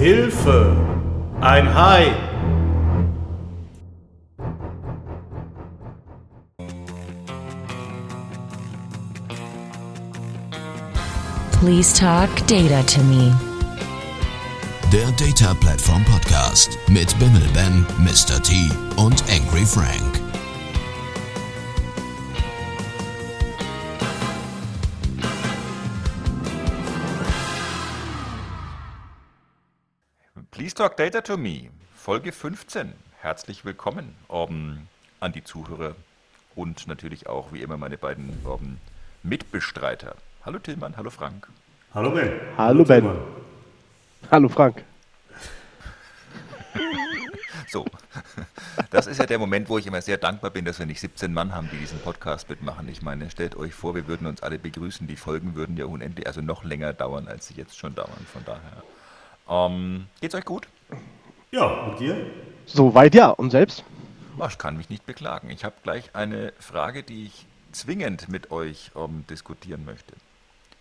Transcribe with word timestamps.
Hilfe! 0.00 0.74
Ein 1.42 1.74
Hai! 1.74 2.14
Please 11.52 11.92
talk 11.92 12.30
data 12.46 12.82
to 12.84 13.02
me. 13.02 13.30
Der 14.90 15.12
Data 15.18 15.52
Platform 15.60 16.02
Podcast 16.06 16.78
mit 16.88 17.14
Bimmel 17.18 17.46
Ben, 17.52 17.84
Mr. 17.98 18.42
T 18.42 18.70
und 18.96 19.22
Angry 19.30 19.66
Frank. 19.66 20.09
Talk 30.80 30.96
Data 30.96 31.20
to 31.20 31.36
Me, 31.36 31.68
Folge 31.94 32.32
15. 32.32 32.94
Herzlich 33.20 33.66
willkommen 33.66 34.16
um, 34.28 34.88
an 35.20 35.30
die 35.30 35.44
Zuhörer 35.44 35.94
und 36.54 36.86
natürlich 36.86 37.26
auch 37.26 37.52
wie 37.52 37.60
immer 37.60 37.76
meine 37.76 37.98
beiden 37.98 38.30
um, 38.46 38.78
Mitbestreiter. 39.22 40.14
Hallo 40.42 40.58
Tillmann, 40.58 40.96
hallo 40.96 41.10
Frank. 41.10 41.48
Hallo 41.92 42.12
Ben. 42.12 42.32
Hallo 42.56 42.82
Ben. 42.82 43.02
Tillmann. 43.02 43.20
Hallo 44.30 44.48
Frank. 44.48 44.82
So, 47.68 47.84
das 48.90 49.06
ist 49.06 49.18
ja 49.18 49.26
der 49.26 49.38
Moment, 49.38 49.68
wo 49.68 49.76
ich 49.76 49.86
immer 49.86 50.00
sehr 50.00 50.16
dankbar 50.16 50.50
bin, 50.50 50.64
dass 50.64 50.78
wir 50.78 50.86
nicht 50.86 51.00
17 51.00 51.30
Mann 51.30 51.54
haben, 51.54 51.68
die 51.70 51.76
diesen 51.76 52.00
Podcast 52.00 52.48
mitmachen. 52.48 52.88
Ich 52.88 53.02
meine, 53.02 53.28
stellt 53.30 53.54
euch 53.54 53.74
vor, 53.74 53.94
wir 53.94 54.08
würden 54.08 54.26
uns 54.26 54.42
alle 54.42 54.58
begrüßen. 54.58 55.06
Die 55.06 55.16
Folgen 55.16 55.54
würden 55.54 55.76
ja 55.76 55.84
unendlich, 55.84 56.26
also 56.26 56.40
noch 56.40 56.64
länger 56.64 56.94
dauern, 56.94 57.28
als 57.28 57.48
sie 57.48 57.54
jetzt 57.54 57.76
schon 57.76 57.94
dauern. 57.94 58.26
Von 58.32 58.46
daher. 58.46 58.82
Ähm, 59.50 60.06
geht's 60.20 60.34
euch 60.34 60.44
gut? 60.44 60.68
Ja, 61.50 61.64
und 61.66 61.98
dir? 62.00 62.26
Soweit 62.66 63.14
ja. 63.14 63.30
Und 63.30 63.50
selbst? 63.50 63.84
Oh, 64.38 64.46
ich 64.48 64.56
kann 64.58 64.76
mich 64.76 64.88
nicht 64.88 65.04
beklagen. 65.04 65.50
Ich 65.50 65.64
habe 65.64 65.74
gleich 65.82 66.14
eine 66.14 66.52
Frage, 66.60 67.02
die 67.02 67.26
ich 67.26 67.46
zwingend 67.72 68.28
mit 68.28 68.50
euch 68.52 68.92
ähm, 68.96 69.24
diskutieren 69.28 69.84
möchte. 69.84 70.14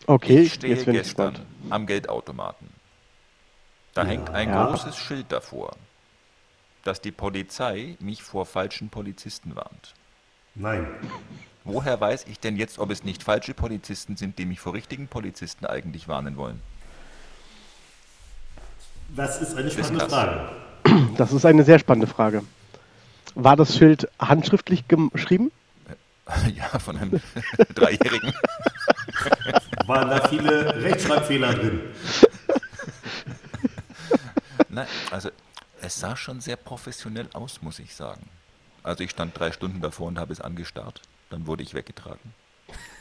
Okay, 0.08 0.42
ich 0.44 0.54
stehe 0.54 0.74
jetzt 0.76 0.86
bin 0.86 0.96
ich 0.96 1.02
gestern 1.02 1.34
gespannt. 1.34 1.50
am 1.72 1.86
Geldautomaten. 1.88 2.70
Da 3.96 4.06
hängt 4.06 4.30
ein 4.30 4.50
Ja. 4.50 4.68
großes 4.68 4.96
Schild 4.96 5.32
davor, 5.32 5.76
dass 6.84 7.02
die 7.02 7.12
Polizei 7.12 7.98
mich 8.00 8.24
vor 8.24 8.46
falschen 8.46 8.90
Polizisten 8.90 9.56
warnt. 9.56 9.94
Nein. 10.56 10.88
Woher 11.64 12.00
weiß 12.00 12.26
ich 12.28 12.40
denn 12.40 12.56
jetzt, 12.56 12.80
ob 12.80 12.92
es 12.92 13.04
nicht 13.04 13.24
falsche 13.24 13.54
Polizisten 13.54 14.16
sind, 14.16 14.40
die 14.40 14.46
mich 14.46 14.60
vor 14.60 14.74
richtigen 14.74 15.08
Polizisten 15.08 15.66
eigentlich 15.66 16.08
warnen 16.08 16.38
wollen? 16.38 16.62
Das 19.16 19.42
ist 19.42 19.58
eine 19.58 19.70
spannende 19.70 20.00
krass. 20.00 20.14
Frage. 20.14 20.50
Das 21.18 21.34
ist 21.34 21.46
eine 21.46 21.64
sehr 21.64 21.80
spannende 21.80 22.08
Frage. 22.08 22.44
War 23.36 23.56
das 23.56 23.76
Schild 23.78 24.08
handschriftlich 24.20 24.86
geschrieben? 24.88 25.52
ja, 26.56 26.80
von 26.80 26.98
einem 26.98 27.20
Dreijährigen. 27.76 28.34
Waren 29.88 30.10
da 30.10 30.28
viele 30.28 30.82
Rechtschreibfehler 30.84 31.54
drin? 31.54 31.82
Nein, 34.70 34.88
also 35.12 35.30
es 35.82 36.00
sah 36.00 36.16
schon 36.16 36.42
sehr 36.42 36.56
professionell 36.56 37.28
aus, 37.34 37.62
muss 37.62 37.80
ich 37.80 37.96
sagen. 37.96 38.22
Also 38.84 39.04
ich 39.04 39.12
stand 39.12 39.38
drei 39.38 39.52
Stunden 39.52 39.82
davor 39.82 40.08
und 40.08 40.20
habe 40.20 40.32
es 40.32 40.42
angestarrt. 40.42 41.02
Dann 41.30 41.48
wurde 41.48 41.64
ich 41.64 41.74
weggetragen. 41.74 42.34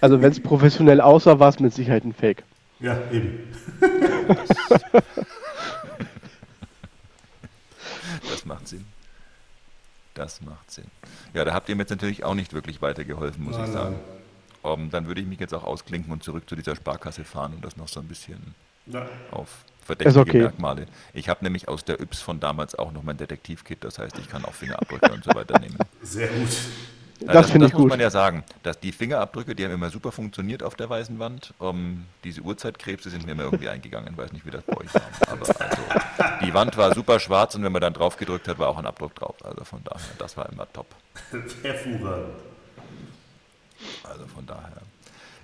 Also 0.01 0.21
wenn 0.23 0.33
es 0.33 0.41
professionell 0.41 1.01
aussah, 1.01 1.39
war 1.39 1.51
es 1.51 1.61
mit 1.61 1.75
Sicherheit 1.75 2.05
ein 2.05 2.15
Fake. 2.15 2.43
Ja, 2.81 2.97
eben. 3.13 3.53
Das 8.39 8.47
macht 8.47 8.69
Sinn. 8.69 8.85
Das 10.15 10.41
macht 10.41 10.71
Sinn. 10.71 10.87
Ja, 11.35 11.45
da 11.45 11.55
habt 11.55 11.69
ihr 11.69 11.77
mir 11.77 11.83
jetzt 11.83 11.91
natürlich 11.91 12.25
auch 12.25 12.35
nicht 12.35 12.53
wirklich 12.53 12.83
weitergeholfen, 12.83 13.45
muss 13.45 13.55
ich 13.57 13.63
Nein, 13.63 13.73
sagen. 13.73 13.97
Ähm, 14.65 14.91
dann 14.91 15.07
würde 15.07 15.21
ich 15.21 15.27
mich 15.27 15.39
jetzt 15.39 15.55
auch 15.55 15.65
ausklinken 15.65 16.13
und 16.13 16.23
zurück 16.23 16.49
zu 16.49 16.57
dieser 16.57 16.75
Sparkasse 16.75 17.25
fahren 17.25 17.55
und 17.55 17.65
das 17.65 17.77
noch 17.77 17.89
so 17.89 18.01
ein 18.01 18.09
bisschen 18.09 18.55
Ja. 18.87 19.07
auf 19.31 19.65
verdächtige 19.85 20.21
okay. 20.21 20.39
Merkmale. 20.41 20.87
Ich 21.15 21.29
habe 21.29 21.45
nämlich 21.45 21.69
aus 21.69 21.85
der 21.85 22.01
Yps 22.01 22.21
von 22.21 22.41
damals 22.41 22.75
auch 22.75 22.93
noch 22.93 23.03
mein 23.03 23.17
Detektivkit, 23.17 23.85
das 23.85 23.99
heißt, 23.99 24.19
ich 24.19 24.29
kann 24.29 24.45
auch 24.45 24.55
Fingerabdrücke 24.55 25.13
und 25.13 25.25
so 25.25 25.35
weiter 25.35 25.59
nehmen. 25.61 25.79
Sehr 26.03 26.29
gut. 26.29 26.49
Ja, 27.21 27.33
Das 27.33 27.51
finde 27.51 27.67
ich 27.67 27.73
muss 27.73 27.83
gut. 27.83 27.91
man 27.91 28.01
ja 28.01 28.11
sagen, 28.11 28.45
dass 28.63 28.79
die 28.79 28.93
Fingerabdrücke, 28.93 29.55
die 29.55 29.65
haben 29.65 29.73
immer 29.73 29.91
super 29.91 30.13
funktioniert 30.13 30.63
auf 30.63 30.75
der 30.77 30.89
weißen 30.89 31.19
Wand. 31.19 31.53
Ähm, 31.61 32.05
diese 32.25 32.43
Uhrzeitkrebse 32.43 33.11
sind 33.11 33.27
mir 33.27 33.33
immer 33.33 33.45
irgendwie 33.45 33.69
eingegangen. 33.69 34.17
Weiß 34.17 34.33
nicht, 34.33 34.47
wie 34.47 34.51
das 34.51 34.63
bei 34.63 34.77
euch 34.77 34.95
war. 34.95 35.03
Aber 35.27 35.47
also, 35.61 35.83
die 36.45 36.55
Wand 36.55 36.77
war 36.77 36.95
super 36.95 37.19
schwarz 37.19 37.55
und 37.57 37.65
wenn 37.65 37.73
man 37.73 37.83
dann 37.83 37.93
drauf 37.95 38.17
gedrückt 38.17 38.47
hat, 38.49 38.59
war 38.59 38.69
auch 38.69 38.79
ein 38.79 38.87
Abdruck 38.87 39.15
drauf. 39.17 39.35
Also 39.45 39.65
von 39.65 39.83
daher, 39.85 40.01
das 40.19 40.37
war 40.37 40.49
immer 40.51 40.67
top. 40.73 40.87
Hervorragend. 41.63 42.35
Also 44.05 44.27
von 44.27 44.47
daher. 44.47 44.83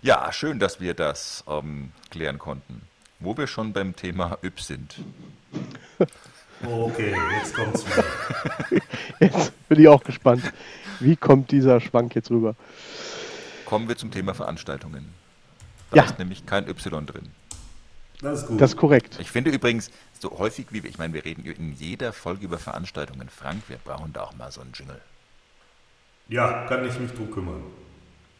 Ja, 0.02 0.32
schön, 0.32 0.58
dass 0.58 0.80
wir 0.80 0.94
das 0.94 1.42
ähm, 1.48 1.92
klären 2.10 2.38
konnten. 2.38 2.82
Wo 3.20 3.36
wir 3.36 3.46
schon 3.46 3.72
beim 3.72 3.96
Thema 3.96 4.38
Yps 4.42 4.66
sind. 4.66 4.96
Okay, 6.64 7.14
jetzt 7.40 7.54
kommt's 7.54 7.84
wieder. 7.86 8.04
Jetzt 9.20 9.68
bin 9.68 9.80
ich 9.80 9.88
auch 9.88 10.02
gespannt. 10.02 10.42
Wie 11.00 11.16
kommt 11.16 11.50
dieser 11.50 11.80
Schwank 11.80 12.14
jetzt 12.14 12.30
rüber? 12.30 12.54
Kommen 13.66 13.88
wir 13.88 13.96
zum 13.96 14.10
Thema 14.10 14.34
Veranstaltungen. 14.34 15.12
Da 15.90 15.96
Ja. 15.98 16.04
ist 16.04 16.18
nämlich 16.18 16.46
kein 16.46 16.68
Y 16.68 17.06
drin. 17.06 17.30
Das 18.20 18.42
ist 18.42 18.48
gut. 18.48 18.60
Das 18.60 18.70
ist 18.70 18.76
korrekt. 18.76 19.16
Ich 19.20 19.30
finde 19.30 19.50
übrigens, 19.50 19.90
so 20.18 20.38
häufig 20.38 20.66
wie 20.70 20.82
wir, 20.82 20.90
ich 20.90 20.98
meine, 20.98 21.12
wir 21.14 21.24
reden 21.24 21.44
in 21.44 21.72
jeder 21.74 22.12
Folge 22.12 22.44
über 22.44 22.58
Veranstaltungen. 22.58 23.28
Frank, 23.28 23.62
wir 23.68 23.76
brauchen 23.78 24.12
da 24.12 24.22
auch 24.22 24.34
mal 24.36 24.50
so 24.50 24.60
einen 24.60 24.72
Jingle. 24.72 25.00
ja, 26.28 26.64
kann 26.66 26.86
ich 26.88 26.98
mich 26.98 27.12
drum 27.12 27.30
kümmern. 27.30 27.62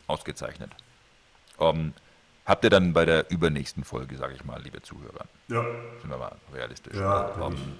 Ausgezeichnet. 0.06 0.70
Ähm, 1.60 1.92
habt 2.46 2.64
ihr 2.64 2.70
dann 2.70 2.92
bei 2.92 3.04
der 3.04 3.30
übernächsten 3.30 3.84
Folge, 3.84 4.16
sage 4.16 4.34
ich 4.34 4.44
mal, 4.44 4.60
liebe 4.62 4.80
Zuhörer, 4.82 5.26
Ja, 5.48 5.62
sind 6.00 6.10
wir 6.10 6.16
mal 6.18 6.34
realistisch. 6.52 6.96
Ja, 6.96 7.30
ähm, 7.40 7.54
bin 7.54 7.74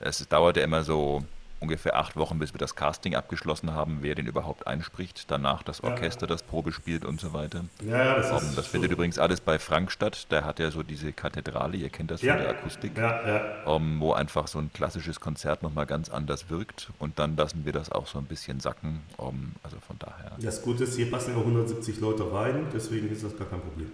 es 0.00 0.26
dauert 0.28 0.56
ja 0.56 0.62
immer 0.64 0.82
so 0.84 1.24
ungefähr 1.60 1.96
acht 1.96 2.16
Wochen, 2.16 2.38
bis 2.38 2.54
wir 2.54 2.58
das 2.58 2.74
Casting 2.74 3.14
abgeschlossen 3.14 3.72
haben, 3.72 3.98
wer 4.00 4.14
den 4.14 4.26
überhaupt 4.26 4.66
einspricht, 4.66 5.30
danach 5.30 5.62
das 5.62 5.82
Orchester, 5.84 6.26
das 6.26 6.42
Probe 6.42 6.72
spielt 6.72 7.04
und 7.04 7.20
so 7.20 7.32
weiter. 7.32 7.64
ja, 7.84 8.04
ja 8.04 8.14
das 8.16 8.30
Ähm, 8.30 8.36
ist 8.48 8.58
das 8.58 8.64
so. 8.66 8.70
findet 8.72 8.90
übrigens 8.90 9.18
alles 9.18 9.40
bei 9.40 9.58
Frank 9.58 9.92
statt. 9.92 10.26
Der 10.30 10.44
hat 10.44 10.58
ja 10.58 10.70
so 10.70 10.82
diese 10.82 11.12
Kathedrale, 11.12 11.76
ihr 11.76 11.90
kennt 11.90 12.10
das 12.10 12.22
ja. 12.22 12.34
von 12.34 12.42
der 12.42 12.50
Akustik. 12.52 12.96
Ja, 12.96 13.26
ja. 13.28 13.76
ähm, 13.76 14.00
wo 14.00 14.12
einfach 14.14 14.48
so 14.48 14.58
ein 14.58 14.72
klassisches 14.72 15.20
Konzert 15.20 15.62
nochmal 15.62 15.86
ganz 15.86 16.08
anders 16.08 16.48
wirkt. 16.50 16.90
Und 16.98 17.18
dann 17.18 17.36
lassen 17.36 17.64
wir 17.64 17.72
das 17.72 17.92
auch 17.92 18.06
so 18.06 18.18
ein 18.18 18.24
bisschen 18.24 18.60
sacken. 18.60 19.02
Ähm, 19.18 19.52
also 19.62 19.76
von 19.86 19.96
daher, 19.98 20.32
Das 20.40 20.62
Gute 20.62 20.84
ist, 20.84 20.96
hier 20.96 21.10
passen 21.10 21.32
ja 21.34 21.38
170 21.38 22.00
Leute 22.00 22.32
rein, 22.32 22.66
deswegen 22.72 23.10
ist 23.10 23.22
das 23.22 23.36
gar 23.36 23.46
kein 23.48 23.60
Problem. 23.60 23.90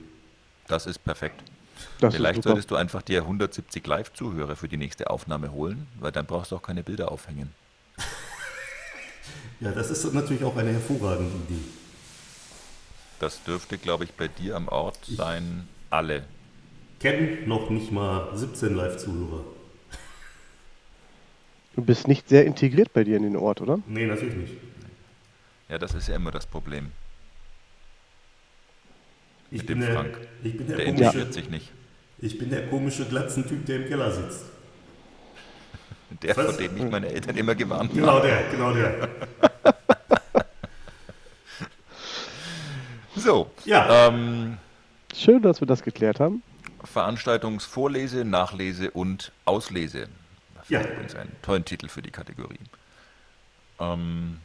das 0.69 0.87
ist 0.87 0.99
perfekt. 1.05 1.43
Das 2.00 2.14
Vielleicht 2.14 2.42
solltest 2.42 2.70
du 2.70 2.76
einfach 2.76 3.03
dir 3.03 3.22
170 3.22 3.87
Live-Zuhörer 3.87 4.56
für 4.56 4.69
die 4.69 4.76
nächste 4.76 5.10
Aufnahme 5.10 5.53
holen, 5.53 5.87
weil 5.98 6.12
dann 6.12 6.26
brauchst 6.26 6.53
du 6.53 6.56
auch 6.56 6.62
keine 6.62 6.82
Bilder 6.82 7.10
aufhängen. 7.10 7.53
Ja, 9.60 9.72
das 9.72 9.91
ist 9.91 10.12
natürlich 10.12 10.44
auch 10.44 10.56
eine 10.56 10.72
hervorragende 10.72 11.34
Idee. 11.48 11.62
Das 13.20 13.42
dürfte, 13.44 13.78
glaube 13.78 14.04
ich, 14.04 14.12
bei 14.12 14.28
dir 14.28 14.56
am 14.56 14.69
Ort 14.69 14.98
sein, 15.06 15.66
alle. 15.88 16.25
Kennen 17.00 17.48
noch 17.48 17.70
nicht 17.70 17.91
mal 17.91 18.37
17 18.37 18.75
Live-Zuhörer. 18.75 19.44
Du 21.75 21.82
bist 21.82 22.08
nicht 22.08 22.28
sehr 22.28 22.44
integriert 22.44 22.93
bei 22.93 23.04
dir 23.04 23.17
in 23.17 23.22
den 23.22 23.37
Ort, 23.37 23.61
oder? 23.61 23.79
Nee, 23.87 24.06
natürlich 24.06 24.37
nicht. 24.37 24.55
Ja, 25.69 25.79
das 25.79 25.94
ist 25.94 26.08
ja 26.08 26.17
immer 26.17 26.31
das 26.31 26.46
Problem. 26.46 26.90
Ich 29.50 29.58
Mit 29.58 29.66
bin, 29.69 29.81
dem 29.81 29.87
der, 29.87 29.94
Frank. 29.94 30.19
ich, 30.43 30.56
bin 30.56 30.66
der 30.66 30.76
Der 30.76 30.87
komische, 30.87 31.04
integriert 31.04 31.32
sich 31.34 31.48
nicht. 31.50 31.72
ich 32.19 32.38
bin 32.38 32.50
der 32.50 32.66
komische 32.69 33.04
Glatzentyp, 33.04 33.64
der 33.66 33.76
im 33.76 33.87
Keller 33.87 34.10
sitzt. 34.10 34.44
Der, 36.22 36.37
Was? 36.37 36.46
von 36.46 36.56
dem 36.56 36.75
mich 36.75 36.84
meine 36.90 37.08
Eltern 37.08 37.37
immer 37.37 37.54
gewarnt 37.56 37.90
haben. 37.90 37.96
Genau 37.98 38.20
der, 38.20 38.44
genau 38.50 38.72
der. 38.72 39.08
So, 43.16 43.50
Ja. 43.64 44.08
ähm, 44.08 44.58
Schön, 45.14 45.43
dass 45.43 45.60
wir 45.60 45.66
das 45.66 45.82
geklärt 45.82 46.20
haben. 46.20 46.43
Veranstaltungsvorlese, 46.84 48.25
Nachlese 48.25 48.90
und 48.90 49.32
Auslese. 49.46 50.08
Das 50.54 50.69
Ja. 50.69 50.81
ist 50.81 50.90
übrigens 50.90 51.14
einen 51.16 51.34
tollen 51.43 51.64
Titel 51.64 51.88
für 51.88 52.02
die 52.02 52.10
Kategorie. 52.10 52.60
Ähm, 53.81 54.38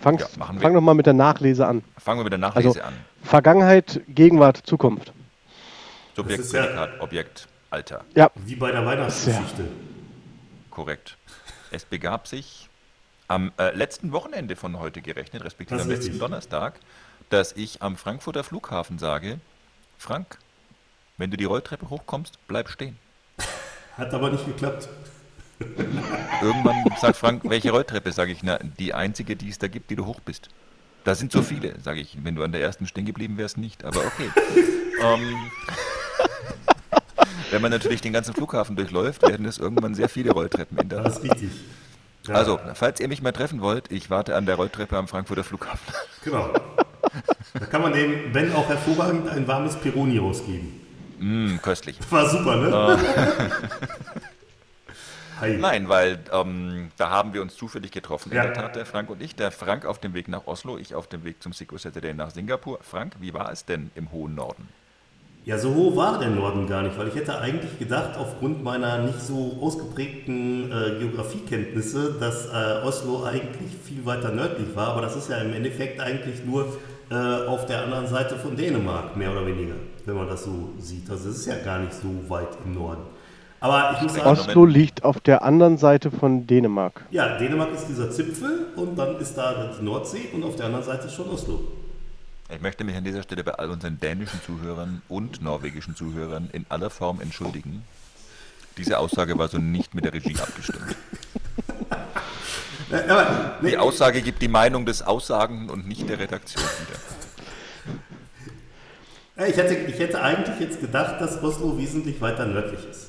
Fang, 0.00 0.18
Ja, 0.18 0.26
machen 0.38 0.56
wir. 0.56 0.62
fang 0.62 0.74
doch 0.74 0.80
mal 0.80 0.94
mit 0.94 1.06
der 1.06 1.12
Nachlese 1.14 1.66
an. 1.66 1.82
fangen 1.98 2.20
wir 2.20 2.24
mit 2.24 2.32
der 2.32 2.38
Nachlese 2.38 2.68
Also- 2.68 2.80
an. 2.82 2.94
Vergangenheit, 3.22 4.00
Gegenwart, 4.08 4.58
Zukunft. 4.64 5.12
Subjekt, 6.14 6.52
ja- 6.52 6.62
Prädikat, 6.62 7.00
Objekt, 7.00 7.48
Alter. 7.70 8.04
Ja, 8.14 8.30
Wie 8.36 8.56
bei 8.56 8.70
der 8.72 8.84
Weihnachtsgeschichte. 8.86 9.64
Korrekt. 10.70 11.16
Es 11.70 11.84
begab 11.84 12.26
sich 12.28 12.68
am 13.28 13.52
äh, 13.58 13.74
letzten 13.74 14.12
Wochenende 14.12 14.56
von 14.56 14.78
heute 14.78 15.02
gerechnet, 15.02 15.44
respektive 15.44 15.80
am 15.82 15.88
letzten. 15.88 16.18
Donnerstag, 16.18 16.78
dass 17.30 17.52
ich 17.52 17.82
am 17.82 17.96
Frankfurter 17.96 18.44
Flughafen 18.44 18.98
sage, 18.98 19.40
Frank, 19.98 20.38
wenn 21.18 21.30
du 21.30 21.36
die 21.36 21.44
Rolltreppe 21.44 21.90
hochkommst, 21.90 22.38
bleib 22.46 22.68
stehen. 22.68 22.98
Hat 23.96 24.12
aber 24.14 24.30
nicht 24.30 24.46
geklappt. 24.46 24.88
Irgendwann 26.42 26.84
sagt 27.00 27.16
Frank, 27.16 27.42
welche 27.44 27.70
Rolltreppe? 27.70 28.12
Sage 28.12 28.32
ich, 28.32 28.42
na, 28.42 28.58
die 28.58 28.92
einzige, 28.94 29.36
die 29.36 29.48
es 29.48 29.58
da 29.58 29.68
gibt, 29.68 29.90
die 29.90 29.96
du 29.96 30.06
hoch 30.06 30.20
bist. 30.20 30.48
Da 31.04 31.14
sind 31.14 31.32
so 31.32 31.42
viele, 31.42 31.80
sage 31.80 32.00
ich. 32.00 32.18
Wenn 32.22 32.34
du 32.34 32.42
an 32.42 32.52
der 32.52 32.60
ersten 32.60 32.86
stehen 32.86 33.06
geblieben 33.06 33.38
wärst, 33.38 33.58
nicht, 33.58 33.84
aber 33.84 34.00
okay. 34.00 34.28
ähm, 35.02 35.36
wenn 37.50 37.62
man 37.62 37.70
natürlich 37.70 38.00
den 38.00 38.12
ganzen 38.12 38.34
Flughafen 38.34 38.76
durchläuft, 38.76 39.22
werden 39.22 39.46
es 39.46 39.58
irgendwann 39.58 39.94
sehr 39.94 40.08
viele 40.08 40.32
Rolltreppen 40.32 40.78
in 40.78 40.88
der 40.88 41.02
Das 41.02 41.18
ist 41.18 41.22
richtig. 41.24 41.50
Ja, 42.26 42.34
Also, 42.34 42.58
falls 42.74 42.98
ihr 42.98 43.08
mich 43.08 43.22
mal 43.22 43.32
treffen 43.32 43.60
wollt, 43.60 43.92
ich 43.92 44.10
warte 44.10 44.34
an 44.34 44.46
der 44.46 44.56
Rolltreppe 44.56 44.96
am 44.96 45.08
Frankfurter 45.08 45.44
Flughafen. 45.44 45.86
Genau. 46.24 46.50
Da 47.54 47.66
kann 47.66 47.82
man 47.82 47.92
dem, 47.92 48.34
wenn 48.34 48.52
auch 48.52 48.68
hervorragend, 48.68 49.28
ein 49.28 49.46
warmes 49.46 49.76
Pironi 49.76 50.18
rausgeben. 50.18 50.80
Mm, 51.20 51.58
köstlich. 51.62 51.98
War 52.10 52.28
super, 52.28 52.56
ne? 52.56 52.98
Hi. 55.40 55.56
Nein, 55.58 55.88
weil 55.88 56.18
ähm, 56.32 56.90
da 56.96 57.10
haben 57.10 57.34
wir 57.34 57.42
uns 57.42 57.56
zufällig 57.56 57.90
getroffen. 57.92 58.32
In 58.32 58.36
Ja. 58.36 58.42
der 58.42 58.52
Tat, 58.54 58.76
der 58.76 58.86
Frank 58.86 59.10
und 59.10 59.22
ich. 59.22 59.36
Der 59.36 59.50
Frank 59.50 59.84
auf 59.84 59.98
dem 60.00 60.14
Weg 60.14 60.28
nach 60.28 60.46
Oslo, 60.46 60.78
ich 60.78 60.94
auf 60.94 61.08
dem 61.08 61.24
Weg 61.24 61.42
zum 61.42 61.52
Sico 61.52 61.76
Saturday 61.76 62.14
nach 62.14 62.30
Singapur. 62.30 62.78
Frank, 62.82 63.16
wie 63.20 63.34
war 63.34 63.52
es 63.52 63.64
denn 63.64 63.90
im 63.94 64.10
hohen 64.12 64.34
Norden? 64.34 64.68
Ja, 65.44 65.58
so 65.58 65.74
hoch 65.74 65.94
war 65.94 66.18
der 66.18 66.30
Norden 66.30 66.66
gar 66.66 66.82
nicht, 66.82 66.98
weil 66.98 67.06
ich 67.06 67.14
hätte 67.14 67.38
eigentlich 67.38 67.78
gedacht, 67.78 68.16
aufgrund 68.18 68.64
meiner 68.64 68.98
nicht 68.98 69.20
so 69.20 69.58
ausgeprägten 69.60 70.72
äh, 70.72 70.98
Geografiekenntnisse, 70.98 72.14
dass 72.18 72.46
äh, 72.46 72.82
Oslo 72.84 73.22
eigentlich 73.24 73.70
viel 73.84 74.04
weiter 74.04 74.32
nördlich 74.32 74.74
war, 74.74 74.88
aber 74.88 75.02
das 75.02 75.14
ist 75.14 75.28
ja 75.30 75.38
im 75.38 75.52
Endeffekt 75.52 76.00
eigentlich 76.00 76.44
nur 76.44 76.76
äh, 77.10 77.14
auf 77.14 77.66
der 77.66 77.82
anderen 77.84 78.08
Seite 78.08 78.36
von 78.36 78.56
Dänemark, 78.56 79.16
mehr 79.16 79.30
oder 79.30 79.46
weniger, 79.46 79.76
wenn 80.04 80.16
man 80.16 80.26
das 80.26 80.42
so 80.42 80.74
sieht. 80.78 81.08
Also 81.08 81.28
es 81.28 81.36
ist 81.38 81.46
ja 81.46 81.58
gar 81.58 81.78
nicht 81.78 81.92
so 81.94 82.28
weit 82.28 82.48
im 82.64 82.74
Norden. 82.74 83.02
Aber 83.66 83.96
ich 83.96 84.02
muss 84.02 84.14
sagen, 84.14 84.26
Oslo 84.28 84.64
liegt 84.64 85.02
auf 85.04 85.18
der 85.20 85.42
anderen 85.42 85.76
Seite 85.76 86.10
von 86.12 86.46
Dänemark. 86.46 87.04
ja, 87.10 87.36
Dänemark 87.36 87.72
ist 87.74 87.88
dieser 87.88 88.10
Zipfel 88.10 88.66
und 88.76 88.96
dann 88.96 89.16
ist 89.18 89.34
da 89.36 89.72
die 89.78 89.84
Nordsee 89.84 90.28
und 90.32 90.44
auf 90.44 90.54
der 90.56 90.66
anderen 90.66 90.84
Seite 90.84 91.06
ist 91.06 91.14
schon 91.14 91.28
Oslo. 91.28 91.60
Ich 92.48 92.60
möchte 92.60 92.84
mich 92.84 92.94
an 92.94 93.02
dieser 93.02 93.24
Stelle 93.24 93.42
bei 93.42 93.52
all 93.54 93.70
unseren 93.70 93.98
dänischen 93.98 94.40
Zuhörern 94.46 95.02
und 95.08 95.42
norwegischen 95.42 95.96
Zuhörern 95.96 96.48
in 96.52 96.64
aller 96.68 96.90
Form 96.90 97.20
entschuldigen. 97.20 97.82
Diese 98.76 98.98
Aussage 98.98 99.36
war 99.36 99.48
so 99.48 99.58
nicht 99.58 99.94
mit 99.96 100.04
der 100.04 100.12
Regie 100.12 100.36
abgestimmt. 100.40 100.94
Nee, 102.88 103.70
Die 103.70 103.78
Aussage 103.78 104.22
gibt 104.22 104.40
die 104.42 104.48
Meinung 104.48 104.86
des 104.86 105.02
Aussagenden 105.02 105.70
und 105.70 105.88
nicht 105.88 106.08
der 106.08 106.20
Redaktion 106.20 106.62
wieder. 109.36 109.48
ich, 109.48 109.56
hätte, 109.56 109.74
ich 109.74 109.98
hätte 109.98 110.22
eigentlich 110.22 110.60
jetzt 110.60 110.80
gedacht, 110.80 111.20
dass 111.20 111.42
Oslo 111.42 111.76
wesentlich 111.76 112.20
weiter 112.20 112.46
nördlich 112.46 112.78
ist. 112.88 113.08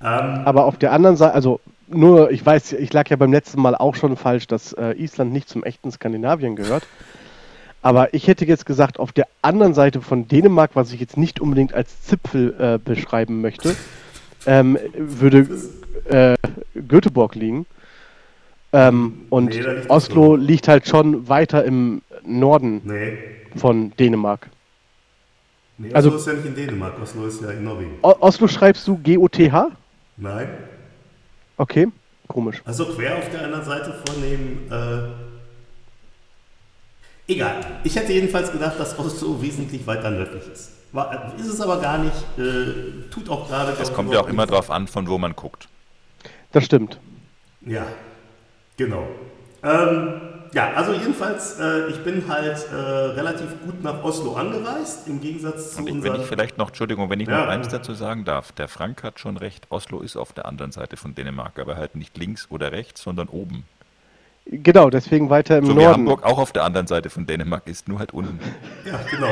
Ähm, 0.00 0.42
Aber 0.44 0.64
auf 0.66 0.76
der 0.78 0.92
anderen 0.92 1.16
Seite, 1.16 1.34
also 1.34 1.60
nur, 1.88 2.30
ich 2.30 2.44
weiß, 2.44 2.74
ich 2.74 2.92
lag 2.92 3.08
ja 3.08 3.16
beim 3.16 3.32
letzten 3.32 3.60
Mal 3.60 3.74
auch 3.74 3.94
schon 3.94 4.16
falsch, 4.16 4.46
dass 4.46 4.72
äh, 4.74 4.92
Island 4.92 5.32
nicht 5.32 5.48
zum 5.48 5.64
echten 5.64 5.90
Skandinavien 5.90 6.54
gehört. 6.56 6.86
Aber 7.80 8.12
ich 8.12 8.26
hätte 8.26 8.44
jetzt 8.44 8.66
gesagt, 8.66 8.98
auf 8.98 9.12
der 9.12 9.26
anderen 9.40 9.72
Seite 9.72 10.00
von 10.00 10.28
Dänemark, 10.28 10.72
was 10.74 10.92
ich 10.92 11.00
jetzt 11.00 11.16
nicht 11.16 11.40
unbedingt 11.40 11.72
als 11.74 12.02
Zipfel 12.02 12.54
äh, 12.58 12.78
beschreiben 12.78 13.40
möchte, 13.40 13.74
ähm, 14.46 14.76
würde 14.96 15.46
äh, 16.04 16.36
Göteborg 16.86 17.34
liegen. 17.34 17.66
Ähm, 18.72 19.22
und 19.30 19.46
Nee, 19.50 19.60
liegt 19.60 19.88
Oslo 19.90 20.22
Oslo. 20.32 20.36
liegt 20.36 20.68
halt 20.68 20.86
schon 20.86 21.28
weiter 21.28 21.64
im 21.64 22.02
Norden 22.24 22.82
nee, 22.84 23.16
von 23.56 23.92
Dänemark. 23.96 24.48
nee, 25.78 25.88
Oslo 25.88 25.96
Also- 25.96 26.16
ist 26.16 26.26
ja 26.26 26.32
nicht 26.34 26.46
in 26.46 26.54
Dänemark, 26.54 27.00
Oslo 27.02 27.26
ist 27.26 27.40
ja 27.40 27.50
in 27.52 27.64
Norwegen. 27.64 27.92
O 28.02 28.14
Oslo 28.20 28.46
schreibst 28.46 28.86
du 28.86 28.98
G-O-T-H? 28.98 29.68
Nein, 30.18 30.48
Okay, 31.56 31.88
komisch. 32.28 32.62
also 32.64 32.86
quer 32.86 33.18
auf 33.18 33.30
der 33.30 33.44
anderen 33.44 33.64
Seite 33.64 33.92
von 34.06 34.22
dem... 34.22 34.70
Äh, 34.70 35.08
egal, 37.32 37.80
ich 37.82 37.96
hätte 37.96 38.12
jedenfalls 38.12 38.52
gedacht, 38.52 38.78
dass 38.78 38.98
Oslo 38.98 39.40
wesentlich 39.42 39.86
weiter 39.86 40.10
nördlich 40.10 40.46
ist. 40.52 40.72
War, 40.92 41.34
ist 41.38 41.46
es 41.48 41.60
aber 41.60 41.80
gar 41.80 41.98
nicht, 41.98 42.16
äh, 42.38 43.08
tut 43.10 43.28
auch 43.28 43.48
gerade... 43.48 43.72
Es 43.80 43.92
kommt 43.92 44.12
ja 44.12 44.20
auch 44.20 44.28
immer 44.28 44.46
drauf 44.46 44.70
an, 44.70 44.86
von 44.86 45.08
wo 45.08 45.18
man 45.18 45.34
guckt. 45.34 45.68
Das 46.52 46.64
stimmt. 46.64 47.00
Ja, 47.60 47.86
genau. 48.76 49.06
Ähm, 49.62 50.20
ja, 50.58 50.72
also 50.74 50.92
jedenfalls, 50.92 51.58
äh, 51.60 51.86
ich 51.88 52.02
bin 52.02 52.24
halt 52.28 52.66
äh, 52.72 52.74
relativ 52.74 53.46
gut 53.64 53.82
nach 53.84 54.02
Oslo 54.02 54.34
angereist, 54.34 55.06
im 55.06 55.20
Gegensatz 55.20 55.74
zu 55.76 55.82
Und 55.82 55.88
ich, 55.88 56.02
wenn 56.02 56.16
ich 56.16 56.26
vielleicht 56.26 56.58
noch, 56.58 56.68
Entschuldigung, 56.68 57.08
wenn 57.10 57.20
ich 57.20 57.28
Ja. 57.28 57.42
noch 57.42 57.48
eins 57.48 57.68
dazu 57.68 57.94
sagen 57.94 58.24
darf, 58.24 58.50
der 58.52 58.66
Frank 58.68 59.04
hat 59.04 59.20
schon 59.20 59.36
recht, 59.36 59.66
Oslo 59.70 60.00
ist 60.00 60.16
auf 60.16 60.32
der 60.32 60.46
anderen 60.46 60.72
Seite 60.72 60.96
von 60.96 61.14
Dänemark, 61.14 61.58
aber 61.60 61.76
halt 61.76 61.94
nicht 61.94 62.16
links 62.18 62.48
oder 62.50 62.72
rechts, 62.72 63.02
sondern 63.02 63.28
oben. 63.28 63.64
Genau, 64.50 64.88
deswegen 64.90 65.30
weiter 65.30 65.58
im 65.58 65.66
So 65.66 65.72
wie 65.72 65.76
Norden. 65.76 65.92
Hamburg 65.92 66.24
auch 66.24 66.38
auf 66.38 66.52
der 66.52 66.64
anderen 66.64 66.86
Seite 66.86 67.10
von 67.10 67.26
Dänemark 67.26 67.66
ist, 67.66 67.86
nur 67.86 67.98
halt 67.98 68.12
unten. 68.12 68.40
Ja, 68.84 68.98
genau. 69.10 69.28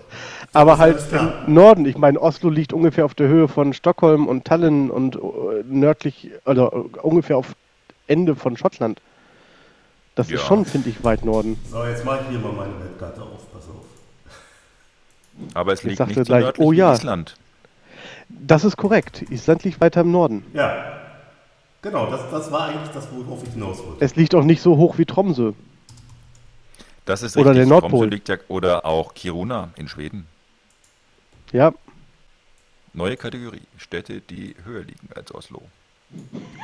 Aber 0.54 0.78
halt 0.78 0.98
im 1.12 1.52
Norden. 1.52 1.84
Ich 1.86 1.98
meine, 1.98 2.20
Oslo 2.20 2.48
liegt 2.48 2.72
ungefähr 2.72 3.04
auf 3.04 3.14
der 3.14 3.26
Höhe 3.28 3.48
von 3.48 3.72
Stockholm 3.72 4.26
und 4.26 4.44
Tallinn 4.44 4.90
und 4.90 5.16
äh, 5.16 5.18
nördlich, 5.66 6.30
oder 6.46 6.72
äh, 6.72 6.98
ungefähr 7.00 7.36
auf 7.36 7.54
Ende 8.06 8.36
von 8.36 8.56
Schottland. 8.56 9.00
Das 10.14 10.26
ist 10.26 10.32
Ja. 10.32 10.38
schon, 10.46 10.64
finde 10.64 10.90
ich, 10.90 11.02
weit 11.04 11.24
Norden. 11.24 11.58
So, 11.70 11.84
jetzt 11.84 12.04
mache 12.04 12.20
ich 12.24 12.28
hier 12.30 12.38
mal 12.38 12.52
meine 12.52 12.78
Weltkarte 12.80 13.22
auf, 13.22 13.50
pass 13.52 13.64
auf. 13.68 13.86
Aber 15.54 15.72
es 15.72 15.80
Jetzt 15.80 15.88
liegt 15.88 15.98
sagt 15.98 16.08
nicht 16.08 16.18
so 16.18 16.24
gleich, 16.24 16.44
nördlich 16.44 16.66
oh 16.66 16.72
wie 16.72 16.76
ja. 16.76 16.92
Island. 16.92 17.36
Das 18.28 18.64
ist 18.64 18.76
korrekt. 18.76 19.22
Island 19.30 19.64
liegt 19.64 19.80
weiter 19.80 20.02
im 20.02 20.10
Norden. 20.10 20.44
Ja, 20.52 21.00
genau, 21.80 22.10
das, 22.10 22.30
das 22.30 22.52
war 22.52 22.68
eigentlich 22.68 22.90
das, 22.90 23.08
worauf 23.12 23.42
ich 23.42 23.50
hinaus 23.54 23.78
wollte. 23.78 24.04
Es 24.04 24.16
liegt 24.16 24.34
auch 24.34 24.44
nicht 24.44 24.60
so 24.62 24.76
hoch 24.76 24.98
wie 24.98 25.06
Tromsø. 25.06 25.52
Das 27.04 27.22
ist 27.22 27.36
Oder 27.36 27.50
richtig. 27.50 27.62
der 27.62 27.66
Nordpol. 27.68 27.90
Tromsø 27.90 28.06
liegt 28.06 28.28
ja, 28.28 28.36
oder 28.48 28.84
auch 28.86 29.14
Kiruna 29.14 29.70
in 29.76 29.88
Schweden. 29.88 30.26
Ja, 31.52 31.72
Neue 32.94 33.16
Kategorie. 33.16 33.62
Städte, 33.78 34.20
die 34.20 34.54
höher 34.64 34.82
liegen 34.82 35.08
als 35.14 35.34
Oslo. 35.34 35.62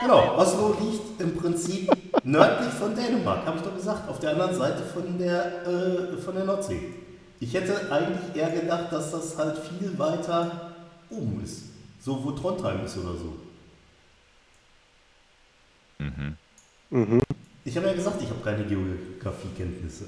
Genau, 0.01 0.37
Oslo 0.37 0.77
liegt 0.81 1.21
im 1.21 1.37
Prinzip 1.37 1.91
nördlich 2.25 2.73
von 2.75 2.95
Dänemark, 2.95 3.47
habe 3.47 3.59
ich 3.59 3.65
doch 3.65 3.75
gesagt, 3.75 4.09
auf 4.09 4.21
der 4.21 4.31
anderen 4.31 4.55
Seite 4.55 4.83
von 4.85 5.19
der, 5.19 5.67
äh, 5.67 6.17
von 6.19 6.35
der 6.35 6.45
Nordsee. 6.45 6.95
Ich 7.41 7.55
hätte 7.55 7.91
eigentlich 7.91 8.37
eher 8.37 8.51
gedacht, 8.51 8.93
dass 8.93 9.11
das 9.11 9.37
halt 9.37 9.59
viel 9.59 9.99
weiter 9.99 10.73
oben 11.11 11.43
ist. 11.43 11.65
So, 12.01 12.23
wo 12.25 12.33
Trondheim 12.33 12.85
ist 12.85 12.97
oder 12.99 13.15
so. 13.15 13.37
Ich 17.65 17.77
habe 17.77 17.87
ja 17.87 17.93
gesagt, 17.93 18.23
ich 18.23 18.31
habe 18.31 18.41
keine 18.43 18.65
Geografiekenntnisse. 18.65 20.05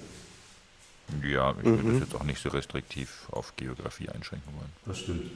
Ja, 1.23 1.55
ich 1.59 1.65
würde 1.65 1.93
das 1.93 2.01
jetzt 2.01 2.15
auch 2.15 2.25
nicht 2.25 2.41
so 2.41 2.49
restriktiv 2.49 3.27
auf 3.33 3.55
Geografie 3.57 4.09
einschränken 4.09 4.53
wollen. 4.57 4.71
Das 4.87 4.99
stimmt. 4.99 5.31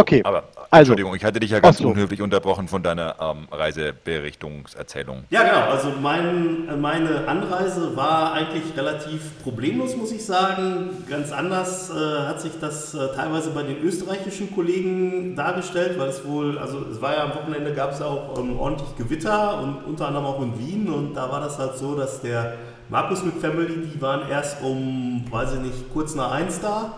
Okay. 0.00 0.22
Aber, 0.24 0.44
Also, 0.70 0.92
Entschuldigung, 0.92 1.14
ich 1.16 1.24
hatte 1.24 1.40
dich 1.40 1.50
ja 1.50 1.60
ganz 1.60 1.78
Oslo. 1.78 1.90
unhöflich 1.90 2.22
unterbrochen 2.22 2.68
von 2.68 2.82
deiner 2.82 3.16
ähm, 3.20 3.48
Reiseberichtungserzählung. 3.50 5.24
Ja, 5.30 5.42
genau. 5.42 5.70
Also 5.70 5.92
mein, 6.00 6.68
äh, 6.68 6.76
meine 6.76 7.26
Anreise 7.26 7.96
war 7.96 8.32
eigentlich 8.32 8.76
relativ 8.76 9.42
problemlos, 9.42 9.96
muss 9.96 10.12
ich 10.12 10.24
sagen. 10.24 10.90
Ganz 11.08 11.32
anders 11.32 11.90
äh, 11.90 12.26
hat 12.26 12.40
sich 12.40 12.52
das 12.60 12.94
äh, 12.94 13.08
teilweise 13.14 13.50
bei 13.50 13.62
den 13.62 13.82
österreichischen 13.82 14.54
Kollegen 14.54 15.34
dargestellt, 15.36 15.98
weil 15.98 16.08
es 16.08 16.24
wohl, 16.24 16.58
also 16.58 16.86
es 16.90 17.00
war 17.00 17.14
ja 17.14 17.24
am 17.24 17.34
Wochenende 17.34 17.72
gab 17.74 17.92
es 17.92 17.98
ja 17.98 18.06
auch 18.06 18.38
ähm, 18.38 18.58
ordentlich 18.58 18.96
Gewitter 18.96 19.60
und 19.60 19.84
unter 19.86 20.06
anderem 20.08 20.26
auch 20.26 20.40
in 20.42 20.58
Wien 20.58 20.88
und 20.88 21.14
da 21.14 21.30
war 21.30 21.40
das 21.40 21.58
halt 21.58 21.76
so, 21.76 21.94
dass 21.96 22.20
der 22.20 22.54
Markus 22.88 23.24
mit 23.24 23.34
Family, 23.34 23.86
die 23.92 24.00
waren 24.00 24.28
erst 24.28 24.62
um, 24.62 25.24
weiß 25.30 25.54
ich 25.54 25.60
nicht, 25.60 25.92
kurz 25.92 26.14
nach 26.14 26.32
eins 26.32 26.60
da 26.60 26.92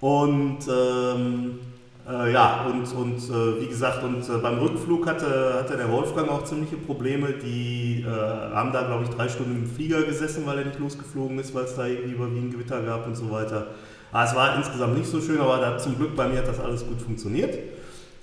und 0.00 0.58
ähm, 0.68 1.58
äh, 2.08 2.32
ja, 2.32 2.64
und, 2.64 2.90
und 2.94 3.18
äh, 3.18 3.60
wie 3.60 3.66
gesagt, 3.66 4.02
und 4.02 4.26
äh, 4.28 4.38
beim 4.38 4.58
Rückflug 4.58 5.06
hatte, 5.06 5.56
hatte 5.58 5.76
der 5.76 5.90
Wolfgang 5.90 6.30
auch 6.30 6.44
ziemliche 6.44 6.76
Probleme. 6.76 7.34
Die 7.34 8.02
äh, 8.06 8.54
haben 8.54 8.72
da, 8.72 8.82
glaube 8.86 9.04
ich, 9.04 9.10
drei 9.10 9.28
Stunden 9.28 9.56
im 9.56 9.66
Flieger 9.66 10.02
gesessen, 10.02 10.46
weil 10.46 10.58
er 10.58 10.64
nicht 10.64 10.78
losgeflogen 10.78 11.38
ist, 11.38 11.54
weil 11.54 11.64
es 11.64 11.76
da 11.76 11.86
irgendwie 11.86 12.12
über 12.12 12.34
Wien 12.34 12.50
Gewitter 12.50 12.82
gab 12.82 13.06
und 13.06 13.14
so 13.14 13.30
weiter. 13.30 13.66
Aber 14.10 14.24
es 14.24 14.34
war 14.34 14.56
insgesamt 14.56 14.96
nicht 14.96 15.10
so 15.10 15.20
schön, 15.20 15.38
aber 15.38 15.58
da, 15.58 15.76
zum 15.76 15.96
Glück 15.96 16.16
bei 16.16 16.28
mir 16.28 16.38
hat 16.38 16.48
das 16.48 16.60
alles 16.60 16.86
gut 16.86 17.00
funktioniert. 17.02 17.54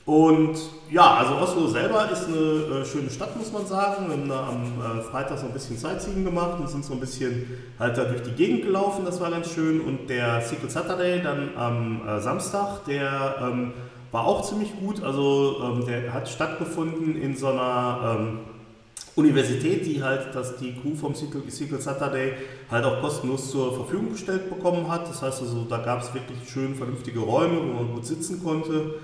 Und 0.06 0.60
ja, 0.92 1.16
also 1.16 1.34
Oslo 1.38 1.68
selber 1.68 2.12
ist 2.12 2.28
eine 2.28 2.38
äh, 2.82 2.86
schöne 2.86 3.10
Stadt, 3.10 3.36
muss 3.36 3.52
man 3.52 3.66
sagen. 3.66 4.06
Wir 4.08 4.14
haben 4.14 4.30
da 4.30 4.50
am 4.50 5.00
äh, 5.00 5.02
Freitag 5.02 5.40
so 5.40 5.48
ein 5.48 5.52
bisschen 5.52 5.78
Sightseeing 5.78 6.24
gemacht 6.24 6.60
und 6.60 6.70
sind 6.70 6.86
so 6.86 6.94
ein 6.94 7.00
bisschen 7.00 7.48
halt 7.80 7.98
da 7.98 8.04
durch 8.04 8.22
die 8.22 8.34
Gegend 8.34 8.62
gelaufen, 8.62 9.04
das 9.04 9.20
war 9.20 9.32
ganz 9.32 9.52
schön. 9.52 9.82
Und 9.82 10.08
der 10.08 10.42
Secret 10.42 10.70
Saturday 10.70 11.24
dann 11.24 11.50
am 11.58 12.08
äh, 12.08 12.20
Samstag, 12.20 12.86
der 12.86 13.36
ähm, 13.42 13.74
war 14.12 14.28
auch 14.28 14.48
ziemlich 14.48 14.80
gut. 14.80 15.04
Also 15.04 15.58
ähm, 15.64 15.86
der 15.88 16.14
hat 16.14 16.30
stattgefunden 16.30 17.20
in 17.20 17.36
so 17.36 17.48
einer, 17.48 18.18
ähm, 18.20 18.40
Universität, 19.16 19.86
die 19.86 20.04
halt 20.04 20.36
dass 20.36 20.58
die 20.58 20.74
Crew 20.74 20.94
vom 20.94 21.16
Sequel 21.16 21.80
Saturday 21.80 22.34
halt 22.70 22.84
auch 22.84 23.00
kostenlos 23.00 23.50
zur 23.50 23.74
Verfügung 23.74 24.12
gestellt 24.12 24.50
bekommen 24.50 24.92
hat. 24.92 25.08
Das 25.08 25.22
heißt 25.22 25.42
also, 25.42 25.66
da 25.70 25.78
gab 25.78 26.02
es 26.02 26.14
wirklich 26.14 26.38
schön 26.50 26.76
vernünftige 26.76 27.22
Räume, 27.22 27.58
wo 27.62 27.74
man 27.82 27.94
gut 27.94 28.06
sitzen 28.06 28.44
konnte 28.44 28.96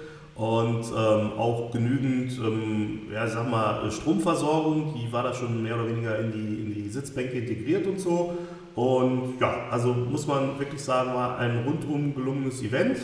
und 0.41 0.85
ähm, 0.97 1.33
auch 1.37 1.69
genügend, 1.71 2.31
ähm, 2.39 3.11
ja, 3.13 3.27
sag 3.27 3.47
mal, 3.47 3.91
Stromversorgung, 3.91 4.95
die 4.95 5.13
war 5.13 5.21
da 5.21 5.35
schon 5.35 5.61
mehr 5.61 5.75
oder 5.75 5.87
weniger 5.87 6.17
in 6.17 6.31
die, 6.31 6.63
in 6.63 6.73
die 6.73 6.89
Sitzbänke 6.89 7.37
integriert 7.37 7.85
und 7.85 7.99
so. 7.99 8.35
Und 8.73 9.39
ja, 9.39 9.67
also 9.69 9.93
muss 9.93 10.25
man 10.25 10.57
wirklich 10.57 10.81
sagen, 10.81 11.13
war 11.13 11.37
ein 11.37 11.63
rundum 11.63 12.15
gelungenes 12.15 12.63
Event, 12.63 12.97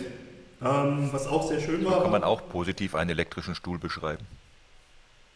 ähm, 0.64 1.10
was 1.12 1.28
auch 1.28 1.48
sehr 1.48 1.60
schön 1.60 1.86
war. 1.86 2.02
Kann 2.02 2.10
man 2.10 2.24
auch 2.24 2.42
positiv 2.50 2.96
einen 2.96 3.12
elektrischen 3.12 3.54
Stuhl 3.54 3.78
beschreiben. 3.78 4.26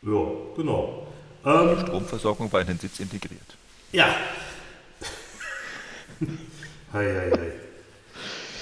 Ja, 0.01 0.23
genau. 0.55 1.05
Ähm, 1.45 1.75
Die 1.75 1.81
Stromversorgung 1.81 2.51
war 2.51 2.61
in 2.61 2.67
den 2.67 2.79
Sitz 2.79 2.99
integriert. 2.99 3.55
Ja. 3.91 4.07
hei, 6.93 7.05
hei, 7.13 7.31
hei. 7.31 7.51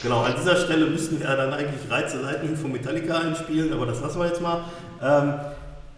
Genau, 0.02 0.22
an 0.22 0.34
dieser 0.38 0.56
Stelle 0.56 0.86
müssten 0.86 1.20
wir 1.20 1.28
dann 1.28 1.54
eigentlich 1.54 1.92
Reize 1.92 2.22
Lightning 2.22 2.56
von 2.56 2.72
Metallica 2.72 3.18
einspielen, 3.18 3.74
aber 3.74 3.86
das 3.86 4.02
lassen 4.02 4.20
wir 4.20 4.28
jetzt 4.28 4.42
mal. 4.42 4.64
Ähm, 5.02 5.34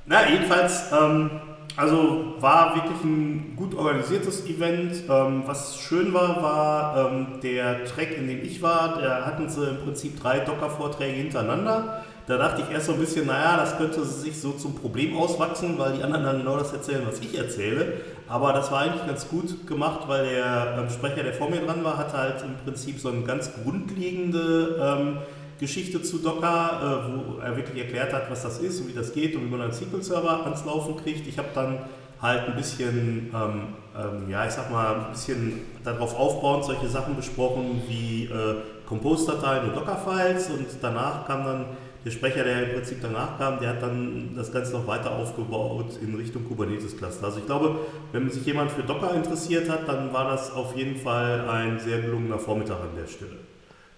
na, 0.07 0.27
jedenfalls, 0.27 0.85
ähm, 0.91 1.29
also 1.77 2.33
war 2.39 2.75
wirklich 2.75 3.03
ein 3.03 3.53
gut 3.55 3.75
organisiertes 3.75 4.45
Event. 4.47 5.03
Ähm, 5.07 5.43
was 5.45 5.77
schön 5.77 6.13
war, 6.13 6.41
war 6.41 7.11
ähm, 7.11 7.27
der 7.43 7.85
Track, 7.85 8.17
in 8.17 8.27
dem 8.27 8.43
ich 8.43 8.61
war. 8.63 8.99
Da 8.99 9.25
hatten 9.25 9.47
sie 9.47 9.69
im 9.69 9.77
Prinzip 9.77 10.19
drei 10.19 10.39
Docker-Vorträge 10.39 11.17
hintereinander. 11.17 12.03
Da 12.27 12.37
dachte 12.37 12.63
ich 12.63 12.73
erst 12.73 12.87
so 12.87 12.93
ein 12.93 12.99
bisschen, 12.99 13.27
naja, 13.27 13.57
das 13.57 13.77
könnte 13.77 14.03
sich 14.03 14.39
so 14.39 14.51
zum 14.53 14.75
Problem 14.75 15.17
auswachsen, 15.17 15.77
weil 15.77 15.93
die 15.93 16.03
anderen 16.03 16.23
dann 16.23 16.37
genau 16.39 16.57
das 16.57 16.73
erzählen, 16.73 17.03
was 17.05 17.19
ich 17.19 17.37
erzähle. 17.37 17.93
Aber 18.31 18.53
das 18.53 18.71
war 18.71 18.83
eigentlich 18.83 19.05
ganz 19.05 19.27
gut 19.27 19.67
gemacht, 19.67 20.07
weil 20.07 20.25
der 20.25 20.77
ähm, 20.79 20.89
Sprecher, 20.89 21.21
der 21.21 21.33
vor 21.33 21.49
mir 21.49 21.59
dran 21.59 21.83
war, 21.83 21.97
hatte 21.97 22.17
halt 22.17 22.41
im 22.43 22.55
Prinzip 22.63 22.97
so 22.97 23.09
eine 23.09 23.23
ganz 23.23 23.51
grundlegende 23.61 24.79
ähm, 24.81 25.17
Geschichte 25.59 26.01
zu 26.01 26.19
Docker, 26.19 26.79
äh, 26.81 27.35
wo 27.35 27.41
er 27.41 27.57
wirklich 27.57 27.83
erklärt 27.83 28.13
hat, 28.13 28.31
was 28.31 28.43
das 28.43 28.59
ist 28.59 28.79
und 28.79 28.87
wie 28.87 28.93
das 28.93 29.11
geht 29.11 29.35
und 29.35 29.43
wie 29.43 29.49
man 29.49 29.59
einen 29.59 29.73
SQL-Server 29.73 30.45
ans 30.45 30.63
Laufen 30.63 30.95
kriegt. 30.95 31.27
Ich 31.27 31.37
habe 31.37 31.49
dann 31.53 31.79
halt 32.21 32.47
ein 32.47 32.55
bisschen, 32.55 33.31
ähm, 33.35 33.63
ähm, 33.99 34.29
ja, 34.29 34.45
ich 34.45 34.53
sag 34.53 34.71
mal, 34.71 34.95
ein 34.95 35.11
bisschen 35.11 35.63
darauf 35.83 36.17
aufbauend 36.17 36.63
solche 36.63 36.87
Sachen 36.87 37.17
besprochen 37.17 37.81
wie 37.89 38.27
äh, 38.27 38.55
Compose-Dateien 38.87 39.65
und 39.65 39.75
Docker-Files 39.75 40.51
und 40.51 40.67
danach 40.81 41.27
kam 41.27 41.43
dann 41.43 41.65
der 42.03 42.11
Sprecher, 42.11 42.43
der 42.43 42.63
im 42.63 42.73
Prinzip 42.73 42.97
danach 43.01 43.37
kam, 43.37 43.59
der 43.59 43.69
hat 43.69 43.81
dann 43.81 44.31
das 44.35 44.51
Ganze 44.51 44.73
noch 44.73 44.87
weiter 44.87 45.11
aufgebaut 45.11 45.99
in 46.01 46.15
Richtung 46.15 46.47
Kubernetes-Cluster. 46.47 47.25
Also 47.25 47.39
ich 47.39 47.45
glaube, 47.45 47.79
wenn 48.11 48.29
sich 48.29 48.45
jemand 48.45 48.71
für 48.71 48.81
Docker 48.81 49.13
interessiert 49.13 49.69
hat, 49.69 49.87
dann 49.87 50.11
war 50.11 50.29
das 50.31 50.51
auf 50.51 50.75
jeden 50.75 50.95
Fall 50.95 51.47
ein 51.47 51.79
sehr 51.79 51.99
gelungener 51.99 52.39
Vormittag 52.39 52.77
an 52.81 52.95
der 52.97 53.07
Stelle. 53.07 53.37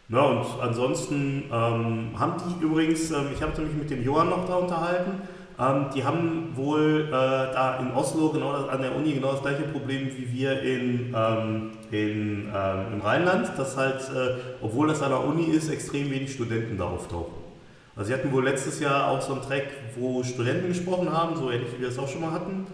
Na, 0.09 0.21
und 0.21 0.45
ansonsten 0.61 1.45
ähm, 1.45 2.09
haben 2.19 2.33
die 2.45 2.63
übrigens, 2.63 3.09
ähm, 3.11 3.27
ich 3.33 3.41
habe 3.41 3.61
mich 3.61 3.73
mit 3.73 3.89
dem 3.89 4.03
Johann 4.03 4.29
noch 4.29 4.45
da 4.45 4.55
unterhalten, 4.55 5.21
ähm, 5.57 5.85
die 5.95 6.03
haben 6.03 6.51
wohl 6.55 7.07
äh, 7.07 7.11
da 7.11 7.77
in 7.79 7.91
Oslo 7.95 8.29
genau 8.29 8.53
das, 8.53 8.69
an 8.69 8.81
der 8.81 8.95
Uni 8.95 9.13
genau 9.13 9.31
das 9.31 9.41
gleiche 9.41 9.63
Problem 9.63 10.09
wie 10.17 10.31
wir 10.33 10.61
in, 10.61 11.15
ähm, 11.15 11.71
in, 11.91 12.51
ähm, 12.53 12.93
im 12.93 13.01
Rheinland, 13.01 13.51
dass 13.57 13.77
halt, 13.77 14.01
äh, 14.13 14.35
obwohl 14.61 14.87
das 14.89 15.01
an 15.01 15.11
der 15.11 15.23
Uni 15.23 15.45
ist, 15.45 15.69
extrem 15.69 16.11
wenig 16.11 16.33
Studenten 16.33 16.77
da 16.77 16.85
auftauchen. 16.85 17.42
Also 17.95 18.07
sie 18.07 18.13
hatten 18.13 18.31
wohl 18.31 18.43
letztes 18.43 18.79
Jahr 18.79 19.09
auch 19.09 19.21
so 19.21 19.33
einen 19.33 19.41
Track, 19.41 19.67
wo 19.95 20.23
Studenten 20.23 20.67
gesprochen 20.67 21.11
haben, 21.11 21.35
so 21.35 21.51
ähnlich 21.51 21.73
wie 21.75 21.81
wir 21.81 21.89
es 21.89 21.99
auch 21.99 22.07
schon 22.07 22.21
mal 22.21 22.31
hatten. 22.31 22.65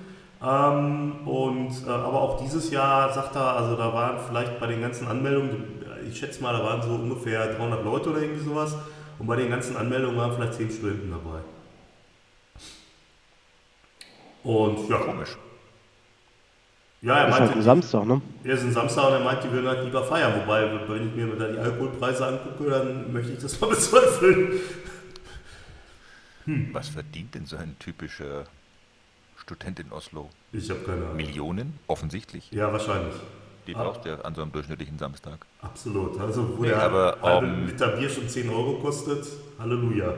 Ähm, 0.42 1.28
und, 1.28 1.72
äh, 1.86 1.90
aber 1.90 2.22
auch 2.22 2.42
dieses 2.42 2.72
Jahr 2.72 3.12
sagt 3.12 3.36
er, 3.36 3.58
also 3.58 3.76
da 3.76 3.94
waren 3.94 4.18
vielleicht 4.26 4.60
bei 4.60 4.68
den 4.68 4.82
ganzen 4.82 5.08
Anmeldungen, 5.08 5.84
ich 6.08 6.18
schätze 6.18 6.42
mal, 6.42 6.54
da 6.54 6.64
waren 6.64 6.82
so 6.82 6.96
ungefähr 6.96 7.56
300 7.56 7.84
Leute 7.84 8.12
oder 8.12 8.22
irgendwie 8.22 8.44
sowas. 8.44 8.76
Und 9.20 9.28
bei 9.28 9.36
den 9.36 9.50
ganzen 9.50 9.76
Anmeldungen 9.76 10.16
waren 10.16 10.34
vielleicht 10.34 10.54
10 10.54 10.72
Studenten 10.72 11.12
dabei. 11.12 11.40
Und 14.44 14.90
ja. 14.90 14.98
Komisch. 14.98 15.38
Ja, 17.02 17.18
er 17.18 17.30
meinte. 17.30 17.36
Ist 17.36 17.50
halt 17.50 17.56
ein 17.58 17.62
Samstag, 17.62 18.06
ne? 18.06 18.22
Ja, 18.44 18.54
ist 18.54 18.64
ein 18.64 18.72
Samstag 18.74 19.08
und 19.08 19.14
er 19.14 19.20
meint, 19.20 19.44
die 19.44 19.52
würden 19.52 19.68
halt 19.68 19.84
lieber 19.84 20.04
feiern. 20.04 20.34
Wobei, 20.42 20.70
wenn 20.88 21.08
ich 21.08 21.16
mir 21.16 21.28
da 21.36 21.48
die 21.48 21.58
Alkoholpreise 21.58 22.28
angucke, 22.28 22.70
dann 22.70 23.12
möchte 23.12 23.34
ich 23.34 23.40
das 23.40 23.60
mal 23.60 23.68
bezweifeln. 23.70 24.60
Hm. 26.50 26.74
Was 26.74 26.90
verdient 26.90 27.36
denn 27.36 27.46
so 27.46 27.58
ein 27.58 27.78
typischer 27.78 28.46
Student 29.38 29.80
in 29.80 29.92
Oslo? 29.92 30.30
Ich 30.52 30.70
habe 30.72 30.80
keine 30.80 31.04
Ahnung. 31.04 31.16
Millionen? 31.16 31.80
Offensichtlich. 31.86 32.52
Ja, 32.52 32.74
wahrscheinlich. 32.74 33.14
Die 33.68 33.76
ah. 33.76 33.84
braucht 33.84 34.08
er 34.08 34.26
an 34.26 34.34
so 34.34 34.42
einem 34.42 34.52
durchschnittlichen 34.52 34.98
Samstag. 34.98 35.46
Absolut. 35.62 36.20
Also, 36.20 36.58
wo 36.58 36.64
nee, 36.64 36.70
der 36.70 36.82
aber, 36.82 37.20
halbe 37.22 37.46
um, 37.46 37.68
Liter 37.68 37.96
Bier 37.96 38.10
schon 38.10 38.28
10 38.28 38.50
Euro 38.50 38.80
kostet, 38.80 39.28
Halleluja. 39.60 40.16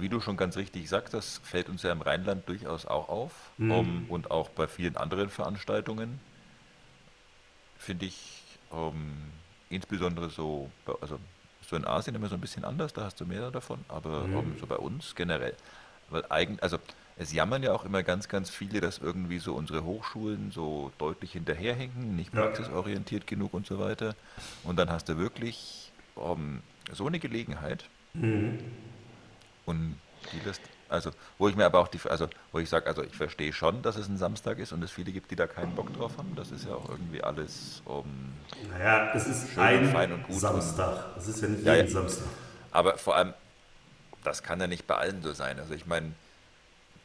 Wie 0.00 0.08
du 0.08 0.20
schon 0.20 0.36
ganz 0.36 0.58
richtig 0.58 0.88
sagst, 0.88 1.14
das 1.14 1.40
fällt 1.44 1.70
uns 1.70 1.82
ja 1.82 1.92
im 1.92 2.02
Rheinland 2.02 2.46
durchaus 2.46 2.84
auch 2.84 3.08
auf. 3.08 3.32
Mhm. 3.56 3.70
Um, 3.70 4.04
und 4.10 4.30
auch 4.30 4.50
bei 4.50 4.66
vielen 4.66 4.96
anderen 4.96 5.30
Veranstaltungen 5.30 6.20
finde 7.78 8.04
ich 8.04 8.42
um, 8.68 9.12
insbesondere 9.70 10.28
so, 10.28 10.70
also 11.00 11.18
so 11.70 11.76
in 11.76 11.86
Asien 11.86 12.16
immer 12.16 12.28
so 12.28 12.34
ein 12.34 12.40
bisschen 12.40 12.64
anders, 12.64 12.92
da 12.92 13.04
hast 13.04 13.20
du 13.20 13.24
mehr 13.26 13.50
davon, 13.50 13.78
aber 13.88 14.24
mhm. 14.24 14.56
so 14.58 14.66
bei 14.66 14.76
uns 14.76 15.14
generell. 15.14 15.54
Weil 16.10 16.24
eigentlich, 16.28 16.62
also 16.62 16.78
es 17.16 17.32
jammern 17.32 17.62
ja 17.62 17.72
auch 17.72 17.84
immer 17.84 18.02
ganz, 18.02 18.28
ganz 18.28 18.50
viele, 18.50 18.80
dass 18.80 18.98
irgendwie 18.98 19.38
so 19.38 19.54
unsere 19.54 19.84
Hochschulen 19.84 20.50
so 20.50 20.90
deutlich 20.98 21.32
hinterherhinken, 21.32 22.16
nicht 22.16 22.32
praxisorientiert 22.32 23.26
genug 23.26 23.54
und 23.54 23.66
so 23.66 23.78
weiter. 23.78 24.16
Und 24.64 24.78
dann 24.78 24.90
hast 24.90 25.08
du 25.08 25.16
wirklich 25.16 25.92
um, 26.16 26.60
so 26.90 27.06
eine 27.06 27.20
Gelegenheit. 27.20 27.84
Mhm. 28.14 28.58
Und 29.64 29.96
die 30.32 30.40
lässt 30.44 30.62
also, 30.90 31.10
wo 31.38 31.48
ich 31.48 31.56
mir 31.56 31.64
aber 31.64 31.78
auch 31.78 31.88
die, 31.88 32.00
also 32.08 32.28
wo 32.52 32.58
ich 32.58 32.68
sage, 32.68 32.86
also 32.86 33.02
ich 33.02 33.14
verstehe 33.14 33.52
schon, 33.52 33.80
dass 33.82 33.96
es 33.96 34.08
ein 34.08 34.18
Samstag 34.18 34.58
ist 34.58 34.72
und 34.72 34.82
es 34.82 34.90
viele 34.90 35.12
gibt, 35.12 35.30
die 35.30 35.36
da 35.36 35.46
keinen 35.46 35.74
Bock 35.74 35.94
drauf 35.94 36.18
haben. 36.18 36.34
Das 36.34 36.50
ist 36.50 36.66
ja 36.66 36.74
auch 36.74 36.88
irgendwie 36.88 37.22
alles 37.22 37.80
um. 37.84 38.04
Naja, 38.70 39.12
es 39.14 39.26
ist 39.26 39.56
ein 39.56 39.94
und 39.94 40.32
Samstag. 40.32 41.16
Es 41.16 41.28
ist 41.28 41.42
ja 41.42 41.48
nicht 41.48 41.64
ja, 41.64 41.76
jeden 41.76 41.86
ja. 41.86 41.92
Samstag. 41.92 42.26
Aber 42.72 42.98
vor 42.98 43.16
allem, 43.16 43.34
das 44.24 44.42
kann 44.42 44.60
ja 44.60 44.66
nicht 44.66 44.86
bei 44.86 44.96
allen 44.96 45.22
so 45.22 45.32
sein. 45.32 45.60
Also 45.60 45.74
ich 45.74 45.86
meine, 45.86 46.12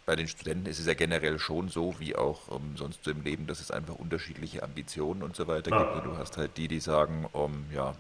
bei 0.06 0.16
den 0.16 0.28
Studenten 0.28 0.68
ist 0.68 0.80
es 0.80 0.88
ja 0.88 0.94
generell 0.94 1.38
schon 1.38 1.70
so, 1.70 1.96
wie 2.00 2.16
auch 2.16 2.48
um, 2.48 2.78
sonst 2.78 3.04
so 3.04 3.12
im 3.12 3.24
Leben, 3.24 3.48
dass 3.48 3.60
es 3.60 3.72
einfach 3.72 3.96
unterschiedliche 3.96 4.64
Ambitionen 4.64 5.22
und 5.22 5.36
so 5.36 5.48
weiter 5.48 5.72
ah. 5.74 5.94
gibt. 5.94 6.06
Du 6.06 6.18
hast 6.18 6.38
halt 6.38 6.58
die, 6.58 6.68
die 6.68 6.80
sagen, 6.80 7.28
um, 7.34 7.66
ja, 7.72 7.96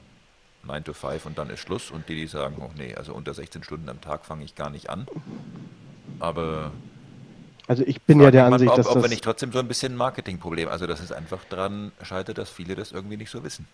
9 0.66 0.84
to 0.84 0.94
5 0.94 1.26
und 1.26 1.38
dann 1.38 1.50
ist 1.50 1.60
Schluss 1.60 1.92
und 1.92 2.08
die, 2.10 2.16
die 2.16 2.28
sagen, 2.28 2.58
oh 2.60 2.72
nee, 2.78 2.96
also 2.96 3.14
unter 3.14 3.34
16 3.34 3.64
Stunden 3.64 3.90
am 3.90 4.02
Tag 4.02 4.26
fange 4.26 4.44
ich 4.44 4.56
gar 4.56 4.70
nicht 4.70 4.90
an. 4.90 5.08
Aber 6.20 6.72
also 7.68 7.84
ich 7.86 8.02
bin 8.02 8.22
ja 8.22 8.30
der 8.30 8.46
Ansicht, 8.46 8.70
ob, 8.70 8.78
dass 8.78 8.88
ob 8.88 8.96
das... 8.96 9.04
wir 9.04 9.10
nicht 9.10 9.24
trotzdem 9.24 9.52
so 9.52 9.60
ein 9.60 9.68
bisschen 9.68 9.94
ein 9.94 9.98
Marketingproblem, 9.98 10.70
also 10.70 10.86
dass 10.86 11.00
es 11.00 11.12
einfach 11.12 11.44
daran 11.50 11.92
scheitert, 12.04 12.38
dass 12.38 12.50
viele 12.50 12.76
das 12.76 12.92
irgendwie 12.92 13.18
nicht 13.18 13.32
so 13.32 13.44
wissen. 13.44 13.68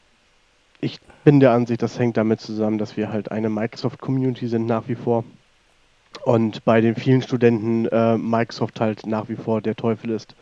Ich 0.79 1.00
bin 1.24 1.39
der 1.39 1.51
Ansicht, 1.51 1.81
das 1.81 2.00
hängt 2.00 2.17
damit 2.17 2.41
zusammen, 2.41 2.77
dass 2.77 2.98
wir 2.98 3.12
halt 3.12 3.31
eine 3.31 3.50
Microsoft-Community 3.50 4.48
sind 4.48 4.65
nach 4.65 4.88
wie 4.88 4.95
vor. 4.95 5.24
Und 6.24 6.65
bei 6.65 6.81
den 6.81 6.95
vielen 6.95 7.21
Studenten 7.21 7.86
äh, 7.88 8.17
Microsoft 8.17 8.79
halt 8.79 9.05
nach 9.05 9.29
wie 9.29 9.36
vor 9.36 9.62
der 9.62 9.75
Teufel 9.75 10.10
ist. 10.10 10.36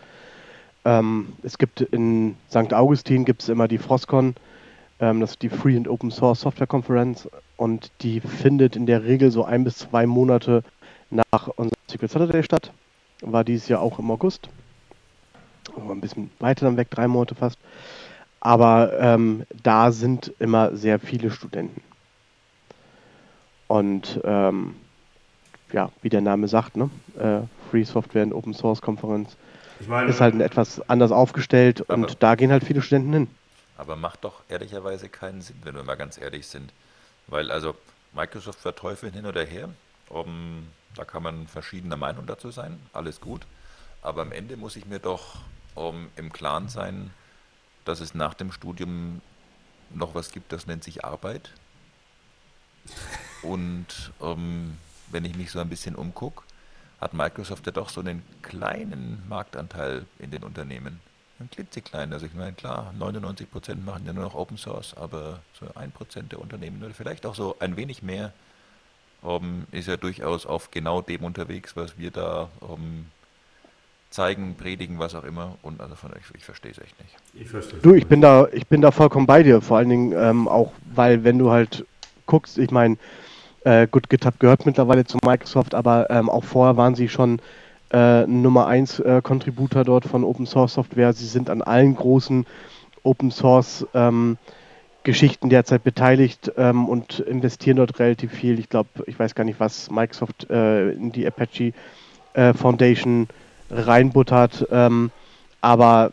Ähm, 0.86 1.34
es 1.44 1.58
gibt 1.58 1.82
in 1.82 2.36
St. 2.50 2.74
Augustin 2.74 3.26
gibt 3.26 3.42
es 3.42 3.50
immer 3.50 3.68
die 3.68 3.78
Frostcon, 3.78 4.36
ähm, 5.00 5.20
das 5.20 5.32
ist 5.32 5.42
die 5.42 5.50
Free 5.50 5.78
and 5.78 5.88
Open 5.88 6.12
Source 6.12 6.42
Software 6.42 6.68
Conference 6.68 7.30
und 7.58 7.92
die 8.02 8.20
findet 8.20 8.76
in 8.76 8.86
der 8.86 9.04
Regel 9.04 9.32
so 9.32 9.44
ein 9.44 9.64
bis 9.64 9.78
zwei 9.78 10.06
Monate 10.06 10.64
nach 11.10 11.48
unserem 11.48 11.78
Secret 11.90 12.12
Saturday 12.12 12.44
statt. 12.44 12.72
War 13.22 13.44
dieses 13.44 13.68
Jahr 13.68 13.82
auch 13.82 14.00
im 14.00 14.12
August. 14.12 14.50
Also 15.76 15.92
ein 15.92 16.02
bisschen 16.02 16.32
weiter 16.40 16.66
dann 16.66 16.78
weg, 16.78 16.90
drei 16.90 17.08
Monate 17.08 17.36
fast. 17.36 17.58
Aber 18.40 18.98
ähm, 19.00 19.44
da 19.64 19.92
sind 19.92 20.34
immer 20.40 20.76
sehr 20.76 21.00
viele 21.00 21.30
Studenten. 21.30 21.82
Und 23.68 24.20
ähm, 24.24 24.76
ja, 25.72 25.92
wie 26.02 26.10
der 26.10 26.22
Name 26.22 26.48
sagt, 26.48 26.78
ne? 26.78 26.90
Äh, 27.20 27.42
Free 27.70 27.84
Software 27.84 28.24
und 28.24 28.34
Open 28.34 28.54
Source 28.54 28.82
Konferenz 28.82 29.38
ist 30.08 30.20
halt 30.20 30.40
etwas 30.42 30.82
anders 30.90 31.12
aufgestellt 31.12 31.82
und 31.82 32.18
da 32.22 32.36
gehen 32.36 32.52
halt 32.52 32.64
viele 32.64 32.82
Studenten 32.82 33.14
hin. 33.14 33.28
Aber 33.80 33.96
macht 33.96 34.26
doch 34.26 34.44
ehrlicherweise 34.50 35.08
keinen 35.08 35.42
Sinn, 35.42 35.56
wenn 35.64 35.74
wir 35.74 35.84
mal 35.84 35.96
ganz 35.96 36.18
ehrlich 36.18 36.48
sind. 36.48 36.74
Weil 37.28 37.50
also 37.50 37.78
Microsoft 38.12 38.60
verteufeln 38.60 39.14
hin 39.14 39.26
oder 39.26 39.46
her, 39.46 39.70
um, 40.10 40.68
da 40.96 41.06
kann 41.06 41.24
man 41.24 41.48
verschiedener 41.48 41.96
Meinung 41.96 42.26
dazu 42.26 42.52
sein, 42.52 42.78
alles 42.92 43.22
gut. 43.22 43.48
Aber 44.02 44.22
am 44.22 44.34
Ende 44.34 44.58
muss 44.58 44.76
ich 44.76 44.86
mir 44.86 45.00
doch 45.00 45.38
um, 45.76 46.10
im 46.18 46.34
Klaren 46.34 46.68
sein, 46.68 47.12
dass 47.86 48.02
es 48.02 48.14
nach 48.14 48.34
dem 48.34 48.52
Studium 48.52 49.22
noch 49.92 50.14
was 50.14 50.32
gibt, 50.32 50.52
das 50.52 50.68
nennt 50.68 50.84
sich 50.84 51.06
Arbeit. 51.06 51.50
Und 53.44 54.12
um, 54.20 54.78
wenn 55.08 55.24
ich 55.24 55.38
mich 55.38 55.52
so 55.52 55.60
ein 55.60 55.70
bisschen 55.70 55.96
umgucke, 55.96 56.44
hat 57.00 57.14
Microsoft 57.14 57.66
ja 57.66 57.72
doch 57.72 57.88
so 57.88 58.02
einen 58.02 58.26
kleinen 58.42 59.24
Marktanteil 59.30 60.06
in 60.18 60.32
den 60.32 60.44
Unternehmen. 60.44 61.00
Ein 61.40 61.50
klitzeklein. 61.50 62.12
Also 62.12 62.26
ich 62.26 62.34
meine, 62.34 62.54
klar, 62.54 62.94
99 62.98 63.50
Prozent 63.50 63.86
machen 63.86 64.04
ja 64.06 64.14
nur 64.14 64.26
noch 64.26 64.36
Open 64.36 64.58
Source, 64.58 64.96
aber 64.98 65.40
so 65.58 65.68
ein 65.76 65.92
Prozent 65.92 66.32
der 66.32 66.42
Unternehmen 66.42 66.84
oder 66.84 66.94
vielleicht 66.94 67.26
auch 67.26 67.36
so 67.36 67.56
ein 67.60 67.78
wenig 67.78 68.04
mehr 68.04 68.34
um, 69.22 69.66
ist 69.72 69.88
ja 69.88 69.98
durchaus 69.98 70.46
auf 70.46 70.72
genau 70.72 71.02
dem 71.02 71.24
unterwegs, 71.24 71.76
was 71.76 71.98
wir 71.98 72.12
da 72.12 72.50
um, 72.62 73.06
zeigen, 74.10 74.56
predigen, 74.56 75.00
was 75.00 75.16
auch 75.16 75.24
immer. 75.24 75.56
Und 75.62 75.82
also 75.82 75.96
von 75.96 76.12
euch, 76.12 76.24
ich 76.36 76.44
verstehe 76.44 76.72
es 76.72 76.80
echt 76.80 77.00
nicht. 77.02 77.16
Ich 77.34 77.50
verstehe. 77.50 77.80
Du, 77.80 77.94
ich 77.94 78.08
bin 78.08 78.22
da, 78.22 78.48
ich 78.52 78.68
bin 78.68 78.82
da 78.82 78.92
vollkommen 78.92 79.26
bei 79.26 79.44
dir. 79.44 79.62
Vor 79.62 79.78
allen 79.78 79.90
Dingen 79.90 80.12
ähm, 80.14 80.48
auch, 80.48 80.72
weil 80.94 81.24
wenn 81.24 81.38
du 81.38 81.52
halt 81.52 81.86
guckst, 82.26 82.58
ich 82.58 82.72
meine, 82.72 82.98
äh, 83.64 83.88
gut, 83.88 84.10
GitHub 84.10 84.40
gehört 84.40 84.66
mittlerweile 84.66 85.06
zu 85.06 85.18
Microsoft, 85.24 85.76
aber 85.76 86.10
ähm, 86.10 86.30
auch 86.30 86.44
vorher 86.44 86.78
waren 86.78 86.96
sie 86.96 87.10
schon 87.10 87.42
äh, 87.92 88.26
Nummer 88.28 88.68
1 88.68 89.00
äh, 89.00 89.22
Contributor 89.24 89.84
dort 89.84 90.06
von 90.06 90.24
Open 90.24 90.46
Source 90.46 90.74
Software. 90.74 91.14
Sie 91.14 91.26
sind 91.26 91.50
an 91.50 91.62
allen 91.62 91.96
großen 91.96 92.46
Open 93.04 93.32
Source 93.32 93.88
ähm, 93.94 94.38
Geschichten 95.04 95.50
derzeit 95.50 95.84
beteiligt 95.84 96.52
ähm, 96.58 96.88
und 96.88 97.20
investieren 97.20 97.78
dort 97.78 97.98
relativ 98.00 98.32
viel. 98.32 98.60
Ich 98.60 98.70
glaube, 98.70 98.90
ich 99.08 99.18
weiß 99.18 99.34
gar 99.34 99.44
nicht, 99.44 99.60
was 99.60 99.90
Microsoft 99.90 100.50
äh, 100.50 100.92
in 100.92 101.12
die 101.12 101.26
Apache 101.26 101.74
äh, 102.34 102.54
Foundation 102.54 103.28
reinbuttert, 103.72 104.68
ähm, 104.72 105.12
aber 105.62 106.12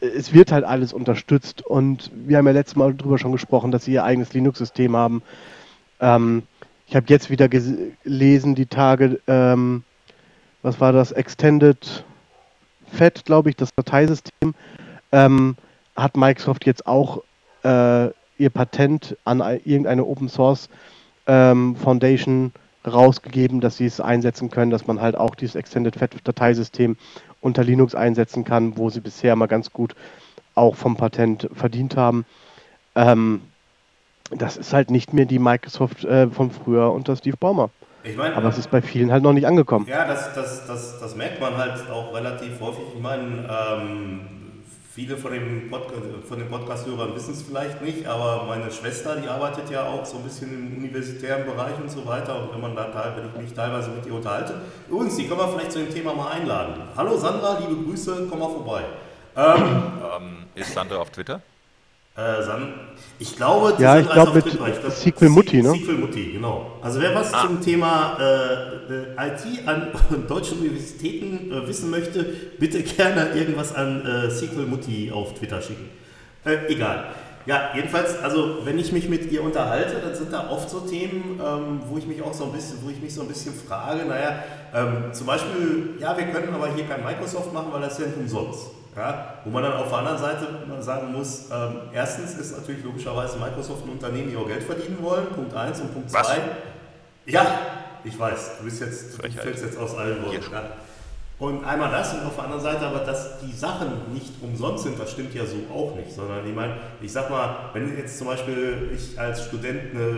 es 0.00 0.32
wird 0.32 0.50
halt 0.50 0.64
alles 0.64 0.92
unterstützt 0.92 1.64
und 1.64 2.10
wir 2.14 2.38
haben 2.38 2.46
ja 2.46 2.52
letztes 2.52 2.76
Mal 2.76 2.94
darüber 2.94 3.18
schon 3.18 3.32
gesprochen, 3.32 3.70
dass 3.70 3.84
sie 3.84 3.92
ihr 3.92 4.04
eigenes 4.04 4.32
Linux-System 4.32 4.96
haben. 4.96 5.22
Ähm, 6.00 6.44
ich 6.86 6.96
habe 6.96 7.06
jetzt 7.08 7.30
wieder 7.30 7.48
gelesen, 7.48 8.54
die 8.54 8.66
Tage, 8.66 9.20
ähm, 9.26 9.84
was 10.62 10.80
war 10.80 10.92
das, 10.92 11.12
Extended 11.12 12.04
FAT, 12.92 13.24
glaube 13.24 13.50
ich, 13.50 13.56
das 13.56 13.74
Dateisystem, 13.74 14.54
ähm, 15.12 15.56
hat 15.96 16.16
Microsoft 16.16 16.66
jetzt 16.66 16.86
auch 16.86 17.22
äh, 17.64 18.06
ihr 18.38 18.50
Patent 18.50 19.16
an 19.24 19.40
irgendeine 19.40 20.04
Open 20.04 20.28
Source 20.28 20.68
ähm, 21.26 21.76
Foundation 21.76 22.52
rausgegeben, 22.86 23.60
dass 23.60 23.76
sie 23.76 23.86
es 23.86 24.00
einsetzen 24.00 24.50
können, 24.50 24.70
dass 24.70 24.86
man 24.86 25.00
halt 25.00 25.16
auch 25.16 25.34
dieses 25.34 25.54
Extended 25.54 25.96
FAT 25.96 26.16
Dateisystem 26.24 26.96
unter 27.40 27.62
Linux 27.62 27.94
einsetzen 27.94 28.44
kann, 28.44 28.76
wo 28.76 28.90
sie 28.90 29.00
bisher 29.00 29.36
mal 29.36 29.46
ganz 29.46 29.72
gut 29.72 29.94
auch 30.54 30.76
vom 30.76 30.96
Patent 30.96 31.48
verdient 31.52 31.96
haben. 31.96 32.24
Ähm, 32.94 33.42
das 34.30 34.56
ist 34.56 34.72
halt 34.72 34.90
nicht 34.90 35.12
mehr 35.12 35.26
die 35.26 35.38
Microsoft 35.38 36.04
äh, 36.04 36.28
von 36.28 36.50
früher 36.50 36.92
unter 36.92 37.16
Steve 37.16 37.36
Ballmer. 37.36 37.70
Ich 38.02 38.16
mein, 38.16 38.32
Aber 38.34 38.48
es 38.48 38.56
ist 38.56 38.70
bei 38.70 38.80
vielen 38.80 39.12
halt 39.12 39.22
noch 39.22 39.32
nicht 39.32 39.46
angekommen. 39.46 39.86
Ja, 39.86 40.06
das, 40.06 40.32
das, 40.34 40.66
das, 40.66 41.00
das 41.00 41.16
merkt 41.16 41.40
man 41.40 41.56
halt 41.56 41.90
auch 41.90 42.14
relativ 42.14 42.58
häufig. 42.60 42.84
Ich 42.94 43.02
meine, 43.02 43.46
ähm, 43.48 44.20
viele 44.94 45.18
von, 45.18 45.32
dem 45.32 45.68
Podcast, 45.68 46.02
von 46.26 46.38
den 46.38 46.48
Podcast-Hörern 46.48 47.14
wissen 47.14 47.34
es 47.34 47.42
vielleicht 47.42 47.82
nicht, 47.82 48.06
aber 48.06 48.44
meine 48.46 48.70
Schwester, 48.70 49.16
die 49.16 49.28
arbeitet 49.28 49.70
ja 49.70 49.84
auch 49.84 50.06
so 50.06 50.16
ein 50.16 50.22
bisschen 50.22 50.50
im 50.50 50.78
universitären 50.78 51.44
Bereich 51.44 51.74
und 51.78 51.90
so 51.90 52.06
weiter. 52.06 52.42
Und 52.42 52.54
wenn 52.54 52.60
man 52.62 52.74
da 52.74 53.12
wenn 53.16 53.28
ich 53.28 53.48
mich 53.48 53.54
teilweise 53.54 53.90
mit 53.90 54.06
ihr 54.06 54.14
unterhalte. 54.14 54.54
Übrigens, 54.88 55.16
die 55.16 55.28
können 55.28 55.40
wir 55.40 55.48
vielleicht 55.48 55.72
zu 55.72 55.80
dem 55.80 55.92
Thema 55.92 56.14
mal 56.14 56.30
einladen. 56.30 56.82
Hallo 56.96 57.18
Sandra, 57.18 57.58
liebe 57.58 57.82
Grüße, 57.84 58.28
komm 58.30 58.38
mal 58.38 58.48
vorbei. 58.48 58.82
Ähm, 59.36 59.62
ähm, 60.16 60.36
ist 60.54 60.72
Sandra 60.72 60.96
auf 60.96 61.10
Twitter? 61.10 61.42
Äh, 62.20 62.42
San, 62.42 62.74
ich 63.18 63.34
glaube, 63.34 63.74
ja, 63.78 63.98
ich 63.98 64.08
glaube 64.10 64.34
mit 64.34 64.44
glaub, 64.44 64.90
Sequel 64.90 65.30
Mutti, 65.30 65.62
ne? 65.62 65.72
Sequel 65.72 65.94
Mutti, 65.94 66.32
genau. 66.32 66.72
Also 66.82 67.00
wer 67.00 67.14
was 67.14 67.32
ah. 67.32 67.46
zum 67.46 67.62
Thema 67.62 68.18
äh, 68.20 69.24
äh 69.24 69.28
IT 69.28 69.66
an 69.66 69.88
deutschen 70.28 70.58
Universitäten 70.58 71.50
äh, 71.50 71.66
wissen 71.66 71.90
möchte, 71.90 72.24
bitte 72.58 72.82
gerne 72.96 73.30
irgendwas 73.34 73.74
an 73.74 74.04
äh, 74.04 74.30
Sequel 74.30 74.66
Mutti 74.66 75.10
auf 75.10 75.32
Twitter 75.32 75.62
schicken. 75.62 75.88
Äh, 76.44 76.66
egal. 76.68 77.04
Ja, 77.46 77.70
jedenfalls, 77.74 78.22
also 78.22 78.58
wenn 78.64 78.78
ich 78.78 78.92
mich 78.92 79.08
mit 79.08 79.32
ihr 79.32 79.42
unterhalte, 79.42 79.96
dann 80.04 80.14
sind 80.14 80.30
da 80.30 80.50
oft 80.50 80.68
so 80.68 80.80
Themen, 80.80 81.40
ähm, 81.42 81.80
wo 81.88 81.96
ich 81.96 82.06
mich 82.06 82.20
auch 82.22 82.34
so 82.34 82.44
ein 82.44 82.52
bisschen, 82.52 82.76
wo 82.82 82.90
ich 82.90 83.00
mich 83.00 83.14
so 83.14 83.22
ein 83.22 83.28
bisschen 83.28 83.54
frage, 83.54 84.04
naja, 84.04 84.44
ähm, 84.74 85.12
zum 85.12 85.26
Beispiel, 85.26 85.94
ja, 85.98 86.14
wir 86.16 86.26
können 86.26 86.52
aber 86.52 86.74
hier 86.74 86.84
kein 86.84 87.02
Microsoft 87.02 87.54
machen, 87.54 87.68
weil 87.72 87.80
das 87.80 87.94
ist 87.94 88.00
ja 88.00 88.06
nicht 88.08 88.18
umsonst. 88.18 88.79
Ja, 88.96 89.34
wo 89.44 89.50
man 89.50 89.62
dann 89.62 89.74
auf 89.74 89.88
der 89.88 89.98
anderen 89.98 90.18
Seite 90.18 90.48
sagen 90.80 91.12
muss, 91.12 91.48
ähm, 91.52 91.82
erstens 91.92 92.34
ist 92.34 92.56
natürlich 92.56 92.82
logischerweise 92.82 93.38
Microsoft 93.38 93.84
ein 93.84 93.90
Unternehmen, 93.90 94.30
die 94.30 94.36
auch 94.36 94.48
Geld 94.48 94.64
verdienen 94.64 94.98
wollen, 95.00 95.26
Punkt 95.28 95.54
1 95.54 95.80
und 95.80 95.92
Punkt 95.92 96.10
2. 96.10 96.40
Ja, 97.26 97.46
ich 98.02 98.18
weiß, 98.18 98.58
du 98.58 98.64
bist 98.64 98.80
jetzt, 98.80 99.16
du 99.18 99.30
fällst 99.30 99.62
jetzt 99.62 99.78
aus 99.78 99.94
allen 99.96 100.24
Worten. 100.24 100.52
Ja. 100.52 100.62
Und 101.40 101.64
einmal 101.64 101.90
das 101.90 102.12
und 102.12 102.26
auf 102.26 102.34
der 102.34 102.44
anderen 102.44 102.62
Seite 102.62 102.86
aber, 102.86 102.98
dass 102.98 103.38
die 103.38 103.50
Sachen 103.50 104.12
nicht 104.12 104.30
umsonst 104.42 104.84
sind, 104.84 105.00
das 105.00 105.10
stimmt 105.10 105.34
ja 105.34 105.46
so 105.46 105.56
auch 105.72 105.96
nicht, 105.96 106.12
sondern 106.12 106.46
ich 106.46 106.54
meine, 106.54 106.76
ich 107.00 107.10
sag 107.10 107.30
mal, 107.30 107.70
wenn 107.72 107.96
jetzt 107.96 108.18
zum 108.18 108.26
Beispiel 108.26 108.90
ich 108.94 109.18
als 109.18 109.46
Student 109.46 109.80
eine 109.94 110.10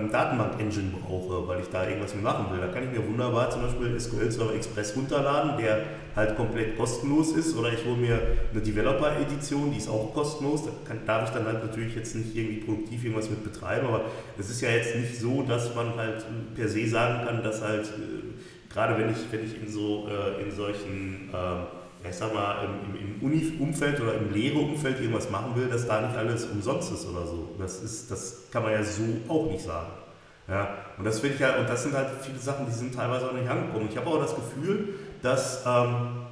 ähm, 0.00 0.10
Datenbank-Engine 0.10 0.94
brauche, 0.98 1.46
weil 1.46 1.60
ich 1.60 1.68
da 1.68 1.86
irgendwas 1.86 2.14
mit 2.14 2.24
machen 2.24 2.46
will, 2.50 2.58
dann 2.58 2.72
kann 2.72 2.84
ich 2.84 2.98
mir 2.98 3.06
wunderbar 3.06 3.50
zum 3.50 3.60
Beispiel 3.60 4.00
SQL 4.00 4.30
Server 4.30 4.54
Express 4.54 4.96
runterladen, 4.96 5.58
der 5.58 5.84
halt 6.16 6.36
komplett 6.36 6.78
kostenlos 6.78 7.32
ist, 7.32 7.54
oder 7.54 7.70
ich 7.70 7.84
hole 7.84 7.96
mir 7.96 8.18
eine 8.50 8.62
Developer-Edition, 8.62 9.72
die 9.72 9.78
ist 9.78 9.90
auch 9.90 10.14
kostenlos, 10.14 10.64
da 10.64 10.70
kann, 10.88 11.00
darf 11.06 11.28
ich 11.28 11.34
dann 11.34 11.44
halt 11.44 11.62
natürlich 11.66 11.94
jetzt 11.94 12.16
nicht 12.16 12.34
irgendwie 12.34 12.60
produktiv 12.60 13.04
irgendwas 13.04 13.28
mit 13.28 13.44
betreiben, 13.44 13.88
aber 13.88 14.06
es 14.38 14.48
ist 14.48 14.62
ja 14.62 14.70
jetzt 14.70 14.96
nicht 14.96 15.20
so, 15.20 15.42
dass 15.42 15.74
man 15.74 15.96
halt 15.96 16.24
per 16.54 16.68
se 16.68 16.88
sagen 16.88 17.26
kann, 17.26 17.42
dass 17.42 17.60
halt 17.60 17.84
äh, 17.84 18.32
gerade 18.72 18.98
wenn 18.98 19.10
ich, 19.10 19.18
wenn 19.30 19.44
ich 19.44 19.60
in, 19.60 19.70
so, 19.70 20.08
äh, 20.08 20.42
in 20.42 20.54
solchen, 20.54 21.30
äh, 21.32 22.08
ich 22.08 22.16
sag 22.16 22.34
mal, 22.34 22.64
im, 22.64 22.96
im 22.96 23.22
Uni-Umfeld 23.22 24.00
oder 24.00 24.14
im 24.14 24.32
Lehre-Umfeld 24.32 25.00
irgendwas 25.00 25.30
machen 25.30 25.54
will, 25.54 25.68
dass 25.68 25.86
da 25.86 26.00
nicht 26.00 26.16
alles 26.16 26.46
umsonst 26.46 26.92
ist 26.92 27.06
oder 27.08 27.26
so. 27.26 27.50
Das, 27.58 27.82
ist, 27.82 28.10
das 28.10 28.50
kann 28.50 28.62
man 28.62 28.72
ja 28.72 28.82
so 28.82 29.02
auch 29.28 29.46
nicht 29.50 29.64
sagen. 29.64 29.90
Ja, 30.48 30.68
und 30.98 31.04
das 31.04 31.22
ich 31.22 31.42
halt, 31.42 31.58
und 31.58 31.68
das 31.68 31.84
sind 31.84 31.94
halt 31.94 32.08
viele 32.20 32.38
Sachen, 32.38 32.66
die 32.66 32.72
sind 32.72 32.94
teilweise 32.94 33.28
auch 33.28 33.32
nicht 33.32 33.48
angekommen. 33.48 33.88
Ich 33.90 33.96
habe 33.96 34.08
auch 34.08 34.20
das 34.20 34.34
Gefühl, 34.34 34.94
dass, 35.22 35.64
ähm, 35.64 36.24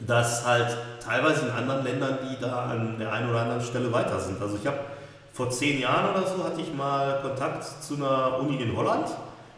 dass 0.00 0.44
halt 0.44 0.76
teilweise 1.02 1.46
in 1.46 1.52
anderen 1.52 1.84
Ländern, 1.84 2.18
die 2.22 2.40
da 2.40 2.66
an 2.66 2.98
der 2.98 3.12
einen 3.12 3.30
oder 3.30 3.42
anderen 3.42 3.62
Stelle 3.62 3.92
weiter 3.92 4.18
sind. 4.18 4.42
Also 4.42 4.56
ich 4.60 4.66
habe 4.66 4.78
vor 5.32 5.50
zehn 5.50 5.80
Jahren 5.80 6.14
oder 6.14 6.26
so 6.26 6.42
hatte 6.42 6.60
ich 6.60 6.74
mal 6.74 7.20
Kontakt 7.22 7.64
zu 7.64 7.96
einer 7.96 8.40
Uni 8.40 8.60
in 8.60 8.76
Holland 8.76 9.06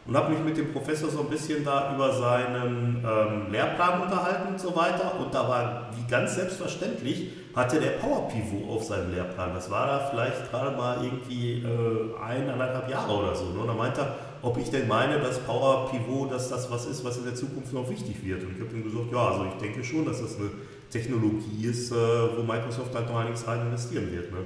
und 0.07 0.17
habe 0.17 0.31
mich 0.31 0.41
mit 0.45 0.57
dem 0.57 0.73
Professor 0.73 1.11
so 1.11 1.21
ein 1.21 1.29
bisschen 1.29 1.65
da 1.65 1.95
über 1.95 2.13
seinen 2.13 3.05
ähm, 3.05 3.51
Lehrplan 3.51 4.03
unterhalten 4.03 4.49
und 4.49 4.61
so 4.61 4.75
weiter. 4.77 5.19
Und 5.19 5.35
da 5.35 5.49
war, 5.49 5.91
wie 5.97 6.09
ganz 6.09 6.37
selbstverständlich, 6.37 7.31
hatte 7.57 7.81
der 7.81 7.93
Power 7.93 8.29
Pivot 8.29 8.69
auf 8.71 8.85
seinem 8.85 9.13
Lehrplan. 9.13 9.53
Das 9.55 9.69
war 9.71 9.87
da 9.87 9.99
vielleicht 10.11 10.51
gerade 10.51 10.77
mal 10.77 11.03
irgendwie 11.03 11.65
äh, 11.65 12.23
eineinhalb 12.23 12.89
Jahre 12.89 13.13
oder 13.13 13.35
so. 13.35 13.47
Ne? 13.47 13.61
Und 13.61 13.67
da 13.67 13.75
meinte 13.75 14.03
er, 14.03 14.15
ob 14.43 14.57
ich 14.59 14.71
denn 14.71 14.87
meine, 14.87 15.19
dass 15.19 15.41
Power 15.41 15.91
Pivot, 15.91 16.31
dass 16.31 16.51
das 16.51 16.71
was 16.71 16.87
ist, 16.87 17.05
was 17.05 17.17
in 17.17 17.25
der 17.25 17.35
Zukunft 17.35 17.73
noch 17.73 17.89
wichtig 17.91 18.25
wird. 18.25 18.45
Und 18.45 18.57
ich 18.57 18.61
habe 18.61 18.77
ihm 18.77 18.85
gesagt, 18.85 19.11
ja, 19.11 19.29
also 19.29 19.47
ich 19.47 19.61
denke 19.61 19.83
schon, 19.83 20.05
dass 20.05 20.21
das 20.21 20.39
eine 20.39 20.51
Technologie 20.89 21.67
ist, 21.67 21.91
äh, 21.91 21.95
wo 21.95 22.43
Microsoft 22.43 22.95
halt 22.95 23.09
noch 23.09 23.17
einiges 23.17 23.47
rein 23.49 23.63
investieren 23.63 24.13
wird. 24.13 24.31
Ne? 24.31 24.39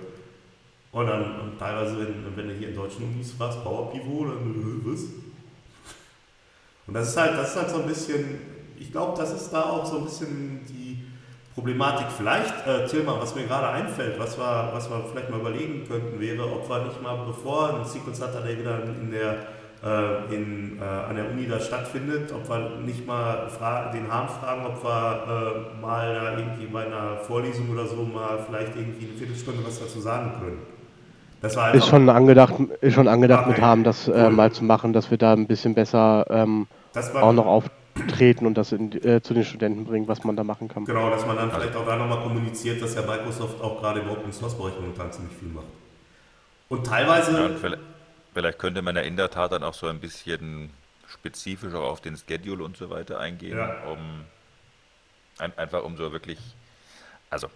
Und 0.93 1.07
dann 1.07 1.41
und 1.41 1.59
teilweise, 1.59 1.99
wenn, 1.99 2.35
wenn 2.35 2.49
du 2.49 2.55
hier 2.55 2.71
in 2.71 2.75
deutschen 2.75 3.05
Unis 3.05 3.33
fragst, 3.33 3.63
Power 3.63 3.91
Pivot, 3.93 4.29
dann 4.29 4.55
äh, 4.55 4.91
was? 4.91 5.01
Und 6.91 6.95
das 6.95 7.11
ist 7.11 7.17
halt, 7.17 7.39
das 7.39 7.51
ist 7.51 7.57
halt 7.57 7.71
so 7.71 7.77
ein 7.83 7.87
bisschen, 7.87 8.41
ich 8.77 8.91
glaube, 8.91 9.17
das 9.17 9.33
ist 9.33 9.53
da 9.53 9.63
auch 9.63 9.87
so 9.87 9.99
ein 9.99 10.05
bisschen 10.07 10.61
die 10.69 11.05
Problematik. 11.55 12.07
Vielleicht, 12.17 12.67
äh, 12.67 12.85
Tilman, 12.89 13.15
was 13.21 13.37
mir 13.37 13.45
gerade 13.45 13.69
einfällt, 13.69 14.19
was 14.19 14.37
wir, 14.37 14.71
was 14.73 14.91
wir 14.91 15.05
vielleicht 15.09 15.31
mal 15.31 15.39
überlegen 15.39 15.87
könnten, 15.87 16.19
wäre, 16.19 16.43
ob 16.43 16.69
wir 16.69 16.87
nicht 16.87 17.01
mal, 17.01 17.17
bevor 17.25 17.77
ein 17.77 17.85
Sequence 17.85 18.19
Data 18.19 18.41
Day 18.41 18.59
wieder 18.59 18.83
in 18.83 19.13
der, 19.13 19.37
äh, 19.85 20.35
in, 20.35 20.81
äh, 20.81 20.83
an 20.83 21.15
der 21.15 21.31
Uni 21.31 21.47
da 21.47 21.61
stattfindet, 21.61 22.33
ob 22.33 22.49
wir 22.49 22.81
nicht 22.85 23.07
mal 23.07 23.47
den 23.95 24.13
Harm 24.13 24.29
fragen, 24.29 24.67
ob 24.67 24.83
wir 24.83 25.71
äh, 25.79 25.81
mal 25.81 26.13
da 26.13 26.39
irgendwie 26.39 26.67
bei 26.67 26.87
einer 26.87 27.19
Vorlesung 27.19 27.71
oder 27.71 27.87
so 27.87 28.03
mal 28.03 28.37
vielleicht 28.49 28.75
irgendwie 28.75 29.07
eine 29.07 29.17
Viertelstunde 29.17 29.65
was 29.65 29.79
dazu 29.79 30.01
sagen 30.01 30.33
können. 30.41 30.59
ist 31.73 31.87
schon 31.87 32.09
angedacht, 32.09 32.55
ist 32.81 32.95
schon 32.95 33.07
angedacht 33.07 33.43
okay. 33.43 33.51
mit 33.53 33.61
Harm, 33.61 33.85
das 33.85 34.09
äh, 34.09 34.25
cool. 34.27 34.31
mal 34.31 34.51
zu 34.51 34.65
machen, 34.65 34.93
dass 34.93 35.13
wir 35.13 35.19
da 35.19 35.35
ein 35.35 35.47
bisschen 35.47 35.75
besser 35.75 36.27
ähm, 36.29 36.67
auch 37.15 37.33
noch 37.33 37.47
auftreten 37.47 38.47
und 38.47 38.55
das 38.55 38.73
in, 38.73 38.93
äh, 39.05 39.23
zu 39.23 39.35
den 39.35 39.45
Studenten 39.45 39.85
bringen, 39.85 40.09
was 40.09 40.25
man 40.25 40.37
da 40.37 40.45
machen 40.45 40.69
kann. 40.69 40.85
Genau, 40.85 41.11
dass 41.11 41.27
man 41.27 41.37
dann 41.37 41.51
vielleicht 41.51 41.77
auch 41.77 41.87
da 41.87 41.97
nochmal 41.97 42.23
kommuniziert, 42.23 42.83
dass 42.83 42.95
ja 42.95 43.03
Microsoft 43.03 43.61
auch 43.61 43.81
gerade 43.81 44.01
im 44.01 44.11
Open 44.11 44.33
Source 44.33 44.57
Bereich 44.57 44.75
momentan 44.75 45.13
ziemlich 45.13 45.37
viel 45.37 45.49
macht. 45.49 45.67
Und 46.69 46.87
teilweise. 46.87 47.33
Ja, 47.33 47.47
und 47.47 47.59
vielleicht, 47.59 47.83
vielleicht 48.33 48.59
könnte 48.59 48.83
man 48.83 48.97
ja 48.97 49.03
in 49.03 49.17
der 49.17 49.31
Tat 49.31 49.53
dann 49.53 49.63
auch 49.63 49.75
so 49.75 49.87
ein 49.87 50.01
bisschen 50.01 50.71
spezifischer 51.07 51.81
auf 51.81 52.01
den 52.01 52.17
Schedule 52.17 52.65
und 52.65 52.77
so 52.77 52.91
weiter 52.91 53.19
eingehen, 53.19 53.59
ja. 53.59 53.83
um 53.91 53.99
ein, 55.39 55.57
einfach 55.59 55.83
um 55.83 55.97
so 55.97 56.13
wirklich, 56.13 56.39
also 57.29 57.49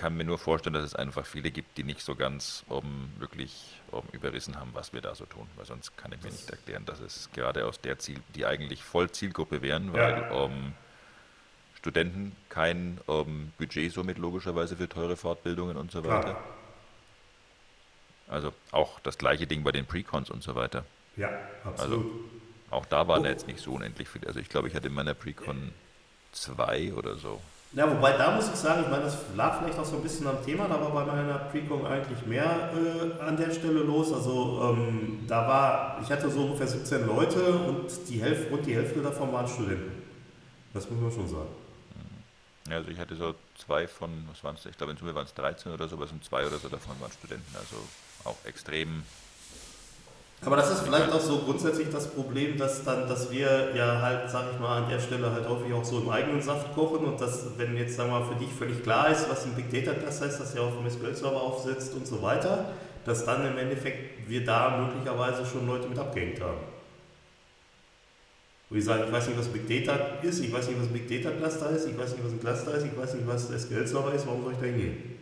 kann 0.00 0.16
mir 0.16 0.24
nur 0.24 0.38
vorstellen, 0.38 0.72
dass 0.72 0.84
es 0.84 0.94
einfach 0.94 1.26
viele 1.26 1.50
gibt, 1.50 1.76
die 1.76 1.84
nicht 1.84 2.00
so 2.00 2.14
ganz 2.14 2.64
um, 2.68 3.10
wirklich 3.18 3.79
überrissen 4.12 4.56
haben, 4.58 4.70
was 4.74 4.92
wir 4.92 5.00
da 5.00 5.14
so 5.14 5.24
tun. 5.26 5.46
Weil 5.56 5.66
sonst 5.66 5.96
kann 5.96 6.12
ich 6.12 6.22
mir 6.22 6.30
nicht 6.30 6.50
erklären, 6.50 6.84
dass 6.86 7.00
es 7.00 7.28
gerade 7.32 7.66
aus 7.66 7.80
der 7.80 7.98
Ziel, 7.98 8.20
die 8.34 8.46
eigentlich 8.46 8.82
voll 8.82 9.10
Zielgruppe 9.10 9.62
wären, 9.62 9.92
weil 9.92 10.18
Ja. 10.18 10.44
um, 10.44 10.72
Studenten 11.78 12.36
kein 12.48 12.98
um, 13.06 13.52
Budget 13.58 13.92
somit 13.92 14.18
logischerweise 14.18 14.76
für 14.76 14.88
teure 14.88 15.16
Fortbildungen 15.16 15.76
und 15.76 15.90
so 15.90 16.02
Klar. 16.02 16.24
weiter. 16.24 16.36
Also 18.28 18.52
auch 18.70 19.00
das 19.00 19.18
gleiche 19.18 19.46
Ding 19.46 19.64
bei 19.64 19.72
den 19.72 19.86
Precons 19.86 20.30
und 20.30 20.42
so 20.42 20.54
weiter. 20.54 20.84
Ja, 21.16 21.28
absolut. 21.64 22.06
Auch 22.70 22.86
da 22.86 23.08
waren 23.08 23.24
jetzt 23.24 23.48
nicht 23.48 23.60
so 23.60 23.72
unendlich 23.72 24.08
viele. 24.08 24.28
Also 24.28 24.38
ich 24.38 24.48
glaube, 24.48 24.68
ich 24.68 24.74
hatte 24.74 24.86
in 24.88 24.94
meiner 24.94 25.14
Precon 25.14 25.72
zwei 26.32 26.92
oder 26.92 27.16
so. 27.16 27.40
Ja, 27.72 27.88
wobei 27.88 28.16
da 28.16 28.34
muss 28.34 28.48
ich 28.48 28.56
sagen, 28.56 28.82
ich 28.82 28.90
meine, 28.90 29.04
das 29.04 29.16
lag 29.36 29.60
vielleicht 29.60 29.78
auch 29.78 29.84
so 29.84 29.96
ein 29.96 30.02
bisschen 30.02 30.26
am 30.26 30.44
Thema, 30.44 30.66
da 30.66 30.80
war 30.80 30.90
bei 30.90 31.04
meiner 31.04 31.38
Precon 31.38 31.86
eigentlich 31.86 32.26
mehr 32.26 32.72
äh, 32.74 33.22
an 33.22 33.36
der 33.36 33.52
Stelle 33.52 33.80
los. 33.80 34.12
Also 34.12 34.74
ähm, 34.76 35.24
da 35.28 35.46
war, 35.46 35.98
ich 36.02 36.10
hatte 36.10 36.28
so 36.28 36.46
ungefähr 36.46 36.66
17 36.66 37.06
Leute 37.06 37.52
und 37.52 37.86
die 38.08 38.20
Hälfte, 38.20 38.50
rund 38.50 38.66
die 38.66 38.74
Hälfte 38.74 39.00
davon 39.00 39.32
waren 39.32 39.46
Studenten. 39.46 40.02
Das 40.74 40.90
muss 40.90 41.00
man 41.00 41.12
schon 41.12 41.28
sagen. 41.28 41.48
Ja, 42.68 42.76
also 42.76 42.90
ich 42.90 42.98
hatte 42.98 43.16
so 43.16 43.34
zwei 43.56 43.86
von, 43.86 44.10
was 44.28 44.42
waren 44.42 44.56
es? 44.56 44.66
Ich 44.66 44.76
glaube 44.76 44.92
in 44.92 44.98
Summe 44.98 45.14
waren 45.14 45.26
es 45.26 45.34
13 45.34 45.72
oder 45.72 45.88
so, 45.88 45.96
aber 45.96 46.04
es 46.04 46.10
sind 46.10 46.24
zwei 46.24 46.46
oder 46.46 46.58
so 46.58 46.68
davon 46.68 47.00
waren 47.00 47.10
Studenten. 47.12 47.54
Also 47.56 47.76
auch 48.24 48.36
extrem. 48.44 49.02
Aber 50.42 50.56
das 50.56 50.70
ist 50.70 50.80
vielleicht 50.80 51.12
auch 51.12 51.20
so 51.20 51.40
grundsätzlich 51.40 51.90
das 51.90 52.08
Problem, 52.08 52.56
dass 52.56 52.82
dann, 52.82 53.06
dass 53.06 53.30
wir 53.30 53.74
ja 53.76 54.00
halt, 54.00 54.30
sag 54.30 54.46
ich 54.52 54.58
mal, 54.58 54.84
an 54.84 54.88
der 54.88 54.98
Stelle 54.98 55.30
halt 55.30 55.46
häufig 55.46 55.72
auch 55.74 55.84
so 55.84 55.98
im 55.98 56.08
eigenen 56.08 56.40
Saft 56.40 56.74
kochen 56.74 57.04
und 57.04 57.20
dass, 57.20 57.58
wenn 57.58 57.76
jetzt, 57.76 57.96
sagen 57.96 58.10
wir 58.10 58.20
mal, 58.20 58.26
für 58.26 58.36
dich 58.36 58.50
völlig 58.50 58.82
klar 58.82 59.10
ist, 59.10 59.28
was 59.28 59.44
ein 59.44 59.54
Big 59.54 59.70
Data 59.70 59.92
Cluster 59.92 60.26
ist, 60.26 60.38
dass 60.38 60.54
ihr 60.54 60.62
auf 60.62 60.72
dem 60.78 60.90
SQL-Server 60.90 61.42
aufsetzt 61.42 61.92
und 61.92 62.06
so 62.06 62.22
weiter, 62.22 62.72
dass 63.04 63.26
dann 63.26 63.46
im 63.46 63.58
Endeffekt 63.58 64.28
wir 64.30 64.42
da 64.42 64.78
möglicherweise 64.78 65.44
schon 65.44 65.66
Leute 65.66 65.88
mit 65.88 65.98
abgehängt 65.98 66.40
haben. 66.40 66.58
Wo 68.70 68.76
ich 68.76 68.84
sage, 68.84 69.04
ich 69.04 69.12
weiß 69.12 69.26
nicht, 69.26 69.38
was 69.38 69.48
Big 69.48 69.68
Data 69.68 70.22
ist, 70.22 70.40
ich 70.40 70.50
weiß 70.50 70.68
nicht, 70.68 70.80
was 70.80 70.86
ein 70.86 70.92
Big 70.94 71.06
Data 71.06 71.36
Cluster 71.36 71.68
ist, 71.70 71.86
ich 71.86 71.98
weiß 71.98 72.12
nicht, 72.12 72.24
was 72.24 72.32
ein 72.32 72.40
Cluster 72.40 72.74
ist, 72.76 72.86
ich 72.86 72.96
weiß 72.96 73.14
nicht, 73.14 73.26
was 73.26 73.50
ein 73.50 73.58
SQL-Server 73.58 74.14
ist, 74.14 74.26
warum 74.26 74.42
soll 74.42 74.52
ich 74.54 74.58
da 74.58 74.64
hingehen? 74.64 75.18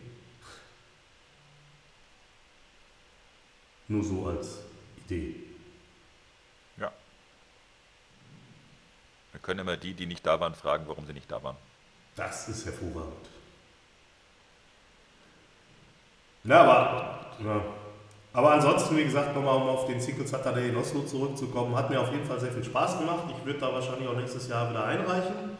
Nur 3.89 4.05
so 4.05 4.27
als 4.27 4.68
Idee. 5.09 5.35
Ja. 6.79 6.93
Wir 9.33 9.41
können 9.41 9.61
immer 9.61 9.77
die, 9.77 9.95
die 9.95 10.07
nicht 10.07 10.27
da 10.27 10.39
waren, 10.39 10.55
fragen, 10.55 10.85
warum 10.87 11.07
sie 11.07 11.15
nicht 11.15 11.31
da 11.31 11.43
waren. 11.43 11.57
Das 12.15 12.49
ist 12.49 12.67
hervorragend. 12.67 13.29
Ja, 16.45 16.63
aber, 16.63 17.21
ja. 17.45 17.61
aber 18.33 18.53
ansonsten, 18.53 18.97
wie 18.97 19.05
gesagt, 19.05 19.35
nochmal 19.35 19.57
um 19.57 19.69
auf 19.69 19.87
den 19.87 20.01
Single 20.01 20.27
Saturday 20.27 20.69
in 20.69 20.77
Oslo 20.77 21.03
zurückzukommen, 21.03 21.75
hat 21.75 21.91
mir 21.91 22.01
auf 22.01 22.11
jeden 22.13 22.25
Fall 22.25 22.41
sehr 22.41 22.53
viel 22.53 22.65
Spaß 22.65 22.99
gemacht. 22.99 23.25
Ich 23.39 23.47
würde 23.47 23.61
da 23.61 23.73
wahrscheinlich 23.73 24.09
auch 24.09 24.17
nächstes 24.17 24.49
Jahr 24.49 24.71
wieder 24.71 24.85
einreichen. 24.85 25.57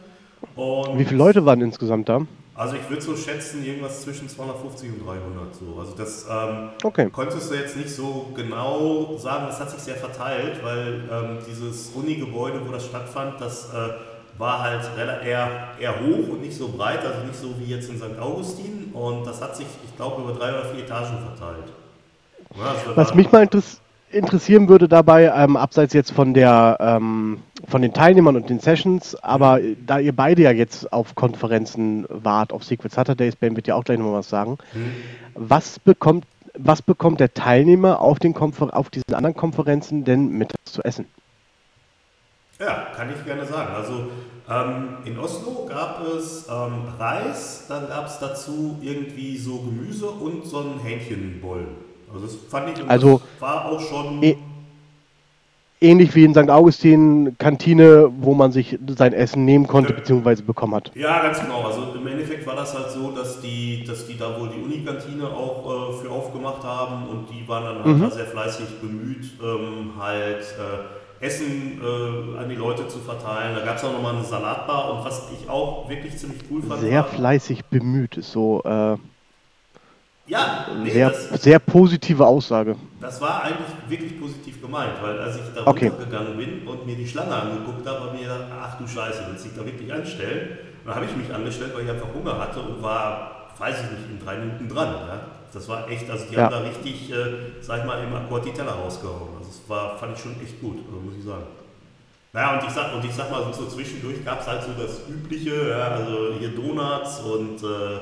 Und 0.55 0.97
Wie 0.97 1.05
viele 1.05 1.17
Leute 1.17 1.45
waren 1.45 1.61
insgesamt 1.61 2.07
da? 2.09 2.21
Also 2.59 2.75
ich 2.75 2.89
würde 2.89 3.01
so 3.01 3.15
schätzen, 3.15 3.63
irgendwas 3.63 4.01
zwischen 4.01 4.27
250 4.27 4.89
und 4.89 5.07
300. 5.07 5.55
So. 5.55 5.79
Also 5.79 5.95
das 5.95 6.25
ähm, 6.29 6.71
Okay. 6.83 7.09
konntest 7.09 7.49
du 7.49 7.55
jetzt 7.55 7.77
nicht 7.77 7.89
so 7.89 8.33
genau 8.35 9.15
sagen, 9.17 9.45
das 9.47 9.61
hat 9.61 9.71
sich 9.71 9.79
sehr 9.79 9.95
verteilt, 9.95 10.61
weil 10.61 11.05
ähm, 11.09 11.37
dieses 11.49 11.91
Uni-Gebäude, 11.95 12.59
wo 12.67 12.73
das 12.73 12.85
stattfand, 12.85 13.39
das 13.39 13.69
äh, 13.73 13.93
war 14.37 14.61
halt 14.61 14.81
eher, 14.97 15.69
eher 15.79 16.01
hoch 16.01 16.33
und 16.33 16.41
nicht 16.41 16.57
so 16.57 16.67
breit, 16.67 16.99
also 17.05 17.21
nicht 17.25 17.39
so 17.39 17.57
wie 17.59 17.73
jetzt 17.73 17.89
in 17.89 17.97
St. 17.97 18.19
Augustin. 18.19 18.91
Und 18.93 19.25
das 19.25 19.41
hat 19.41 19.55
sich, 19.55 19.67
ich 19.85 19.95
glaube, 19.95 20.21
über 20.21 20.33
drei 20.33 20.49
oder 20.49 20.65
vier 20.65 20.83
Etagen 20.83 21.17
verteilt. 21.17 21.71
Ja, 22.57 22.71
also 22.71 22.93
Was 22.93 23.13
mich 23.13 23.31
mal 23.31 23.43
interess 23.43 23.79
interessieren 24.11 24.69
würde 24.69 24.87
dabei, 24.87 25.31
ähm, 25.35 25.55
abseits 25.55 25.93
jetzt 25.93 26.11
von 26.11 26.33
der 26.33 26.77
ähm, 26.79 27.41
von 27.67 27.81
den 27.81 27.93
Teilnehmern 27.93 28.35
und 28.35 28.49
den 28.49 28.59
Sessions, 28.59 29.15
aber 29.15 29.59
da 29.85 29.99
ihr 29.99 30.15
beide 30.15 30.41
ja 30.43 30.51
jetzt 30.51 30.91
auf 30.93 31.15
Konferenzen 31.15 32.05
wart, 32.09 32.53
auf 32.53 32.63
Secret 32.63 32.91
Saturdays, 32.91 33.35
Ben 33.35 33.55
wird 33.55 33.67
ja 33.67 33.75
auch 33.75 33.83
gleich 33.83 33.97
nochmal 33.97 34.19
was 34.19 34.29
sagen, 34.29 34.57
was 35.35 35.79
bekommt 35.79 36.25
was 36.57 36.81
bekommt 36.81 37.19
der 37.19 37.33
Teilnehmer 37.33 38.01
auf, 38.01 38.19
den 38.19 38.33
Konfer 38.33 38.75
auf 38.75 38.89
diesen 38.89 39.13
anderen 39.13 39.35
Konferenzen 39.35 40.03
denn 40.03 40.29
mittags 40.29 40.71
zu 40.71 40.83
essen? 40.83 41.05
Ja, 42.59 42.87
kann 42.95 43.09
ich 43.15 43.23
gerne 43.23 43.45
sagen. 43.45 43.73
Also 43.73 44.07
ähm, 44.49 44.97
in 45.05 45.17
Oslo 45.17 45.65
gab 45.69 46.05
es 46.05 46.47
ähm, 46.49 46.83
Reis, 46.97 47.65
dann 47.69 47.87
gab 47.87 48.07
es 48.07 48.19
dazu 48.19 48.77
irgendwie 48.81 49.37
so 49.37 49.59
Gemüse 49.59 50.09
und 50.09 50.45
so 50.45 50.59
ein 50.59 50.79
Hähnchenbollen. 50.83 51.88
Also 52.13 52.25
das 52.25 52.35
fand 52.49 52.77
ich 52.77 52.89
Also, 52.89 53.21
war 53.39 53.65
auch 53.65 53.79
schon. 53.79 54.23
eh- 54.23 54.35
Ähnlich 55.81 56.13
wie 56.13 56.25
in 56.25 56.33
St. 56.33 56.49
Augustin 56.49 57.37
Kantine, 57.37 58.09
wo 58.19 58.33
man 58.33 58.51
sich 58.51 58.77
sein 58.97 59.13
Essen 59.13 59.45
nehmen 59.45 59.65
konnte 59.65 59.93
bzw. 59.93 60.41
bekommen 60.41 60.75
hat. 60.75 60.91
Ja, 60.99 61.21
ganz 61.21 61.39
genau. 61.39 61.63
Also 61.63 61.93
im 61.95 62.05
Endeffekt 62.05 62.45
war 62.45 62.55
das 62.55 62.73
halt 62.73 62.91
so, 62.91 63.11
dass 63.11 63.39
die, 63.39 63.85
dass 63.87 64.05
die 64.05 64.17
da 64.17 64.37
wohl 64.39 64.49
die 64.49 64.61
Unikantine 64.61 65.29
auch 65.29 65.93
äh, 65.95 66.01
für 66.01 66.11
aufgemacht 66.11 66.63
haben 66.65 67.07
und 67.07 67.29
die 67.29 67.47
waren 67.47 67.63
dann 67.63 67.85
halt 67.85 68.01
da 68.01 68.09
sehr 68.11 68.25
fleißig 68.25 68.81
bemüht, 68.81 69.25
ähm, 69.41 69.93
halt 69.97 70.43
äh, 71.21 71.25
Essen 71.25 71.79
äh, 71.81 72.37
an 72.37 72.49
die 72.49 72.55
Leute 72.55 72.87
zu 72.89 72.99
verteilen. 72.99 73.55
Da 73.55 73.63
gab 73.63 73.77
es 73.77 73.83
auch 73.85 73.93
nochmal 73.93 74.15
eine 74.15 74.25
Salatbar 74.25 74.97
und 74.97 75.05
was 75.05 75.29
ich 75.31 75.49
auch 75.49 75.89
wirklich 75.89 76.17
ziemlich 76.17 76.39
cool 76.49 76.61
fand. 76.61 76.81
Sehr 76.81 76.99
war, 76.99 77.07
fleißig 77.07 77.65
bemüht, 77.65 78.17
ist 78.17 78.31
so 78.31 78.61
äh, 78.63 78.97
Ja, 80.29 80.67
nee, 80.83 80.91
sehr, 80.91 81.09
das, 81.09 81.41
sehr 81.41 81.59
positive 81.59 82.25
Aussage. 82.25 82.75
Das 83.01 83.19
war 83.19 83.43
eigentlich 83.43 83.67
wirklich 83.87 84.19
positiv 84.19 84.61
gemeint, 84.61 84.93
weil 85.01 85.19
als 85.19 85.35
ich 85.37 85.41
da 85.55 85.65
Okay. 85.65 85.87
runtergegangen 85.87 86.37
bin 86.37 86.67
und 86.67 86.85
mir 86.85 86.95
die 86.95 87.07
Schlange 87.07 87.35
angeguckt 87.35 87.87
habe, 87.87 87.99
habe 88.01 88.15
ich 88.15 88.21
mir 88.21 88.27
gedacht, 88.27 88.51
ach 88.61 88.77
du 88.77 88.87
Scheiße, 88.87 89.23
willst 89.27 89.45
du 89.45 89.49
dich 89.49 89.57
da 89.57 89.65
wirklich 89.65 89.91
anstellen? 89.91 90.49
Und 90.83 90.87
dann 90.87 90.95
habe 90.95 91.05
ich 91.05 91.15
mich 91.15 91.33
angestellt, 91.33 91.71
weil 91.73 91.85
ich 91.85 91.89
einfach 91.89 92.13
Hunger 92.13 92.37
hatte 92.37 92.59
und 92.61 92.81
war, 92.83 93.49
weiß 93.57 93.75
ich 93.83 93.91
nicht, 93.91 94.09
in 94.11 94.23
drei 94.23 94.37
Minuten 94.37 94.69
dran. 94.69 94.93
Ja? 95.07 95.19
Das 95.51 95.67
war 95.67 95.89
echt, 95.89 96.07
also 96.09 96.25
die 96.29 96.35
Ja. 96.35 96.43
haben 96.43 96.51
da 96.51 96.59
richtig, 96.59 97.11
äh, 97.11 97.15
sag 97.61 97.79
ich 97.79 97.85
mal, 97.85 98.03
im 98.03 98.13
Akkord 98.15 98.45
die 98.45 98.51
Teller 98.53 98.73
rausgehauen. 98.73 99.29
Also 99.39 99.49
es 99.49 99.67
war, 99.67 99.97
fand 99.97 100.15
ich 100.15 100.21
schon 100.21 100.35
echt 100.43 100.61
gut, 100.61 100.77
also 100.87 101.01
muss 101.01 101.15
ich 101.17 101.25
sagen. 101.25 101.43
Naja, 102.31 102.59
und 102.59 102.67
ich 102.67 102.69
sag, 102.71 102.93
und 102.93 103.03
ich 103.03 103.11
sag 103.15 103.31
mal, 103.31 103.51
so 103.51 103.65
zwischendurch 103.65 104.23
gab 104.23 104.41
es 104.41 104.47
halt 104.47 104.61
so 104.61 104.69
das 104.79 105.01
Übliche, 105.09 105.69
ja, 105.71 105.87
also 105.97 106.35
hier 106.37 106.49
Donuts 106.49 107.21
und 107.21 107.63
äh, 107.63 107.99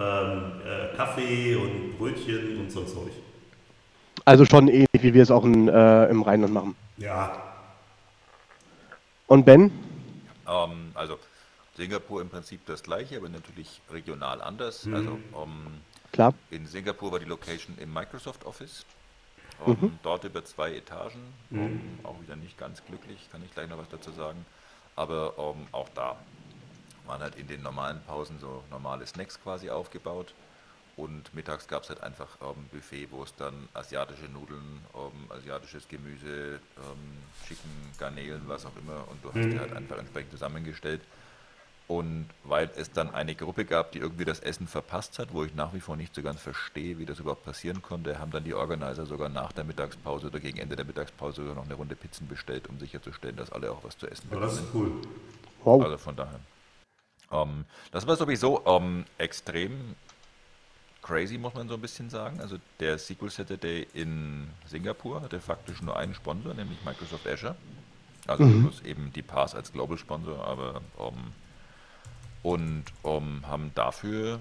ähm, 0.00 0.52
äh, 0.64 0.96
Kaffee 0.96 1.56
und 1.56 1.98
Brötchen 1.98 2.58
und 2.60 2.70
so 2.70 2.80
ein 2.80 2.86
Zeug. 2.88 3.12
Also 4.24 4.44
schon 4.44 4.68
ähnlich, 4.68 4.88
wie 5.02 5.14
wir 5.14 5.22
es 5.22 5.30
auch 5.30 5.44
in, 5.44 5.68
äh, 5.68 6.06
im 6.06 6.22
Rheinland 6.22 6.52
machen. 6.52 6.76
Ja, 6.98 7.32
Und 9.26 9.44
Ben? 9.44 9.70
Ähm, 10.46 10.90
also 10.94 11.18
Singapur 11.76 12.20
im 12.20 12.28
Prinzip 12.28 12.64
das 12.66 12.82
gleiche, 12.82 13.16
aber 13.18 13.28
natürlich 13.28 13.80
regional 13.92 14.42
anders. 14.42 14.86
Also 14.92 15.18
ähm, 15.40 15.80
Klar. 16.12 16.34
in 16.50 16.66
Singapur 16.66 17.12
war 17.12 17.18
die 17.20 17.26
Location 17.26 17.76
im 17.78 17.92
Microsoft 17.92 18.44
Office. 18.46 18.84
Ähm, 19.66 19.98
Dort 20.02 20.24
über 20.24 20.44
zwei 20.44 20.74
Etagen. 20.74 21.20
Ähm, 21.52 21.80
auch 22.02 22.20
wieder 22.22 22.36
nicht 22.36 22.58
ganz 22.58 22.84
glücklich, 22.84 23.28
kann 23.30 23.42
ich 23.44 23.52
gleich 23.54 23.68
noch 23.68 23.78
was 23.78 23.88
dazu 23.90 24.10
sagen. 24.12 24.44
Aber 24.96 25.34
auch 25.72 25.88
da 25.94 26.16
waren 27.08 27.20
halt 27.20 27.36
in 27.36 27.46
den 27.46 27.62
normalen 27.62 28.00
Pausen 28.06 28.38
so 28.38 28.62
normale 28.70 29.06
Snacks 29.06 29.40
quasi 29.42 29.70
aufgebaut. 29.70 30.34
Und 30.96 31.32
mittags 31.32 31.68
gab 31.68 31.84
es 31.84 31.90
halt 31.90 32.02
einfach 32.02 32.26
ähm, 32.42 32.66
Buffet, 32.72 33.06
wo 33.12 33.22
es 33.22 33.32
dann 33.36 33.68
asiatische 33.72 34.24
Nudeln, 34.24 34.80
ähm, 34.94 35.30
asiatisches 35.30 35.86
Gemüse, 35.88 36.56
ähm, 36.76 37.18
Chicken, 37.46 37.70
Garnelen, 37.98 38.42
was 38.46 38.66
auch 38.66 38.76
immer. 38.76 39.06
Und 39.08 39.22
du 39.22 39.28
hast 39.28 39.48
dir 39.48 39.60
halt 39.60 39.72
einfach 39.72 39.96
entsprechend 39.96 40.32
zusammengestellt. 40.32 41.00
Und 41.86 42.26
weil 42.44 42.68
es 42.76 42.92
dann 42.92 43.14
eine 43.14 43.34
Gruppe 43.34 43.64
gab, 43.64 43.92
die 43.92 43.98
irgendwie 43.98 44.26
das 44.26 44.40
Essen 44.40 44.66
verpasst 44.66 45.18
hat, 45.18 45.32
wo 45.32 45.44
ich 45.44 45.54
nach 45.54 45.72
wie 45.72 45.80
vor 45.80 45.96
nicht 45.96 46.14
so 46.14 46.20
ganz 46.20 46.40
verstehe, 46.40 46.98
wie 46.98 47.06
das 47.06 47.20
überhaupt 47.20 47.44
passieren 47.44 47.80
konnte, 47.80 48.18
haben 48.18 48.30
dann 48.30 48.44
die 48.44 48.52
Organizer 48.52 49.06
sogar 49.06 49.30
nach 49.30 49.52
der 49.52 49.64
Mittagspause 49.64 50.26
oder 50.26 50.40
gegen 50.40 50.58
Ende 50.58 50.76
der 50.76 50.84
Mittagspause 50.84 51.42
sogar 51.42 51.54
noch 51.54 51.64
eine 51.64 51.74
Runde 51.74 51.96
Pizzen 51.96 52.28
bestellt, 52.28 52.68
um 52.68 52.78
sicherzustellen, 52.78 53.36
dass 53.36 53.50
alle 53.50 53.70
auch 53.70 53.84
was 53.84 53.96
zu 53.96 54.06
essen 54.06 54.28
aber 54.30 54.40
das 54.40 54.60
bekommen. 54.60 55.00
ist 55.00 55.04
cool. 55.04 55.10
Wow. 55.64 55.82
Also 55.84 55.96
von 55.96 56.16
daher. 56.16 56.40
Ähm, 57.32 57.64
das 57.90 58.06
war 58.06 58.16
sowieso 58.16 58.64
ähm, 58.66 59.04
extrem 59.18 59.94
crazy, 61.02 61.38
muss 61.38 61.54
man 61.54 61.68
so 61.68 61.74
ein 61.74 61.80
bisschen 61.80 62.10
sagen. 62.10 62.40
Also 62.40 62.56
der 62.80 62.98
SQL 62.98 63.30
Saturday 63.30 63.86
in 63.94 64.48
Singapur 64.66 65.22
hatte 65.22 65.40
faktisch 65.40 65.80
nur 65.82 65.96
einen 65.96 66.14
Sponsor, 66.14 66.54
nämlich 66.54 66.78
Microsoft 66.84 67.26
Azure. 67.26 67.56
Also 68.26 68.44
plus 68.44 68.82
eben 68.82 69.10
die 69.14 69.22
Pass 69.22 69.54
als 69.54 69.72
Global 69.72 69.96
Sponsor, 69.96 70.46
aber 70.46 70.82
ähm, 70.98 71.32
und 72.42 72.84
ähm, 73.04 73.42
haben 73.46 73.72
dafür 73.74 74.40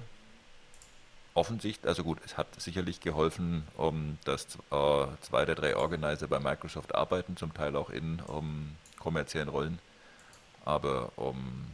offensichtlich, 1.34 1.88
also 1.88 2.04
gut, 2.04 2.20
es 2.26 2.36
hat 2.36 2.48
sicherlich 2.60 3.00
geholfen, 3.00 3.64
um, 3.78 4.18
dass 4.26 4.58
äh, 4.72 5.06
zwei 5.22 5.46
der 5.46 5.56
drei 5.56 5.76
Organizer 5.76 6.28
bei 6.28 6.40
Microsoft 6.40 6.96
arbeiten, 6.96 7.38
zum 7.38 7.54
Teil 7.54 7.76
auch 7.76 7.90
in 7.90 8.20
um, 8.28 8.76
kommerziellen 9.00 9.48
Rollen. 9.48 9.80
Aber 10.66 11.12
um, 11.16 11.66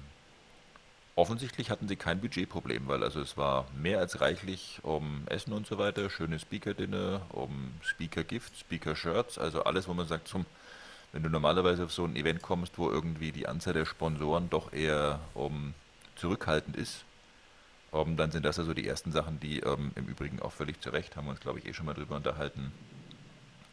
offensichtlich 1.16 1.70
hatten 1.70 1.88
sie 1.88 1.96
kein 1.96 2.22
Budgetproblem, 2.22 2.88
weil 2.88 3.04
also 3.04 3.22
es 3.22 3.38
war 3.38 3.68
mehr 3.76 4.00
als 4.00 4.22
reichlich 4.22 4.80
um 4.84 5.24
Essen 5.28 5.54
und 5.54 5.68
so 5.68 5.78
weiter, 5.78 6.10
schöne 6.10 6.40
Speaker-Dinner, 6.40 7.22
um 7.30 7.74
Speaker-Gifts, 7.82 8.62
Speaker-Shirts, 8.62 9.38
also 9.38 9.64
alles, 9.64 9.88
wo 9.88 9.94
man 9.94 10.08
sagt, 10.08 10.28
zum, 10.28 10.46
wenn 11.12 11.24
du 11.24 11.30
normalerweise 11.30 11.86
auf 11.86 11.94
so 11.94 12.06
ein 12.06 12.16
Event 12.16 12.42
kommst, 12.42 12.78
wo 12.78 12.90
irgendwie 12.90 13.32
die 13.32 13.48
Anzahl 13.48 13.74
der 13.74 13.86
Sponsoren 13.86 14.50
doch 14.50 14.74
eher 14.74 15.20
um, 15.36 15.74
zurückhaltend 16.16 16.76
ist, 16.78 17.06
um, 17.92 18.18
dann 18.18 18.32
sind 18.32 18.44
das 18.46 18.58
also 18.60 18.74
die 18.74 18.88
ersten 18.88 19.12
Sachen, 19.12 19.40
die 19.40 19.64
um, 19.64 19.92
im 19.96 20.08
Übrigen 20.08 20.42
auch 20.42 20.52
völlig 20.52 20.82
zu 20.82 20.90
Recht, 20.90 21.16
haben 21.16 21.26
wir 21.28 21.32
uns 21.32 21.42
glaube 21.42 21.60
ich 21.60 21.68
eh 21.68 21.74
schon 21.74 21.86
mal 21.86 21.94
drüber 21.94 22.16
unterhalten, 22.16 22.72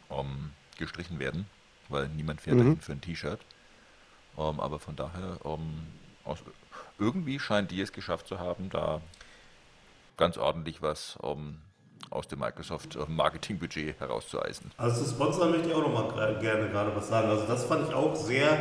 um, 0.09 0.51
gestrichen 0.79 1.19
werden, 1.19 1.47
weil 1.89 2.09
niemand 2.09 2.41
fährt 2.41 2.59
Mhm. 2.59 2.61
dahin 2.61 2.81
für 2.81 2.93
ein 2.93 3.01
T-Shirt. 3.01 3.41
Aber 4.37 4.79
von 4.79 4.97
daher, 4.97 5.45
um, 5.45 5.87
aus, 6.25 6.39
irgendwie 7.01 7.39
scheint 7.39 7.71
die 7.71 7.81
es 7.81 7.93
geschafft 7.93 8.29
zu 8.29 8.39
haben, 8.39 8.69
da 8.71 9.01
ganz 10.17 10.37
ordentlich 10.37 10.83
was 10.83 11.17
um, 11.17 11.57
aus 12.11 12.29
dem 12.29 12.39
Microsoft 12.41 12.97
äh, 12.97 13.01
Marketingbudget 13.09 13.99
herauszueisen. 13.99 14.71
Also 14.77 15.03
zu 15.05 15.11
Sponsor 15.11 15.47
möchte 15.49 15.69
ich 15.69 15.75
auch 15.75 15.81
noch 15.83 15.93
mal 15.93 16.05
gra- 16.13 16.39
gerne 16.41 16.69
gerade 16.69 16.95
was 16.95 17.09
sagen. 17.09 17.29
Also 17.29 17.47
das 17.47 17.65
fand 17.65 17.89
ich 17.89 17.95
auch 17.95 18.15
sehr 18.15 18.59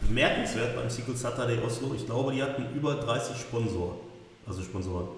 bemerkenswert 0.00 0.76
beim 0.76 0.88
Secret 0.90 1.18
Saturday 1.18 1.58
Oslo. 1.64 1.94
Ich 1.94 2.06
glaube, 2.06 2.32
die 2.32 2.42
hatten 2.42 2.66
über 2.74 2.94
30 2.94 3.36
Sponsor, 3.38 3.98
also 4.46 4.62
Sponsoren. 4.62 5.08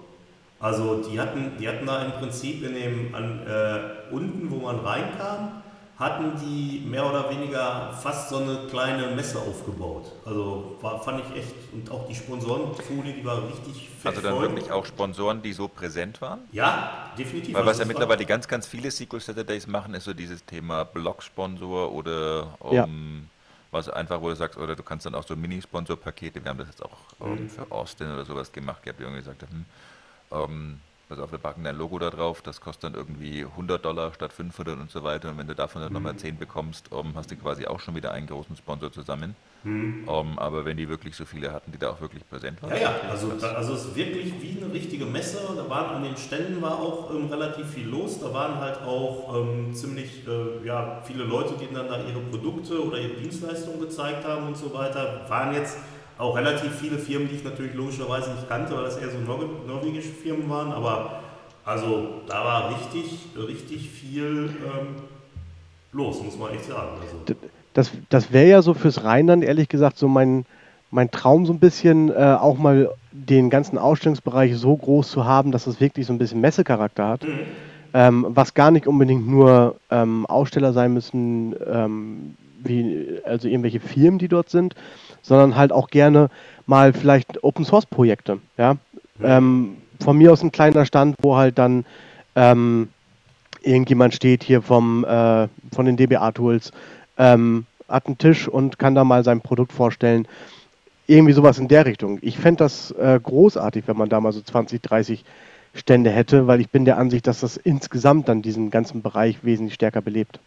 Also 0.59 1.03
die 1.03 1.19
hatten, 1.19 1.51
die 1.59 1.67
hatten 1.67 1.85
da 1.85 2.03
im 2.03 2.13
Prinzip 2.13 2.63
in 2.63 2.73
dem 2.73 3.13
an, 3.15 3.45
äh, 3.47 3.79
unten, 4.11 4.49
wo 4.49 4.55
man 4.57 4.79
reinkam, 4.79 5.61
hatten 5.99 6.37
die 6.39 6.83
mehr 6.85 7.09
oder 7.09 7.27
weniger 7.29 7.91
fast 7.93 8.29
so 8.29 8.37
eine 8.37 8.67
kleine 8.69 9.07
Messe 9.15 9.39
aufgebaut. 9.39 10.11
Also 10.25 10.77
war, 10.81 11.01
fand 11.01 11.23
ich 11.25 11.35
echt 11.37 11.53
und 11.73 11.89
auch 11.89 12.07
die 12.07 12.13
Sponsorenfolie, 12.13 13.13
die 13.13 13.25
war 13.25 13.47
richtig 13.47 13.89
fett 13.89 14.05
Also 14.09 14.21
dann 14.21 14.35
voll. 14.35 14.43
wirklich 14.49 14.71
auch 14.71 14.85
Sponsoren, 14.85 15.41
die 15.41 15.53
so 15.53 15.67
präsent 15.67 16.21
waren? 16.21 16.41
Ja, 16.51 17.09
definitiv. 17.17 17.55
Weil 17.55 17.61
Also 17.61 17.71
was 17.71 17.77
ja 17.79 17.81
war- 17.81 17.87
mittlerweile 17.87 18.25
ganz, 18.25 18.47
ganz 18.47 18.67
viele 18.67 18.91
Secret 18.91 19.23
Saturdays 19.23 19.65
machen, 19.65 19.95
ist 19.95 20.03
so 20.03 20.13
dieses 20.13 20.45
Thema 20.45 20.83
Blog-Sponsor 20.85 21.91
oder 21.91 22.55
um, 22.59 22.73
Ja. 22.75 22.87
was 23.71 23.89
einfach, 23.89 24.21
wo 24.21 24.29
du 24.29 24.35
sagst, 24.35 24.57
oder 24.59 24.75
du 24.75 24.83
kannst 24.83 25.07
dann 25.07 25.15
auch 25.15 25.23
so 25.25 25.35
Mini-Sponsor-Pakete, 25.35 26.43
wir 26.43 26.49
haben 26.49 26.59
das 26.59 26.67
jetzt 26.67 26.83
auch 26.85 26.97
Mhm. 27.19 27.37
ähm, 27.39 27.49
für 27.49 27.71
Austin 27.71 28.11
oder 28.11 28.23
sowas 28.23 28.51
gemacht, 28.51 28.83
gehabt, 28.83 28.99
die 28.99 29.03
irgendwie 29.03 29.21
gesagt 29.23 29.41
haben, 29.41 29.65
hm, 30.29 30.43
ähm, 30.53 30.79
pass 31.09 31.19
auf, 31.19 31.31
wir 31.31 31.39
packen 31.39 31.63
dein 31.63 31.77
Logo 31.77 31.97
da 31.99 32.09
drauf, 32.09 32.41
das 32.41 32.61
kostet 32.61 32.85
dann 32.85 32.93
irgendwie 32.95 33.43
100 33.45 33.83
Dollar 33.83 34.13
statt 34.13 34.33
500 34.33 34.79
und 34.79 34.91
so 34.91 35.03
weiter 35.03 35.29
und 35.29 35.37
wenn 35.37 35.47
du 35.47 35.55
davon 35.55 35.81
dann 35.81 35.89
Mhm. 35.91 35.95
nochmal 35.95 36.15
10 36.15 36.37
bekommst, 36.37 36.89
ähm, 36.91 37.13
hast 37.15 37.31
du 37.31 37.35
quasi 37.37 37.65
auch 37.65 37.79
schon 37.79 37.95
wieder 37.95 38.11
einen 38.11 38.27
großen 38.27 38.55
Sponsor 38.55 38.91
zusammen. 38.91 39.35
Mhm. 39.63 40.05
Ähm, 40.07 40.39
aber 40.39 40.63
wenn 40.65 40.77
die 40.77 40.87
wirklich 40.87 41.15
so 41.15 41.25
viele 41.25 41.51
hatten, 41.51 41.71
die 41.71 41.77
da 41.77 41.89
auch 41.89 41.99
wirklich 41.99 42.27
präsent 42.29 42.61
waren. 42.61 42.71
Ja, 42.71 42.77
ja, 42.81 42.95
also, 43.09 43.29
da, 43.29 43.51
also 43.53 43.73
es 43.73 43.85
ist 43.85 43.95
wirklich 43.95 44.31
wie 44.41 44.61
eine 44.63 44.73
richtige 44.73 45.05
Messe. 45.05 45.39
Da 45.55 45.69
waren 45.69 45.95
an 45.95 46.03
den 46.03 46.15
Ständen 46.15 46.61
war 46.61 46.79
auch 46.79 47.11
ähm, 47.13 47.27
relativ 47.27 47.67
viel 47.67 47.87
los. 47.87 48.19
Da 48.21 48.33
waren 48.33 48.59
halt 48.59 48.81
auch 48.83 49.35
ähm, 49.35 49.73
ziemlich 49.73 50.25
äh, 50.27 50.65
ja, 50.65 51.01
viele 51.03 51.23
Leute, 51.23 51.55
die 51.59 51.73
dann 51.73 51.87
da 51.89 51.97
ihre 51.99 52.19
Produkte 52.21 52.81
oder 52.85 52.97
ihre 52.99 53.15
Dienstleistungen 53.15 53.79
gezeigt 53.81 54.25
haben 54.25 54.47
und 54.47 54.55
so 54.57 54.73
weiter. 54.73 55.25
Waren 55.27 55.53
jetzt 55.53 55.77
auch 56.17 56.35
relativ 56.35 56.71
viele 56.73 56.97
Firmen, 56.97 57.29
die 57.29 57.35
ich 57.35 57.43
natürlich 57.43 57.73
logischerweise 57.73 58.31
nicht 58.31 58.49
kannte, 58.49 58.75
weil 58.75 58.83
das 58.83 58.97
eher 58.97 59.09
so 59.09 59.19
norwe 59.19 59.47
norwegische 59.67 60.09
Firmen 60.09 60.49
waren. 60.49 60.71
Aber 60.71 61.21
also 61.63 62.21
da 62.27 62.43
war 62.43 62.69
richtig, 62.71 63.27
richtig 63.35 63.89
viel 63.89 64.49
ähm, 64.65 64.95
los, 65.91 66.23
muss 66.23 66.37
man 66.37 66.53
echt 66.53 66.65
sagen. 66.65 66.91
Also, 67.01 67.39
Das, 67.73 67.91
das 68.09 68.31
wäre 68.31 68.47
ja 68.47 68.61
so 68.61 68.73
fürs 68.73 69.03
Rheinland, 69.03 69.43
ehrlich 69.43 69.69
gesagt, 69.69 69.97
so 69.97 70.07
mein, 70.07 70.45
mein 70.91 71.11
Traum, 71.11 71.45
so 71.45 71.53
ein 71.53 71.59
bisschen 71.59 72.09
äh, 72.09 72.37
auch 72.39 72.57
mal 72.57 72.89
den 73.11 73.49
ganzen 73.49 73.77
Ausstellungsbereich 73.77 74.55
so 74.55 74.75
groß 74.75 75.11
zu 75.11 75.25
haben, 75.25 75.51
dass 75.51 75.67
es 75.67 75.79
wirklich 75.79 76.07
so 76.07 76.13
ein 76.13 76.17
bisschen 76.17 76.41
Messecharakter 76.41 77.07
hat. 77.07 77.25
Ähm, 77.93 78.25
was 78.29 78.53
gar 78.53 78.71
nicht 78.71 78.87
unbedingt 78.87 79.27
nur 79.27 79.75
ähm, 79.89 80.25
Aussteller 80.25 80.73
sein 80.73 80.93
müssen, 80.93 81.55
ähm, 81.65 82.35
wie, 82.63 83.19
also 83.25 83.47
irgendwelche 83.47 83.79
Firmen, 83.79 84.19
die 84.19 84.27
dort 84.27 84.49
sind, 84.49 84.75
sondern 85.27 85.55
halt 85.55 85.71
auch 85.71 85.89
gerne 85.89 86.29
mal 86.65 86.93
vielleicht 86.93 87.43
Open 87.43 87.65
Source 87.65 87.85
Projekte. 87.85 88.39
Ja? 88.57 88.77
Ähm, 89.21 89.77
von 89.99 90.17
mir 90.17 90.31
aus 90.31 90.41
ein 90.41 90.51
kleiner 90.51 90.85
Stand, 90.85 91.15
wo 91.21 91.35
halt 91.35 91.57
dann 91.57 91.85
ähm, 92.35 92.89
irgendjemand 93.61 94.13
steht 94.13 94.43
hier 94.43 94.61
vom, 94.61 95.03
äh, 95.03 95.47
von 95.73 95.85
den 95.85 95.97
DBA-Tools, 95.97 96.71
ähm, 97.17 97.65
hat 97.89 98.05
einen 98.07 98.17
Tisch 98.17 98.47
und 98.47 98.79
kann 98.79 98.95
da 98.95 99.03
mal 99.03 99.23
sein 99.23 99.41
Produkt 99.41 99.73
vorstellen. 99.73 100.27
Irgendwie 101.07 101.33
sowas 101.33 101.57
in 101.57 101.67
der 101.67 101.85
Richtung. 101.85 102.19
Ich 102.21 102.37
fände 102.37 102.59
das 102.59 102.91
äh, 102.91 103.19
großartig, 103.21 103.87
wenn 103.87 103.97
man 103.97 104.09
da 104.09 104.19
mal 104.19 104.33
so 104.33 104.41
20, 104.41 104.81
30 104.81 105.23
Stände 105.73 106.09
hätte, 106.09 106.47
weil 106.47 106.59
ich 106.59 106.69
bin 106.69 106.85
der 106.85 106.97
Ansicht, 106.97 107.27
dass 107.27 107.41
das 107.41 107.57
insgesamt 107.57 108.27
dann 108.27 108.41
diesen 108.41 108.71
ganzen 108.71 109.01
Bereich 109.01 109.43
wesentlich 109.43 109.75
stärker 109.75 110.01
belebt. 110.01 110.39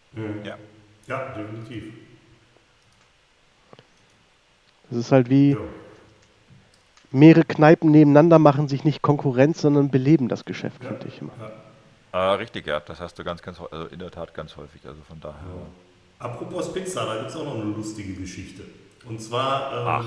Ja. 0.45 0.55
ja, 1.07 1.33
definitiv. 1.35 2.00
Das 4.91 4.99
ist 4.99 5.11
halt 5.11 5.29
wie 5.29 5.51
Ja. 5.51 5.57
mehrere 7.11 7.43
Kneipen 7.45 7.91
nebeneinander 7.91 8.39
machen 8.39 8.67
sich 8.67 8.83
nicht 8.83 9.01
Konkurrenz, 9.01 9.61
sondern 9.61 9.89
beleben 9.89 10.27
das 10.27 10.45
Geschäft, 10.45 10.83
finde 10.83 11.07
ich 11.07 11.21
immer. 11.21 11.31
Ah, 12.11 12.33
richtig, 12.33 12.67
ja, 12.67 12.79
das 12.81 12.99
hast 12.99 13.17
du 13.17 13.23
ganz, 13.23 13.41
ganz, 13.41 13.59
also 13.59 13.85
in 13.87 13.99
der 13.99 14.11
Tat 14.11 14.33
ganz 14.33 14.55
häufig. 14.57 14.81
Also 14.85 15.01
von 15.07 15.19
daher. 15.21 15.35
Apropos 16.19 16.71
Pizza, 16.73 17.05
da 17.05 17.15
gibt 17.17 17.29
es 17.29 17.35
auch 17.35 17.45
noch 17.45 17.55
eine 17.55 17.63
lustige 17.63 18.13
Geschichte. 18.13 18.63
Und 19.07 19.19
zwar, 19.21 19.71
ähm, 19.71 19.87
Ach. 19.87 20.05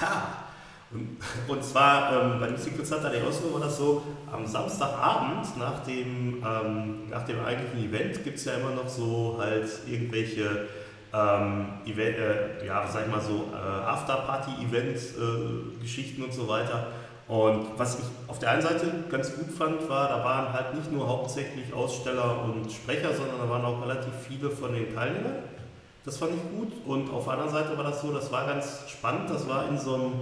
ja, 0.00 0.44
und, 0.92 1.16
und 1.48 1.64
zwar 1.64 2.12
ähm, 2.34 2.38
bei 2.38 2.48
dem 2.48 2.56
Secret 2.58 2.86
Saturday 2.86 3.22
Oslo 3.22 3.54
war 3.54 3.60
das 3.60 3.78
so, 3.78 4.02
am 4.30 4.46
Samstagabend 4.46 5.56
nach 5.58 5.82
dem, 5.84 6.44
ähm, 6.46 7.08
nach 7.08 7.24
dem 7.24 7.42
eigentlichen 7.42 7.88
Event 7.88 8.22
gibt 8.22 8.36
es 8.36 8.44
ja 8.44 8.52
immer 8.54 8.70
noch 8.72 8.88
so 8.88 9.36
halt 9.40 9.66
irgendwelche 9.88 10.68
ähm, 11.12 11.66
Event, 11.84 12.18
äh, 12.18 12.64
ja, 12.66 12.86
sag 12.86 13.06
ich 13.06 13.10
mal 13.10 13.20
so, 13.20 13.48
äh, 13.52 13.56
Afterparty-Event-Geschichten 13.56 16.22
und 16.22 16.32
so 16.32 16.46
weiter. 16.48 16.86
Und 17.28 17.78
was 17.78 17.98
ich 17.98 18.04
auf 18.28 18.38
der 18.38 18.50
einen 18.50 18.62
Seite 18.62 18.86
ganz 19.10 19.34
gut 19.34 19.50
fand, 19.50 19.88
war, 19.88 20.08
da 20.08 20.24
waren 20.24 20.52
halt 20.52 20.74
nicht 20.74 20.92
nur 20.92 21.08
hauptsächlich 21.08 21.72
Aussteller 21.72 22.44
und 22.44 22.70
Sprecher, 22.70 23.14
sondern 23.14 23.38
da 23.38 23.48
waren 23.48 23.64
auch 23.64 23.80
relativ 23.82 24.12
viele 24.28 24.50
von 24.50 24.74
den 24.74 24.94
Teilnehmern. 24.94 25.36
Das 26.04 26.18
fand 26.18 26.32
ich 26.34 26.42
gut. 26.58 26.72
Und 26.86 27.10
auf 27.12 27.24
der 27.24 27.32
anderen 27.34 27.52
Seite 27.52 27.76
war 27.76 27.84
das 27.84 28.00
so, 28.00 28.12
das 28.12 28.32
war 28.32 28.46
ganz 28.46 28.84
spannend. 28.88 29.30
Das 29.30 29.48
war 29.48 29.68
in 29.68 29.78
so 29.78 29.94
einem, 29.94 30.12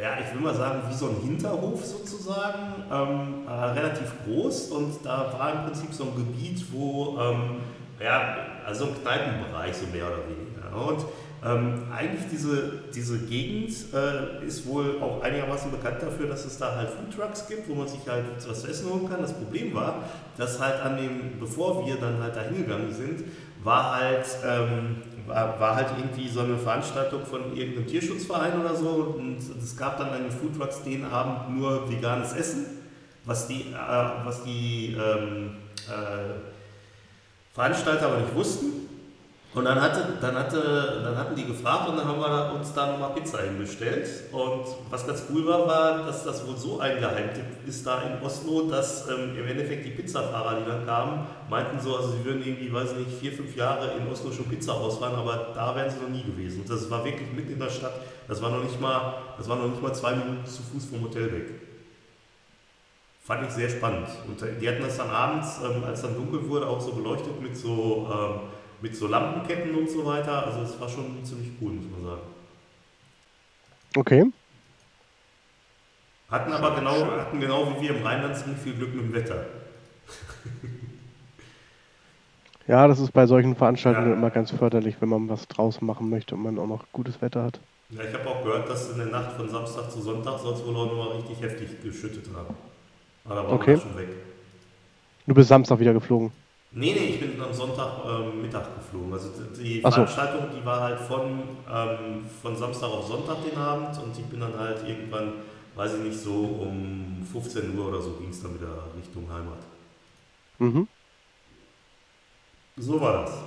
ja, 0.00 0.18
ich 0.20 0.32
will 0.34 0.40
mal 0.40 0.54
sagen, 0.54 0.82
wie 0.88 0.94
so 0.94 1.06
ein 1.06 1.16
Hinterhof 1.22 1.84
sozusagen, 1.84 2.82
ähm, 2.90 3.46
äh, 3.46 3.52
relativ 3.52 4.12
groß. 4.24 4.70
Und 4.70 5.04
da 5.04 5.32
war 5.38 5.52
im 5.52 5.64
Prinzip 5.66 5.94
so 5.94 6.04
ein 6.04 6.16
Gebiet, 6.16 6.64
wo, 6.72 7.16
ähm, 7.20 7.58
ja, 8.02 8.36
also 8.66 8.86
ein 8.86 9.02
Kneipenbereich, 9.02 9.76
so 9.76 9.86
mehr 9.86 10.06
oder 10.06 10.18
weniger. 10.26 10.88
Und 10.88 11.04
ähm, 11.42 11.84
eigentlich 11.90 12.28
diese, 12.30 12.72
diese 12.94 13.18
Gegend 13.20 13.70
äh, 13.94 14.44
ist 14.44 14.66
wohl 14.66 15.00
auch 15.00 15.22
einigermaßen 15.22 15.70
bekannt 15.70 16.02
dafür, 16.02 16.26
dass 16.26 16.44
es 16.44 16.58
da 16.58 16.76
halt 16.76 16.90
Foodtrucks 16.90 17.48
gibt, 17.48 17.68
wo 17.68 17.74
man 17.74 17.88
sich 17.88 18.00
halt 18.06 18.24
was 18.46 18.60
zu 18.60 18.68
essen 18.68 18.90
holen 18.90 19.08
kann. 19.08 19.22
Das 19.22 19.32
Problem 19.32 19.74
war, 19.74 20.04
dass 20.36 20.60
halt 20.60 20.80
an 20.82 20.98
dem, 20.98 21.40
bevor 21.40 21.86
wir 21.86 21.96
dann 21.96 22.22
halt 22.22 22.36
da 22.36 22.42
hingegangen 22.42 22.92
sind, 22.92 23.24
war 23.64 23.96
halt, 23.96 24.26
ähm, 24.46 24.96
war, 25.26 25.58
war 25.58 25.76
halt 25.76 25.88
irgendwie 25.98 26.28
so 26.28 26.40
eine 26.40 26.58
Veranstaltung 26.58 27.24
von 27.24 27.56
irgendeinem 27.56 27.86
Tierschutzverein 27.86 28.60
oder 28.60 28.74
so 28.74 29.14
und 29.18 29.38
es 29.38 29.76
gab 29.76 29.96
dann 29.98 30.10
an 30.10 30.22
den 30.22 30.30
Foodtrucks 30.30 30.82
den 30.82 31.06
Abend 31.06 31.56
nur 31.56 31.90
veganes 31.90 32.34
Essen, 32.34 32.66
was 33.24 33.46
die, 33.48 33.72
äh, 33.72 34.24
was 34.24 34.44
die 34.44 34.94
ähm, 34.98 35.56
äh, 35.88 36.49
Veranstalter 37.52 38.06
aber 38.06 38.18
nicht 38.18 38.34
wussten. 38.34 38.80
Und 39.52 39.64
dann, 39.64 39.80
hatte, 39.80 40.16
dann, 40.20 40.36
hatte, 40.36 41.00
dann 41.02 41.16
hatten 41.16 41.34
die 41.34 41.44
gefragt 41.44 41.88
und 41.88 41.96
dann 41.96 42.06
haben 42.06 42.20
wir 42.20 42.54
uns 42.54 42.72
da 42.72 42.86
nochmal 42.86 43.10
Pizza 43.14 43.42
hinbestellt. 43.42 44.08
Und 44.30 44.62
was 44.90 45.04
ganz 45.04 45.24
cool 45.28 45.44
war, 45.44 45.66
war, 45.66 46.06
dass 46.06 46.22
das 46.22 46.46
wohl 46.46 46.56
so 46.56 46.78
ein 46.78 47.00
Geheimtipp 47.00 47.66
ist 47.66 47.84
da 47.84 48.00
in 48.02 48.24
Oslo, 48.24 48.68
dass 48.70 49.08
ähm, 49.08 49.36
im 49.36 49.48
Endeffekt 49.48 49.84
die 49.84 49.90
Pizzafahrer, 49.90 50.60
die 50.60 50.70
dann 50.70 50.86
kamen, 50.86 51.26
meinten 51.48 51.80
so, 51.80 51.96
also 51.96 52.12
sie 52.12 52.24
würden 52.24 52.46
irgendwie, 52.46 52.72
weiß 52.72 52.92
ich 52.92 53.06
nicht, 53.06 53.18
vier, 53.18 53.32
fünf 53.32 53.56
Jahre 53.56 53.90
in 53.98 54.08
Oslo 54.08 54.30
schon 54.30 54.44
Pizza 54.44 54.72
ausfahren, 54.72 55.16
aber 55.16 55.48
da 55.52 55.74
wären 55.74 55.90
sie 55.90 55.98
noch 55.98 56.10
nie 56.10 56.22
gewesen. 56.22 56.60
Und 56.60 56.70
das 56.70 56.88
war 56.88 57.04
wirklich 57.04 57.32
mitten 57.32 57.54
in 57.54 57.58
der 57.58 57.70
Stadt. 57.70 57.94
Das 58.28 58.40
war 58.40 58.50
noch 58.50 58.62
nicht 58.62 58.80
mal, 58.80 59.14
das 59.36 59.48
war 59.48 59.56
noch 59.56 59.66
nicht 59.66 59.82
mal 59.82 59.92
zwei 59.92 60.12
Minuten 60.12 60.46
zu 60.46 60.62
Fuß 60.62 60.84
vom 60.84 61.02
Hotel 61.02 61.32
weg. 61.32 61.69
Fand 63.30 63.46
ich 63.46 63.52
sehr 63.52 63.68
spannend. 63.68 64.08
Und 64.26 64.42
die 64.60 64.68
hatten 64.68 64.82
das 64.82 64.96
dann 64.96 65.08
abends, 65.08 65.60
ähm, 65.64 65.84
als 65.84 66.02
dann 66.02 66.16
dunkel 66.16 66.48
wurde, 66.48 66.66
auch 66.66 66.80
so 66.80 66.90
beleuchtet 66.94 67.40
mit 67.40 67.56
so, 67.56 68.10
ähm, 68.12 68.40
mit 68.80 68.96
so 68.96 69.06
Lampenketten 69.06 69.72
und 69.72 69.88
so 69.88 70.04
weiter. 70.04 70.46
Also 70.46 70.62
es 70.62 70.80
war 70.80 70.88
schon 70.88 71.24
ziemlich 71.24 71.50
cool, 71.60 71.74
muss 71.74 71.84
man 71.92 72.02
sagen. 72.10 72.22
Okay. 73.94 74.24
Hatten 76.28 76.52
aber 76.52 76.74
genau, 76.74 77.06
hatten 77.06 77.38
genau 77.38 77.72
wie 77.76 77.82
wir 77.82 77.94
im 77.94 78.02
Rheinland 78.04 78.34
ziemlich 78.34 78.58
viel 78.58 78.74
Glück 78.74 78.96
mit 78.96 79.04
dem 79.04 79.14
Wetter. 79.14 79.44
Ja, 82.66 82.86
das 82.88 82.98
ist 83.00 83.12
bei 83.12 83.26
solchen 83.26 83.54
Veranstaltungen 83.56 84.10
Ja. 84.10 84.16
immer 84.16 84.30
ganz 84.30 84.50
förderlich, 84.52 84.96
wenn 85.00 85.08
man 85.08 85.28
was 85.28 85.48
draußen 85.48 85.84
machen 85.84 86.08
möchte 86.10 86.36
und 86.36 86.42
man 86.42 86.58
auch 86.58 86.68
noch 86.68 86.84
gutes 86.92 87.20
Wetter 87.20 87.42
hat. 87.44 87.60
Ja, 87.90 88.02
ich 88.04 88.14
habe 88.14 88.28
auch 88.28 88.44
gehört, 88.44 88.68
dass 88.68 88.90
in 88.90 88.98
der 88.98 89.06
Nacht 89.06 89.32
von 89.32 89.48
Samstag 89.48 89.90
zu 89.90 90.00
Sonntag 90.00 90.38
soll 90.38 90.54
es 90.54 90.64
wohl 90.64 90.76
auch 90.76 90.86
nochmal 90.86 91.16
richtig 91.16 91.40
heftig 91.40 91.82
geschüttet 91.82 92.26
haben. 92.32 92.54
Aber 93.24 93.34
da 93.34 93.46
war 93.46 93.54
Okay. 93.54 93.76
schon 93.76 93.96
weg. 93.96 94.08
Du 95.26 95.32
bist 95.34 95.48
Samstag 95.48 95.78
wieder 95.80 95.94
geflogen. 95.94 96.32
Nee, 96.72 96.92
nee, 96.94 97.06
ich 97.08 97.18
bin 97.20 97.40
am 97.40 97.52
Sonntag 97.52 98.04
ähm, 98.06 98.40
Mittag 98.42 98.74
geflogen. 98.76 99.12
Also 99.12 99.28
die 99.56 99.82
Ach 99.82 99.92
so. 99.92 100.08
Veranstaltung, 100.14 100.50
die 100.52 100.64
war 100.64 100.80
halt 100.82 101.00
von, 101.00 101.58
ähm, 101.68 102.24
von 102.42 102.56
Samstag 102.56 102.88
auf 102.90 103.06
Sonntag 103.08 103.42
den 103.42 103.56
Abend 103.56 103.98
und 103.98 104.16
ich 104.16 104.24
bin 104.26 104.38
dann 104.40 104.56
halt 104.56 104.86
irgendwann, 104.86 105.32
weiß 105.74 105.94
ich 105.94 106.00
nicht, 106.00 106.18
so 106.20 106.44
um 106.44 107.24
15 107.32 107.76
Uhr 107.76 107.88
oder 107.88 108.00
so 108.00 108.12
ging 108.12 108.30
es 108.30 108.40
dann 108.42 108.54
wieder 108.54 108.94
Richtung 108.96 109.28
Heimat. 109.32 109.58
Mhm. 110.60 110.84
So 112.76 113.00
war 113.00 113.12
das. 113.12 113.44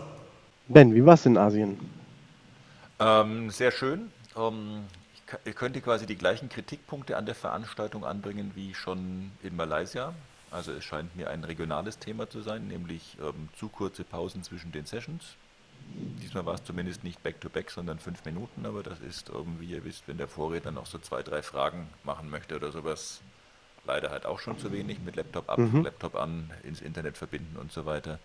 Ben, 0.67 0.93
wie 0.93 1.05
war's 1.05 1.25
in 1.25 1.37
Asien? 1.37 1.79
Ähm, 2.99 3.49
sehr 3.49 3.71
schön. 3.71 4.11
Ähm, 4.35 4.87
ich 5.45 5.55
könnte 5.55 5.81
quasi 5.81 6.05
die 6.05 6.15
gleichen 6.15 6.49
Kritikpunkte 6.49 7.17
an 7.17 7.25
der 7.25 7.35
Veranstaltung 7.35 8.05
anbringen 8.05 8.51
wie 8.55 8.73
schon 8.73 9.31
in 9.41 9.55
Malaysia. 9.55 10.13
Also 10.51 10.71
es 10.71 10.83
scheint 10.83 11.15
mir 11.15 11.29
ein 11.29 11.43
regionales 11.43 11.97
Thema 11.97 12.29
zu 12.29 12.41
sein, 12.41 12.67
nämlich 12.67 13.17
ähm, 13.19 13.49
zu 13.57 13.69
kurze 13.69 14.03
Pausen 14.03 14.43
zwischen 14.43 14.71
den 14.71 14.85
Sessions. 14.85 15.35
Diesmal 16.21 16.45
war 16.45 16.53
es 16.53 16.63
zumindest 16.63 17.03
nicht 17.03 17.21
back-to-back, 17.23 17.71
sondern 17.71 17.99
fünf 17.99 18.23
Minuten, 18.25 18.65
aber 18.65 18.83
das 18.83 18.99
ist, 18.99 19.29
ähm, 19.29 19.57
wie 19.59 19.71
ihr 19.71 19.83
wisst, 19.83 20.07
wenn 20.07 20.17
der 20.17 20.27
Vorredner 20.27 20.71
noch 20.71 20.85
so 20.85 20.99
zwei, 20.99 21.23
drei 21.23 21.41
Fragen 21.41 21.89
machen 22.03 22.29
möchte 22.29 22.55
oder 22.55 22.71
sowas, 22.71 23.21
leider 23.85 24.11
halt 24.11 24.25
auch 24.25 24.39
schon 24.39 24.57
zu 24.59 24.71
wenig 24.71 24.99
mit 24.99 25.15
Laptop 25.15 25.49
ab, 25.49 25.59
Laptop 25.83 26.15
an, 26.15 26.51
ins 26.63 26.81
Internet 26.81 27.17
verbinden 27.17 27.57
und 27.57 27.71
so 27.71 27.85
weiter. 27.85 28.19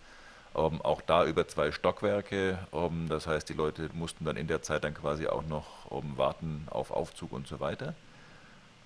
Ähm, 0.55 0.83
auch 0.83 1.01
da 1.03 1.25
über 1.27 1.47
zwei 1.49 1.73
Stockwerke. 1.73 2.59
Ähm, 2.73 3.09
das 3.09 3.27
heißt, 3.27 3.49
die 3.49 3.55
Leute 3.55 3.91
mussten 3.95 4.25
dann 4.25 4.37
in 4.37 4.47
der 4.49 4.63
Zeit 4.63 4.85
dann 4.85 4.95
quasi 4.95 5.27
auch 5.27 5.45
noch 5.47 5.91
ähm, 5.93 6.17
warten 6.17 6.67
auf 6.71 6.91
Aufzug 6.91 7.33
und 7.33 7.47
so 7.47 7.61
weiter. 7.61 7.97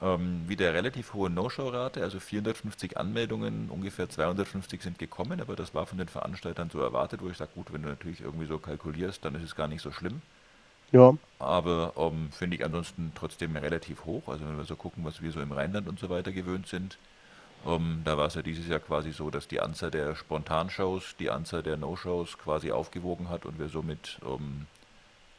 Ähm, 0.02 0.48
wieder 0.48 0.74
relativ 0.74 1.14
hohe 1.14 1.30
No-Show-Rate, 1.30 2.02
also 2.02 2.20
450 2.20 2.96
Anmeldungen, 2.98 3.70
ungefähr 3.70 4.08
250 4.10 4.82
sind 4.82 4.98
gekommen, 4.98 5.40
aber 5.40 5.56
das 5.56 5.74
war 5.74 5.86
von 5.86 5.98
den 5.98 6.08
Veranstaltern 6.08 6.70
so 6.70 6.80
erwartet, 6.80 7.22
wo 7.22 7.28
ich 7.30 7.36
sage, 7.38 7.52
gut, 7.54 7.72
wenn 7.72 7.82
du 7.82 7.88
natürlich 7.88 8.20
irgendwie 8.20 8.46
so 8.46 8.58
kalkulierst, 8.58 9.24
dann 9.24 9.34
ist 9.36 9.44
es 9.44 9.54
gar 9.56 9.68
nicht 9.68 9.82
so 9.82 9.92
schlimm. 9.92 10.22
Ja, 10.92 11.16
Aber 11.38 11.94
ähm, 11.96 12.30
finde 12.32 12.56
ich 12.56 12.64
ansonsten 12.64 13.12
trotzdem 13.14 13.56
relativ 13.56 14.04
hoch. 14.04 14.28
Also 14.28 14.46
wenn 14.46 14.56
wir 14.56 14.64
so 14.64 14.76
gucken, 14.76 15.04
was 15.04 15.20
wir 15.22 15.32
so 15.32 15.40
im 15.40 15.52
Rheinland 15.52 15.88
und 15.88 15.98
so 15.98 16.08
weiter 16.10 16.32
gewöhnt 16.32 16.68
sind, 16.68 16.98
ähm, 17.66 18.02
da 18.04 18.16
war 18.16 18.26
es 18.26 18.34
ja 18.34 18.42
dieses 18.42 18.66
Jahr 18.66 18.80
quasi 18.80 19.12
so, 19.12 19.30
dass 19.30 19.48
die 19.48 19.60
Anzahl 19.60 19.90
der 19.90 20.14
Spontanshows 20.14 21.16
die 21.18 21.30
Anzahl 21.30 21.62
der 21.62 21.76
No-Shows 21.76 22.38
quasi 22.38 22.72
aufgewogen 22.72 23.28
hat 23.28 23.46
und 23.46 23.58
wir 23.58 23.68
somit 23.68 24.18
ähm, 24.26 24.66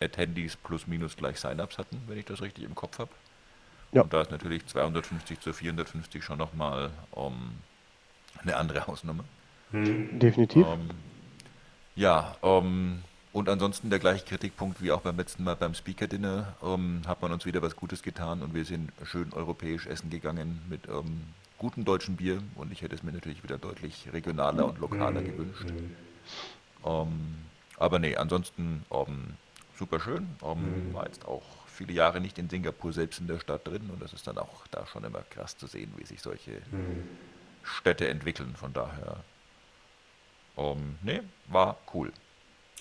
Attendees 0.01 0.55
plus 0.55 0.87
minus 0.87 1.15
gleich 1.15 1.39
Sign-ups 1.39 1.77
hatten, 1.77 2.01
wenn 2.07 2.17
ich 2.17 2.25
das 2.25 2.41
richtig 2.41 2.63
im 2.63 2.75
Kopf 2.75 2.99
habe. 2.99 3.11
Ja. 3.91 4.01
Und 4.01 4.13
da 4.13 4.21
ist 4.21 4.31
natürlich 4.31 4.65
250 4.65 5.39
zu 5.39 5.53
450 5.53 6.23
schon 6.23 6.37
nochmal 6.37 6.91
ähm, 7.15 7.51
eine 8.41 8.55
andere 8.57 8.87
Hausnummer. 8.87 9.23
definitiv. 9.71 10.65
Ähm, 10.65 10.89
ja, 11.95 12.35
und 12.41 13.49
ansonsten 13.49 13.89
der 13.91 13.99
gleiche 13.99 14.25
Kritikpunkt 14.25 14.81
wie 14.81 14.91
auch 14.91 15.01
beim 15.01 15.17
letzten 15.17 15.43
Mal 15.43 15.55
beim 15.55 15.75
Speaker 15.75 16.07
Dinner, 16.07 16.55
hat 17.07 17.21
man 17.21 17.31
uns 17.31 17.45
wieder 17.45 17.61
was 17.61 17.75
Gutes 17.75 18.01
getan 18.01 18.41
und 18.41 18.55
wir 18.55 18.65
sind 18.65 18.91
schön 19.03 19.31
europäisch 19.33 19.85
essen 19.85 20.09
gegangen 20.09 20.61
mit 20.69 20.87
gutem 21.63 21.85
deutschen 21.85 22.17
Bier 22.17 22.43
und 22.55 22.73
ich 22.73 22.81
hätte 22.81 22.93
es 22.93 23.03
mir 23.03 23.13
natürlich 23.13 23.41
wieder 23.41 23.57
deutlich 23.57 24.09
regionaler 24.11 24.65
und 24.65 24.79
lokaler 24.79 25.21
gewünscht. 25.21 25.67
Ähm, 26.85 27.35
aber 27.77 27.99
nee, 27.99 28.17
ansonsten 28.17 28.83
ähm, 28.91 29.35
super 29.79 30.01
schön. 30.01 30.27
Ähm, 30.43 30.93
War 30.93 31.05
jetzt 31.05 31.25
auch 31.25 31.45
viele 31.67 31.93
Jahre 31.93 32.19
nicht 32.19 32.37
in 32.37 32.49
Singapur 32.49 32.91
selbst 32.91 33.21
in 33.21 33.27
der 33.27 33.39
Stadt 33.39 33.65
drin 33.65 33.89
und 33.93 34.01
das 34.01 34.11
ist 34.11 34.27
dann 34.27 34.37
auch 34.39 34.67
da 34.71 34.85
schon 34.85 35.05
immer 35.05 35.21
krass 35.29 35.57
zu 35.57 35.67
sehen, 35.67 35.93
wie 35.95 36.05
sich 36.05 36.21
solche 36.21 36.51
Städte 37.63 38.09
entwickeln. 38.09 38.53
Von 38.57 38.73
daher, 38.73 39.23
ähm, 40.57 40.97
nee, 41.01 41.21
war 41.47 41.77
cool. 41.93 42.11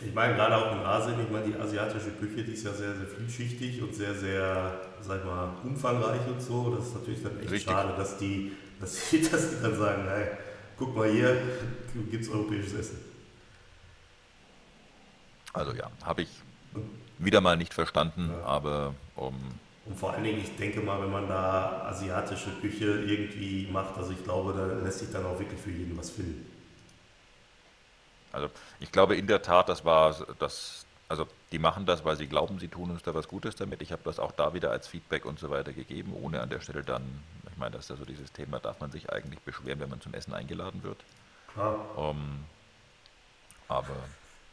Ich 0.04 0.12
meine, 0.12 0.34
gerade 0.34 0.56
auch 0.56 0.72
in 0.72 0.78
Asien, 0.78 1.20
ich 1.20 1.30
meine, 1.30 1.46
die 1.46 1.54
asiatische 1.54 2.10
Küche, 2.10 2.42
die 2.42 2.54
ist 2.54 2.64
ja 2.64 2.72
sehr, 2.72 2.96
sehr 2.96 3.06
vielschichtig 3.06 3.80
und 3.80 3.94
sehr, 3.94 4.14
sehr, 4.14 4.80
sag 5.00 5.20
ich 5.20 5.24
mal, 5.24 5.50
umfangreich 5.62 6.26
und 6.26 6.42
so. 6.42 6.74
Das 6.74 6.88
ist 6.88 6.94
natürlich 6.94 7.22
dann 7.22 7.38
echt 7.38 7.50
Richtig. 7.50 7.72
schade, 7.72 7.94
dass 7.96 8.18
die, 8.18 8.52
dass, 8.82 9.10
die, 9.10 9.22
dass 9.30 9.50
die 9.50 9.62
dann 9.62 9.78
sagen, 9.78 10.04
hey, 10.08 10.26
guck 10.76 10.94
mal 10.94 11.10
hier, 11.10 11.40
gibt's 12.10 12.28
europäisches 12.28 12.74
Essen. 12.74 12.98
Also 15.54 15.72
ja, 15.72 15.90
habe 16.02 16.22
ich 16.22 16.28
wieder 17.18 17.40
mal 17.40 17.56
nicht 17.56 17.74
verstanden, 17.74 18.30
aber 18.44 18.94
ähm, 19.16 19.34
Und 19.86 19.98
vor 19.98 20.12
allen 20.12 20.24
Dingen, 20.24 20.40
ich 20.40 20.56
denke 20.56 20.80
mal, 20.80 21.00
wenn 21.00 21.10
man 21.10 21.28
da 21.28 21.86
asiatische 21.88 22.50
Küche 22.60 23.04
irgendwie 23.06 23.68
macht, 23.70 23.96
also 23.96 24.12
ich 24.12 24.24
glaube, 24.24 24.52
da 24.54 24.66
lässt 24.84 25.00
sich 25.00 25.12
dann 25.12 25.24
auch 25.26 25.38
wirklich 25.38 25.60
für 25.60 25.70
jeden 25.70 25.96
was 25.96 26.10
finden. 26.10 26.46
Also 28.32 28.48
ich 28.80 28.90
glaube 28.90 29.14
in 29.16 29.26
der 29.26 29.42
Tat, 29.42 29.68
das 29.68 29.84
war 29.84 30.16
das, 30.38 30.86
also 31.08 31.26
die 31.52 31.58
machen 31.58 31.84
das, 31.84 32.02
weil 32.04 32.16
sie 32.16 32.26
glauben, 32.26 32.58
sie 32.58 32.68
tun 32.68 32.90
uns 32.90 33.02
da 33.02 33.14
was 33.14 33.28
Gutes 33.28 33.54
damit. 33.54 33.82
Ich 33.82 33.92
habe 33.92 34.02
das 34.04 34.18
auch 34.18 34.32
da 34.32 34.54
wieder 34.54 34.70
als 34.70 34.88
Feedback 34.88 35.26
und 35.26 35.38
so 35.38 35.50
weiter 35.50 35.74
gegeben, 35.74 36.14
ohne 36.14 36.40
an 36.40 36.48
der 36.48 36.60
Stelle 36.60 36.82
dann, 36.82 37.02
ich 37.52 37.58
meine, 37.58 37.72
das 37.76 37.84
ist 37.84 37.90
ja 37.90 37.96
so 37.96 38.04
dieses 38.04 38.32
Thema, 38.32 38.58
darf 38.58 38.80
man 38.80 38.90
sich 38.90 39.12
eigentlich 39.12 39.40
beschweren, 39.40 39.78
wenn 39.80 39.90
man 39.90 40.00
zum 40.00 40.14
Essen 40.14 40.34
eingeladen 40.34 40.82
wird. 40.82 40.98
Klar. 41.52 41.76
Ähm, 41.96 42.44
aber 43.68 43.96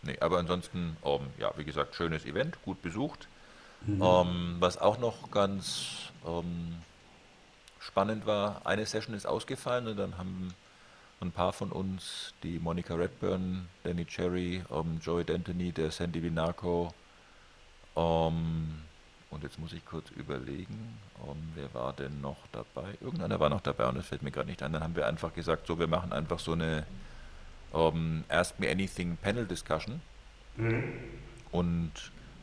nee, 0.03 0.17
aber 0.19 0.37
ansonsten, 0.37 0.97
ähm, 1.03 1.27
ja, 1.37 1.51
wie 1.57 1.63
gesagt, 1.63 1.95
schönes 1.95 2.25
Event, 2.25 2.61
gut 2.63 2.81
besucht. 2.81 3.27
Ähm, 3.87 4.57
was 4.59 4.77
auch 4.77 4.97
noch 4.97 5.31
ganz 5.31 6.11
spannend 7.79 8.25
war, 8.25 8.65
eine 8.65 8.85
Session 8.85 9.15
ist 9.15 9.25
ausgefallen 9.25 9.87
und 9.87 9.97
dann 9.97 10.17
haben 10.17 10.53
ein 11.21 11.31
paar 11.31 11.53
von 11.53 11.71
uns, 11.71 12.33
die 12.43 12.59
Monica 12.59 12.95
Redburn, 12.95 13.69
Danny 13.83 14.05
Cherry, 14.05 14.63
Joey 15.01 15.23
D'Antoni, 15.23 15.73
der 15.73 15.91
Sandy 15.91 16.21
Vinaco, 16.21 16.93
ähm, 17.95 18.81
und 19.31 19.43
jetzt 19.43 19.59
muss 19.59 19.73
ich 19.73 19.85
kurz 19.85 20.09
überlegen, 20.11 20.97
ähm, 21.23 21.51
wer 21.55 21.73
war 21.73 21.93
denn 21.93 22.21
noch 22.21 22.37
dabei? 22.51 22.97
Irgendeiner 23.01 23.39
war 23.39 23.49
noch 23.49 23.61
dabei 23.61 23.87
und 23.87 23.95
das 23.95 24.07
fällt 24.07 24.23
mir 24.23 24.31
gerade 24.31 24.49
nicht 24.49 24.63
ein. 24.63 24.73
Dann 24.73 24.83
haben 24.83 24.95
wir 24.95 25.05
einfach 25.05 25.33
gesagt, 25.33 25.67
so, 25.67 25.77
wir 25.77 25.87
machen 25.87 26.11
einfach 26.11 26.39
so 26.39 26.53
eine 26.53 26.85
ähm, 27.73 28.23
Ask 28.27 28.59
Me 28.59 28.69
Anything 28.69 29.17
Panel 29.17 29.45
Discussion. 29.45 30.01
Und 31.51 31.91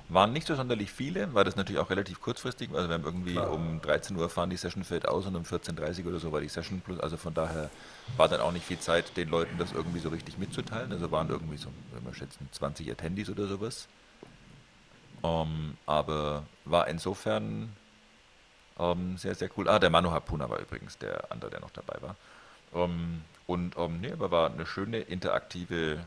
waren 0.08 0.32
nicht 0.32 0.46
so 0.46 0.54
sonderlich 0.54 0.92
viele, 0.92 1.34
weil 1.34 1.44
das 1.44 1.56
natürlich 1.56 1.80
auch 1.80 1.90
relativ 1.90 2.20
kurzfristig 2.20 2.70
war. 2.70 2.78
Also 2.78 2.88
wir 2.88 2.94
haben 2.94 3.04
irgendwie 3.04 3.38
um 3.38 3.80
13 3.80 4.16
Uhr 4.16 4.28
fahren 4.28 4.50
die 4.50 4.56
Session 4.56 4.84
fällt 4.84 5.08
aus 5.08 5.26
und 5.26 5.34
um 5.34 5.42
14.30 5.42 6.02
Uhr 6.04 6.10
oder 6.10 6.20
so 6.20 6.30
war 6.30 6.40
die 6.40 6.48
Session 6.48 6.80
plus. 6.80 7.00
Also 7.00 7.16
von 7.16 7.34
daher 7.34 7.70
war 8.16 8.28
dann 8.28 8.40
auch 8.40 8.52
nicht 8.52 8.64
viel 8.64 8.78
Zeit, 8.78 9.16
den 9.16 9.28
Leuten 9.28 9.58
das 9.58 9.72
irgendwie 9.72 9.98
so 9.98 10.08
richtig 10.08 10.38
mitzuteilen. 10.38 10.92
Also 10.92 11.10
waren 11.10 11.28
irgendwie 11.28 11.56
so, 11.56 11.68
wenn 11.92 12.04
wir 12.04 12.14
schätzen, 12.14 12.48
20 12.52 12.90
Attendees 12.92 13.28
oder 13.28 13.48
sowas. 13.48 13.88
Ähm, 15.22 15.76
aber 15.86 16.44
war 16.64 16.88
insofern 16.88 17.72
ähm, 18.78 19.16
sehr, 19.16 19.34
sehr 19.34 19.50
cool. 19.56 19.68
Ah, 19.68 19.78
der 19.78 19.90
Manu 19.90 20.10
Hapuna 20.10 20.48
war 20.50 20.58
übrigens 20.58 20.98
der 20.98 21.30
andere, 21.30 21.50
der 21.50 21.60
noch 21.60 21.70
dabei 21.70 22.00
war. 22.02 22.16
Ähm, 22.74 23.22
und 23.46 23.76
ähm, 23.78 24.00
nee, 24.00 24.10
aber 24.10 24.32
war 24.32 24.50
eine 24.50 24.66
schöne 24.66 24.98
interaktive 24.98 26.04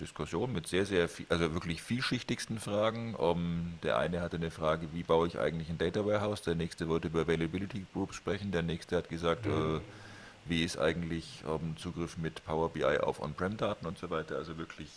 Diskussion 0.00 0.52
mit 0.52 0.66
sehr, 0.66 0.84
sehr 0.84 1.08
viel, 1.08 1.24
also 1.28 1.54
wirklich 1.54 1.82
vielschichtigsten 1.82 2.58
Fragen. 2.58 3.14
Der 3.84 3.96
eine 3.96 4.20
hatte 4.20 4.38
eine 4.38 4.50
Frage, 4.50 4.88
wie 4.92 5.04
baue 5.04 5.28
ich 5.28 5.38
eigentlich 5.38 5.68
ein 5.68 5.78
Data 5.78 6.04
Warehouse? 6.04 6.42
Der 6.42 6.56
nächste 6.56 6.88
wollte 6.88 7.06
über 7.06 7.20
Availability 7.20 7.86
Groups 7.92 8.16
sprechen. 8.16 8.50
Der 8.50 8.62
nächste 8.62 8.96
hat 8.96 9.08
gesagt, 9.08 9.46
äh, 9.46 9.80
wie 10.46 10.64
ist 10.64 10.78
eigentlich 10.78 11.44
Zugriff 11.76 12.16
mit 12.16 12.44
Power 12.44 12.70
BI 12.70 12.98
auf 12.98 13.20
On-Prem-Daten 13.20 13.86
und 13.86 13.96
so 13.96 14.10
weiter. 14.10 14.34
Also 14.34 14.58
wirklich 14.58 14.90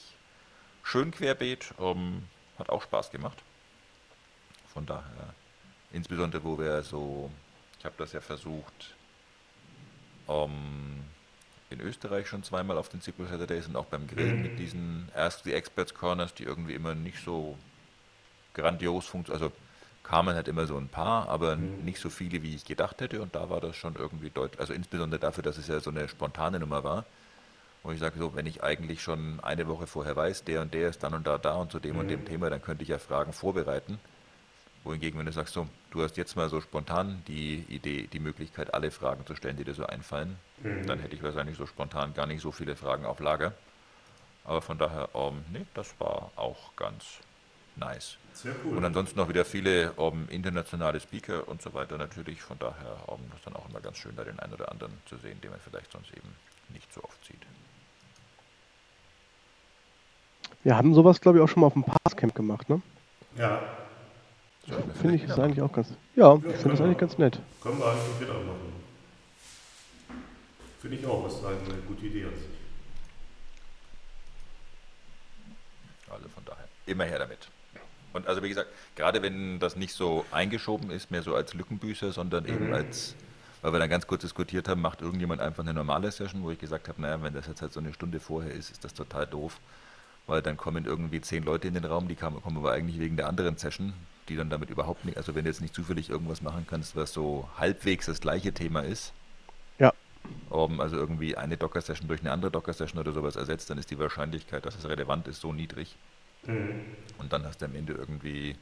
schön 0.82 1.12
querbeet. 1.12 1.76
Hat 2.58 2.70
auch 2.70 2.82
Spaß 2.82 3.12
gemacht. 3.12 3.38
Von 4.74 4.86
daher, 4.86 5.34
insbesondere 5.92 6.44
wo 6.44 6.58
wir 6.58 6.82
so, 6.84 7.30
ich 7.80 7.86
habe 7.86 7.96
das 7.98 8.14
ja 8.14 8.22
versucht, 8.22 8.96
ähm, 10.28 11.04
in 11.70 11.82
Österreich 11.82 12.28
schon 12.28 12.44
zweimal 12.44 12.78
auf 12.78 12.90
den 12.90 13.02
SQL 13.02 13.28
Saturdays 13.28 13.68
und 13.68 13.76
auch 13.76 13.86
beim 13.86 14.08
Grillen 14.08 14.42
mit 14.42 14.60
diesen 14.60 15.10
Ask 15.16 15.44
the 15.44 15.54
Experts 15.54 15.94
Corners, 15.94 16.34
die 16.34 16.44
irgendwie 16.44 16.74
immer 16.74 16.96
nicht 16.96 17.24
so 17.24 17.58
grandios 18.54 19.08
funktionieren. 19.08 19.44
Also 19.44 19.56
kamen 20.04 20.36
halt 20.36 20.48
immer 20.48 20.68
so 20.68 20.78
ein 20.78 20.90
paar, 20.90 21.30
aber 21.30 21.56
nicht 21.56 22.00
so 22.00 22.10
viele, 22.10 22.44
wie 22.44 22.56
ich 22.56 22.66
gedacht 22.66 23.02
hätte. 23.02 23.22
Und 23.22 23.36
da 23.36 23.50
war 23.50 23.62
das 23.62 23.76
schon 23.76 23.96
irgendwie 23.96 24.30
deutlich, 24.30 24.60
also 24.60 24.74
insbesondere 24.74 25.20
dafür, 25.20 25.44
dass 25.44 25.58
es 25.58 25.68
ja 25.68 25.80
so 25.80 25.90
eine 25.90 26.08
spontane 26.08 26.60
Nummer 26.60 26.84
war. 26.84 27.06
Wo 27.82 27.92
ich 27.92 28.00
sage, 28.00 28.18
so, 28.18 28.34
wenn 28.36 28.46
ich 28.46 28.64
eigentlich 28.64 29.02
schon 29.02 29.40
eine 29.42 29.68
Woche 29.68 29.88
vorher 29.88 30.16
weiß, 30.16 30.46
der 30.46 30.62
und 30.62 30.74
der 30.74 30.90
ist 30.90 31.04
dann 31.04 31.14
und 31.14 31.28
da 31.28 31.38
da 31.38 31.56
und 31.56 31.72
zu 31.72 31.80
dem 31.80 31.98
und 31.98 32.08
dem 32.08 32.24
Thema, 32.26 32.50
dann 32.50 32.62
könnte 32.62 32.84
ich 32.84 32.90
ja 32.90 32.98
Fragen 32.98 33.34
vorbereiten. 33.34 34.00
Wohingegen, 34.84 35.18
wenn 35.18 35.26
du 35.26 35.32
sagst, 35.32 35.54
so, 35.54 35.68
du 35.92 36.04
hast 36.04 36.18
jetzt 36.18 36.36
mal 36.36 36.50
so 36.50 36.60
spontan 36.60 37.24
die 37.28 37.66
Idee, 37.70 38.08
die 38.12 38.20
Möglichkeit, 38.20 38.74
alle 38.74 38.92
Fragen 38.92 39.26
zu 39.26 39.36
stellen, 39.36 39.56
die 39.56 39.64
dir 39.64 39.74
so 39.74 39.86
einfallen, 39.86 40.38
dann 40.86 41.00
hätte 41.00 41.16
ich 41.16 41.24
wahrscheinlich 41.24 41.58
so 41.58 41.66
spontan 41.66 42.14
gar 42.14 42.26
nicht 42.26 42.42
so 42.42 42.52
viele 42.52 42.76
Fragen 42.76 43.06
auf 43.06 43.20
Lager. 43.20 43.54
Aber 44.44 44.62
von 44.62 44.78
daher, 44.78 45.08
ähm, 45.14 45.46
nee, 45.54 45.66
das 45.74 45.96
war 46.00 46.32
auch 46.36 46.76
ganz 46.76 47.20
nice. 47.78 48.18
Sehr 48.34 48.54
cool. 48.66 48.78
Und 48.78 48.84
ansonsten 48.84 49.18
noch 49.18 49.30
wieder 49.30 49.46
viele 49.46 49.94
um, 49.94 50.28
internationale 50.30 51.00
Speaker 51.00 51.48
und 51.48 51.62
so 51.62 51.74
weiter 51.74 51.98
natürlich. 51.98 52.42
Von 52.42 52.60
daher 52.60 53.08
um, 53.08 53.22
das 53.30 53.40
ist 53.40 53.48
dann 53.48 53.56
auch 53.56 53.70
immer 53.70 53.80
ganz 53.80 53.98
schön, 53.98 54.16
da 54.18 54.24
den 54.26 54.40
einen 54.40 54.54
oder 54.54 54.70
anderen 54.70 54.94
zu 55.06 55.16
sehen, 55.18 55.40
den 55.42 55.52
man 55.52 55.60
vielleicht 55.62 55.92
sonst 55.94 56.12
eben 56.12 56.36
nicht 56.70 56.92
so 56.94 57.02
oft 57.04 57.24
sieht. 57.26 57.42
Wir 60.64 60.76
haben 60.76 60.94
sowas, 60.94 61.22
glaube 61.22 61.38
ich, 61.38 61.44
auch 61.44 61.48
schon 61.48 61.62
mal 61.62 61.68
auf 61.68 61.74
dem 61.74 61.84
Passcamp 61.84 62.36
gemacht, 62.36 62.70
ne? 62.70 62.82
Ja, 63.38 63.62
Wir 64.66 64.78
Finde 64.96 65.16
ich, 65.16 65.24
ist 65.24 65.32
wieder 65.32 65.44
eigentlich 65.44 65.62
auch 65.62 65.72
ganz. 65.72 65.90
Ja, 66.16 66.36
ich 66.36 66.42
finde 66.42 66.70
das 66.70 66.82
eigentlich 66.82 66.98
ganz 66.98 67.18
nett. 67.18 67.40
können 67.62 67.80
wir 67.80 67.86
eigentlich 67.86 68.20
wieder 68.22 68.34
machen. 68.34 68.74
Finde 70.80 70.98
ich 70.98 71.06
auch, 71.06 71.28
ist 71.28 71.44
eine 71.46 71.82
gute 71.88 72.06
Idee 72.06 72.26
an 72.26 72.32
sich. 72.32 72.48
Also 76.10 76.30
von 76.30 76.46
daher, 76.46 76.68
immer 76.86 77.06
her 77.06 77.20
damit. 77.20 77.48
Und 78.14 78.28
also 78.28 78.44
wie 78.44 78.50
gesagt, 78.50 78.70
gerade 78.96 79.22
wenn 79.22 79.60
das 79.60 79.76
nicht 79.76 79.94
so 79.94 80.26
eingeschoben 80.32 80.92
ist, 80.92 81.10
mehr 81.10 81.24
so 81.24 81.36
als 81.36 81.54
Lückenbüßer, 81.54 82.12
sondern 82.12 82.46
eben 82.46 82.74
als, 82.74 83.16
weil 83.62 83.74
wir 83.74 83.80
dann 83.80 83.90
ganz 83.90 84.06
kurz 84.06 84.22
diskutiert 84.22 84.68
haben, 84.68 84.82
macht 84.82 85.02
irgendjemand 85.02 85.42
einfach 85.42 85.64
eine 85.64 85.74
normale 85.74 86.12
Session, 86.12 86.44
wo 86.44 86.52
ich 86.52 86.60
gesagt 86.60 86.88
habe, 86.88 87.02
naja, 87.02 87.22
wenn 87.24 87.34
das 87.34 87.48
jetzt 87.48 87.62
halt 87.62 87.74
so 87.74 87.80
eine 87.80 87.94
Stunde 87.94 88.20
vorher 88.20 88.52
ist, 88.52 88.70
ist 88.70 88.84
das 88.84 88.94
total 88.94 89.26
doof. 89.26 89.60
Weil 90.28 90.42
dann 90.42 90.58
kommen 90.58 90.86
irgendwie 90.86 91.20
zehn 91.22 91.44
Leute 91.44 91.68
in 91.68 91.74
den 91.74 91.86
Raum, 91.86 92.08
die 92.08 92.16
kamen, 92.16 92.42
kommen 92.42 92.58
aber 92.58 92.72
eigentlich 92.72 93.00
wegen 93.00 93.18
der 93.18 93.28
anderen 93.28 93.58
Session, 93.58 93.94
die 94.30 94.36
dann 94.36 94.50
damit 94.50 94.70
überhaupt 94.70 95.06
nicht, 95.06 95.18
also 95.18 95.36
wenn 95.36 95.46
du 95.46 95.50
jetzt 95.52 95.62
nicht 95.62 95.74
zufällig 95.76 96.10
irgendwas 96.10 96.42
machen 96.42 96.66
kannst, 96.68 96.96
was 96.96 97.14
so 97.14 97.50
halbwegs 97.58 98.06
das 98.08 98.22
gleiche 98.22 98.54
Thema 98.54 98.82
ist, 98.82 99.14
Ja. 99.80 99.94
um, 100.50 100.80
also 100.80 100.96
irgendwie 100.98 101.36
eine 101.38 101.58
Docker-Session 101.58 102.08
durch 102.08 102.22
eine 102.22 102.32
andere 102.32 102.52
Docker-Session 102.52 103.00
oder 103.00 103.12
sowas 103.14 103.36
ersetzt, 103.36 103.70
dann 103.70 103.78
ist 103.78 103.92
die 103.92 104.00
Wahrscheinlichkeit, 104.00 104.66
dass 104.66 104.76
es 104.76 104.86
relevant 104.88 105.28
ist, 105.28 105.42
so 105.42 105.54
niedrig. 105.54 106.00
Und 107.18 107.34
dann 107.34 107.46
hast 107.46 107.62
du 107.62 107.66
am 107.66 107.76
Ende 107.76 107.94
irgendwie 107.94 108.58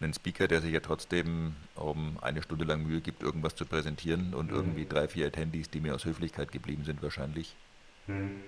einen 0.00 0.14
Speaker, 0.14 0.48
der 0.48 0.60
sich 0.60 0.72
ja 0.72 0.80
trotzdem 0.80 1.56
um 1.74 2.18
eine 2.20 2.42
Stunde 2.42 2.64
lang 2.64 2.82
Mühe 2.82 3.00
gibt, 3.00 3.22
irgendwas 3.22 3.54
zu 3.54 3.66
präsentieren 3.66 4.34
und 4.34 4.50
irgendwie 4.50 4.86
drei, 4.86 5.08
vier 5.08 5.26
Attendees, 5.28 5.70
die 5.70 5.80
mir 5.80 5.94
aus 5.94 6.04
Höflichkeit 6.04 6.52
geblieben 6.52 6.84
sind, 6.84 7.02
wahrscheinlich. 7.02 7.56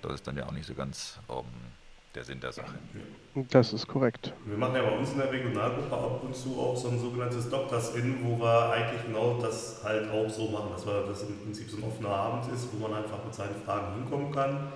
Das 0.02 0.14
ist 0.14 0.26
dann 0.26 0.36
ja 0.36 0.46
auch 0.46 0.52
nicht 0.52 0.66
so 0.66 0.74
ganz 0.74 1.20
um, 1.28 1.46
der 2.14 2.24
Sinn 2.24 2.40
der 2.40 2.52
Sache. 2.52 2.74
Das 3.34 3.72
ist 3.72 3.86
korrekt. 3.88 4.32
Wir 4.44 4.56
machen 4.56 4.76
ja 4.76 4.82
bei 4.82 4.96
uns 4.96 5.12
in 5.12 5.18
der 5.18 5.32
Regionalgruppe 5.32 5.92
ab 5.92 6.22
und 6.22 6.34
zu 6.34 6.58
auch 6.58 6.76
so 6.76 6.88
ein 6.88 7.00
sogenanntes 7.00 7.50
Doctors-In, 7.50 8.18
wo 8.22 8.38
wir 8.38 8.70
eigentlich 8.72 9.04
genau 9.06 9.38
das 9.40 9.80
halt 9.82 10.10
auch 10.10 10.30
so 10.30 10.48
machen, 10.50 10.70
dass 10.72 10.86
wir 10.86 11.04
das 11.08 11.22
im 11.22 11.38
Prinzip 11.40 11.68
so 11.68 11.78
ein 11.78 11.84
offener 11.84 12.10
Abend 12.10 12.52
ist, 12.52 12.68
wo 12.72 12.86
man 12.86 13.02
einfach 13.02 13.24
mit 13.24 13.34
seinen 13.34 13.56
Fragen 13.64 13.94
hinkommen 13.94 14.30
kann 14.30 14.68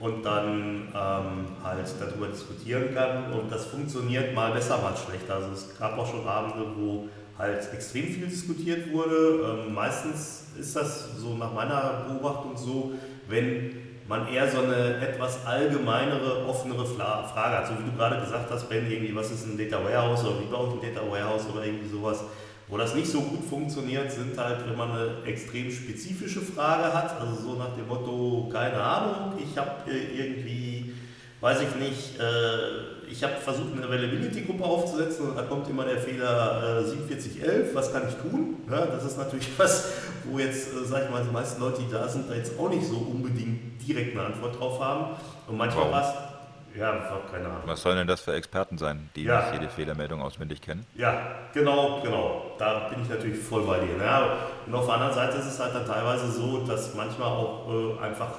und 0.00 0.24
dann 0.24 0.88
ähm, 0.88 1.46
halt 1.62 1.86
darüber 2.00 2.26
diskutieren 2.26 2.92
kann. 2.92 3.32
Und 3.32 3.52
das 3.52 3.66
funktioniert 3.66 4.34
mal 4.34 4.52
besser, 4.52 4.78
mal 4.78 4.96
schlechter. 4.96 5.36
Also 5.36 5.52
es 5.52 5.78
gab 5.78 5.96
auch 5.96 6.10
schon 6.10 6.26
Abende, 6.26 6.66
wo 6.76 7.08
halt 7.38 7.72
extrem 7.72 8.06
viel 8.06 8.26
diskutiert 8.26 8.92
wurde. 8.92 9.64
Ähm, 9.66 9.74
meistens 9.74 10.48
ist 10.58 10.74
das 10.74 11.16
so 11.16 11.34
nach 11.34 11.52
meiner 11.52 12.04
Beobachtung 12.08 12.56
so, 12.56 12.92
wenn 13.28 13.81
man 14.08 14.28
eher 14.28 14.50
so 14.50 14.58
eine 14.60 14.96
etwas 14.96 15.44
allgemeinere, 15.46 16.46
offenere 16.46 16.84
Frage 16.84 17.56
hat. 17.56 17.66
So 17.66 17.74
wie 17.78 17.90
du 17.90 17.96
gerade 17.96 18.20
gesagt 18.20 18.50
hast, 18.50 18.68
Ben, 18.68 18.90
irgendwie, 18.90 19.14
was 19.14 19.30
ist 19.30 19.46
ein 19.46 19.56
Data 19.56 19.82
Warehouse 19.82 20.24
oder 20.24 20.40
wie 20.40 20.46
baue 20.46 20.68
ich 20.68 20.88
ein 20.88 20.94
Data 20.94 21.06
Warehouse 21.08 21.46
oder 21.52 21.64
irgendwie 21.64 21.88
sowas. 21.88 22.24
Wo 22.68 22.78
das 22.78 22.94
nicht 22.94 23.08
so 23.08 23.20
gut 23.20 23.44
funktioniert, 23.44 24.10
sind 24.10 24.36
halt, 24.38 24.66
wenn 24.66 24.76
man 24.76 24.92
eine 24.92 25.10
extrem 25.26 25.70
spezifische 25.70 26.40
Frage 26.40 26.92
hat, 26.92 27.20
also 27.20 27.34
so 27.34 27.54
nach 27.54 27.74
dem 27.76 27.86
Motto, 27.86 28.48
keine 28.50 28.76
Ahnung, 28.76 29.38
ich 29.38 29.56
habe 29.58 29.90
irgendwie, 29.90 30.94
weiß 31.40 31.60
ich 31.60 31.74
nicht, 31.74 32.18
äh, 32.18 33.01
ich 33.12 33.22
habe 33.22 33.34
versucht, 33.34 33.72
eine 33.76 33.84
Availability-Gruppe 33.86 34.64
aufzusetzen 34.64 35.28
und 35.28 35.36
da 35.36 35.42
kommt 35.42 35.68
immer 35.68 35.84
der 35.84 35.98
Fehler 35.98 36.80
äh, 36.80 36.84
4711, 36.84 37.74
was 37.74 37.92
kann 37.92 38.02
ich 38.08 38.14
tun? 38.14 38.56
Ja, 38.70 38.86
das 38.86 39.04
ist 39.04 39.18
natürlich 39.18 39.48
was, 39.58 39.92
wo 40.24 40.38
jetzt, 40.38 40.72
äh, 40.72 40.84
sag 40.84 41.04
ich 41.04 41.10
mal, 41.10 41.22
die 41.22 41.30
meisten 41.32 41.60
Leute, 41.60 41.82
die 41.82 41.90
da 41.92 42.08
sind, 42.08 42.28
da 42.30 42.34
jetzt 42.34 42.58
auch 42.58 42.68
nicht 42.70 42.84
so 42.86 42.96
unbedingt 42.96 43.86
direkt 43.86 44.16
eine 44.16 44.26
Antwort 44.26 44.58
drauf 44.58 44.80
haben. 44.80 45.16
Und 45.46 45.56
manchmal 45.58 45.90
war 45.90 46.02
es, 46.02 46.78
ja, 46.78 46.92
keine 47.30 47.44
Ahnung. 47.46 47.60
Was 47.66 47.82
sollen 47.82 47.98
denn 47.98 48.06
das 48.06 48.22
für 48.22 48.32
Experten 48.32 48.78
sein, 48.78 49.10
die 49.14 49.24
Ja. 49.24 49.42
nicht 49.50 49.60
jede 49.60 49.68
Fehlermeldung 49.70 50.22
auswendig 50.22 50.62
kennen? 50.62 50.86
Ja, 50.94 51.20
genau, 51.52 52.00
genau. 52.02 52.52
Da 52.58 52.88
bin 52.88 53.02
ich 53.02 53.10
natürlich 53.10 53.38
voll 53.38 53.64
bei 53.66 53.80
dir. 53.80 54.02
Ja, 54.02 54.36
und 54.66 54.74
auf 54.74 54.86
der 54.86 54.94
anderen 54.94 55.14
Seite 55.14 55.36
ist 55.36 55.46
es 55.46 55.60
halt 55.60 55.74
dann 55.74 55.84
teilweise 55.86 56.30
so, 56.32 56.64
dass 56.66 56.94
manchmal 56.94 57.28
auch 57.28 57.68
äh, 57.68 58.02
einfach 58.04 58.30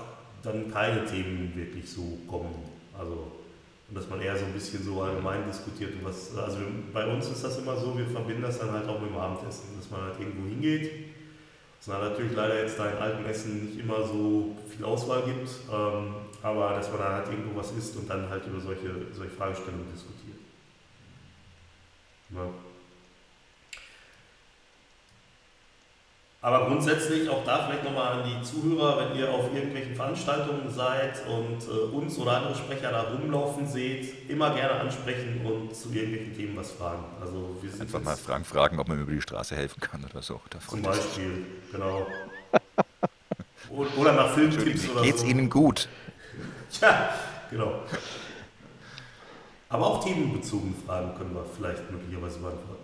dann 0.41 0.71
keine 0.73 1.05
Themen 1.05 1.53
wirklich 1.55 1.87
so 1.89 2.17
kommen. 2.27 2.55
Also, 2.97 3.32
und 3.93 3.99
dass 3.99 4.09
man 4.09 4.21
eher 4.21 4.35
so 4.35 4.45
ein 4.45 4.53
bisschen 4.53 4.83
so 4.83 5.03
allgemein 5.03 5.45
diskutiert. 5.45 5.93
Und 5.93 6.03
was, 6.05 6.35
also 6.35 6.57
bei 6.91 7.05
uns 7.05 7.27
ist 7.27 7.43
das 7.43 7.59
immer 7.59 7.77
so, 7.77 7.95
wir 7.95 8.07
verbinden 8.07 8.41
das 8.41 8.57
dann 8.57 8.71
halt 8.71 8.89
auch 8.89 8.99
mit 8.99 9.11
dem 9.11 9.17
Abendessen, 9.17 9.77
dass 9.77 9.91
man 9.91 10.01
halt 10.01 10.19
irgendwo 10.19 10.49
hingeht. 10.49 10.91
Es 11.79 11.85
dann 11.85 12.01
natürlich 12.01 12.35
leider 12.35 12.59
jetzt 12.59 12.79
da 12.79 12.89
in 12.89 12.97
alten 12.97 13.23
Essen 13.25 13.65
nicht 13.65 13.79
immer 13.79 14.03
so 14.07 14.55
viel 14.67 14.83
Auswahl 14.83 15.21
gibt, 15.21 15.47
ähm, 15.71 16.15
aber 16.41 16.73
dass 16.73 16.89
man 16.89 16.97
dann 17.01 17.13
halt 17.13 17.27
irgendwo 17.27 17.59
was 17.59 17.71
isst 17.73 17.95
und 17.95 18.09
dann 18.09 18.27
halt 18.29 18.47
über 18.47 18.59
solche, 18.59 18.89
solche 19.11 19.35
Fragestellungen 19.35 19.85
diskutiert. 19.93 20.39
Ja. 22.31 22.72
Aber 26.43 26.67
grundsätzlich 26.67 27.29
auch 27.29 27.45
da 27.45 27.65
vielleicht 27.65 27.85
nochmal 27.85 28.19
an 28.19 28.29
die 28.29 28.41
Zuhörer, 28.43 28.99
wenn 28.99 29.17
ihr 29.17 29.31
auf 29.31 29.53
irgendwelchen 29.53 29.95
Veranstaltungen 29.95 30.69
seid 30.69 31.25
und 31.25 31.65
äh, 31.65 31.95
uns 31.95 32.19
oder 32.19 32.35
andere 32.35 32.53
Sprecher 32.53 32.91
da 32.91 33.03
rumlaufen 33.03 33.65
seht, 33.65 34.29
immer 34.29 34.53
gerne 34.53 34.81
ansprechen 34.81 35.39
und 35.45 35.73
zu 35.73 35.93
irgendwelchen 35.93 36.35
Themen 36.35 36.57
was 36.57 36.73
fragen. 36.73 37.05
Also 37.21 37.55
wir 37.61 37.71
sind 37.71 37.83
Einfach 37.83 38.01
mal 38.01 38.17
Frank 38.17 38.45
fragen, 38.45 38.77
ob 38.77 38.89
man 38.89 38.97
mir 38.97 39.03
über 39.03 39.13
die 39.13 39.21
Straße 39.21 39.55
helfen 39.55 39.79
kann 39.79 40.03
oder 40.03 40.21
so. 40.21 40.41
Da 40.49 40.59
zum. 40.59 40.81
Beispiel, 40.81 41.45
genau. 41.71 42.07
Oder 43.97 44.11
nach 44.11 44.33
Filmtipps 44.33 44.87
oder 44.89 45.01
Geht's 45.01 45.21
so. 45.21 45.27
Ihnen 45.27 45.49
gut? 45.49 45.87
Ja, 46.81 47.09
genau. 47.49 47.83
Aber 49.69 49.87
auch 49.87 50.03
themenbezogene 50.03 50.73
Fragen 50.85 51.15
können 51.17 51.33
wir 51.33 51.45
vielleicht 51.45 51.89
möglicherweise 51.89 52.39
beantworten. 52.39 52.82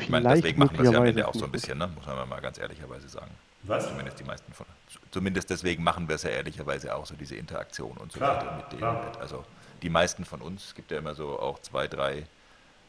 Ich 0.00 0.08
meine, 0.08 0.28
deswegen 0.28 0.58
machen 0.58 0.76
wir 0.78 0.84
es 0.84 0.92
ja 0.92 0.98
am 0.98 1.04
Ende 1.06 1.26
auch 1.28 1.34
so 1.34 1.44
ein 1.44 1.52
bisschen, 1.52 1.78
ne? 1.78 1.86
muss 1.88 2.06
man 2.06 2.28
mal 2.28 2.40
ganz 2.40 2.58
ehrlicherweise 2.58 3.08
sagen. 3.08 3.30
Was? 3.62 3.88
Zumindest 3.88 4.20
die 4.20 4.24
meisten 4.24 4.52
von 4.52 4.66
Zumindest 5.10 5.50
deswegen 5.50 5.82
machen 5.82 6.08
wir 6.08 6.16
es 6.16 6.22
ja 6.22 6.30
ehrlicherweise 6.30 6.94
auch 6.94 7.06
so, 7.06 7.14
diese 7.14 7.36
Interaktion 7.36 7.96
und 7.96 8.12
so 8.12 8.18
Klar, 8.18 8.36
weiter 8.36 8.56
mit 8.56 8.70
denen. 8.72 8.78
klar. 8.80 9.12
Also 9.20 9.44
die 9.82 9.90
meisten 9.90 10.24
von 10.24 10.40
uns, 10.42 10.66
es 10.66 10.74
gibt 10.74 10.90
ja 10.90 10.98
immer 10.98 11.14
so 11.14 11.38
auch 11.38 11.58
zwei, 11.60 11.88
drei, 11.88 12.26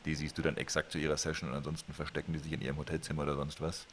die 0.06 0.14
siehst 0.16 0.38
du 0.38 0.41
dann 0.41 0.58
exakt 0.58 0.91
zu 0.91 0.98
ihrer 1.00 1.18
Session 1.18 1.50
und 1.50 1.56
ansonsten 1.56 1.93
verstecken 1.93 2.34
die 2.34 2.39
sich 2.39 2.52
in 2.54 2.62
ihrem 2.62 2.78
Hotelzimmer 2.78 3.24
oder 3.24 3.36
sonst 3.36 3.62
was. 3.62 3.86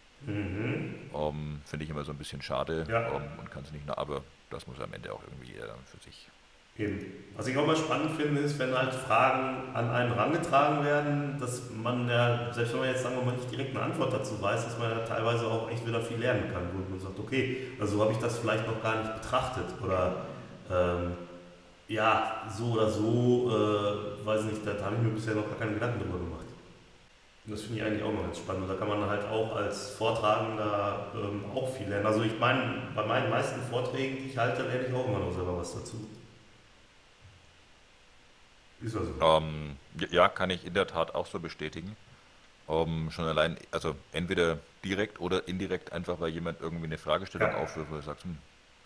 Um, 1.12 1.60
Finde 1.64 1.84
ich 1.84 1.90
immer 1.90 2.04
so 2.04 2.12
ein 2.12 2.18
bisschen 2.18 2.40
schade 2.42 2.84
Mhm. 2.86 2.90
Ja. 2.90 3.08
um, 3.10 3.22
und 3.38 3.50
kann 3.50 3.62
es 3.64 3.72
nicht 3.72 3.86
nach, 3.86 3.96
aber 3.98 4.22
das 4.50 4.66
muss 4.66 4.80
am 4.80 4.92
Ende 4.92 5.12
auch 5.12 5.22
irgendwie 5.22 5.52
jeder 5.52 5.66
dann 5.68 5.78
für 5.86 5.98
sich. 6.02 6.28
Eben. 6.76 7.24
Was 7.36 7.48
ich 7.48 7.56
auch 7.56 7.66
mal 7.66 7.76
spannend 7.76 8.12
finde, 8.12 8.40
ist, 8.40 8.58
wenn 8.60 8.76
halt 8.76 8.94
Fragen 8.94 9.74
an 9.74 9.90
einen 9.90 10.14
herangetragen 10.14 10.84
werden, 10.84 11.36
dass 11.40 11.62
man 11.70 12.08
ja, 12.08 12.52
selbst 12.52 12.72
wenn 12.72 12.80
man 12.80 12.88
jetzt 12.90 13.02
sagen 13.02 13.16
wir 13.16 13.24
mal 13.24 13.34
nicht 13.34 13.50
direkt 13.50 13.74
eine 13.74 13.86
Antwort 13.86 14.12
dazu 14.12 14.40
weiß, 14.40 14.64
dass 14.64 14.78
man 14.78 14.90
ja 14.90 14.98
teilweise 14.98 15.46
auch 15.46 15.68
echt 15.68 15.84
wieder 15.84 16.00
viel 16.00 16.18
lernen 16.18 16.52
kann, 16.52 16.62
wo 16.72 16.88
man 16.88 17.00
sagt, 17.00 17.18
okay, 17.18 17.72
also 17.80 17.96
so 17.96 18.02
habe 18.02 18.12
ich 18.12 18.18
das 18.18 18.38
vielleicht 18.38 18.66
noch 18.68 18.80
gar 18.80 19.02
nicht 19.02 19.20
betrachtet 19.20 19.64
oder 19.82 20.16
ähm, 20.70 21.12
ja, 21.88 22.42
so 22.56 22.72
oder 22.72 22.88
so, 22.88 23.50
äh, 23.50 24.26
weiß 24.26 24.44
nicht, 24.44 24.64
da 24.64 24.84
habe 24.84 24.96
ich 24.96 25.02
mir 25.02 25.10
bisher 25.10 25.34
noch 25.34 25.48
gar 25.48 25.58
keine 25.58 25.74
Gedanken 25.74 26.00
drüber 26.00 26.18
gemacht. 26.18 26.46
Und 27.46 27.52
das 27.52 27.62
finde 27.62 27.80
ich 27.80 27.84
eigentlich 27.84 28.02
auch 28.02 28.12
noch 28.12 28.22
ganz 28.22 28.38
spannend. 28.38 28.62
Und 28.62 28.68
da 28.68 28.74
kann 28.74 28.88
man 28.88 29.10
halt 29.10 29.24
auch 29.28 29.54
als 29.56 29.90
Vortragender 29.90 31.08
ähm, 31.14 31.44
auch 31.54 31.68
viel 31.68 31.88
lernen. 31.88 32.06
Also 32.06 32.22
ich 32.22 32.38
meine, 32.38 32.84
bei 32.94 33.04
meinen 33.04 33.28
meisten 33.28 33.60
Vorträgen, 33.60 34.16
die 34.16 34.30
ich 34.30 34.38
halte, 34.38 34.62
lerne 34.62 34.86
ich 34.88 34.94
auch 34.94 35.06
immer 35.06 35.18
noch 35.18 35.32
selber 35.32 35.58
was 35.58 35.74
dazu. 35.74 35.96
Ist 38.84 38.96
also. 38.96 39.12
Ähm, 39.20 39.76
ja, 40.10 40.28
kann 40.28 40.50
ich 40.50 40.64
in 40.66 40.74
der 40.74 40.86
Tat 40.86 41.14
auch 41.14 41.26
so 41.26 41.40
bestätigen. 41.40 41.96
Ähm, 42.68 43.10
schon 43.10 43.26
allein, 43.26 43.58
also 43.70 43.94
entweder 44.12 44.58
direkt 44.84 45.20
oder 45.20 45.46
indirekt, 45.48 45.92
einfach 45.92 46.20
weil 46.20 46.30
jemand 46.30 46.60
irgendwie 46.60 46.84
eine 46.86 46.98
Fragestellung 46.98 47.50
Ja. 47.50 47.56
aufwirft, 47.58 47.90
wo 47.90 47.96
du 47.96 48.02
sagst, 48.02 48.24
hm, 48.24 48.38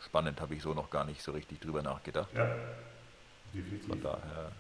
spannend, 0.05 0.41
habe 0.41 0.55
ich 0.55 0.63
so 0.63 0.75
noch 0.75 0.91
gar 0.91 1.05
nicht 1.05 1.23
so 1.23 1.33
richtig 1.33 1.61
drüber 1.61 1.83
nachgedacht. 1.83 2.29
Ja, 2.35 2.45
Von 2.45 2.53
definitiv. 3.55 4.03
daher, 4.03 4.53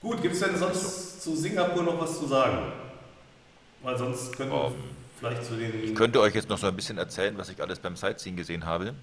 Gut, 0.00 0.22
gibt 0.22 0.34
es 0.34 0.40
denn 0.40 0.56
sonst 0.56 1.22
zu 1.22 1.34
Singapur 1.34 1.82
noch 1.82 2.00
was 2.00 2.18
zu 2.18 2.26
sagen? 2.26 2.72
Weil 3.82 3.98
sonst 3.98 4.36
können 4.36 4.50
wir 4.50 4.66
Ähm, 4.66 4.74
vielleicht 5.18 5.44
zu 5.44 5.54
den. 5.56 5.82
ich 5.84 5.94
könnte 5.94 6.20
euch 6.20 6.34
jetzt 6.34 6.48
noch 6.48 6.58
so 6.58 6.66
ein 6.68 6.76
bisschen 6.76 6.98
erzählen, 6.98 7.36
was 7.36 7.48
ich 7.48 7.60
alles 7.60 7.80
beim 7.80 7.96
Sightseeing 7.96 8.36
gesehen 8.36 8.64
habe. 8.64 8.94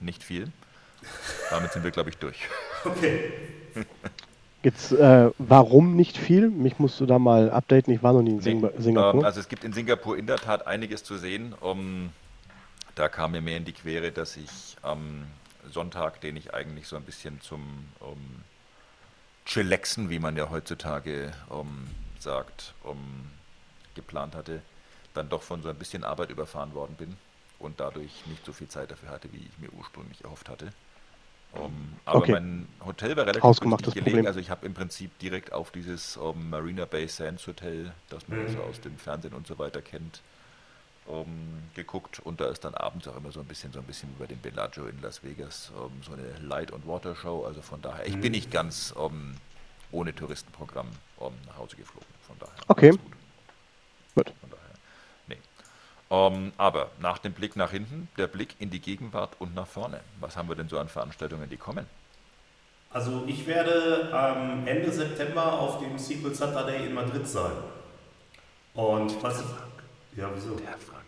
Nicht 0.00 0.22
viel. 0.22 0.52
Damit 1.50 1.72
sind 1.72 1.84
wir, 1.84 1.90
glaube 1.90 2.10
ich, 2.10 2.18
durch. 2.18 2.48
Okay. 2.84 3.32
Jetzt, 4.62 4.92
äh, 4.92 5.30
warum 5.38 5.96
nicht 5.96 6.16
viel? 6.16 6.48
Mich 6.48 6.78
musst 6.78 7.00
du 7.00 7.06
da 7.06 7.18
mal 7.18 7.50
updaten. 7.50 7.92
Ich 7.92 8.02
war 8.02 8.12
noch 8.12 8.22
nie 8.22 8.30
in 8.32 8.40
Sing 8.40 8.60
Nee. 8.60 8.70
Singapur. 8.78 9.20
Ähm, 9.20 9.26
also 9.26 9.40
es 9.40 9.48
gibt 9.48 9.64
in 9.64 9.72
Singapur 9.72 10.16
in 10.16 10.26
der 10.26 10.36
Tat 10.36 10.66
einiges 10.66 11.02
zu 11.02 11.16
sehen. 11.18 11.54
Um, 11.60 12.10
da 12.94 13.08
kam 13.08 13.32
mir 13.32 13.40
mehr 13.40 13.56
in 13.56 13.64
die 13.64 13.72
Quere, 13.72 14.12
dass 14.12 14.36
ich 14.36 14.76
am 14.82 15.24
Sonntag, 15.70 16.20
den 16.20 16.36
ich 16.36 16.54
eigentlich 16.54 16.86
so 16.86 16.96
ein 16.96 17.02
bisschen 17.02 17.40
zum 17.40 17.86
um, 18.00 18.42
Chillaxen, 19.46 20.10
wie 20.10 20.20
man 20.20 20.36
ja 20.36 20.50
heutzutage 20.50 21.32
ähm, 21.50 21.88
sagt, 22.20 22.74
ähm, 22.86 23.30
geplant 23.94 24.36
hatte, 24.36 24.62
dann 25.14 25.28
doch 25.28 25.42
von 25.42 25.62
so 25.62 25.68
ein 25.68 25.76
bisschen 25.76 26.04
Arbeit 26.04 26.30
überfahren 26.30 26.74
worden 26.74 26.94
bin 26.96 27.16
und 27.58 27.80
dadurch 27.80 28.24
nicht 28.26 28.44
so 28.44 28.52
viel 28.52 28.68
Zeit 28.68 28.90
dafür 28.92 29.10
hatte, 29.10 29.32
wie 29.32 29.38
ich 29.38 29.58
mir 29.58 29.72
ursprünglich 29.72 30.22
erhofft 30.22 30.48
hatte. 30.48 30.72
Um, 31.54 31.96
aber 32.06 32.18
Okay. 32.18 32.32
mein 32.32 32.66
Hotel 32.84 33.14
war 33.16 33.24
relativ 33.24 33.42
Hausgemachtes 33.42 33.94
günstig 33.94 34.04
gelegen. 34.04 34.16
Problem. 34.18 34.26
Also 34.26 34.40
ich 34.40 34.48
habe 34.48 34.64
im 34.64 34.72
Prinzip 34.74 35.18
direkt 35.18 35.52
auf 35.52 35.70
dieses 35.70 36.16
um, 36.16 36.48
Marina 36.48 36.86
Bay 36.86 37.06
Sands 37.06 37.46
Hotel, 37.46 37.92
das 38.08 38.26
man 38.28 38.48
so 38.48 38.62
aus 38.62 38.80
dem 38.80 38.96
Fernsehen 38.96 39.34
und 39.34 39.46
so 39.46 39.58
weiter 39.58 39.82
kennt, 39.82 40.22
um, 41.06 41.26
geguckt. 41.74 42.20
Und 42.20 42.40
da 42.40 42.46
ist 42.46 42.64
dann 42.64 42.74
abends 42.74 43.06
auch 43.06 43.16
immer 43.16 43.32
so 43.32 43.40
ein 43.40 43.46
bisschen 43.46 43.70
so 43.72 43.80
ein 43.80 43.84
bisschen 43.84 44.08
wie 44.10 44.20
bei 44.20 44.26
dem 44.26 44.38
Bellagio 44.40 44.86
in 44.86 45.00
Las 45.02 45.22
Vegas 45.22 45.70
um, 45.76 45.92
so 46.02 46.12
eine 46.12 46.38
Light- 46.38 46.70
und 46.70 46.86
Water-Show. 46.86 47.44
Also 47.44 47.60
von 47.60 47.82
daher, 47.82 48.06
ich 48.06 48.18
bin 48.18 48.32
nicht 48.32 48.50
ganz 48.50 48.92
um, 48.92 49.34
ohne 49.90 50.14
Touristenprogramm 50.14 50.88
um, 51.18 51.34
nach 51.46 51.58
Hause 51.58 51.76
geflogen. 51.76 52.08
Von 52.26 52.38
daher. 52.38 52.54
Okay. 52.68 52.90
gut. 52.92 53.00
Gut. 54.14 54.32
Von 54.40 54.50
daher. 54.50 54.61
Ähm, 56.12 56.52
aber 56.58 56.90
nach 57.00 57.16
dem 57.18 57.32
Blick 57.32 57.56
nach 57.56 57.70
hinten, 57.70 58.06
der 58.18 58.26
Blick 58.26 58.54
in 58.58 58.68
die 58.70 58.80
Gegenwart 58.80 59.34
und 59.38 59.54
nach 59.54 59.66
vorne. 59.66 60.00
Was 60.20 60.36
haben 60.36 60.48
wir 60.48 60.54
denn 60.56 60.68
so 60.68 60.78
an 60.78 60.88
Veranstaltungen, 60.88 61.48
die 61.48 61.56
kommen? 61.56 61.86
Also 62.90 63.24
ich 63.26 63.46
werde 63.46 64.10
am 64.12 64.66
Ende 64.66 64.92
September 64.92 65.54
auf 65.58 65.78
dem 65.80 65.98
Sequel 65.98 66.34
Saturday 66.34 66.84
in 66.86 66.92
Madrid 66.94 67.26
sein. 67.26 67.52
Und 68.74 69.22
was 69.22 69.40
ich, 69.40 70.18
ja, 70.18 70.28
wieso? 70.34 70.56
Herr 70.64 70.76
Frank. 70.76 71.02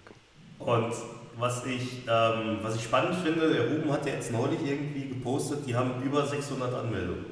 Und 0.59 0.95
was 1.37 1.67
ich, 1.67 2.07
ähm, 2.09 2.61
was 2.63 2.77
ich 2.77 2.85
spannend 2.85 3.17
finde, 3.17 3.53
der 3.53 3.69
Ruben 3.69 3.93
hat 3.93 4.07
ja 4.07 4.15
jetzt 4.15 4.33
neulich 4.33 4.61
irgendwie 4.65 5.09
gepostet, 5.11 5.67
die 5.67 5.75
haben 5.77 6.01
über 6.03 6.25
600 6.27 6.73
Anmeldungen. 6.73 7.27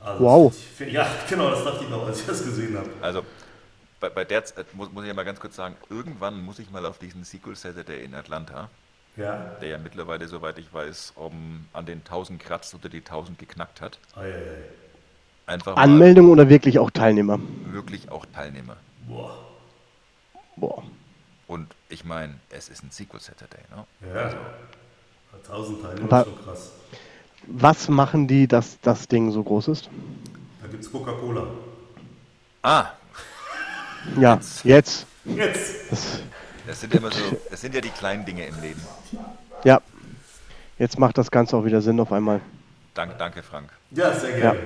Also 0.00 0.24
Wow. 0.24 0.54
das- 0.78 0.90
Ja, 0.92 1.06
genau, 1.28 1.50
das 1.50 1.64
dachte 1.64 1.84
ich 1.84 1.90
noch, 1.90 2.06
als 2.06 2.20
ich 2.20 2.26
das 2.26 2.44
gesehen 2.44 2.78
habe. 2.78 2.88
Also 3.02 3.22
bei, 4.00 4.08
bei 4.10 4.24
der 4.24 4.44
Z- 4.44 4.74
muss, 4.74 4.92
muss 4.92 5.02
ich 5.04 5.08
ja 5.08 5.14
mal 5.14 5.24
ganz 5.24 5.40
kurz 5.40 5.56
sagen, 5.56 5.76
irgendwann 5.90 6.42
muss 6.44 6.58
ich 6.58 6.70
mal 6.70 6.84
auf 6.86 6.98
diesen 6.98 7.24
Sequel 7.24 7.56
Saturday 7.56 8.04
in 8.04 8.14
Atlanta, 8.14 8.68
Ja, 9.16 9.36
der 9.60 9.68
ja 9.70 9.78
mittlerweile, 9.78 10.28
soweit 10.28 10.58
ich 10.58 10.72
weiß, 10.72 11.12
um, 11.16 11.66
an 11.72 11.86
den 11.86 11.98
1000 11.98 12.40
kratzt 12.42 12.74
oder 12.74 12.88
die 12.88 12.98
1000 12.98 13.38
geknackt 13.38 13.80
hat. 13.80 13.98
ei, 14.16 14.20
ei, 14.22 14.34
ei. 14.34 14.62
Einfach 15.46 15.76
mal 15.76 15.82
Anmeldung 15.82 16.28
oder 16.30 16.48
wirklich 16.50 16.78
auch 16.78 16.90
Teilnehmer? 16.90 17.38
wirklich 17.66 18.10
auch 18.10 18.26
Teilnehmer. 18.26 18.76
Boah. 19.08 19.38
Boah. 20.56 20.82
Und 21.46 21.74
ich 21.88 22.04
meine, 22.04 22.34
es 22.50 22.68
ist 22.68 22.82
ein 22.84 22.90
Sequel 22.90 23.20
Saturday, 23.20 23.62
ne? 23.74 23.84
Ja. 24.14 24.34
1000 25.48 25.82
Teilnehmer 25.82 26.04
Aber- 26.12 26.20
ist 26.20 26.26
schon 26.36 26.44
krass. 26.44 26.72
Was 27.46 27.88
machen 27.88 28.28
die, 28.28 28.46
dass 28.46 28.78
das 28.80 29.08
Ding 29.08 29.30
so 29.32 29.42
groß 29.42 29.68
ist? 29.68 29.88
Da 30.60 30.66
gibt 30.68 30.84
es 30.84 30.92
Coca-Cola. 30.92 31.46
Ah, 32.62 32.90
Ja, 34.18 34.38
jetzt. 34.64 35.06
Jetzt! 35.24 35.90
Das, 35.90 36.20
das 36.66 36.80
sind 36.80 36.94
immer 36.94 37.10
so, 37.10 37.36
das 37.50 37.60
sind 37.60 37.74
ja 37.74 37.80
die 37.80 37.90
kleinen 37.90 38.24
Dinge 38.24 38.46
im 38.46 38.60
Leben. 38.60 38.80
ja. 39.64 39.80
Jetzt 40.78 40.98
macht 40.98 41.18
das 41.18 41.30
Ganze 41.30 41.56
auch 41.56 41.64
wieder 41.64 41.80
Sinn 41.80 41.98
auf 41.98 42.12
einmal. 42.12 42.40
Dank, 42.94 43.18
danke, 43.18 43.42
Frank. 43.42 43.70
Ja, 43.90 44.12
sehr 44.14 44.32
gerne. 44.32 44.60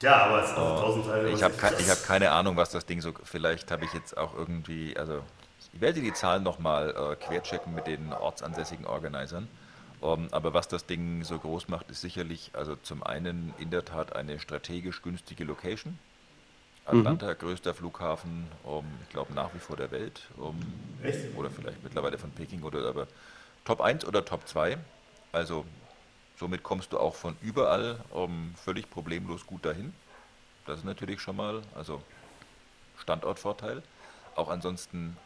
Ja, 0.00 0.26
aber 0.26 0.42
es 0.42 0.50
ist 0.50 0.56
also 0.56 0.74
1000 0.74 1.06
Teilnehmer. 1.06 1.28
Ich 1.28 1.34
ist 1.34 1.42
habe 1.42 1.54
ke 1.54 1.74
ich 1.78 1.90
hab 1.90 2.04
keine 2.04 2.30
Ahnung, 2.30 2.56
was 2.56 2.70
das 2.70 2.86
Ding 2.86 3.00
so. 3.00 3.12
Vielleicht 3.24 3.70
habe 3.70 3.84
ich 3.84 3.92
jetzt 3.92 4.16
auch 4.16 4.34
irgendwie. 4.36 4.96
Also, 4.96 5.22
ich 5.72 5.80
werde 5.80 6.00
die 6.00 6.12
Zahlen 6.12 6.42
nochmal 6.42 6.90
äh, 6.90 7.16
querchecken 7.16 7.74
mit 7.74 7.86
den 7.86 8.12
ortsansässigen 8.12 8.86
Organisern. 8.86 9.48
Ähm, 10.02 10.28
aber 10.30 10.54
was 10.54 10.68
das 10.68 10.86
Ding 10.86 11.24
so 11.24 11.38
groß 11.38 11.68
macht, 11.68 11.90
ist 11.90 12.00
sicherlich, 12.00 12.50
also 12.52 12.76
zum 12.76 13.02
einen 13.02 13.54
in 13.58 13.70
der 13.70 13.84
Tat 13.84 14.14
eine 14.14 14.38
strategisch 14.38 15.02
günstige 15.02 15.44
Location. 15.44 15.98
Atlanta, 16.86 17.32
größter 17.32 17.74
Flughafen, 17.74 18.46
ähm, 18.66 18.84
ich 19.02 19.08
glaube 19.10 19.32
nach 19.32 19.54
wie 19.54 19.58
vor 19.58 19.76
der 19.76 19.90
Welt. 19.90 20.22
Echt? 21.02 21.36
oder 21.36 21.50
vielleicht 21.50 21.82
mittlerweile 21.82 22.18
von 22.18 22.30
Peking 22.30 22.62
oder 22.62 22.86
aber 22.88 23.06
Top 23.64 23.80
1 23.80 24.04
oder 24.04 24.24
Top 24.24 24.46
2. 24.46 24.76
Also 25.32 25.64
somit 26.38 26.62
kommst 26.62 26.92
du 26.92 26.98
auch 26.98 27.14
von 27.14 27.36
überall 27.40 27.98
ähm, 28.14 28.54
völlig 28.56 28.90
problemlos 28.90 29.46
gut 29.46 29.64
dahin. 29.64 29.94
Das 30.66 30.78
ist 30.78 30.84
natürlich 30.84 31.20
schon 31.20 31.36
mal, 31.36 31.62
also 31.74 32.02
Standortvorteil. 32.98 33.82
Auch 34.36 34.48
ansonsten 34.48 35.16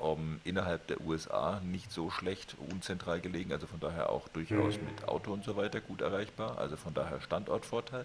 innerhalb 0.45 0.87
der 0.89 1.01
USA 1.01 1.61
nicht 1.61 1.91
so 1.91 2.11
schlecht 2.11 2.57
unzentral 2.71 3.21
gelegen, 3.21 3.53
also 3.53 3.67
von 3.67 3.81
daher 3.81 4.11
auch 4.11 4.29
durchaus 4.29 4.75
mit 4.75 5.09
Auto 5.09 5.33
und 5.33 5.45
so 5.45 5.57
weiter 5.57 5.81
gut 5.81 6.03
erreichbar. 6.03 6.59
Also 6.59 6.77
von 6.77 6.93
daher 6.93 7.21
Standortvorteil. 7.23 8.05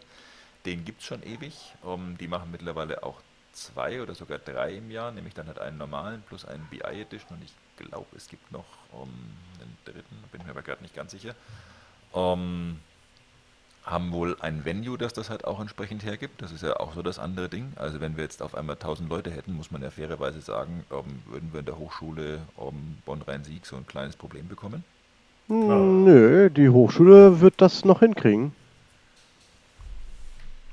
Den 0.65 0.85
gibt 0.85 1.01
es 1.01 1.07
schon 1.07 1.21
ewig. 1.23 1.73
Die 2.21 2.27
machen 2.29 2.51
mittlerweile 2.51 3.03
auch 3.03 3.19
zwei 3.53 4.01
oder 4.01 4.15
sogar 4.15 4.39
drei 4.39 4.75
im 4.75 4.91
Jahr, 4.91 5.11
nämlich 5.11 5.33
dann 5.33 5.47
halt 5.47 5.59
einen 5.59 5.77
normalen 5.77 6.21
plus 6.23 6.45
einen 6.45 6.65
BI 6.69 6.81
Edition 6.81 7.37
und 7.37 7.43
ich 7.43 7.53
glaube, 7.77 8.07
es 8.15 8.27
gibt 8.27 8.51
noch 8.51 8.65
ähm, 8.93 9.09
einen 9.59 9.77
dritten, 9.85 10.15
bin 10.31 10.43
mir 10.43 10.49
aber 10.49 10.61
gerade 10.61 10.81
nicht 10.81 10.95
ganz 10.95 11.11
sicher. 11.11 11.35
Ähm, 12.13 12.79
haben 13.85 14.11
wohl 14.13 14.37
ein 14.39 14.63
Venue, 14.63 14.97
das 14.97 15.13
das 15.13 15.29
halt 15.29 15.45
auch 15.45 15.59
entsprechend 15.59 16.05
hergibt. 16.05 16.41
Das 16.41 16.51
ist 16.51 16.63
ja 16.63 16.77
auch 16.79 16.93
so 16.93 17.01
das 17.01 17.19
andere 17.19 17.49
Ding. 17.49 17.73
Also 17.75 17.99
wenn 17.99 18.15
wir 18.15 18.23
jetzt 18.23 18.41
auf 18.41 18.55
einmal 18.55 18.75
1000 18.75 19.09
Leute 19.09 19.29
hätten, 19.29 19.53
muss 19.53 19.71
man 19.71 19.81
ja 19.81 19.89
fairerweise 19.89 20.39
sagen, 20.39 20.85
ähm, 20.91 21.21
würden 21.25 21.49
wir 21.51 21.59
in 21.59 21.65
der 21.65 21.77
Hochschule 21.77 22.41
ähm, 22.59 22.97
Bonn-Rhein-Sieg 23.05 23.65
so 23.65 23.75
ein 23.75 23.85
kleines 23.85 24.15
Problem 24.15 24.47
bekommen. 24.47 24.83
Hm, 25.47 26.05
Nö, 26.05 26.49
die 26.49 26.69
Hochschule 26.69 27.41
wird 27.41 27.55
das 27.57 27.83
noch 27.83 27.99
hinkriegen. 27.99 28.53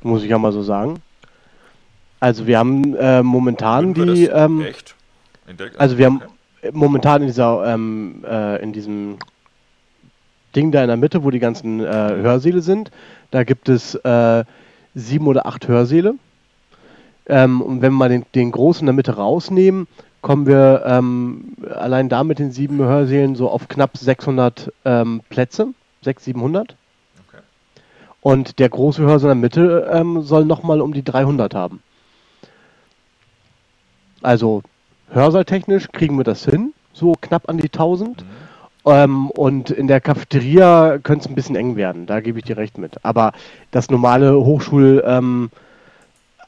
Muss 0.03 0.23
ich 0.23 0.31
ja 0.31 0.39
mal 0.39 0.53
so 0.53 0.63
sagen. 0.63 1.03
Also 2.21 2.47
wir 2.47 2.59
haben 2.59 2.95
äh, 2.97 3.23
momentan 3.23 3.95
die, 3.95 4.27
ähm, 4.27 4.61
echt? 4.61 4.95
In 5.49 5.57
der- 5.57 5.71
also 5.79 5.97
wir 5.97 6.07
haben 6.07 6.23
okay. 6.61 6.71
momentan 6.73 7.23
in 7.23 7.29
dieser, 7.29 7.67
ähm, 7.67 8.23
äh, 8.29 8.63
in 8.63 8.73
diesem 8.73 9.17
Ding 10.55 10.71
da 10.71 10.83
in 10.83 10.89
der 10.89 10.97
Mitte, 10.97 11.25
wo 11.25 11.31
die 11.31 11.39
ganzen 11.39 11.81
äh, 11.81 11.87
Hörsäle 11.87 12.61
sind, 12.61 12.91
da 13.31 13.45
gibt 13.45 13.69
es 13.69 13.95
äh, 13.95 14.45
sieben 14.95 15.27
oder 15.27 15.47
acht 15.47 15.67
Hörsäle. 15.67 16.15
Ähm, 17.27 17.63
und 17.63 17.81
wenn 17.81 17.93
wir 17.93 17.99
mal 17.99 18.09
den, 18.09 18.25
den 18.35 18.51
großen 18.51 18.81
in 18.81 18.87
der 18.87 18.95
Mitte 18.95 19.17
rausnehmen, 19.17 19.87
kommen 20.21 20.47
wir 20.47 20.83
ähm, 20.85 21.55
allein 21.75 22.09
da 22.09 22.25
mit 22.25 22.39
den 22.39 22.51
sieben 22.51 22.79
Hörsälen 22.79 23.37
so 23.37 23.49
auf 23.49 23.69
knapp 23.69 23.97
600 23.97 24.73
ähm, 24.85 25.23
Plätze, 25.31 25.69
600, 26.03 26.25
700. 26.25 26.77
Okay. 27.29 27.43
Und 28.21 28.59
der 28.59 28.69
große 28.69 29.03
Hörsaal 29.03 29.33
in 29.33 29.41
der 29.41 29.49
Mitte 29.49 29.91
ähm, 29.93 30.23
soll 30.23 30.45
nochmal 30.45 30.81
um 30.81 30.93
die 30.93 31.05
300 31.05 31.55
haben. 31.55 31.81
Also 34.23 34.63
hörsaaltechnisch 35.11 35.89
kriegen 35.93 36.17
wir 36.17 36.25
das 36.25 36.45
hin, 36.45 36.73
so 36.93 37.15
knapp 37.21 37.49
an 37.49 37.59
die 37.59 37.69
1000. 37.69 38.25
Ähm, 38.87 39.31
und 39.31 39.71
in 39.71 39.89
der 39.89 40.01
Cafeteria 40.01 40.99
könnte 40.99 41.25
es 41.25 41.29
ein 41.29 41.35
bisschen 41.35 41.57
eng 41.57 41.77
werden, 41.77 42.07
da 42.07 42.21
gebe 42.21 42.39
ich 42.39 42.45
dir 42.45 42.57
recht 42.57 42.79
mit. 42.79 43.05
Aber 43.05 43.33
das 43.71 43.91
normale 43.91 44.35
Hochschul, 44.35 45.03
ähm, 45.07 45.51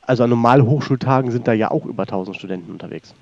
also 0.03 0.25
an 0.25 0.31
normalen 0.31 0.67
Hochschultagen 0.67 1.31
sind 1.31 1.47
da 1.47 1.53
ja 1.53 1.71
auch 1.71 1.85
über 1.85 2.05
1000 2.05 2.37
Studenten 2.37 2.73
unterwegs. 2.73 3.15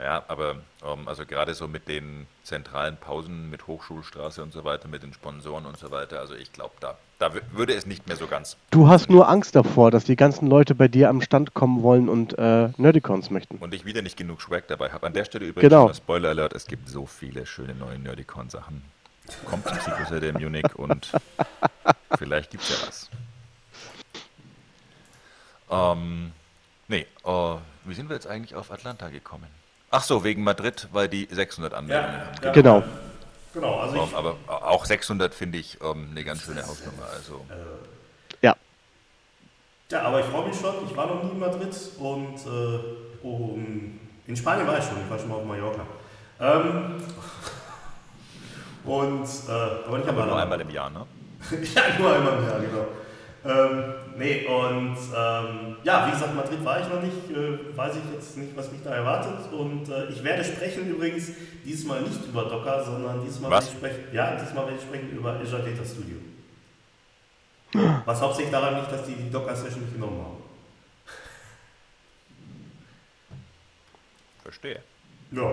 Ja, 0.00 0.24
aber 0.28 0.56
also 1.06 1.24
gerade 1.24 1.54
so 1.54 1.66
mit 1.66 1.88
den 1.88 2.26
zentralen 2.42 2.96
Pausen, 2.98 3.48
mit 3.48 3.66
Hochschulstraße 3.66 4.42
und 4.42 4.52
so 4.52 4.64
weiter, 4.64 4.86
mit 4.86 5.02
den 5.02 5.14
Sponsoren 5.14 5.64
und 5.64 5.78
so 5.78 5.90
weiter, 5.90 6.20
also 6.20 6.34
ich 6.34 6.52
glaube, 6.52 6.74
da, 6.80 6.98
da 7.18 7.28
wü- 7.28 7.40
würde 7.52 7.72
es 7.74 7.86
nicht 7.86 8.06
mehr 8.06 8.16
so 8.16 8.26
ganz. 8.26 8.58
Du 8.70 8.86
hast 8.86 9.08
nur 9.08 9.26
Angst 9.28 9.56
davor, 9.56 9.90
dass 9.90 10.04
die 10.04 10.14
ganzen 10.16 10.46
Leute 10.46 10.74
bei 10.74 10.88
dir 10.88 11.08
am 11.08 11.22
Stand 11.22 11.54
kommen 11.54 11.82
wollen 11.82 12.08
und 12.10 12.38
äh, 12.38 12.68
Nerdicons 12.76 13.30
möchten. 13.30 13.56
Und 13.58 13.72
ich 13.72 13.86
wieder 13.86 14.02
nicht 14.02 14.18
genug 14.18 14.42
Swag 14.42 14.68
dabei 14.68 14.90
habe. 14.90 15.06
An 15.06 15.14
der 15.14 15.24
Stelle 15.24 15.46
übrigens 15.46 15.70
Genau. 15.70 15.92
Spoiler 15.94 16.28
Alert, 16.30 16.52
es 16.52 16.66
gibt 16.66 16.88
so 16.88 17.06
viele 17.06 17.46
schöne 17.46 17.74
neue 17.74 17.98
Nerdicon-Sachen. 17.98 18.82
Kommt 19.46 19.66
zum 19.66 19.78
Secret 19.80 20.22
in 20.22 20.34
Munich 20.34 20.66
und 20.76 21.10
vielleicht 22.18 22.50
gibt 22.50 22.62
es 22.64 22.68
ja 22.68 22.86
was. 22.86 23.10
Ähm, 25.70 26.32
nee, 26.88 27.06
äh, 27.24 27.54
wie 27.84 27.94
sind 27.94 28.10
wir 28.10 28.16
jetzt 28.16 28.26
eigentlich 28.26 28.54
auf 28.54 28.70
Atlanta 28.70 29.08
gekommen? 29.08 29.46
Ach 29.96 30.02
so, 30.02 30.24
wegen 30.24 30.42
Madrid, 30.42 30.88
weil 30.90 31.06
die 31.06 31.28
600 31.30 31.72
Anmeldungen 31.72 32.20
haben. 32.20 32.44
ja. 32.44 32.50
Genau. 32.50 32.82
Genau, 33.52 33.78
also 33.78 33.94
Ähm, 33.94 34.02
ich, 34.08 34.16
aber 34.16 34.36
auch 34.48 34.84
600 34.84 35.32
finde 35.32 35.58
ich 35.58 35.78
ähm, 35.80 36.08
eine 36.10 36.24
ganz 36.24 36.42
schöne 36.42 36.66
Hausnummer. 36.66 37.06
Also, 37.14 37.46
Ja. 38.42 38.56
ja, 39.92 40.02
aber 40.02 40.18
ich 40.18 40.26
freue 40.26 40.48
mich 40.48 40.58
schon. 40.58 40.74
Ich 40.90 40.96
war 40.96 41.06
noch 41.06 41.22
nie 41.22 41.30
in 41.30 41.38
Madrid 41.38 41.72
und 41.98 42.34
äh, 42.44 43.24
um, 43.24 44.00
in 44.26 44.36
Spanien 44.36 44.66
war 44.66 44.78
ich 44.78 44.84
schon. 44.84 45.00
Ich 45.00 45.08
war 45.08 45.16
schon 45.16 45.28
mal 45.28 45.36
auf 45.36 45.44
Mallorca. 45.44 45.86
Ähm, 46.40 47.00
und, 48.84 49.28
äh, 49.48 49.52
aber 49.86 49.98
nicht 49.98 50.08
aber 50.08 50.26
nur 50.26 50.42
einmal 50.42 50.60
im 50.60 50.70
Jahr, 50.70 50.90
ne? 50.90 51.06
ja, 51.72 51.82
nur 52.00 52.12
einmal 52.16 52.38
im 52.38 52.48
Jahr, 52.48 52.58
genau. 52.58 52.86
Ähm, 53.44 53.94
nee, 54.16 54.46
und 54.46 54.96
ähm, 55.16 55.76
ja, 55.82 56.06
wie 56.06 56.10
gesagt, 56.10 56.34
Madrid 56.34 56.64
war 56.64 56.80
ich 56.80 56.88
noch 56.88 57.02
nicht, 57.02 57.30
äh, 57.30 57.76
weiß 57.76 57.96
ich 57.96 58.14
jetzt 58.14 58.36
nicht, 58.36 58.56
was 58.56 58.70
mich 58.70 58.82
da 58.82 58.94
erwartet. 58.94 59.52
Und 59.52 59.88
äh, 59.88 60.06
ich 60.06 60.22
werde 60.22 60.44
sprechen 60.44 60.88
übrigens 60.88 61.30
diesmal 61.64 62.02
nicht 62.02 62.24
über 62.26 62.44
Docker, 62.44 62.84
sondern 62.84 63.24
diesmal 63.24 63.50
Was? 63.50 63.66
werde 63.66 63.72
ich 63.72 63.78
sprechen, 63.78 64.14
ja, 64.14 64.36
diesmal 64.36 64.64
werde 64.66 64.78
ich 64.78 64.84
sprechen 64.84 65.10
über 65.10 65.32
Azure 65.32 65.62
Data 65.62 65.84
Studio. 65.84 66.16
Was 68.04 68.20
hauptsächlich 68.20 68.52
daran 68.52 68.76
liegt, 68.76 68.92
dass 68.92 69.04
die 69.04 69.14
die 69.14 69.30
Docker-Session 69.30 69.80
nicht 69.82 69.94
genommen 69.94 70.20
haben. 70.22 70.36
Verstehe. 74.42 74.80
Ja. 75.32 75.50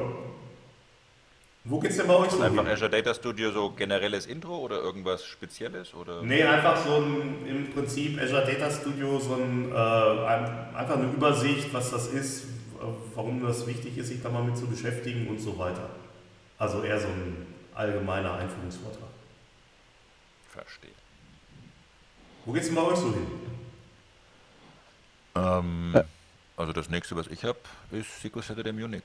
Wo 1.63 1.79
geht's 1.79 1.97
denn 1.97 2.07
bei 2.07 2.15
euch 2.15 2.31
so 2.31 2.41
Einfach 2.41 2.63
hin? 2.63 2.73
Azure 2.73 2.89
Data 2.89 3.13
Studio 3.13 3.51
so 3.51 3.69
generelles 3.71 4.25
Intro 4.25 4.57
oder 4.57 4.77
irgendwas 4.77 5.23
Spezielles? 5.23 5.93
Oder? 5.93 6.23
Nee, 6.23 6.43
einfach 6.43 6.83
so 6.83 6.95
ein, 6.95 7.45
im 7.47 7.71
Prinzip 7.71 8.19
Azure 8.19 8.43
Data 8.45 8.71
Studio, 8.71 9.19
so 9.19 9.35
ein, 9.35 9.71
äh, 9.71 9.75
ein, 9.75 10.75
einfach 10.75 10.95
eine 10.97 11.11
Übersicht, 11.11 11.71
was 11.71 11.91
das 11.91 12.07
ist, 12.07 12.45
warum 13.13 13.43
das 13.43 13.67
wichtig 13.67 13.95
ist, 13.97 14.07
sich 14.07 14.23
da 14.23 14.29
mal 14.29 14.43
mit 14.43 14.57
zu 14.57 14.65
beschäftigen 14.65 15.27
und 15.27 15.39
so 15.39 15.55
weiter. 15.59 15.87
Also 16.57 16.81
eher 16.83 16.99
so 16.99 17.07
ein 17.07 17.45
allgemeiner 17.75 18.33
Einführungsvortrag. 18.33 19.09
Verstehe. 20.49 20.89
Wo 22.45 22.53
geht's 22.53 22.67
denn 22.67 22.75
bei 22.75 22.81
euch 22.81 22.97
so 22.97 23.13
hin? 23.13 23.27
Ähm, 25.35 25.91
Äh. 25.95 26.03
Also 26.57 26.73
das 26.73 26.89
nächste, 26.89 27.15
was 27.15 27.27
ich 27.27 27.43
habe, 27.43 27.59
ist 27.91 28.07
SQL 28.19 28.41
Saturday 28.41 28.73
Munich. 28.73 29.03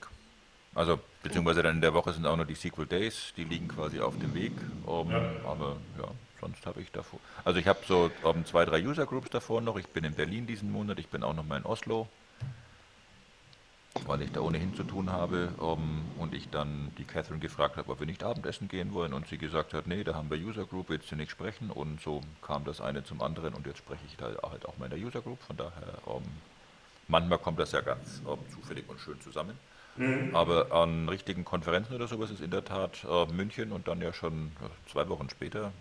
Also, 0.77 0.99
beziehungsweise 1.23 1.63
dann 1.63 1.77
in 1.77 1.81
der 1.81 1.95
Woche 1.95 2.13
sind 2.13 2.27
auch 2.27 2.37
noch 2.37 2.45
die 2.45 2.53
SQL 2.53 2.85
Days, 2.85 3.33
die 3.35 3.45
liegen 3.45 3.67
quasi 3.67 3.99
auf 3.99 4.15
dem 4.19 4.35
Weg. 4.35 4.51
Um, 4.85 5.09
Ja. 5.09 5.31
Aber 5.43 5.77
ja, 5.97 6.07
sonst 6.39 6.63
habe 6.67 6.81
ich 6.81 6.91
davor. 6.91 7.19
Also 7.43 7.59
ich 7.59 7.67
habe 7.67 7.79
so 7.87 8.11
um, 8.21 8.45
zwei, 8.45 8.63
drei 8.63 8.85
User 8.85 9.07
Groups 9.07 9.31
davor 9.31 9.59
noch. 9.59 9.77
Ich 9.77 9.87
bin 9.87 10.03
in 10.03 10.13
Berlin 10.13 10.45
diesen 10.45 10.71
Monat, 10.71 10.99
ich 10.99 11.07
bin 11.07 11.23
auch 11.23 11.33
noch 11.33 11.45
mal 11.47 11.57
in 11.57 11.65
Oslo, 11.65 12.07
weil 14.05 14.21
ich 14.21 14.31
da 14.31 14.41
ohnehin 14.41 14.75
zu 14.75 14.83
tun 14.83 15.11
habe. 15.11 15.49
Um, 15.57 16.05
und 16.19 16.35
ich 16.35 16.47
dann 16.51 16.91
die 16.99 17.05
Catherine 17.05 17.39
gefragt 17.39 17.77
habe, 17.77 17.89
ob 17.91 17.99
wir 17.99 18.05
nicht 18.05 18.23
Abendessen 18.23 18.67
gehen 18.67 18.93
wollen. 18.93 19.13
Und 19.13 19.27
sie 19.27 19.39
gesagt 19.39 19.73
hat, 19.73 19.87
nee, 19.87 20.03
da 20.03 20.13
haben 20.13 20.29
wir 20.29 20.37
User 20.37 20.65
Group, 20.65 20.89
willst 20.89 21.09
du 21.09 21.15
nicht 21.15 21.31
sprechen? 21.31 21.71
Und 21.71 22.01
so 22.01 22.21
kam 22.43 22.65
das 22.65 22.81
eine 22.81 23.03
zum 23.03 23.23
anderen. 23.23 23.55
Und 23.55 23.65
jetzt 23.65 23.79
spreche 23.79 24.05
ich 24.07 24.15
da 24.15 24.25
halt 24.47 24.67
auch 24.67 24.77
mal 24.77 24.85
in 24.85 24.91
der 24.91 24.99
User 24.99 25.21
Group. 25.21 25.41
Von 25.41 25.57
daher, 25.57 26.05
um, 26.05 26.21
manchmal 27.07 27.39
kommt 27.39 27.57
das 27.57 27.71
ja 27.71 27.81
ganz 27.81 28.21
zufällig 28.53 28.87
und 28.87 28.99
schön 28.99 29.19
zusammen. 29.21 29.57
Aber 30.33 30.71
an 30.71 31.09
richtigen 31.09 31.43
Konferenzen 31.45 31.95
oder 31.95 32.07
sowas 32.07 32.29
ist 32.31 32.41
in 32.41 32.51
der 32.51 32.63
Tat 32.63 33.05
äh, 33.09 33.25
München 33.33 33.71
und 33.71 33.87
dann 33.87 34.01
ja 34.01 34.13
schon 34.13 34.51
äh, 34.61 34.91
zwei 34.91 35.07
Wochen 35.09 35.29
später 35.29 35.71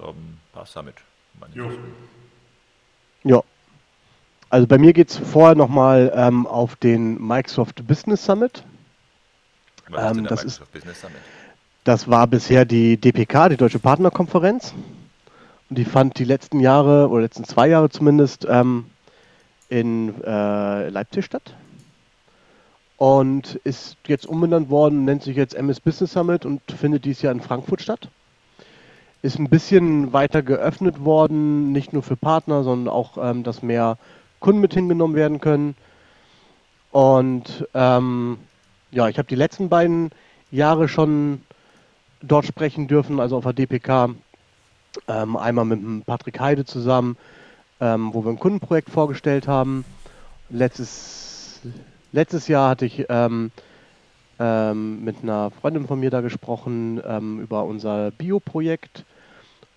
ähm, 0.00 0.38
Pass 0.52 0.72
Summit. 0.72 0.94
meine 1.40 1.54
Jo. 1.54 1.64
nächsten. 1.64 1.84
Ja. 3.24 3.42
Also 4.50 4.66
bei 4.66 4.78
mir 4.78 4.92
geht 4.92 5.10
es 5.10 5.18
vorher 5.18 5.54
nochmal 5.56 6.12
ähm, 6.14 6.46
auf 6.46 6.76
den 6.76 7.20
Microsoft 7.26 7.86
Business 7.86 8.24
Summit. 8.24 8.62
Was 9.88 10.02
ist 10.04 10.08
Ähm, 10.10 10.14
denn 10.16 10.24
der 10.24 10.30
das 10.30 10.44
ist- 10.44 10.60
Microsoft 10.60 10.72
Business 10.72 11.00
Summit? 11.00 11.16
Das 11.84 12.08
war 12.08 12.26
bisher 12.26 12.64
die 12.64 12.96
DPK, 12.98 13.48
die 13.48 13.56
Deutsche 13.56 13.78
Partnerkonferenz. 13.78 14.74
Und 15.70 15.76
die 15.78 15.84
fand 15.84 16.18
die 16.18 16.24
letzten 16.24 16.60
Jahre, 16.60 17.08
oder 17.08 17.22
letzten 17.22 17.44
zwei 17.44 17.68
Jahre 17.68 17.88
zumindest, 17.90 18.46
ähm, 18.48 18.86
in 19.68 20.22
äh, 20.22 20.88
Leipzig 20.90 21.24
statt. 21.26 21.54
Und 22.98 23.54
ist 23.64 23.96
jetzt 24.06 24.26
umbenannt 24.26 24.70
worden, 24.70 25.04
nennt 25.04 25.22
sich 25.22 25.36
jetzt 25.36 25.54
MS 25.54 25.80
Business 25.80 26.12
Summit 26.12 26.44
und 26.44 26.60
findet 26.70 27.04
dieses 27.04 27.22
Jahr 27.22 27.32
in 27.32 27.40
Frankfurt 27.40 27.80
statt. 27.80 28.10
Ist 29.22 29.38
ein 29.38 29.48
bisschen 29.48 30.12
weiter 30.12 30.42
geöffnet 30.42 31.04
worden, 31.04 31.72
nicht 31.72 31.92
nur 31.92 32.02
für 32.02 32.16
Partner, 32.16 32.64
sondern 32.64 32.92
auch, 32.92 33.16
ähm, 33.18 33.44
dass 33.44 33.62
mehr 33.62 33.98
Kunden 34.40 34.60
mit 34.60 34.74
hingenommen 34.74 35.14
werden 35.14 35.40
können. 35.40 35.74
Und 36.90 37.66
ähm, 37.74 38.38
ja, 38.90 39.08
ich 39.08 39.18
habe 39.18 39.28
die 39.28 39.34
letzten 39.34 39.68
beiden 39.68 40.10
Jahre 40.50 40.88
schon 40.88 41.42
dort 42.22 42.46
sprechen 42.46 42.88
dürfen, 42.88 43.20
also 43.20 43.36
auf 43.36 43.44
der 43.44 43.52
DPK. 43.52 44.10
Ähm, 45.06 45.36
einmal 45.36 45.64
mit 45.64 46.06
Patrick 46.06 46.40
Heide 46.40 46.64
zusammen, 46.64 47.16
ähm, 47.80 48.12
wo 48.12 48.24
wir 48.24 48.30
ein 48.30 48.38
Kundenprojekt 48.38 48.90
vorgestellt 48.90 49.46
haben. 49.46 49.84
Letztes, 50.50 51.60
letztes 52.12 52.48
Jahr 52.48 52.70
hatte 52.70 52.86
ich 52.86 53.06
ähm, 53.08 53.50
ähm, 54.38 55.04
mit 55.04 55.16
einer 55.22 55.50
Freundin 55.50 55.86
von 55.86 56.00
mir 56.00 56.10
da 56.10 56.20
gesprochen 56.20 57.00
ähm, 57.06 57.40
über 57.40 57.64
unser 57.64 58.10
Bio-Projekt. 58.12 59.04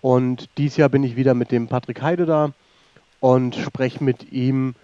Und 0.00 0.48
dieses 0.58 0.76
Jahr 0.76 0.88
bin 0.88 1.04
ich 1.04 1.16
wieder 1.16 1.34
mit 1.34 1.52
dem 1.52 1.68
Patrick 1.68 2.02
Heide 2.02 2.26
da 2.26 2.52
und 3.20 3.54
spreche 3.54 4.02
mit 4.02 4.32
ihm 4.32 4.74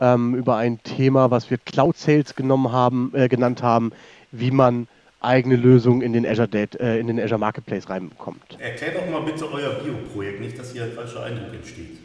ähm, 0.00 0.34
über 0.34 0.56
ein 0.56 0.82
Thema, 0.82 1.30
was 1.30 1.50
wir 1.50 1.58
Cloud 1.58 1.96
Sales 1.96 2.34
genommen 2.34 2.72
haben, 2.72 3.12
äh, 3.14 3.28
genannt 3.28 3.62
haben, 3.62 3.92
wie 4.32 4.50
man 4.50 4.86
eigene 5.20 5.56
Lösungen 5.56 6.00
in 6.00 6.12
den 6.12 6.26
Azure, 6.26 6.48
Data, 6.48 6.78
äh, 6.78 6.98
in 6.98 7.06
den 7.06 7.20
Azure 7.20 7.38
Marketplace 7.38 7.88
reinbekommt. 7.88 8.58
Erklär 8.58 8.92
doch 8.92 9.10
mal 9.10 9.20
bitte 9.22 9.50
euer 9.52 9.74
Bio-Projekt, 9.74 10.40
nicht, 10.40 10.58
dass 10.58 10.72
hier 10.72 10.84
ein 10.84 10.92
falscher 10.92 11.24
Eindruck 11.24 11.54
entsteht. 11.54 11.98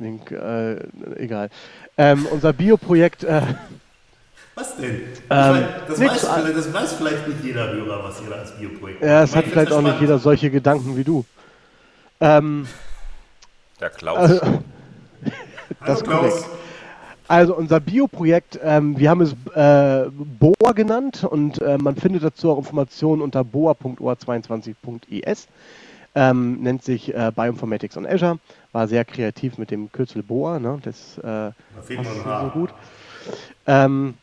Link, 0.00 0.30
äh, 0.30 0.76
egal. 1.16 1.50
Ähm, 1.96 2.26
unser 2.30 2.52
Bio-Projekt, 2.52 3.24
äh, 3.24 3.42
Was 4.54 4.76
denn? 4.76 5.02
Ich 5.12 5.20
Ähm, 5.30 5.52
mein, 5.52 5.64
das, 5.86 6.00
weiß 6.00 6.22
das 6.54 6.72
weiß 6.72 6.92
vielleicht 6.94 7.28
nicht 7.28 7.44
jeder 7.44 7.72
Hörer, 7.72 8.02
was 8.04 8.20
ihr 8.20 8.28
da 8.30 8.36
als 8.36 8.52
Bio-Projekt 8.56 9.02
ja, 9.02 9.22
es 9.22 9.34
hat 9.36 9.46
Ich 9.46 9.52
vielleicht 9.52 9.72
auch 9.72 9.78
nicht 9.78 9.88
spannend. 9.90 10.00
jeder 10.00 10.18
solche 10.18 10.50
Gedanken 10.50 10.96
wie 10.96 11.04
du. 11.04 11.24
Ähm, 12.20 12.66
Der 13.80 13.90
Klaus. 13.90 14.18
also, 14.18 14.40
Hallo 14.42 14.58
das 15.86 15.98
ist 15.98 16.04
Klaus. 16.04 16.18
korrekt. 16.20 16.44
Also 17.28 17.54
unser 17.54 17.78
Bio-Projekt, 17.78 18.58
ähm, 18.62 18.98
wir 18.98 19.08
haben 19.08 19.20
es 19.20 19.32
äh, 19.54 20.10
BOA 20.10 20.72
genannt 20.72 21.22
und 21.22 21.62
äh, 21.62 21.78
man 21.78 21.94
findet 21.94 22.24
dazu 22.24 22.50
auch 22.50 22.58
Informationen 22.58 23.22
unter 23.22 23.44
boa.or22.es. 23.44 25.46
Ähm, 26.16 26.60
nennt 26.60 26.82
sich 26.82 27.14
äh, 27.14 27.30
Bioinformatics 27.32 27.96
on 27.96 28.04
Azure. 28.04 28.40
War 28.72 28.88
sehr 28.88 29.04
kreativ 29.04 29.58
mit 29.58 29.70
dem 29.70 29.90
Kürzel 29.90 30.22
BOA. 30.22 30.58
Ne? 30.58 30.78
Das 30.82 31.18
äh, 31.18 31.22
Da 31.22 31.54
passt 31.96 32.24
so 32.24 32.60
gut. 32.60 32.70
Ähm, 33.66 34.14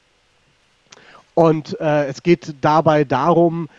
und 1.34 1.80
äh, 1.80 2.08
es 2.08 2.24
geht 2.24 2.56
dabei 2.62 3.04
darum, 3.04 3.70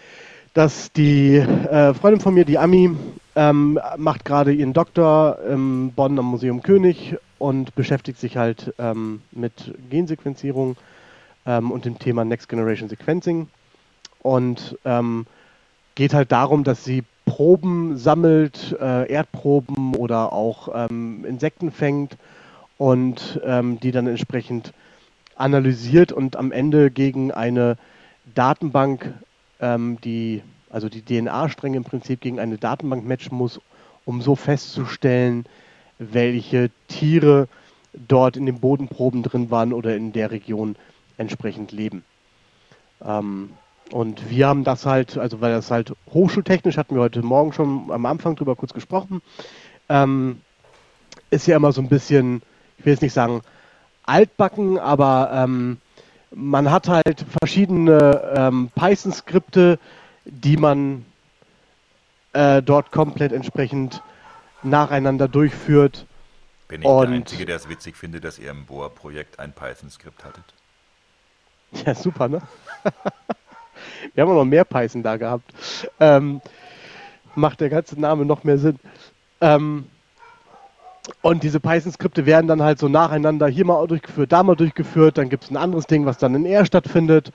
dass 0.54 0.92
die 0.92 1.36
äh, 1.36 1.94
Freundin 1.94 2.20
von 2.20 2.34
mir, 2.34 2.44
die 2.44 2.58
Ami, 2.58 2.96
ähm, 3.34 3.78
macht 3.96 4.24
gerade 4.24 4.52
ihren 4.52 4.72
Doktor 4.72 5.38
in 5.48 5.92
Bonn 5.92 6.18
am 6.18 6.26
Museum 6.26 6.62
König 6.62 7.16
und 7.38 7.74
beschäftigt 7.74 8.18
sich 8.18 8.36
halt 8.36 8.74
ähm, 8.78 9.22
mit 9.30 9.74
Gensequenzierung 9.90 10.76
ähm, 11.46 11.70
und 11.70 11.84
dem 11.84 11.98
Thema 11.98 12.24
Next 12.24 12.48
Generation 12.48 12.88
Sequencing. 12.88 13.48
Und 14.22 14.76
ähm, 14.84 15.26
geht 15.94 16.14
halt 16.14 16.32
darum, 16.32 16.64
dass 16.64 16.84
sie 16.84 17.04
Proben 17.28 17.98
sammelt, 17.98 18.74
äh, 18.80 19.06
Erdproben 19.12 19.94
oder 19.94 20.32
auch 20.32 20.70
ähm, 20.74 21.26
Insekten 21.26 21.70
fängt 21.70 22.16
und 22.78 23.38
ähm, 23.44 23.78
die 23.80 23.92
dann 23.92 24.06
entsprechend 24.06 24.72
analysiert 25.36 26.10
und 26.10 26.36
am 26.36 26.52
Ende 26.52 26.90
gegen 26.90 27.30
eine 27.30 27.76
Datenbank, 28.34 29.12
ähm, 29.60 29.98
die, 30.02 30.42
also 30.70 30.88
die 30.88 31.02
DNA-Stränge 31.02 31.76
im 31.76 31.84
Prinzip 31.84 32.22
gegen 32.22 32.40
eine 32.40 32.56
Datenbank 32.56 33.06
matchen 33.06 33.36
muss, 33.36 33.60
um 34.06 34.22
so 34.22 34.34
festzustellen, 34.34 35.44
welche 35.98 36.70
Tiere 36.88 37.46
dort 37.92 38.38
in 38.38 38.46
den 38.46 38.58
Bodenproben 38.58 39.22
drin 39.22 39.50
waren 39.50 39.74
oder 39.74 39.94
in 39.94 40.12
der 40.12 40.30
Region 40.30 40.76
entsprechend 41.18 41.72
leben. 41.72 42.04
Ähm, 43.04 43.50
und 43.90 44.28
wir 44.30 44.46
haben 44.46 44.64
das 44.64 44.86
halt, 44.86 45.16
also 45.18 45.40
weil 45.40 45.52
das 45.52 45.70
halt 45.70 45.92
hochschultechnisch, 46.12 46.76
hatten 46.76 46.94
wir 46.94 47.02
heute 47.02 47.22
Morgen 47.22 47.52
schon 47.52 47.90
am 47.90 48.06
Anfang 48.06 48.36
drüber 48.36 48.56
kurz 48.56 48.72
gesprochen, 48.72 49.22
ähm, 49.88 50.40
ist 51.30 51.46
ja 51.46 51.56
immer 51.56 51.72
so 51.72 51.80
ein 51.80 51.88
bisschen, 51.88 52.42
ich 52.78 52.84
will 52.86 52.92
jetzt 52.92 53.02
nicht 53.02 53.12
sagen 53.12 53.42
altbacken, 54.04 54.78
aber 54.78 55.30
ähm, 55.32 55.78
man 56.34 56.70
hat 56.70 56.88
halt 56.88 57.24
verschiedene 57.40 58.32
ähm, 58.36 58.70
Python-Skripte, 58.74 59.78
die 60.24 60.56
man 60.56 61.04
äh, 62.32 62.62
dort 62.62 62.92
komplett 62.92 63.32
entsprechend 63.32 64.02
nacheinander 64.62 65.28
durchführt. 65.28 66.06
Bin 66.68 66.82
ich 66.82 66.86
der 66.86 66.94
und- 66.96 67.08
Einzige, 67.12 67.46
der 67.46 67.56
es 67.56 67.68
witzig 67.68 67.96
findet, 67.96 68.24
dass 68.24 68.38
ihr 68.38 68.50
im 68.50 68.66
Boa-Projekt 68.66 69.38
ein 69.38 69.52
Python-Skript 69.52 70.24
hattet? 70.24 70.44
Ja, 71.84 71.94
super, 71.94 72.28
ne? 72.28 72.42
Wir 74.14 74.22
haben 74.22 74.30
auch 74.30 74.36
noch 74.36 74.44
mehr 74.44 74.64
Python 74.64 75.02
da 75.02 75.16
gehabt. 75.16 75.52
Ähm, 76.00 76.40
macht 77.34 77.60
der 77.60 77.70
ganze 77.70 78.00
Name 78.00 78.24
noch 78.24 78.44
mehr 78.44 78.58
Sinn. 78.58 78.78
Ähm, 79.40 79.84
und 81.22 81.42
diese 81.42 81.60
Python-Skripte 81.60 82.26
werden 82.26 82.48
dann 82.48 82.62
halt 82.62 82.78
so 82.78 82.88
nacheinander 82.88 83.46
hier 83.48 83.64
mal 83.64 83.86
durchgeführt, 83.86 84.32
da 84.32 84.42
mal 84.42 84.56
durchgeführt. 84.56 85.18
Dann 85.18 85.28
gibt 85.28 85.44
es 85.44 85.50
ein 85.50 85.56
anderes 85.56 85.86
Ding, 85.86 86.06
was 86.06 86.18
dann 86.18 86.34
in 86.34 86.44
R 86.44 86.64
stattfindet. 86.66 87.32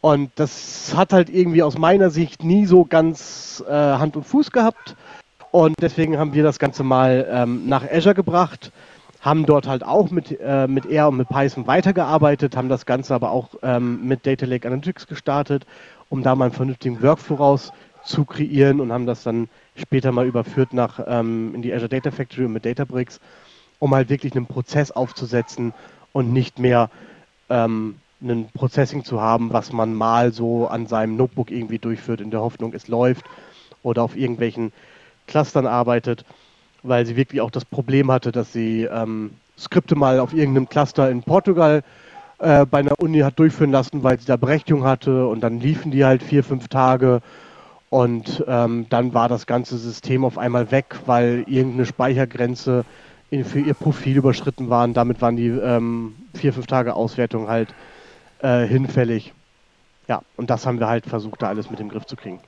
Und 0.00 0.30
das 0.36 0.94
hat 0.94 1.12
halt 1.12 1.28
irgendwie 1.30 1.62
aus 1.62 1.78
meiner 1.78 2.10
Sicht 2.10 2.44
nie 2.44 2.66
so 2.66 2.84
ganz 2.84 3.64
äh, 3.66 3.72
Hand 3.72 4.16
und 4.16 4.24
Fuß 4.24 4.52
gehabt. 4.52 4.94
Und 5.50 5.74
deswegen 5.80 6.18
haben 6.18 6.34
wir 6.34 6.42
das 6.42 6.58
Ganze 6.58 6.84
mal 6.84 7.26
ähm, 7.30 7.66
nach 7.66 7.82
Azure 7.90 8.14
gebracht, 8.14 8.72
haben 9.26 9.44
dort 9.44 9.66
halt 9.66 9.82
auch 9.82 10.12
mit, 10.12 10.38
äh, 10.40 10.68
mit 10.68 10.86
R 10.86 11.08
und 11.08 11.16
mit 11.16 11.28
Python 11.28 11.66
weitergearbeitet, 11.66 12.56
haben 12.56 12.68
das 12.68 12.86
Ganze 12.86 13.12
aber 13.12 13.32
auch 13.32 13.56
ähm, 13.64 14.06
mit 14.06 14.24
Data 14.24 14.46
Lake 14.46 14.68
Analytics 14.68 15.08
gestartet, 15.08 15.66
um 16.08 16.22
da 16.22 16.36
mal 16.36 16.44
einen 16.44 16.54
vernünftigen 16.54 17.02
Workflow 17.02 17.58
zu 18.04 18.24
kreieren 18.24 18.80
und 18.80 18.92
haben 18.92 19.04
das 19.04 19.24
dann 19.24 19.48
später 19.74 20.12
mal 20.12 20.26
überführt 20.26 20.72
nach 20.72 21.00
ähm, 21.08 21.56
in 21.56 21.62
die 21.62 21.74
Azure 21.74 21.88
Data 21.88 22.12
Factory 22.12 22.44
und 22.44 22.52
mit 22.52 22.64
Databricks, 22.64 23.18
um 23.80 23.92
halt 23.92 24.10
wirklich 24.10 24.36
einen 24.36 24.46
Prozess 24.46 24.92
aufzusetzen 24.92 25.74
und 26.12 26.32
nicht 26.32 26.60
mehr 26.60 26.88
ähm, 27.50 27.96
ein 28.22 28.48
Processing 28.54 29.02
zu 29.02 29.20
haben, 29.20 29.52
was 29.52 29.72
man 29.72 29.92
mal 29.92 30.32
so 30.32 30.68
an 30.68 30.86
seinem 30.86 31.16
Notebook 31.16 31.50
irgendwie 31.50 31.80
durchführt, 31.80 32.20
in 32.20 32.30
der 32.30 32.42
Hoffnung, 32.42 32.74
es 32.74 32.86
läuft 32.86 33.24
oder 33.82 34.04
auf 34.04 34.16
irgendwelchen 34.16 34.72
Clustern 35.26 35.66
arbeitet, 35.66 36.24
weil 36.82 37.06
sie 37.06 37.16
wirklich 37.16 37.40
auch 37.40 37.50
das 37.50 37.64
Problem 37.64 38.10
hatte, 38.10 38.32
dass 38.32 38.52
sie 38.52 38.84
ähm, 38.84 39.32
Skripte 39.58 39.94
mal 39.94 40.20
auf 40.20 40.32
irgendeinem 40.32 40.68
Cluster 40.68 41.10
in 41.10 41.22
Portugal 41.22 41.82
äh, 42.38 42.66
bei 42.66 42.78
einer 42.78 42.98
Uni 43.00 43.20
hat 43.20 43.38
durchführen 43.38 43.72
lassen, 43.72 44.02
weil 44.02 44.18
sie 44.20 44.26
da 44.26 44.36
Berechtigung 44.36 44.84
hatte 44.84 45.26
und 45.26 45.40
dann 45.40 45.60
liefen 45.60 45.90
die 45.90 46.04
halt 46.04 46.22
vier, 46.22 46.44
fünf 46.44 46.68
Tage 46.68 47.22
und 47.88 48.44
ähm, 48.48 48.86
dann 48.90 49.14
war 49.14 49.28
das 49.28 49.46
ganze 49.46 49.78
System 49.78 50.24
auf 50.24 50.38
einmal 50.38 50.70
weg, 50.70 50.96
weil 51.06 51.44
irgendeine 51.46 51.86
Speichergrenze 51.86 52.84
in, 53.30 53.44
für 53.44 53.60
ihr 53.60 53.74
Profil 53.74 54.16
überschritten 54.16 54.68
war. 54.70 54.84
Und 54.84 54.94
damit 54.94 55.22
waren 55.22 55.36
die 55.36 55.48
ähm, 55.48 56.16
vier, 56.34 56.52
fünf 56.52 56.66
Tage 56.66 56.94
Auswertung 56.94 57.48
halt 57.48 57.74
äh, 58.40 58.66
hinfällig. 58.66 59.32
Ja, 60.08 60.22
und 60.36 60.50
das 60.50 60.66
haben 60.66 60.78
wir 60.78 60.88
halt 60.88 61.06
versucht, 61.06 61.42
da 61.42 61.48
alles 61.48 61.70
mit 61.70 61.78
dem 61.78 61.88
Griff 61.88 62.06
zu 62.06 62.16
kriegen. 62.16 62.40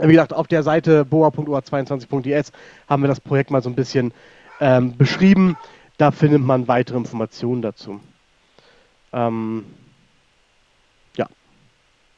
Wie 0.00 0.12
gesagt, 0.12 0.32
auf 0.32 0.46
der 0.48 0.62
Seite 0.62 1.04
boa.ua22.is 1.04 2.52
haben 2.88 3.02
wir 3.02 3.08
das 3.08 3.20
Projekt 3.20 3.50
mal 3.50 3.62
so 3.62 3.70
ein 3.70 3.74
bisschen 3.74 4.12
ähm, 4.60 4.96
beschrieben. 4.96 5.56
Da 5.98 6.10
findet 6.10 6.42
man 6.42 6.66
weitere 6.68 6.96
Informationen 6.96 7.62
dazu. 7.62 8.00
Ähm, 9.12 9.64
ja, 11.16 11.26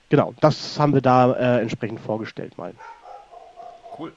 genau, 0.09 0.35
das 0.41 0.79
haben 0.79 0.95
wir 0.95 1.03
da 1.03 1.33
äh, 1.35 1.61
entsprechend 1.61 2.01
vorgestellt 2.01 2.57
mal. 2.57 2.73
Cool. 3.99 4.13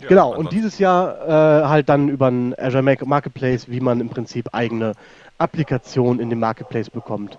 Ja, 0.00 0.08
genau, 0.08 0.34
und 0.34 0.50
dieses 0.50 0.78
Jahr 0.80 1.62
äh, 1.62 1.66
halt 1.68 1.88
dann 1.88 2.08
über 2.08 2.26
einen 2.26 2.54
Azure 2.58 2.82
Mar- 2.82 2.96
Marketplace, 3.04 3.68
wie 3.68 3.78
man 3.78 4.00
im 4.00 4.08
Prinzip 4.08 4.48
eigene 4.52 4.94
Applikationen 5.38 6.20
in 6.20 6.30
dem 6.30 6.40
Marketplace 6.40 6.90
bekommt, 6.90 7.38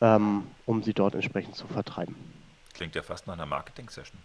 ähm, 0.00 0.46
um 0.66 0.82
sie 0.82 0.94
dort 0.94 1.14
entsprechend 1.14 1.56
zu 1.56 1.66
vertreiben. 1.66 2.14
Klingt 2.74 2.94
ja 2.94 3.02
fast 3.02 3.26
nach 3.26 3.34
einer 3.34 3.46
Marketing-Session. 3.46 4.18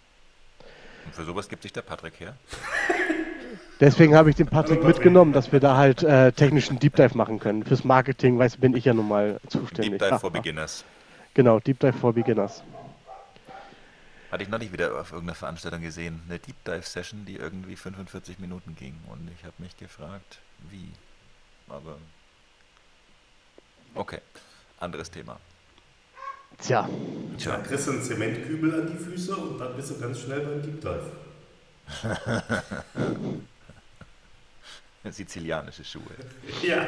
Und 1.05 1.15
für 1.15 1.23
sowas 1.25 1.49
gibt 1.49 1.63
sich 1.63 1.73
der 1.73 1.81
Patrick 1.81 2.19
her. 2.19 2.35
Deswegen 3.79 4.15
habe 4.15 4.29
ich 4.29 4.35
den 4.35 4.47
Patrick 4.47 4.83
mitgenommen, 4.83 5.33
dass 5.33 5.51
wir 5.51 5.59
da 5.59 5.77
halt 5.77 6.03
äh, 6.03 6.31
technischen 6.31 6.79
Deep 6.79 6.95
Dive 6.95 7.15
machen 7.17 7.39
können. 7.39 7.63
Fürs 7.63 7.83
Marketing, 7.83 8.39
weiß 8.39 8.57
bin 8.57 8.75
ich 8.75 8.85
ja 8.85 8.93
nun 8.93 9.07
mal 9.07 9.39
zuständig. 9.47 9.99
Deep 9.99 10.09
Dive 10.09 10.19
for. 10.19 10.31
Beginners. 10.31 10.85
Genau, 11.33 11.59
Deep 11.59 11.79
Dive 11.79 11.93
for 11.93 12.13
Beginners. 12.13 12.63
Hatte 14.31 14.43
ich 14.43 14.49
noch 14.49 14.59
nicht 14.59 14.73
wieder 14.73 14.99
auf 14.99 15.11
irgendeiner 15.11 15.35
Veranstaltung 15.35 15.81
gesehen. 15.81 16.21
Eine 16.27 16.39
Deep 16.39 16.63
Dive 16.63 16.81
Session, 16.83 17.25
die 17.25 17.35
irgendwie 17.35 17.75
45 17.75 18.39
Minuten 18.39 18.75
ging. 18.75 18.97
Und 19.07 19.29
ich 19.37 19.43
habe 19.43 19.53
mich 19.59 19.77
gefragt, 19.77 20.39
wie. 20.69 20.91
Aber. 21.67 21.97
Okay, 23.93 24.19
anderes 24.79 25.11
Thema. 25.11 25.37
Tja, 26.61 26.89
Dann 27.43 27.63
kriegst 27.63 27.87
du 27.87 27.91
einen 27.91 28.01
Zementkübel 28.03 28.73
an 28.81 28.87
die 28.91 28.97
Füße 28.97 29.35
und 29.35 29.59
dann 29.59 29.75
bist 29.75 29.91
du 29.91 29.99
ganz 29.99 30.19
schnell 30.21 30.39
beim 30.41 30.61
Deep 30.61 30.81
Dive. 30.81 31.11
Sizilianische 35.11 35.83
Schuhe. 35.83 36.03
Ja. 36.63 36.87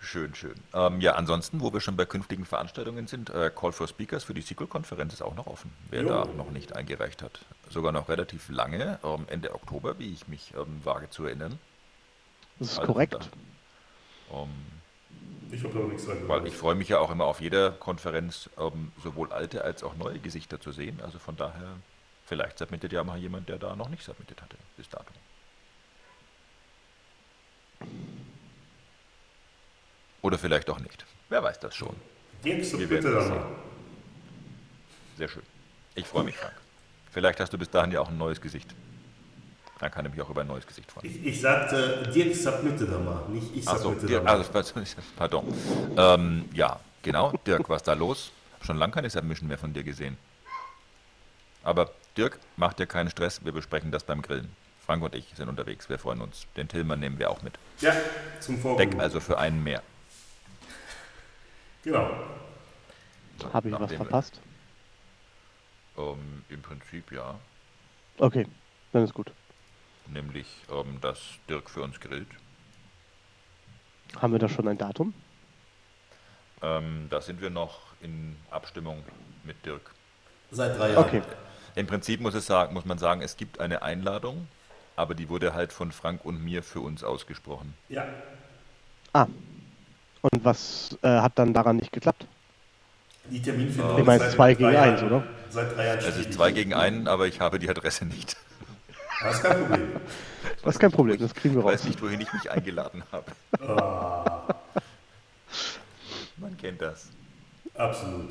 Schön, 0.00 0.34
schön. 0.34 0.54
Ähm, 0.72 1.00
ja, 1.02 1.16
ansonsten, 1.16 1.60
wo 1.60 1.72
wir 1.72 1.80
schon 1.80 1.96
bei 1.96 2.06
künftigen 2.06 2.46
Veranstaltungen 2.46 3.06
sind, 3.08 3.28
äh, 3.30 3.50
Call 3.54 3.72
for 3.72 3.86
Speakers 3.88 4.24
für 4.24 4.32
die 4.32 4.40
SQL-Konferenz 4.42 5.12
ist 5.12 5.22
auch 5.22 5.34
noch 5.34 5.46
offen, 5.48 5.70
wer 5.90 6.02
Jo. 6.02 6.08
da 6.08 6.24
noch 6.24 6.50
nicht 6.50 6.74
eingereicht 6.74 7.20
hat. 7.20 7.40
Sogar 7.68 7.92
noch 7.92 8.08
relativ 8.08 8.48
lange, 8.48 8.98
ähm, 9.04 9.26
Ende 9.28 9.54
Oktober, 9.54 9.98
wie 9.98 10.12
ich 10.12 10.26
mich 10.28 10.54
ähm, 10.56 10.80
wage 10.84 11.10
zu 11.10 11.24
erinnern. 11.26 11.58
das 12.58 12.72
ist 12.72 12.78
Also 12.78 12.92
korrekt. 12.92 13.14
da, 14.30 14.38
ähm, 14.42 14.48
Ich 15.50 15.64
habe 15.64 15.78
noch 15.78 15.88
nichts 15.88 16.04
dran 16.04 16.28
weil 16.28 16.46
ich 16.46 16.54
freue 16.54 16.74
mich 16.74 16.88
ja 16.88 16.98
auch 16.98 17.10
immer 17.10 17.24
auf 17.24 17.40
jeder 17.40 17.70
Konferenz, 17.70 18.50
ähm, 18.58 18.92
sowohl 19.02 19.32
alte 19.32 19.64
als 19.64 19.82
auch 19.82 19.96
neue 19.96 20.18
Gesichter 20.18 20.60
zu 20.60 20.72
sehen. 20.72 21.00
Also 21.02 21.18
von 21.18 21.36
daher, 21.36 21.76
vielleicht 22.26 22.58
submittet 22.58 22.92
ja 22.92 23.02
mal 23.04 23.18
jemand, 23.18 23.48
der 23.48 23.58
da 23.58 23.74
noch 23.74 23.88
nicht 23.88 24.02
submittet 24.02 24.42
hatte 24.42 24.56
bis 24.76 24.88
dato. 24.88 25.12
Oder 30.22 30.38
vielleicht 30.38 30.68
auch 30.68 30.80
nicht. 30.80 31.06
Wer 31.28 31.42
weiß 31.42 31.60
das 31.60 31.74
schon. 31.74 31.94
Dirk, 32.44 32.78
Wir 32.78 32.88
bitte 32.88 33.12
dann. 33.12 33.42
Sehr 35.16 35.28
schön. 35.28 35.42
Ich 35.94 36.06
freue 36.06 36.24
mich, 36.24 36.36
Frank. 36.36 36.54
Vielleicht 37.10 37.40
hast 37.40 37.52
du 37.52 37.58
bis 37.58 37.70
dahin 37.70 37.90
ja 37.90 38.00
auch 38.00 38.08
ein 38.08 38.18
neues 38.18 38.40
Gesicht. 38.40 38.74
Dann 39.78 39.90
kann 39.90 40.04
ich 40.06 40.12
mich 40.12 40.20
auch 40.20 40.30
über 40.30 40.40
ein 40.40 40.46
neues 40.46 40.66
Gesicht 40.66 40.90
freuen. 40.90 41.06
Ich, 41.06 41.24
ich 41.24 41.40
sagte, 41.40 42.10
Dirk, 42.12 42.34
submitte 42.34 42.86
da 42.86 42.98
mal, 42.98 43.22
nicht 43.28 43.54
ich 43.54 43.64
submitte 43.64 44.06
Dirk, 44.06 44.24
da 44.24 44.36
mal. 44.36 44.44
also, 44.54 44.74
pardon. 45.16 45.44
Ähm, 45.96 46.48
ja, 46.52 46.80
genau. 47.02 47.32
Dirk, 47.46 47.68
was 47.68 47.82
da 47.82 47.92
los? 47.92 48.32
Schon 48.62 48.76
lange 48.76 48.92
keine 48.92 49.08
Submission 49.08 49.48
mehr 49.48 49.58
von 49.58 49.72
dir 49.72 49.84
gesehen. 49.84 50.18
Aber 51.62 51.90
Dirk, 52.16 52.38
mach 52.56 52.72
dir 52.72 52.86
keinen 52.86 53.10
Stress, 53.10 53.44
wir 53.44 53.52
besprechen 53.52 53.92
das 53.92 54.02
beim 54.02 54.22
Grillen. 54.22 54.50
Frank 54.84 55.02
und 55.02 55.14
ich 55.14 55.32
sind 55.36 55.48
unterwegs, 55.48 55.88
wir 55.88 55.98
freuen 55.98 56.22
uns. 56.22 56.46
Den 56.56 56.66
Tillmann 56.66 56.98
nehmen 56.98 57.18
wir 57.18 57.30
auch 57.30 57.42
mit. 57.42 57.58
Ja, 57.80 57.92
zum 58.40 58.58
Vorbild. 58.58 58.94
Deck 58.94 59.00
also 59.00 59.20
für 59.20 59.38
einen 59.38 59.62
mehr. 59.62 59.82
Genau. 61.84 62.10
Habe 63.52 63.68
ich 63.68 63.78
was 63.78 63.92
verpasst? 63.92 64.40
Ähm, 65.96 66.44
Im 66.48 66.62
Prinzip 66.62 67.12
ja. 67.12 67.38
Okay, 68.18 68.46
dann 68.92 69.04
ist 69.04 69.14
gut. 69.14 69.30
Nämlich, 70.12 70.46
ähm, 70.70 71.00
dass 71.00 71.18
Dirk 71.48 71.68
für 71.70 71.82
uns 71.82 72.00
grillt. 72.00 72.28
Haben 74.20 74.32
wir 74.32 74.38
da 74.38 74.48
schon 74.48 74.66
ein 74.68 74.78
Datum? 74.78 75.12
Ähm, 76.62 77.06
da 77.10 77.20
sind 77.20 77.40
wir 77.40 77.50
noch 77.50 77.80
in 78.00 78.36
Abstimmung 78.50 79.04
mit 79.44 79.64
Dirk. 79.64 79.90
Seit 80.50 80.78
drei 80.78 80.92
Jahren. 80.92 81.04
Okay. 81.04 81.22
Im 81.74 81.86
Prinzip 81.86 82.20
muss, 82.20 82.34
es 82.34 82.46
sagen, 82.46 82.74
muss 82.74 82.84
man 82.84 82.98
sagen, 82.98 83.20
es 83.20 83.36
gibt 83.36 83.60
eine 83.60 83.82
Einladung, 83.82 84.48
aber 84.96 85.14
die 85.14 85.28
wurde 85.28 85.54
halt 85.54 85.72
von 85.72 85.92
Frank 85.92 86.24
und 86.24 86.42
mir 86.42 86.62
für 86.62 86.80
uns 86.80 87.04
ausgesprochen. 87.04 87.74
Ja. 87.88 88.06
Ah. 89.12 89.26
Und 90.22 90.44
was 90.44 90.98
äh, 91.02 91.08
hat 91.20 91.38
dann 91.38 91.52
daran 91.54 91.76
nicht 91.76 91.92
geklappt? 91.92 92.26
Die 93.30 93.40
Terminfindung 93.42 94.04
meinst 94.04 94.24
seit 94.24 94.34
zwei 94.34 94.54
gegen 94.54 94.70
drei 94.72 94.80
eins, 94.80 95.00
Jahren- 95.02 95.12
oder? 95.12 95.24
Seit 95.50 95.76
drei 95.76 95.86
Jahren 95.86 95.98
Es 95.98 96.06
ist 96.06 96.14
schwierig. 96.14 96.32
zwei 96.32 96.50
gegen 96.52 96.74
einen, 96.74 97.06
aber 97.06 97.26
ich 97.26 97.40
habe 97.40 97.58
die 97.58 97.68
Adresse 97.68 98.06
nicht. 98.06 98.36
Das 99.20 99.36
ist 99.36 99.42
kein 99.42 99.60
Problem. 99.66 99.92
Das 100.62 100.74
ist 100.74 100.80
kein 100.80 100.92
Problem, 100.92 101.18
das 101.18 101.34
kriegen 101.34 101.54
wir 101.54 101.60
Ich 101.60 101.66
weiß 101.66 101.80
raus. 101.80 101.86
nicht, 101.88 102.02
wohin 102.02 102.20
ich 102.20 102.32
mich 102.32 102.50
eingeladen 102.50 103.02
habe. 103.12 103.32
Man 106.36 106.56
kennt 106.58 106.80
das. 106.80 107.08
Absolut. 107.74 108.30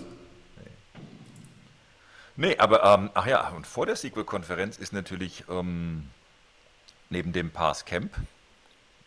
Nee, 2.39 2.55
aber, 2.59 2.83
ähm, 2.83 3.09
ach 3.15 3.25
ja, 3.25 3.47
und 3.49 3.65
vor 3.65 3.87
der 3.87 3.95
Sequel-Konferenz 3.95 4.77
ist 4.77 4.93
natürlich 4.93 5.43
ähm, 5.49 6.07
neben 7.09 7.33
dem 7.33 7.49
Pass 7.49 7.83
Camp, 7.85 8.13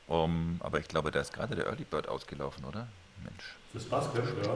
ähm, 0.08 0.56
aber 0.60 0.80
ich 0.80 0.88
glaube, 0.88 1.12
da 1.12 1.20
ist 1.20 1.32
gerade 1.32 1.54
der 1.54 1.66
Early 1.66 1.84
Bird 1.84 2.08
ausgelaufen, 2.08 2.64
oder? 2.64 2.88
Mensch. 3.22 3.54
Fürs 3.70 3.84
Basketball, 3.84 4.32
ja. 4.44 4.54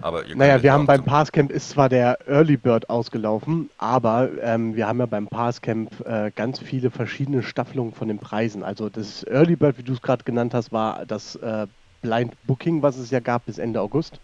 Aber 0.00 0.22
Naja, 0.34 0.62
wir 0.62 0.72
haben 0.72 0.86
beim 0.86 1.04
Passcamp 1.04 1.50
ist 1.50 1.70
zwar 1.70 1.88
der 1.88 2.18
Early 2.26 2.56
Bird 2.56 2.88
ausgelaufen, 2.90 3.70
aber 3.78 4.30
ähm, 4.42 4.74
wir 4.74 4.86
haben 4.86 4.98
ja 4.98 5.06
beim 5.06 5.28
Passcamp 5.28 6.00
äh, 6.06 6.30
ganz 6.34 6.58
viele 6.58 6.90
verschiedene 6.90 7.42
Staffelungen 7.42 7.92
von 7.92 8.08
den 8.08 8.18
Preisen. 8.18 8.62
Also 8.62 8.88
das 8.88 9.24
Early 9.24 9.56
Bird, 9.56 9.78
wie 9.78 9.82
du 9.82 9.92
es 9.92 10.02
gerade 10.02 10.24
genannt 10.24 10.54
hast, 10.54 10.72
war 10.72 11.06
das 11.06 11.36
äh, 11.36 11.66
Blind 12.02 12.34
Booking, 12.46 12.82
was 12.82 12.98
es 12.98 13.10
ja 13.10 13.20
gab 13.20 13.46
bis 13.46 13.58
Ende 13.58 13.80
August. 13.80 14.20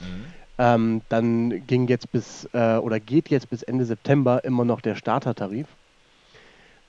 Mhm. 0.00 0.24
Ähm, 0.58 1.02
dann 1.08 1.66
ging 1.66 1.88
jetzt 1.88 2.12
bis 2.12 2.48
äh, 2.52 2.76
oder 2.76 3.00
geht 3.00 3.30
jetzt 3.30 3.48
bis 3.48 3.62
Ende 3.62 3.84
September 3.84 4.44
immer 4.44 4.64
noch 4.64 4.80
der 4.80 4.94
Startertarif. 4.96 5.66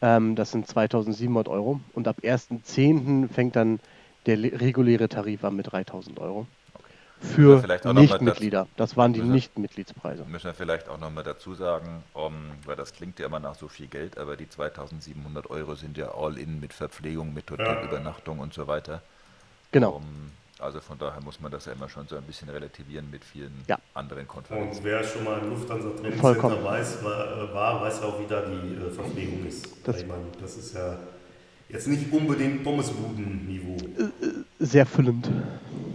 Ähm, 0.02 0.36
das 0.36 0.52
sind 0.52 0.68
2700 0.68 1.48
Euro. 1.48 1.80
Und 1.94 2.08
ab 2.08 2.18
1.10. 2.22 3.30
fängt 3.30 3.56
dann 3.56 3.80
der 4.26 4.38
reguläre 4.38 5.08
Tarif 5.08 5.44
an 5.46 5.56
mit 5.56 5.72
3000 5.72 6.20
Euro. 6.20 6.46
Für 7.24 7.64
Nichtmitglieder. 7.94 8.68
Das 8.78 8.98
waren 8.98 9.14
die 9.14 9.22
Nicht-Mitgliedspreise. 9.22 10.26
Müssen 10.26 10.46
wir 10.48 10.54
vielleicht 10.54 10.90
auch 10.90 11.00
nochmal 11.00 11.24
dazu 11.24 11.56
sagen, 11.56 12.04
um, 12.14 12.34
weil 12.66 12.76
das 12.76 12.92
klingt 12.94 13.18
ja 13.20 13.26
immer 13.28 13.40
nach 13.40 13.56
so 13.56 13.68
viel 13.68 13.88
Geld, 13.88 14.18
aber 14.18 14.36
die 14.36 14.48
2700 14.50 15.50
Euro 15.50 15.76
sind 15.76 15.98
ja 15.98 16.14
all 16.14 16.38
in 16.38 16.60
mit 16.60 16.74
Verpflegung, 16.74 17.34
mit 17.34 17.50
Hotelübernachtung 17.50 18.40
und 18.40 18.54
so 18.54 18.68
weiter. 18.68 19.02
Genau. 19.72 19.94
Um, 19.96 20.04
also 20.60 20.80
von 20.82 20.98
daher 21.00 21.20
muss 21.22 21.40
man 21.42 21.52
das 21.52 21.66
ja 21.66 21.72
immer 21.74 21.90
schon 21.90 22.08
so 22.08 22.16
ein 22.16 22.24
bisschen 22.24 22.50
relativieren 22.50 23.10
mit 23.10 23.24
vielen 23.24 23.64
Ja. 23.68 23.78
anderen 23.94 24.28
Konferenzen. 24.28 24.78
und 24.80 24.84
wer 24.84 25.04
schon 25.04 25.24
mal 25.24 25.42
Lufthansa 25.46 25.90
Training 26.00 26.20
Vollkommen. 26.20 26.56
Center 26.56 26.70
weiß, 26.70 27.04
war, 27.04 27.54
war, 27.54 27.82
weiß 27.82 28.00
ja 28.02 28.06
auch, 28.08 28.20
wie 28.20 28.28
da 28.28 28.42
die 28.42 28.76
äh, 28.76 28.92
Verpflegung 28.92 29.46
ist. 29.48 29.68
Das- 29.86 30.02
ich 30.02 30.08
meine, 30.08 30.24
das 30.42 30.56
ist 30.56 30.76
ja 30.76 30.98
jetzt 31.70 31.88
nicht 31.88 32.12
unbedingt 32.14 32.64
Pommesbuden-Niveau. 32.64 33.78
Sehr 34.60 34.86
füllend. 34.86 35.30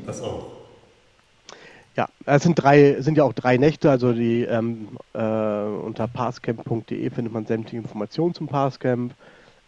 Das 0.07 0.21
auch. 0.21 0.58
Ja, 1.99 2.09
es 2.27 2.45
sind 2.45 2.55
drei, 2.55 3.03
sind 3.03 3.19
ja 3.19 3.25
auch 3.25 3.33
drei 3.33 3.57
Nächte, 3.57 3.91
also 3.91 4.13
die 4.13 4.45
ähm, 4.45 4.87
äh, 5.15 5.19
unter 5.19 6.07
passcamp.de 6.07 7.11
findet 7.11 7.33
man 7.33 7.45
sämtliche 7.45 7.79
Informationen 7.79 8.35
zum 8.35 8.47
Passcamp. 8.47 9.15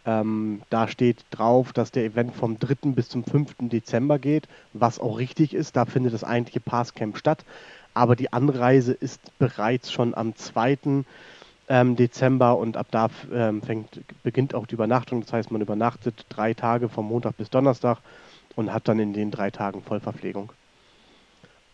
Ähm, 0.05 0.61
da 0.69 0.87
steht 0.87 1.25
drauf, 1.31 1.73
dass 1.73 1.91
der 1.91 2.05
Event 2.05 2.33
vom 2.33 2.57
3. 2.57 2.91
bis 2.91 3.09
zum 3.09 3.25
5. 3.25 3.55
Dezember 3.63 4.17
geht, 4.17 4.47
was 4.71 4.97
auch 4.97 5.17
richtig 5.17 5.53
ist. 5.53 5.75
Da 5.75 5.83
findet 5.83 6.13
das 6.13 6.23
eigentliche 6.23 6.61
Passcamp 6.61 7.17
statt. 7.17 7.43
Aber 7.93 8.15
die 8.15 8.31
Anreise 8.31 8.93
ist 8.93 9.19
bereits 9.37 9.91
schon 9.91 10.15
am 10.15 10.33
2. 10.33 11.03
Ähm, 11.67 11.95
Dezember 11.97 12.57
und 12.57 12.77
ab 12.77 12.87
da 12.91 13.09
ähm, 13.33 13.61
fängt, 13.61 13.99
beginnt 14.23 14.55
auch 14.55 14.67
die 14.67 14.75
Übernachtung. 14.75 15.19
Das 15.19 15.33
heißt, 15.33 15.51
man 15.51 15.59
übernachtet 15.59 16.25
drei 16.29 16.53
Tage 16.53 16.87
vom 16.87 17.09
Montag 17.09 17.35
bis 17.35 17.49
Donnerstag 17.49 17.97
und 18.55 18.71
hat 18.71 18.87
dann 18.87 18.99
in 18.99 19.11
den 19.11 19.31
drei 19.31 19.51
Tagen 19.51 19.81
Vollverpflegung. 19.81 20.53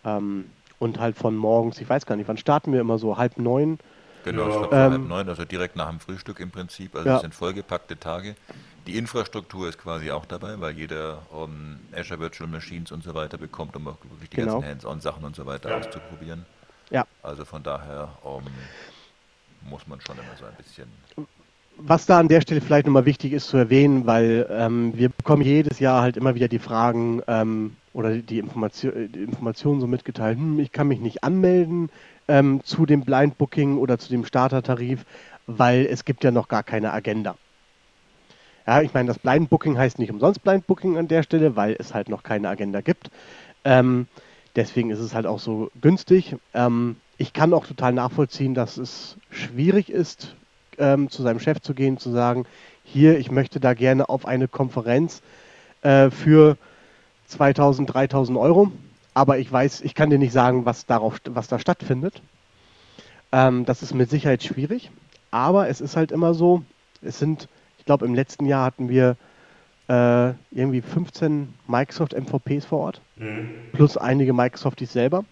Ähm, 0.07 0.45
und 0.79 0.99
halt 0.99 1.17
von 1.17 1.35
morgens, 1.35 1.81
ich 1.81 1.89
weiß 1.89 2.05
gar 2.05 2.15
nicht, 2.15 2.27
wann 2.27 2.37
starten 2.37 2.71
wir 2.71 2.81
immer 2.81 2.99
so? 2.99 3.17
Halb 3.17 3.37
neun? 3.39 3.79
Genau, 4.23 4.47
ich 4.49 4.57
glaube 4.57 4.75
so 4.75 4.85
Ähm, 4.85 4.91
halb 4.91 5.05
neun, 5.05 5.29
also 5.29 5.45
direkt 5.45 5.75
nach 5.75 5.89
dem 5.89 5.99
Frühstück 5.99 6.39
im 6.39 6.51
Prinzip. 6.51 6.95
Also 6.95 7.07
Ja. 7.09 7.15
es 7.15 7.21
sind 7.21 7.33
vollgepackte 7.35 7.99
Tage. 7.99 8.35
Die 8.87 8.97
Infrastruktur 8.97 9.67
ist 9.69 9.77
quasi 9.77 10.11
auch 10.11 10.25
dabei, 10.25 10.59
weil 10.59 10.77
jeder 10.77 11.31
um, 11.31 11.81
Azure 11.91 12.19
Virtual 12.19 12.49
Machines 12.49 12.91
und 12.91 13.03
so 13.03 13.13
weiter 13.15 13.37
bekommt, 13.37 13.75
um 13.75 13.87
auch 13.87 13.97
wirklich 14.03 14.29
die 14.29 14.37
Genau. 14.37 14.59
ganzen 14.59 14.65
Hands-on-Sachen 14.65 15.23
und 15.25 15.35
so 15.35 15.45
weiter 15.45 15.69
Ja. 15.69 15.75
auszuprobieren. 15.75 16.45
Ja. 16.91 17.05
Also 17.21 17.45
von 17.45 17.63
daher 17.63 18.19
um, 18.23 18.69
muss 19.61 19.87
man 19.87 19.99
schon 20.01 20.17
immer 20.19 20.35
so 20.35 20.45
ein 20.45 20.55
bisschen. 20.55 20.89
Was 21.79 22.05
da 22.05 22.19
an 22.19 22.27
der 22.27 22.41
Stelle 22.41 22.61
vielleicht 22.61 22.87
nochmal 22.87 23.05
wichtig 23.05 23.33
ist 23.33 23.47
zu 23.47 23.57
erwähnen, 23.57 24.07
weil 24.07 24.47
ähm, 24.49 24.93
wir 24.95 25.09
bekommen 25.09 25.43
jedes 25.43 25.79
Jahr 25.79 26.01
halt 26.01 26.17
immer 26.17 26.33
wieder 26.35 26.47
die 26.47 26.59
Fragen 26.59 27.21
ähm, 27.27 27.77
oder 27.97 28.15
die, 28.15 28.37
Information, 28.37 28.95
äh, 28.95 29.07
die 29.09 29.23
Informationen 29.23 29.81
so 29.81 29.87
mitgeteilt, 29.87 30.37
hm, 30.37 30.59
ich 30.59 30.71
kann 30.71 30.87
mich 30.87 30.99
nicht 30.99 31.23
anmelden 31.23 31.89
ähm, 32.27 32.61
zu 32.63 32.85
dem 32.85 33.01
Blind 33.01 33.39
Booking 33.39 33.77
oder 33.79 33.97
zu 33.97 34.09
dem 34.09 34.23
Startertarif, 34.23 35.03
weil 35.47 35.87
es 35.87 36.05
gibt 36.05 36.23
ja 36.23 36.29
noch 36.29 36.47
gar 36.47 36.61
keine 36.61 36.93
Agenda. 36.93 37.35
Ja, 38.67 38.81
ich 38.81 38.93
meine, 38.93 39.07
das 39.07 39.17
Blind 39.17 39.49
Booking 39.49 39.79
heißt 39.79 39.97
nicht 39.97 40.11
umsonst 40.11 40.43
Blind 40.43 40.67
Booking 40.67 40.97
an 40.97 41.07
der 41.07 41.23
Stelle, 41.23 41.55
weil 41.55 41.75
es 41.79 41.95
halt 41.95 42.07
noch 42.07 42.21
keine 42.21 42.49
Agenda 42.49 42.81
gibt. 42.81 43.09
Ähm, 43.65 44.05
deswegen 44.55 44.91
ist 44.91 44.99
es 44.99 45.15
halt 45.15 45.25
auch 45.25 45.39
so 45.39 45.71
günstig. 45.81 46.35
Ähm, 46.53 46.97
ich 47.17 47.33
kann 47.33 47.51
auch 47.51 47.65
total 47.65 47.93
nachvollziehen, 47.93 48.53
dass 48.53 48.77
es 48.77 49.17
schwierig 49.31 49.89
ist, 49.89 50.35
ähm, 50.77 51.09
zu 51.09 51.23
seinem 51.23 51.39
Chef 51.39 51.61
zu 51.61 51.73
gehen, 51.73 51.97
zu 51.97 52.11
sagen, 52.11 52.45
hier, 52.83 53.17
ich 53.17 53.31
möchte 53.31 53.59
da 53.59 53.73
gerne 53.73 54.07
auf 54.07 54.27
eine 54.27 54.47
Konferenz 54.47 55.23
äh, 55.81 56.11
für 56.11 56.57
2000, 57.27 57.93
3000 57.93 58.37
Euro, 58.37 58.71
aber 59.13 59.37
ich 59.37 59.51
weiß, 59.51 59.81
ich 59.81 59.95
kann 59.95 60.09
dir 60.09 60.17
nicht 60.19 60.33
sagen, 60.33 60.65
was 60.65 60.85
darauf, 60.85 61.19
was 61.25 61.47
da 61.47 61.59
stattfindet. 61.59 62.21
Ähm, 63.31 63.65
das 63.65 63.83
ist 63.83 63.93
mit 63.93 64.09
Sicherheit 64.09 64.43
schwierig, 64.43 64.91
aber 65.31 65.67
es 65.69 65.81
ist 65.81 65.95
halt 65.95 66.11
immer 66.11 66.33
so, 66.33 66.63
es 67.01 67.19
sind, 67.19 67.47
ich 67.77 67.85
glaube, 67.85 68.05
im 68.05 68.15
letzten 68.15 68.45
Jahr 68.45 68.65
hatten 68.65 68.89
wir 68.89 69.17
äh, 69.89 70.33
irgendwie 70.51 70.81
15 70.81 71.53
Microsoft 71.67 72.13
MVPs 72.13 72.65
vor 72.65 72.79
Ort, 72.79 73.01
plus 73.73 73.97
einige 73.97 74.33
Microsofties 74.33 74.93
selber. 74.93 75.25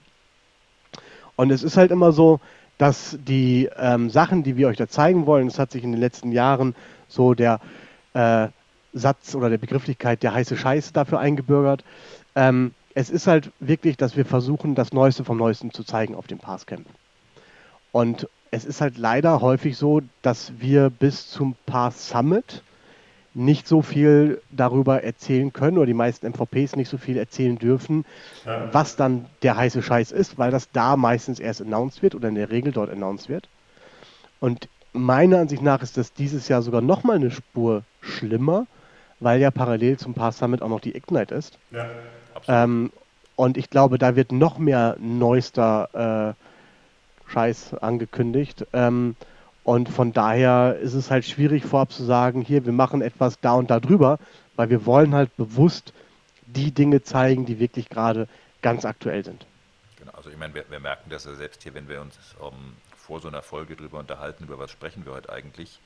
Und 1.35 1.51
es 1.51 1.63
ist 1.63 1.77
halt 1.77 1.91
immer 1.91 2.11
so, 2.11 2.39
dass 2.77 3.17
die 3.21 3.69
ähm, 3.77 4.09
Sachen, 4.09 4.43
die 4.43 4.57
wir 4.57 4.67
euch 4.67 4.77
da 4.77 4.87
zeigen 4.87 5.25
wollen, 5.25 5.47
es 5.47 5.59
hat 5.59 5.71
sich 5.71 5.83
in 5.83 5.91
den 5.91 6.01
letzten 6.01 6.31
Jahren 6.31 6.75
so 7.07 7.33
der 7.33 7.59
äh, 8.13 8.47
Satz 8.95 9.35
oder 9.35 9.49
der 9.49 9.57
Begrifflichkeit 9.59 10.23
der 10.23 10.33
heiße 10.33 10.57
Scheiß 10.57 10.93
dafür 10.93 11.19
eingebürgert. 11.19 11.83
Ähm, 12.35 12.73
es 12.95 13.09
ist 13.09 13.27
halt 13.27 13.51
wirklich, 13.59 13.97
dass 13.97 14.15
wir 14.15 14.25
versuchen, 14.25 14.73
das 14.73 14.93
Neueste 14.93 15.23
vom 15.23 15.37
Neuesten 15.37 15.71
zu 15.71 15.83
zeigen 15.83 16.15
auf 16.15 16.27
dem 16.27 16.39
Passcamp. 16.39 16.87
Und 17.91 18.27
es 18.51 18.65
ist 18.65 18.81
halt 18.81 18.97
leider 18.97 19.41
häufig 19.41 19.77
so, 19.77 20.01
dass 20.21 20.53
wir 20.59 20.89
bis 20.89 21.29
zum 21.29 21.55
Pass 21.65 22.09
Summit 22.09 22.63
nicht 23.33 23.67
so 23.67 23.81
viel 23.81 24.41
darüber 24.49 25.03
erzählen 25.03 25.51
können 25.51 25.77
oder 25.77 25.85
die 25.85 25.93
meisten 25.93 26.25
MVPs 26.27 26.77
nicht 26.77 26.87
so 26.87 26.97
viel 26.97 27.17
erzählen 27.17 27.59
dürfen, 27.59 28.05
was 28.71 28.95
dann 28.95 29.25
der 29.41 29.57
heiße 29.57 29.83
Scheiß 29.83 30.13
ist, 30.13 30.37
weil 30.37 30.51
das 30.51 30.71
da 30.71 30.95
meistens 30.95 31.41
erst 31.41 31.61
announced 31.61 32.01
wird 32.01 32.15
oder 32.15 32.29
in 32.29 32.35
der 32.35 32.49
Regel 32.49 32.71
dort 32.71 32.89
announced 32.89 33.27
wird. 33.27 33.49
Und 34.39 34.69
meiner 34.93 35.39
Ansicht 35.39 35.61
nach 35.61 35.81
ist 35.81 35.97
das 35.97 36.13
dieses 36.13 36.47
Jahr 36.47 36.61
sogar 36.61 36.81
noch 36.81 37.03
mal 37.03 37.17
eine 37.17 37.31
Spur 37.31 37.83
schlimmer, 37.99 38.67
weil 39.19 39.39
ja 39.39 39.51
parallel 39.51 39.97
zum 39.97 40.13
Pass 40.13 40.37
Summit 40.37 40.61
auch 40.61 40.69
noch 40.69 40.79
die 40.79 40.95
Ignite 40.95 41.35
ist. 41.35 41.57
Ja. 41.71 41.87
Ähm, 42.47 42.91
und 43.35 43.57
ich 43.57 43.69
glaube, 43.69 43.97
da 43.97 44.15
wird 44.15 44.31
noch 44.31 44.57
mehr 44.57 44.95
neuester 44.99 46.35
äh, 46.37 47.31
Scheiß 47.31 47.73
angekündigt. 47.75 48.65
Ähm, 48.73 49.15
und 49.63 49.89
von 49.89 50.13
daher 50.13 50.77
ist 50.81 50.93
es 50.93 51.09
halt 51.09 51.25
schwierig 51.25 51.65
vorab 51.65 51.91
zu 51.91 52.03
sagen, 52.03 52.41
hier, 52.41 52.65
wir 52.65 52.71
machen 52.71 53.01
etwas 53.01 53.39
da 53.39 53.53
und 53.53 53.71
da 53.71 53.79
drüber, 53.79 54.19
weil 54.55 54.69
wir 54.69 54.85
wollen 54.85 55.15
halt 55.15 55.35
bewusst 55.37 55.91
die 56.45 56.71
Dinge 56.71 57.01
zeigen, 57.01 57.45
die 57.45 57.59
wirklich 57.59 57.89
gerade 57.89 58.27
ganz 58.61 58.85
aktuell 58.85 59.25
sind. 59.25 59.45
Genau, 59.97 60.11
also 60.13 60.29
ich 60.29 60.37
meine, 60.37 60.53
wir, 60.53 60.65
wir 60.69 60.79
merken 60.79 61.09
das 61.09 61.25
ja 61.25 61.33
selbst 61.33 61.63
hier, 61.63 61.73
wenn 61.73 61.89
wir 61.89 62.01
uns 62.01 62.15
um, 62.39 62.53
vor 62.95 63.19
so 63.19 63.27
einer 63.27 63.41
Folge 63.41 63.75
drüber 63.75 63.99
unterhalten, 63.99 64.45
über 64.45 64.59
was 64.59 64.71
sprechen 64.71 65.05
wir 65.05 65.13
heute 65.13 65.31
eigentlich, 65.31 65.79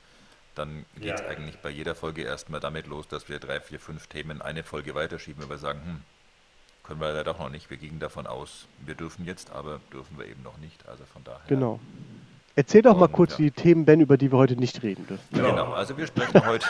dann 0.54 0.84
geht 0.98 1.14
es 1.14 1.20
Ja. 1.20 1.26
eigentlich 1.28 1.56
bei 1.58 1.70
jeder 1.70 1.94
Folge 1.94 2.22
erstmal 2.22 2.60
damit 2.60 2.86
los, 2.86 3.06
dass 3.08 3.28
wir 3.28 3.38
drei, 3.38 3.60
vier, 3.60 3.80
fünf 3.80 4.06
Themen 4.08 4.42
eine 4.42 4.62
Folge 4.62 4.94
weiterschieben, 4.94 5.42
weil 5.42 5.50
wir 5.50 5.58
sagen, 5.58 5.80
hm, 5.84 6.00
können 6.84 7.00
wir 7.00 7.14
ja 7.14 7.22
doch 7.24 7.38
noch 7.38 7.50
nicht. 7.50 7.70
Wir 7.70 7.76
gingen 7.76 8.00
davon 8.00 8.26
aus, 8.26 8.66
wir 8.84 8.94
dürfen 8.94 9.24
jetzt, 9.24 9.50
aber 9.52 9.80
dürfen 9.92 10.18
wir 10.18 10.26
eben 10.26 10.42
noch 10.42 10.56
nicht. 10.58 10.86
Also 10.88 11.04
von 11.12 11.22
daher. 11.24 11.40
Genau. 11.48 11.78
Erzähl 12.56 12.82
doch 12.82 12.96
mal 12.96 13.04
Und, 13.06 13.12
kurz 13.12 13.32
ja. 13.32 13.36
die 13.38 13.50
Themen, 13.52 13.84
Ben, 13.84 14.00
über 14.00 14.16
die 14.16 14.30
wir 14.32 14.38
heute 14.38 14.56
nicht 14.56 14.82
reden 14.82 15.06
dürfen. 15.06 15.22
Genau, 15.32 15.72
also 15.72 15.96
wir 15.96 16.06
sprechen 16.06 16.44
heute. 16.44 16.66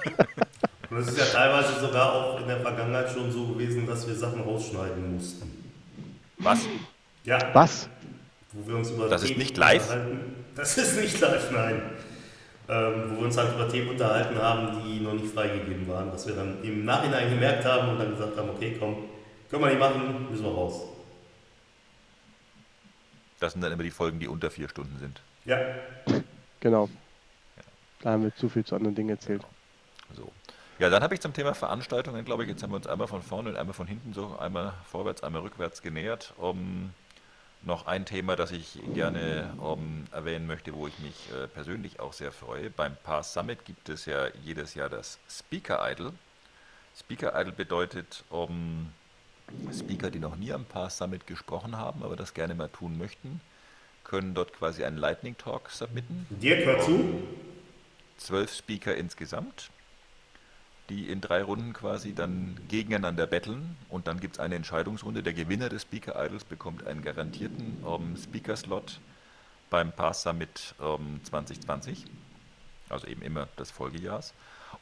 Und 0.90 0.98
es 0.98 1.08
ist 1.08 1.18
ja 1.18 1.24
teilweise 1.26 1.80
sogar 1.80 2.12
auch 2.14 2.40
in 2.40 2.46
der 2.48 2.60
Vergangenheit 2.60 3.10
schon 3.10 3.30
so 3.30 3.46
gewesen, 3.48 3.86
dass 3.86 4.06
wir 4.06 4.14
Sachen 4.14 4.40
rausschneiden 4.42 5.14
mussten. 5.16 5.72
Was? 6.38 6.60
Ja, 7.24 7.38
Was? 7.52 7.88
wo 8.52 8.66
wir 8.66 8.76
uns 8.76 8.90
über 8.90 9.08
Das 9.08 9.22
ist 9.22 9.28
Themen 9.28 9.40
nicht 9.40 9.56
live? 9.58 9.82
unterhalten- 9.82 10.34
Das 10.54 10.78
ist 10.78 10.96
nicht 10.98 11.20
live, 11.20 11.50
nein. 11.50 11.82
Ähm, 12.68 13.10
wo 13.10 13.16
wir 13.16 13.24
uns 13.26 13.36
halt 13.36 13.54
über 13.54 13.68
Themen 13.68 13.90
unterhalten 13.90 14.36
haben, 14.36 14.82
die 14.84 15.00
noch 15.00 15.14
nicht 15.14 15.32
freigegeben 15.32 15.88
waren, 15.88 16.10
dass 16.10 16.26
wir 16.26 16.34
dann 16.34 16.62
im 16.62 16.84
Nachhinein 16.84 17.30
gemerkt 17.30 17.64
haben 17.64 17.88
und 17.88 17.98
dann 17.98 18.10
gesagt 18.10 18.36
haben, 18.36 18.50
okay, 18.50 18.76
komm, 18.78 19.04
können 19.50 19.62
wir 19.62 19.68
nicht 19.70 19.78
machen, 19.78 20.26
müssen 20.30 20.44
wir 20.44 20.52
raus. 20.52 20.82
Das 23.40 23.52
sind 23.52 23.62
dann 23.62 23.72
immer 23.72 23.84
die 23.84 23.90
Folgen, 23.90 24.18
die 24.18 24.28
unter 24.28 24.50
vier 24.50 24.68
Stunden 24.68 24.98
sind. 24.98 25.22
Ja, 25.46 25.56
Genau. 26.60 26.88
Da 28.00 28.10
haben 28.10 28.22
wir 28.24 28.34
zu 28.34 28.48
viel 28.48 28.64
zu 28.64 28.76
anderen 28.76 28.94
Dingen 28.94 29.10
erzählt. 29.10 29.42
So. 30.14 30.30
Ja, 30.78 30.90
dann 30.90 31.02
habe 31.02 31.14
ich 31.14 31.20
zum 31.20 31.32
Thema 31.32 31.54
Veranstaltungen, 31.54 32.24
glaube 32.24 32.44
ich, 32.44 32.48
jetzt 32.48 32.62
haben 32.62 32.70
wir 32.70 32.76
uns 32.76 32.86
einmal 32.86 33.08
von 33.08 33.22
vorne 33.22 33.50
und 33.50 33.56
einmal 33.56 33.74
von 33.74 33.86
hinten 33.86 34.12
so, 34.12 34.36
einmal 34.38 34.72
vorwärts, 34.86 35.24
einmal 35.24 35.42
rückwärts 35.42 35.82
genähert. 35.82 36.32
Um, 36.36 36.90
noch 37.62 37.86
ein 37.86 38.04
Thema, 38.04 38.36
das 38.36 38.52
ich 38.52 38.78
gerne 38.94 39.52
um, 39.58 40.04
erwähnen 40.12 40.46
möchte, 40.46 40.74
wo 40.74 40.86
ich 40.86 40.98
mich 41.00 41.14
äh, 41.32 41.48
persönlich 41.48 42.00
auch 42.00 42.12
sehr 42.12 42.32
freue. 42.32 42.70
Beim 42.70 42.96
Pass 43.02 43.32
Summit 43.32 43.64
gibt 43.64 43.88
es 43.88 44.06
ja 44.06 44.28
jedes 44.44 44.74
Jahr 44.74 44.88
das 44.88 45.18
Speaker 45.28 45.90
Idol. 45.90 46.12
Speaker 46.96 47.38
Idol 47.40 47.52
bedeutet, 47.52 48.24
um, 48.30 48.92
Speaker, 49.72 50.10
die 50.10 50.18
noch 50.18 50.36
nie 50.36 50.52
am 50.52 50.64
Pass 50.64 50.98
Summit 50.98 51.26
gesprochen 51.26 51.76
haben, 51.76 52.02
aber 52.02 52.16
das 52.16 52.34
gerne 52.34 52.54
mal 52.54 52.68
tun 52.68 52.98
möchten, 52.98 53.40
können 54.04 54.34
dort 54.34 54.52
quasi 54.52 54.84
einen 54.84 54.96
Lightning 54.96 55.36
Talk 55.36 55.70
submitten 55.70 56.26
Dirk, 56.30 56.64
hör 56.64 56.80
zu. 56.80 57.22
zwölf 58.16 58.54
Speaker 58.54 58.96
insgesamt, 58.96 59.70
die 60.88 61.10
in 61.10 61.20
drei 61.20 61.42
Runden 61.42 61.72
quasi 61.72 62.14
dann 62.14 62.58
gegeneinander 62.68 63.26
betteln 63.26 63.76
und 63.88 64.06
dann 64.06 64.20
gibt 64.20 64.36
es 64.36 64.40
eine 64.40 64.54
Entscheidungsrunde. 64.54 65.22
Der 65.22 65.34
Gewinner 65.34 65.68
des 65.68 65.82
Speaker 65.82 66.22
Idols 66.24 66.44
bekommt 66.44 66.86
einen 66.86 67.02
garantierten 67.02 67.84
ähm, 67.86 68.16
Speaker-Slot 68.16 69.00
beim 69.70 69.92
Pass 69.92 70.22
Summit 70.22 70.74
ähm, 70.80 71.20
2020, 71.24 72.06
also 72.88 73.06
eben 73.06 73.22
immer 73.22 73.48
des 73.58 73.70
Folgejahrs. 73.70 74.32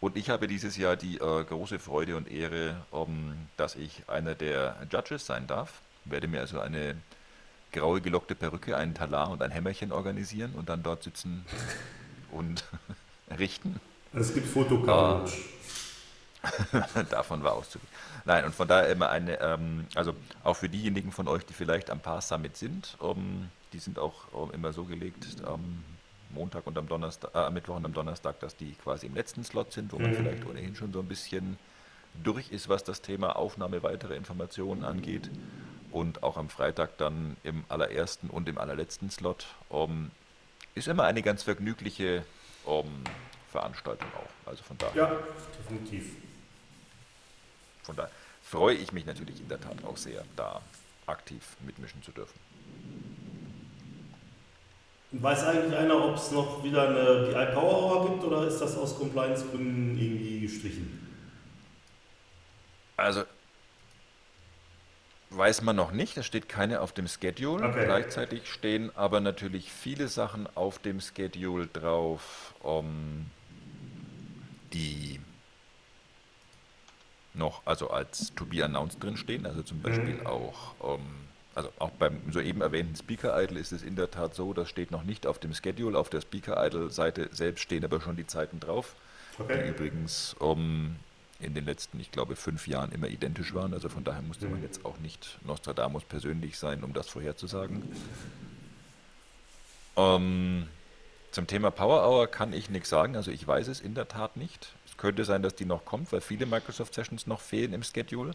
Und 0.01 0.17
ich 0.17 0.31
habe 0.31 0.47
dieses 0.47 0.77
Jahr 0.77 0.97
die 0.97 1.17
äh, 1.17 1.45
große 1.45 1.79
Freude 1.79 2.17
und 2.17 2.31
Ehre, 2.31 2.77
ähm, 2.93 3.35
dass 3.57 3.75
ich 3.75 4.09
einer 4.09 4.35
der 4.35 4.77
Judges 4.91 5.27
sein 5.27 5.47
darf. 5.47 5.81
Werde 6.05 6.29
mir 6.29 6.41
also 6.41 6.61
eine 6.61 6.97
graue 7.73 8.01
gelockte 8.01 8.35
Perücke, 8.35 8.77
einen 8.77 8.95
Talar 8.95 9.31
und 9.31 9.43
ein 9.43 9.51
Hämmerchen 9.51 9.91
organisieren 9.91 10.55
und 10.55 10.69
dann 10.69 10.83
dort 10.83 11.03
sitzen 11.03 11.45
und 12.31 12.65
richten. 13.39 13.81
Es 14.13 14.33
gibt 14.33 14.47
Fotocoach. 14.47 15.56
Davon 17.11 17.43
war 17.43 17.53
auszugehen. 17.53 17.89
Nein, 18.25 18.45
und 18.45 18.55
von 18.55 18.67
daher 18.69 18.89
immer 18.89 19.11
eine, 19.11 19.41
ähm, 19.41 19.87
also 19.95 20.15
auch 20.43 20.55
für 20.57 20.69
diejenigen 20.69 21.13
von 21.13 21.29
euch, 21.29 21.45
die 21.45 21.53
vielleicht 21.53 21.91
am 21.91 22.01
Pass 22.01 22.29
Summit 22.29 22.57
sind, 22.57 22.97
ähm, 23.03 23.51
die 23.73 23.79
sind 23.79 23.99
auch 23.99 24.27
ähm, 24.35 24.51
immer 24.53 24.73
so 24.73 24.85
gelegt, 24.85 25.27
am 25.45 25.85
Montag 26.31 26.67
und 26.67 26.77
am 26.77 26.89
Donnerstag, 26.89 27.35
äh, 27.35 27.39
am 27.39 27.55
Mittwoch 27.55 27.77
und 27.77 27.85
am 27.85 27.93
Donnerstag, 27.93 28.41
dass 28.41 28.57
die 28.57 28.73
quasi 28.75 29.07
im 29.07 29.15
letzten 29.15 29.45
Slot 29.45 29.73
sind, 29.73 29.93
wo 29.93 29.99
man 29.99 30.15
vielleicht 30.15 30.47
ohnehin 30.47 30.75
schon 30.75 30.93
so 30.93 31.01
ein 31.01 31.07
bisschen 31.07 31.59
durch 32.23 32.51
ist, 32.51 32.69
was 32.69 32.83
das 32.83 33.03
Thema 33.03 33.37
Aufnahme 33.37 33.83
weiterer 33.83 34.15
Informationen 34.15 34.85
angeht. 34.85 35.31
und 35.93 36.23
auch 36.23 36.37
am 36.37 36.51
Freitag 36.51 36.99
dann 36.99 37.37
im 37.43 37.65
allerersten 37.69 38.29
und 38.29 38.49
im 38.49 38.59
allerletzten 38.59 39.09
Slot. 39.09 39.47
Ähm, 39.71 40.11
ist 40.75 40.89
immer 40.89 41.05
eine 41.05 41.23
ganz 41.23 41.43
vergnügliche 41.43 42.23
Veranstaltung 43.51 44.09
auch. 44.15 44.49
Also 44.49 44.63
von 44.63 44.77
daher. 44.77 44.95
Ja, 44.95 45.13
definitiv. 45.59 46.17
Von 47.87 47.97
daher 47.97 48.11
freue 48.43 48.75
ich 48.75 48.93
mich 48.93 49.07
natürlich 49.07 49.41
in 49.41 49.49
der 49.49 49.61
Tat 49.61 49.85
auch 49.85 49.97
sehr, 49.97 50.25
da 50.37 50.61
aktiv 51.07 51.43
mitmischen 51.65 52.03
zu 52.03 52.11
dürfen. 52.11 52.39
Weiß 55.13 55.45
eigentlich 55.45 55.79
einer, 55.79 56.05
ob 56.05 56.17
es 56.17 56.33
noch 56.33 56.63
wieder 56.65 56.89
eine 56.89 57.29
BI 57.29 57.55
Power 57.55 57.83
Hour 57.83 58.11
gibt 58.11 58.25
oder 58.25 58.47
ist 58.47 58.59
das 58.59 58.77
aus 58.77 58.99
Compliance-Gründen 58.99 59.97
irgendwie 59.97 60.41
gestrichen? 60.41 61.09
Also 62.97 63.23
weiß 65.31 65.63
man 65.63 65.77
noch 65.77 65.93
nicht, 65.93 66.17
es 66.17 66.27
steht 66.27 66.49
keine 66.49 66.81
auf 66.81 66.93
dem 66.93 67.07
Schedule. 67.07 67.67
Okay. 67.67 67.85
Gleichzeitig 67.85 68.51
stehen 68.51 68.91
aber 68.97 69.21
natürlich 69.21 69.71
viele 69.73 70.09
Sachen 70.09 70.49
auf 70.57 70.79
dem 70.79 71.01
Schedule 71.01 71.69
drauf, 71.69 72.55
um, 72.61 73.27
die 74.73 75.21
noch 77.37 77.63
also 77.67 77.91
als 77.91 78.35
to 78.35 78.45
be 78.45 78.65
announced 78.65 79.03
drin 79.03 79.17
stehen. 79.17 79.47
Also 79.47 79.63
zum 79.63 79.81
Beispiel 79.81 80.21
auch, 80.25 80.75
um, 80.79 81.01
also 81.55 81.71
auch 81.79 81.91
beim 81.91 82.21
soeben 82.33 82.61
erwähnten 82.61 82.97
Speaker 82.97 83.41
Idle 83.43 83.59
ist 83.59 83.73
es 83.73 83.83
in 83.83 83.97
der 83.97 84.11
Tat 84.11 84.35
so, 84.35 84.53
das 84.53 84.69
steht 84.69 84.91
noch 84.91 85.05
nicht 85.05 85.27
auf 85.27 85.39
dem 85.39 85.55
Schedule. 85.55 85.99
Auf 85.99 86.11
der 86.11 86.21
Speaker 86.21 86.65
Idle 86.65 86.91
Seite 86.91 87.29
selbst 87.33 87.63
stehen 87.63 87.85
aber 87.85 88.01
schon 88.01 88.17
die 88.17 88.27
Zeiten 88.27 88.61
drauf, 88.61 88.95
die 89.39 89.43
Okay. 89.43 89.69
übrigens 89.69 90.35
um, 90.39 90.97
in 91.41 91.55
den 91.55 91.67
letzten, 91.67 92.01
ich 92.01 92.11
glaube, 92.11 92.37
fünf 92.37 92.67
Jahren 92.67 92.93
immer 92.93 93.09
identisch 93.09 93.55
waren. 93.55 93.75
Also 93.75 93.89
von 93.89 94.05
daher 94.05 94.23
musste 94.23 94.49
man 94.49 94.63
jetzt 94.63 94.85
auch 94.85 94.99
nicht 94.99 95.39
Nostradamus 95.45 96.05
persönlich 96.05 96.59
sein, 96.59 96.83
um 96.83 96.93
das 96.93 97.09
vorherzusagen. 97.09 97.83
Ähm, 99.97 100.69
zum 101.33 101.47
Thema 101.47 101.71
Power 101.71 102.09
Hour 102.09 102.27
kann 102.29 102.53
ich 102.53 102.71
nichts 102.71 102.89
sagen. 102.89 103.17
Also 103.17 103.31
ich 103.31 103.47
weiß 103.47 103.69
es 103.69 103.81
in 103.81 103.95
der 103.95 104.09
Tat 104.09 104.37
nicht. 104.37 104.73
Könnte 104.97 105.25
sein, 105.25 105.43
dass 105.43 105.55
die 105.55 105.67
noch 105.67 105.85
kommt, 105.85 106.13
weil 106.13 106.21
viele 106.21 106.47
Microsoft 106.47 106.95
Sessions 106.95 107.27
noch 107.27 107.41
fehlen 107.41 107.73
im 107.73 107.83
Schedule. 107.83 108.33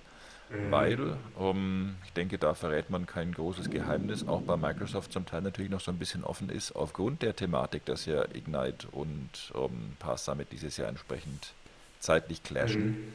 Weil, 0.69 1.15
ähm, 1.39 1.95
ich 2.03 2.11
denke, 2.11 2.37
da 2.37 2.53
verrät 2.53 2.89
man 2.89 3.05
kein 3.05 3.31
großes 3.31 3.69
Geheimnis, 3.69 4.27
auch 4.27 4.41
bei 4.41 4.57
Microsoft 4.57 5.13
zum 5.13 5.25
Teil 5.25 5.41
natürlich 5.41 5.71
noch 5.71 5.79
so 5.79 5.91
ein 5.91 5.97
bisschen 5.97 6.25
offen 6.25 6.49
ist, 6.49 6.73
aufgrund 6.73 7.21
der 7.21 7.35
Thematik, 7.35 7.85
dass 7.85 8.05
ja 8.05 8.25
Ignite 8.33 8.87
und 8.91 9.29
ähm, 9.55 9.95
Pass 9.99 10.25
Summit 10.25 10.51
dieses 10.51 10.75
Jahr 10.75 10.89
entsprechend 10.89 11.53
zeitlich 12.01 12.43
clashen, 12.43 13.13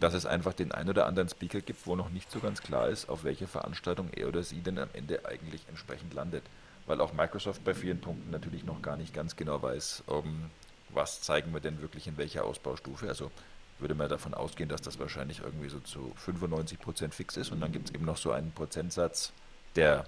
dass 0.00 0.14
es 0.14 0.24
einfach 0.24 0.54
den 0.54 0.72
ein 0.72 0.88
oder 0.88 1.06
anderen 1.06 1.28
Speaker 1.28 1.60
gibt, 1.60 1.86
wo 1.86 1.96
noch 1.96 2.08
nicht 2.08 2.30
so 2.30 2.40
ganz 2.40 2.62
klar 2.62 2.88
ist, 2.88 3.10
auf 3.10 3.24
welche 3.24 3.46
Veranstaltung 3.46 4.08
er 4.16 4.28
oder 4.28 4.42
sie 4.42 4.60
denn 4.60 4.78
am 4.78 4.88
Ende 4.94 5.26
eigentlich 5.26 5.60
entsprechend 5.68 6.14
landet. 6.14 6.44
Weil 6.86 7.02
auch 7.02 7.12
Microsoft 7.12 7.62
bei 7.64 7.74
vielen 7.74 8.00
Punkten 8.00 8.30
natürlich 8.30 8.64
noch 8.64 8.80
gar 8.80 8.96
nicht 8.96 9.12
ganz 9.12 9.36
genau 9.36 9.60
weiß, 9.60 10.04
ähm, 10.08 10.48
was 10.90 11.20
zeigen 11.22 11.52
wir 11.52 11.60
denn 11.60 11.80
wirklich 11.80 12.06
in 12.06 12.16
welcher 12.16 12.44
Ausbaustufe. 12.44 13.08
Also 13.08 13.30
würde 13.78 13.94
man 13.94 14.08
davon 14.08 14.34
ausgehen, 14.34 14.68
dass 14.68 14.82
das 14.82 14.98
wahrscheinlich 14.98 15.40
irgendwie 15.40 15.68
so 15.68 15.78
zu 15.80 16.12
95% 16.26 17.12
fix 17.12 17.36
ist 17.36 17.52
und 17.52 17.60
dann 17.60 17.72
gibt 17.72 17.88
es 17.88 17.94
eben 17.94 18.04
noch 18.04 18.16
so 18.16 18.32
einen 18.32 18.50
Prozentsatz, 18.52 19.32
der 19.76 20.04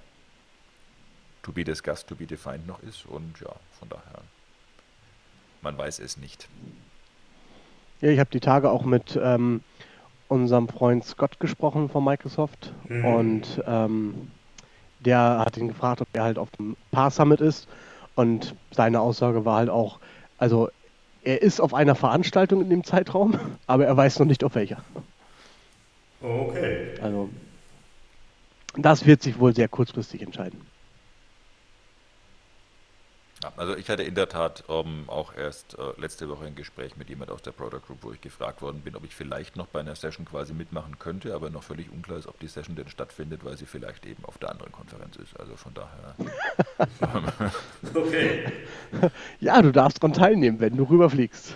to 1.43 1.53
be 1.53 1.65
discussed, 1.65 2.09
to 2.09 2.15
be 2.15 2.27
defined 2.27 2.67
noch 2.67 2.83
ist 2.83 3.07
und 3.07 3.41
ja, 3.41 3.55
von 3.79 3.89
daher, 3.89 4.23
man 5.63 5.79
weiß 5.79 6.01
es 6.01 6.17
nicht. 6.17 6.49
Ja, 8.01 8.11
ich 8.11 8.19
habe 8.19 8.31
die 8.31 8.41
Tage 8.41 8.71
auch 8.71 8.85
mit 8.85 9.19
ähm, 9.23 9.63
unserem 10.29 10.69
Freund 10.69 11.05
Scott 11.05 11.39
gesprochen 11.39 11.89
von 11.89 12.05
Microsoft 12.05 12.73
und 12.89 13.63
ähm, 13.67 14.31
der 15.01 15.43
hat 15.45 15.57
ihn 15.57 15.69
gefragt, 15.69 16.01
ob 16.01 16.09
er 16.13 16.25
halt 16.25 16.39
auf 16.39 16.51
dem 16.53 16.77
Par 16.91 17.11
Summit 17.11 17.41
ist 17.41 17.69
und 18.15 18.55
seine 18.71 19.01
Aussage 19.01 19.45
war 19.45 19.57
halt 19.57 19.71
auch, 19.71 19.99
also 20.41 20.71
er 21.23 21.43
ist 21.43 21.61
auf 21.61 21.75
einer 21.75 21.95
Veranstaltung 21.95 22.63
in 22.63 22.71
dem 22.71 22.83
Zeitraum, 22.83 23.39
aber 23.67 23.87
er 23.87 23.97
weiß 23.97 24.19
noch 24.19 24.27
nicht 24.27 24.43
auf 24.43 24.55
welcher. 24.57 24.83
Okay. 26.23 26.89
Also 27.01 27.29
das 28.77 29.07
wird 29.07 29.23
sich 29.23 29.39
wohl 29.39 29.55
sehr 29.55 29.69
kurzfristig 29.69 30.23
entscheiden. 30.23 30.61
Ja, 33.43 33.53
also 33.57 33.75
ich 33.75 33.89
hatte 33.89 34.03
in 34.03 34.15
der 34.15 34.29
Tat 34.29 34.65
ähm, 34.69 35.05
auch 35.07 35.35
erst 35.35 35.79
äh, 35.79 35.99
letzte 35.99 36.29
Woche 36.29 36.45
ein 36.45 36.55
Gespräch 36.55 36.97
mit 36.97 37.09
jemand 37.09 37.31
aus 37.31 37.41
der 37.41 37.53
Product 37.53 37.81
Group, 37.87 37.99
wo 38.03 38.13
ich 38.13 38.21
gefragt 38.21 38.61
worden 38.61 38.83
bin, 38.83 38.95
ob 38.97 39.05
ich 39.05 39.15
vielleicht 39.15 39.57
noch 39.57 39.67
bei 39.67 39.81
einer 39.81 39.95
Session 39.95 40.27
quasi 40.27 40.53
mitmachen 40.53 40.99
könnte, 40.99 41.35
aber 41.35 41.49
noch 41.49 41.63
völlig 41.63 41.91
unklar 41.91 42.19
ist, 42.19 42.27
ob 42.27 42.39
die 42.39 42.49
Session 42.49 42.77
denn 42.77 42.89
stattfindet, 42.89 43.43
weil 43.45 43.57
sie 43.57 43.65
vielleicht 43.65 44.05
eben 44.05 44.25
auf 44.27 44.37
der 44.37 44.51
anderen 44.51 44.73
Konferenz 44.73 45.17
ist. 45.17 45.39
Also 45.41 45.57
von 45.57 45.73
daher. 45.75 46.15
Okay. 47.95 48.53
Ja, 49.41 49.61
du 49.63 49.73
darfst 49.73 50.03
daran 50.03 50.13
teilnehmen, 50.13 50.61
wenn 50.61 50.77
du 50.77 50.85
rüberfliegst. 50.85 51.55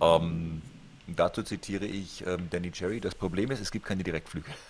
Ähm, 0.00 0.62
dazu 1.06 1.42
zitiere 1.42 1.86
ich 1.86 2.26
ähm, 2.26 2.48
Danny 2.50 2.70
Cherry. 2.70 3.00
Das 3.00 3.14
Problem 3.14 3.50
ist, 3.50 3.60
es 3.60 3.70
gibt 3.70 3.86
keine 3.86 4.02
Direktflüge. 4.02 4.50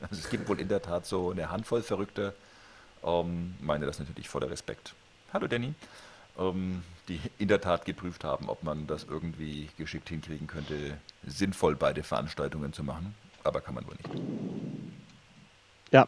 Also 0.00 0.14
es 0.14 0.30
gibt 0.30 0.48
wohl 0.48 0.60
in 0.60 0.68
der 0.68 0.80
Tat 0.80 1.06
so 1.06 1.32
eine 1.32 1.50
Handvoll 1.50 1.82
Verrückter, 1.82 2.32
ähm, 3.04 3.54
meine 3.60 3.86
das 3.86 3.98
natürlich 3.98 4.28
voller 4.28 4.50
Respekt. 4.50 4.94
Hallo 5.32 5.46
Danny. 5.46 5.74
Ähm, 6.38 6.82
die 7.08 7.20
in 7.38 7.48
der 7.48 7.60
Tat 7.60 7.84
geprüft 7.84 8.22
haben, 8.24 8.48
ob 8.48 8.62
man 8.62 8.86
das 8.86 9.04
irgendwie 9.04 9.68
geschickt 9.76 10.08
hinkriegen 10.08 10.46
könnte, 10.46 10.98
sinnvoll 11.26 11.74
beide 11.74 12.02
Veranstaltungen 12.02 12.72
zu 12.72 12.84
machen. 12.84 13.14
Aber 13.44 13.60
kann 13.60 13.74
man 13.74 13.86
wohl 13.86 13.96
nicht. 13.96 14.10
Ja, 15.90 16.06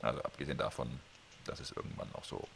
Also 0.00 0.22
abgesehen 0.22 0.58
davon, 0.58 1.00
dass 1.44 1.60
es 1.60 1.72
irgendwann 1.72 2.08
auch 2.14 2.24
so 2.24 2.46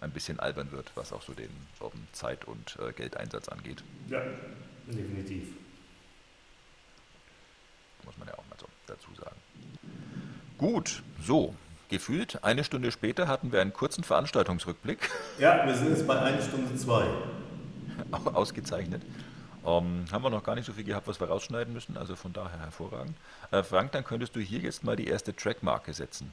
ein 0.00 0.10
bisschen 0.12 0.38
albern 0.38 0.70
wird, 0.72 0.92
was 0.94 1.12
auch 1.12 1.22
so 1.22 1.32
den 1.34 1.50
ähm, 1.80 2.06
Zeit- 2.12 2.44
und 2.44 2.76
äh, 2.80 2.92
Geldeinsatz 2.92 3.48
angeht. 3.48 3.82
Ja, 4.08 4.22
definitiv. 4.86 5.48
muss 8.04 8.16
man 8.18 8.28
ja 8.28 8.34
auch 8.34 8.44
mal 8.48 8.56
so 8.58 8.66
dazu 8.86 9.08
sagen. 9.16 9.36
Gut, 10.58 11.02
so, 11.22 11.54
gefühlt 11.90 12.42
eine 12.42 12.64
Stunde 12.64 12.90
später 12.90 13.28
hatten 13.28 13.52
wir 13.52 13.60
einen 13.60 13.72
kurzen 13.72 14.04
Veranstaltungsrückblick, 14.04 15.10
Ja, 15.38 15.66
wir 15.66 15.74
sind 15.74 15.90
jetzt 15.90 16.06
bei 16.06 16.18
1 16.18 16.46
Stunde 16.46 16.74
2. 16.74 17.04
ausgezeichnet. 18.34 19.02
Ähm, 19.66 20.04
haben 20.10 20.22
wir 20.22 20.30
noch 20.30 20.44
gar 20.44 20.54
nicht 20.54 20.64
so 20.64 20.72
viel 20.72 20.84
gehabt, 20.84 21.08
was 21.08 21.20
wir 21.20 21.28
rausschneiden 21.28 21.74
müssen, 21.74 21.96
also 21.96 22.14
von 22.16 22.32
daher 22.32 22.60
hervorragend. 22.60 23.14
Äh, 23.50 23.62
Frank, 23.62 23.92
dann 23.92 24.04
könntest 24.04 24.36
du 24.36 24.40
hier 24.40 24.60
jetzt 24.60 24.84
mal 24.84 24.96
die 24.96 25.08
erste 25.08 25.34
Trackmarke 25.34 25.92
setzen. 25.92 26.32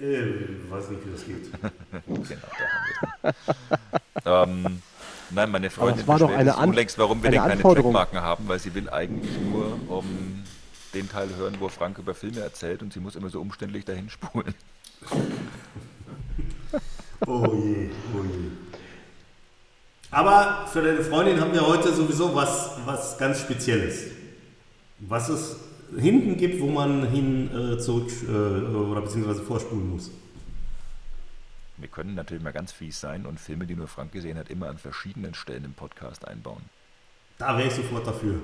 Äh, 0.00 0.22
weiß 0.70 0.90
nicht, 0.90 1.06
wie 1.06 1.10
das 1.10 1.24
geht. 1.26 1.50
Genau, 2.06 2.46
da 4.24 4.34
haben 4.34 4.62
wir 4.64 4.68
ähm, 4.70 4.82
Nein, 5.30 5.50
meine 5.50 5.68
Freundin 5.68 6.06
war 6.06 6.18
doch 6.18 6.30
eine 6.30 6.56
unlängst, 6.56 6.96
warum 6.98 7.22
wir 7.22 7.28
eine 7.28 7.56
denn 7.56 7.62
keine. 7.62 7.74
Trackmarken 7.74 8.20
haben, 8.22 8.48
weil 8.48 8.58
sie 8.58 8.74
will 8.74 8.88
eigentlich 8.88 9.38
nur 9.40 9.78
um, 9.88 10.44
den 10.98 11.08
Teil 11.08 11.28
hören, 11.36 11.56
wo 11.60 11.68
Frank 11.68 11.98
über 11.98 12.14
Filme 12.14 12.40
erzählt 12.40 12.82
und 12.82 12.92
sie 12.92 13.00
muss 13.00 13.16
immer 13.16 13.30
so 13.30 13.40
umständlich 13.40 13.84
dahin 13.84 14.10
spulen. 14.10 14.54
Oh 17.26 17.52
je, 17.52 17.90
oh 18.14 18.22
je. 18.22 18.50
Aber 20.10 20.66
für 20.66 20.82
deine 20.82 21.02
Freundin 21.02 21.40
haben 21.40 21.52
wir 21.52 21.66
heute 21.66 21.92
sowieso 21.92 22.34
was, 22.34 22.78
was 22.86 23.18
ganz 23.18 23.40
Spezielles. 23.40 24.06
Was 25.00 25.28
es 25.28 25.56
hinten 25.98 26.36
gibt, 26.36 26.60
wo 26.60 26.66
man 26.66 27.08
hin 27.08 27.50
äh, 27.50 27.78
zurück 27.78 28.10
äh, 28.26 28.30
oder 28.30 29.00
beziehungsweise 29.00 29.42
vorspulen 29.42 29.90
muss. 29.90 30.10
Wir 31.76 31.88
können 31.88 32.14
natürlich 32.14 32.42
mal 32.42 32.52
ganz 32.52 32.72
fies 32.72 33.00
sein 33.00 33.26
und 33.26 33.38
Filme, 33.38 33.66
die 33.66 33.76
nur 33.76 33.86
Frank 33.86 34.12
gesehen 34.12 34.36
hat, 34.38 34.50
immer 34.50 34.68
an 34.68 34.78
verschiedenen 34.78 35.34
Stellen 35.34 35.64
im 35.64 35.74
Podcast 35.74 36.26
einbauen. 36.26 36.62
Da 37.38 37.56
wäre 37.56 37.68
ich 37.68 37.74
sofort 37.74 38.06
dafür. 38.06 38.40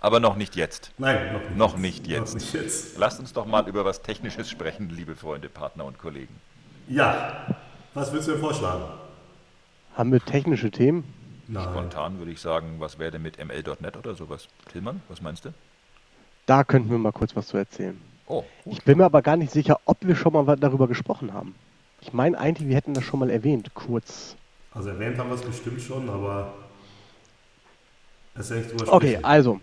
Aber 0.00 0.20
noch 0.20 0.36
nicht 0.36 0.56
jetzt. 0.56 0.90
Nein, 0.98 1.32
noch 1.32 1.40
nicht. 1.40 1.56
Noch 1.56 1.76
nicht 1.76 2.06
jetzt. 2.06 2.34
Noch 2.34 2.40
nicht 2.40 2.52
jetzt. 2.54 2.98
Lasst 2.98 3.18
uns 3.20 3.32
doch 3.32 3.46
mal 3.46 3.66
über 3.68 3.84
was 3.84 4.02
Technisches 4.02 4.48
sprechen, 4.50 4.90
liebe 4.90 5.16
Freunde, 5.16 5.48
Partner 5.48 5.84
und 5.84 5.98
Kollegen. 5.98 6.34
Ja, 6.88 7.46
was 7.94 8.12
willst 8.12 8.28
du 8.28 8.32
denn 8.32 8.40
vorschlagen? 8.40 8.84
haben 9.96 10.12
wir 10.12 10.20
technische 10.20 10.70
Themen? 10.70 11.04
Nein. 11.48 11.64
Spontan 11.64 12.18
würde 12.18 12.30
ich 12.30 12.40
sagen, 12.40 12.76
was 12.80 12.98
wäre 12.98 13.12
denn 13.12 13.22
mit 13.22 13.38
ml.net 13.42 13.96
oder 13.96 14.14
sowas? 14.14 14.46
Tillmann, 14.70 15.00
was 15.08 15.22
meinst 15.22 15.46
du? 15.46 15.54
Da 16.44 16.64
könnten 16.64 16.90
wir 16.90 16.98
mal 16.98 17.12
kurz 17.12 17.34
was 17.34 17.46
zu 17.48 17.56
erzählen. 17.56 17.98
Oh, 18.26 18.44
Ich 18.66 18.82
bin 18.82 18.98
mir 18.98 19.04
aber 19.06 19.22
gar 19.22 19.36
nicht 19.36 19.52
sicher, 19.52 19.80
ob 19.86 19.96
wir 20.02 20.16
schon 20.16 20.32
mal 20.34 20.56
darüber 20.56 20.86
gesprochen 20.86 21.32
haben. 21.32 21.54
Ich 22.02 22.12
meine 22.12 22.38
eigentlich, 22.38 22.68
wir 22.68 22.76
hätten 22.76 22.92
das 22.94 23.04
schon 23.04 23.20
mal 23.20 23.30
erwähnt, 23.30 23.72
kurz. 23.74 24.36
Also 24.74 24.90
erwähnt 24.90 25.16
haben 25.18 25.30
wir 25.30 25.36
es 25.36 25.42
bestimmt 25.42 25.80
schon, 25.80 26.10
aber 26.10 26.52
es 28.34 28.50
ist 28.50 28.72
drüber 28.72 28.92
Okay, 28.92 29.18
also 29.22 29.60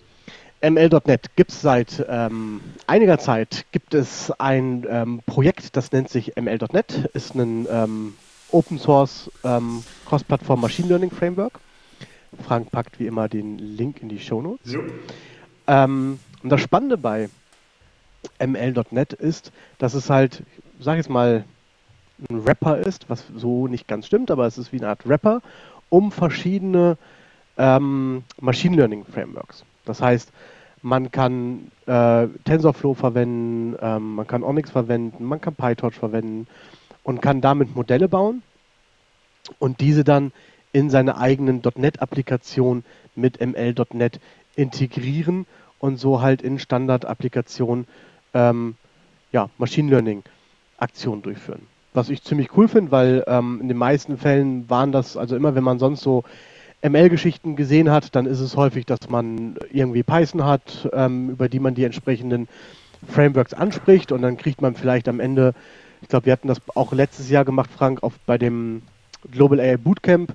ML.net 0.64 1.36
gibt 1.36 1.52
es 1.52 1.62
seit 1.62 2.06
ähm, 2.08 2.62
einiger 2.88 3.20
Zeit 3.20 3.66
gibt 3.74 3.94
es 3.94 4.32
ein 4.40 4.86
ähm, 4.90 5.22
Projekt, 5.26 5.76
das 5.76 5.92
nennt 5.92 6.10
sich 6.10 6.38
ML.net, 6.38 7.10
ist 7.14 7.36
ein 7.36 7.68
ähm, 7.70 8.14
Open 8.50 8.80
Source 8.80 9.30
ähm, 9.44 9.84
Cross-Plattform 10.08 10.62
Machine 10.62 10.88
Learning 10.88 11.12
Framework. 11.12 11.60
Frank 12.48 12.72
packt 12.72 12.98
wie 12.98 13.08
immer 13.08 13.28
den 13.28 13.58
Link 13.58 14.02
in 14.02 14.08
die 14.08 14.20
Show 14.20 14.42
Notes. 14.42 14.72
Jo. 14.72 14.84
Ähm, 15.68 16.20
Und 16.42 16.50
das 16.50 16.62
Spannende 16.62 16.98
bei 16.98 17.30
ML.NET 18.40 19.12
ist, 19.14 19.52
dass 19.80 19.94
es 19.96 20.10
halt, 20.10 20.44
sag 20.80 20.94
ich 20.94 21.00
jetzt 21.00 21.10
mal, 21.10 21.44
ein 22.30 22.40
Rapper 22.40 22.78
ist, 22.78 23.10
was 23.10 23.26
so 23.36 23.68
nicht 23.68 23.88
ganz 23.90 24.08
stimmt, 24.08 24.32
aber 24.32 24.48
es 24.48 24.58
ist 24.58 24.72
wie 24.72 24.78
eine 24.78 24.88
Art 24.88 25.06
Rapper, 25.06 25.42
um 25.90 26.12
verschiedene 26.14 26.98
ähm, 27.58 28.24
Machine 28.40 28.78
Learning 28.78 29.04
Frameworks. 29.04 29.66
Das 29.86 30.02
heißt, 30.02 30.32
man 30.84 31.12
kann 31.12 31.72
äh, 31.88 32.28
TensorFlow 32.44 32.94
verwenden, 32.94 33.76
ähm, 33.82 34.16
man 34.16 34.28
kann 34.28 34.44
Onyx 34.44 34.70
verwenden, 34.70 35.24
man 35.24 35.42
kann 35.42 35.56
PyTorch 35.56 35.96
verwenden 35.96 36.46
und 37.04 37.22
kann 37.22 37.42
damit 37.42 37.76
Modelle 37.76 38.10
bauen 38.10 38.44
und 39.60 39.80
diese 39.80 40.04
dann 40.04 40.32
in 40.74 40.90
seine 40.90 41.18
eigenen 41.18 41.62
.NET-Applikation 41.76 42.84
mit 43.16 43.40
ML.NET 43.40 44.20
integrieren 44.56 45.46
und 45.80 45.98
so 45.98 46.22
halt 46.22 46.42
in 46.42 46.60
Standard-Applikationen 46.60 47.88
ähm, 48.34 48.76
ja, 49.32 49.50
Machine 49.58 49.90
Learning-Aktionen 49.90 51.22
durchführen. 51.22 51.62
Was 51.94 52.10
ich 52.10 52.24
ziemlich 52.24 52.58
cool 52.58 52.68
finde, 52.68 52.92
weil 52.92 53.24
ähm, 53.28 53.60
in 53.62 53.68
den 53.68 53.78
meisten 53.78 54.18
Fällen 54.18 54.70
waren 54.70 54.92
das, 54.92 55.16
also 55.16 55.36
immer 55.36 55.56
wenn 55.56 55.64
man 55.64 55.80
sonst 55.80 56.02
so 56.02 56.24
ML-Geschichten 56.84 57.56
gesehen 57.56 57.90
hat, 57.90 58.16
dann 58.16 58.26
ist 58.26 58.40
es 58.40 58.56
häufig, 58.58 58.86
dass 58.86 59.10
man 59.10 59.56
irgendwie 59.72 60.04
Python 60.04 60.46
hat, 60.46 60.90
ähm, 60.94 61.30
über 61.30 61.50
die 61.50 61.60
man 61.60 61.76
die 61.76 61.86
entsprechenden 61.86 62.48
Frameworks 63.08 63.54
anspricht 63.54 64.12
und 64.12 64.22
dann 64.22 64.38
kriegt 64.38 64.62
man 64.62 64.76
vielleicht 64.76 65.08
am 65.08 65.20
Ende, 65.20 65.54
ich 66.02 66.10
glaube, 66.10 66.26
wir 66.28 66.34
hatten 66.34 66.48
das 66.48 66.62
auch 66.76 66.94
letztes 66.94 67.30
Jahr 67.30 67.46
gemacht, 67.46 67.70
Frank, 67.76 68.04
auf, 68.04 68.14
bei 68.26 68.38
dem 68.38 68.82
Global 69.32 69.60
AI 69.60 69.78
Bootcamp 69.78 70.34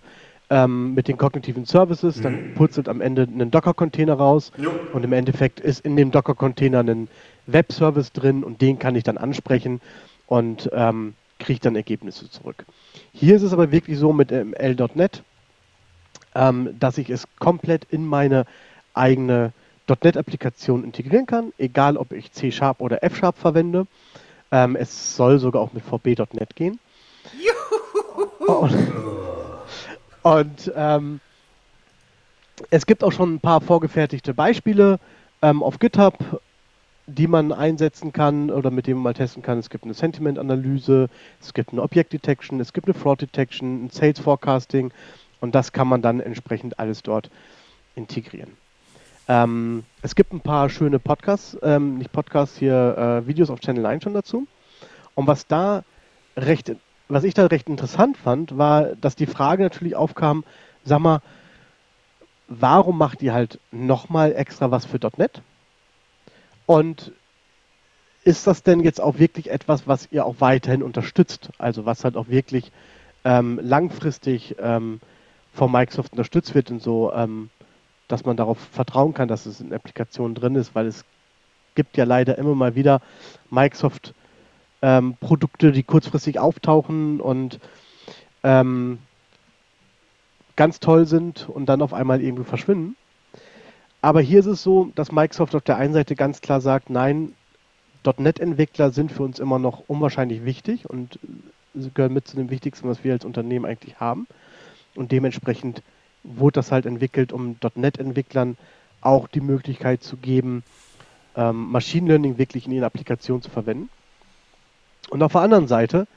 ähm, 0.51 0.95
mit 0.95 1.09
den 1.09 1.19
kognitiven 1.19 1.67
Services, 1.67 2.17
mhm. 2.17 2.23
dann 2.23 2.55
purzelt 2.55 2.89
am 2.89 3.01
Ende 3.01 3.23
einen 3.23 3.51
Docker-Container 3.51 4.15
raus 4.15 4.51
jo. 4.57 4.71
und 4.93 5.05
im 5.05 5.13
Endeffekt 5.13 5.61
ist 5.61 5.85
in 5.85 5.97
dem 5.97 6.11
Docker-Container 6.11 6.81
ein 6.81 7.09
Web-Service 7.47 8.13
drin 8.13 8.45
und 8.45 8.61
den 8.61 8.79
kann 8.79 8.97
ich 8.97 9.05
dann 9.05 9.19
ansprechen 9.19 9.81
und 10.27 10.71
ähm, 10.73 11.15
kriege 11.39 11.61
dann 11.61 11.77
Ergebnisse 11.77 12.31
zurück. 12.31 12.65
Hier 13.13 13.37
ist 13.37 13.43
es 13.43 13.53
aber 13.53 13.71
wirklich 13.71 13.99
so 13.99 14.13
mit 14.13 14.31
ML.NET, 14.31 15.23
ähm, 16.39 16.77
dass 16.79 16.99
ich 16.99 17.11
es 17.11 17.27
komplett 17.41 17.85
in 17.91 18.07
meine 18.07 18.47
eigene 18.95 19.53
.NET-Applikation 19.89 20.85
integrieren 20.85 21.27
kann, 21.27 21.53
egal 21.59 21.97
ob 21.97 22.13
ich 22.13 22.31
C-Sharp 22.31 22.81
oder 22.81 23.03
F-Sharp 23.03 23.37
verwende. 23.37 23.87
Ähm, 24.53 24.77
es 24.77 25.17
soll 25.17 25.41
sogar 25.41 25.61
auch 25.61 25.73
mit 25.73 25.83
VB.NET 25.83 26.55
gehen. 26.55 26.79
Und, 28.47 28.93
und 30.23 30.73
ähm, 30.75 31.21
es 32.71 32.87
gibt 32.87 33.03
auch 33.03 33.13
schon 33.13 33.35
ein 33.35 33.41
paar 33.41 33.61
vorgefertigte 33.61 34.33
Beispiele 34.33 35.01
ähm, 35.43 35.63
auf 35.63 35.79
GitHub, 35.79 36.41
die 37.07 37.27
man 37.27 37.53
einsetzen 37.53 38.13
kann 38.13 38.51
oder 38.51 38.71
mit 38.71 38.87
denen 38.87 38.97
man 38.97 39.05
mal 39.05 39.15
testen 39.15 39.43
kann. 39.43 39.59
Es 39.59 39.71
gibt 39.71 39.85
eine 39.85 39.95
Sentiment-Analyse, 39.95 41.09
es 41.41 41.53
gibt 41.53 41.73
eine 41.73 41.83
Object-Detection, 41.83 42.61
es 42.61 42.73
gibt 42.73 42.87
eine 42.87 42.95
Fraud-Detection, 42.95 43.87
ein 43.87 43.91
Sales-Forecasting, 43.91 44.93
und 45.41 45.55
das 45.55 45.73
kann 45.73 45.89
man 45.89 46.03
dann 46.03 46.21
entsprechend 46.21 46.79
alles 46.79 47.03
dort 47.03 47.31
integrieren. 47.95 48.57
Ähm, 49.29 49.85
es 50.01 50.15
gibt 50.15 50.33
ein 50.33 50.41
paar 50.41 50.71
schöne 50.71 50.99
Podcasts, 50.99 51.57
ähm, 51.63 51.99
nicht 51.99 52.13
Podcasts, 52.13 52.57
hier 52.57 53.23
äh, 53.25 53.27
Videos 53.27 53.51
auf 53.51 53.61
Channel 53.61 53.83
9 53.83 54.01
schon 54.01 54.15
dazu. 54.15 54.47
Und 55.15 55.27
was 55.27 55.47
da 55.47 55.85
recht, 56.37 56.75
was 57.09 57.25
ich 57.25 57.35
da 57.35 57.47
recht 57.47 57.69
interessant 57.69 58.17
fand, 58.17 58.57
war, 58.57 58.97
dass 58.97 59.17
die 59.17 59.27
Frage 59.27 59.65
natürlich 59.65 59.97
aufkam, 59.97 60.45
sag 60.85 61.01
mal, 61.01 61.21
warum 62.49 62.97
macht 62.97 63.23
ihr 63.23 63.35
halt 63.35 63.61
nochmal 63.71 64.33
extra 64.35 64.71
was 64.71 64.87
für 64.87 64.99
.NET? 65.19 65.43
Und 66.65 67.13
ist 68.25 68.47
das 68.47 68.63
denn 68.63 68.81
jetzt 68.81 69.01
auch 69.01 69.19
wirklich 69.19 69.51
etwas, 69.51 69.87
was 69.87 70.09
ihr 70.11 70.25
auch 70.25 70.37
weiterhin 70.39 70.83
unterstützt? 70.83 71.51
Also 71.59 71.85
was 71.87 72.05
halt 72.05 72.17
auch 72.17 72.29
wirklich 72.29 72.73
ähm, 73.25 73.59
langfristig 73.63 74.57
ähm, 74.59 75.01
von 75.59 75.73
Microsoft 75.73 76.13
unterstützt 76.13 76.55
wird 76.55 76.71
und 76.71 76.81
so, 76.81 77.13
ähm, 77.13 77.51
dass 78.07 78.25
man 78.25 78.37
darauf 78.37 78.59
vertrauen 78.59 79.13
kann, 79.13 79.29
dass 79.29 79.45
es 79.45 79.61
in 79.61 79.75
Applikationen 79.75 80.35
drin 80.35 80.55
ist, 80.55 80.75
weil 80.75 80.87
es 80.87 81.05
gibt 81.75 81.97
ja 81.97 82.05
leider 82.05 82.39
immer 82.39 82.55
mal 82.55 82.75
wieder 82.75 83.03
Microsoft 83.51 84.15
ähm, 84.81 85.17
die 85.21 85.83
kurzfristig 85.83 86.39
auftauchen 86.39 87.21
und 87.21 87.59
ähm, 88.45 88.99
ganz 90.55 90.79
toll 90.79 91.07
sind 91.07 91.49
und 91.49 91.67
dann 91.67 91.83
auf 91.83 91.93
einmal 91.93 92.23
irgendwie 92.23 92.45
verschwinden. 92.45 92.97
Aber 94.01 94.21
hier 94.21 94.39
ist 94.39 94.47
es 94.47 94.63
so, 94.63 94.93
dass 94.95 95.11
Microsoft 95.11 95.57
auf 95.57 95.65
der 95.65 95.77
einen 95.77 95.93
Seite 95.93 96.15
ganz 96.15 96.41
klar 96.41 96.61
sagt, 96.61 96.89
nein, 96.89 97.35
.NET-Entwickler 98.17 98.91
sind 98.91 99.13
für 99.13 99.25
uns 99.25 99.39
immer 99.39 99.59
noch 99.59 99.83
unwahrscheinlich 99.89 100.45
wichtig 100.45 100.89
und 100.89 101.19
sie 101.75 101.91
gehören 101.93 102.15
mit 102.15 102.27
zu 102.29 102.37
dem 102.37 102.49
Wichtigsten, 102.49 102.89
was 102.89 103.05
wir 103.05 103.13
als 103.13 103.25
Unternehmen 103.25 103.67
eigentlich 103.67 104.01
haben. 104.01 104.27
Und 104.99 105.13
dementsprechend 105.13 105.85
wurde 106.25 106.55
das 106.55 106.73
halt 106.73 106.85
entwickelt, 106.85 107.33
um 107.33 107.57
.NET-Entwicklern 107.77 108.57
auch 109.01 109.29
die 109.29 109.41
Möglichkeit 109.41 110.03
zu 110.03 110.17
geben, 110.17 110.65
ähm, 111.37 111.71
Machine 111.71 112.09
Learning 112.09 112.37
wirklich 112.37 112.67
in 112.67 112.73
ihren 112.73 112.83
Applikationen 112.83 113.41
zu 113.41 113.49
verwenden. 113.49 113.91
Und 115.11 115.23
auf 115.23 115.31
der 115.33 115.43
anderen 115.43 115.69
Seite 115.69 116.09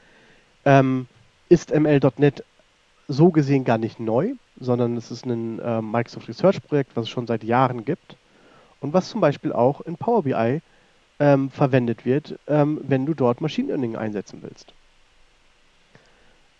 ähm, 0.64 1.06
ist 1.48 1.72
ML.NET 1.72 2.44
so 3.06 3.30
gesehen 3.30 3.62
gar 3.64 3.78
nicht 3.78 4.00
neu, 4.00 4.32
sondern 4.58 4.96
es 4.96 5.12
ist 5.12 5.26
ein 5.26 5.60
äh, 5.60 5.80
Microsoft 5.80 6.28
Research 6.28 6.60
Projekt, 6.60 6.96
was 6.96 7.04
es 7.04 7.10
schon 7.10 7.28
seit 7.28 7.44
Jahren 7.44 7.84
gibt 7.84 8.16
und 8.80 8.92
was 8.92 9.10
zum 9.10 9.20
Beispiel 9.20 9.52
auch 9.52 9.80
in 9.82 9.96
Power 9.96 10.24
BI 10.24 10.60
ähm, 11.20 11.50
verwendet 11.50 12.04
wird, 12.04 12.36
ähm, 12.48 12.80
wenn 12.82 13.06
du 13.06 13.14
dort 13.14 13.40
Machine 13.40 13.68
Learning 13.68 13.94
einsetzen 13.94 14.40
willst. 14.42 14.74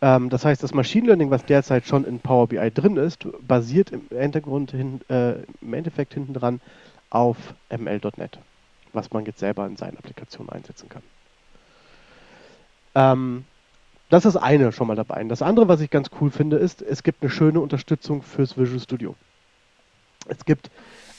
Ähm, 0.02 0.28
das 0.28 0.44
heißt, 0.44 0.62
das 0.62 0.74
Machine 0.74 1.06
Learning, 1.06 1.30
was 1.30 1.46
derzeit 1.46 1.86
schon 1.86 2.04
in 2.04 2.18
Power 2.18 2.48
BI 2.48 2.70
drin 2.72 2.96
ist, 2.96 3.26
basiert 3.46 3.90
im, 3.90 4.02
Hintergrund 4.10 4.72
hin, 4.72 5.00
äh, 5.08 5.34
im 5.62 5.72
Endeffekt 5.72 6.12
hinten 6.14 6.34
dran 6.34 6.60
auf 7.08 7.36
ML.NET, 7.70 8.38
was 8.92 9.12
man 9.12 9.24
jetzt 9.24 9.38
selber 9.38 9.64
in 9.64 9.76
seinen 9.76 9.96
Applikationen 9.96 10.50
einsetzen 10.50 10.88
kann. 10.88 11.02
Ähm, 12.96 13.44
das 14.10 14.24
ist 14.24 14.36
eine 14.36 14.72
schon 14.72 14.88
mal 14.88 14.96
dabei. 14.96 15.22
Das 15.24 15.40
andere, 15.40 15.68
was 15.68 15.80
ich 15.80 15.88
ganz 15.88 16.10
cool 16.20 16.30
finde, 16.30 16.56
ist, 16.56 16.82
es 16.82 17.04
gibt 17.04 17.22
eine 17.22 17.30
schöne 17.30 17.60
Unterstützung 17.60 18.22
fürs 18.22 18.58
Visual 18.58 18.80
Studio. 18.80 19.14
Es 20.28 20.44
gibt 20.44 20.70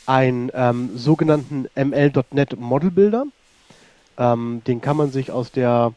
einen 0.05 0.51
ähm, 0.53 0.91
sogenannten 0.95 1.67
ML.NET 1.75 2.59
Model 2.59 2.91
Builder. 2.91 3.25
Ähm, 4.17 4.61
den 4.67 4.81
kann 4.81 4.97
man 4.97 5.09
sich 5.09 5.31
aus 5.31 5.51
der 5.51 5.93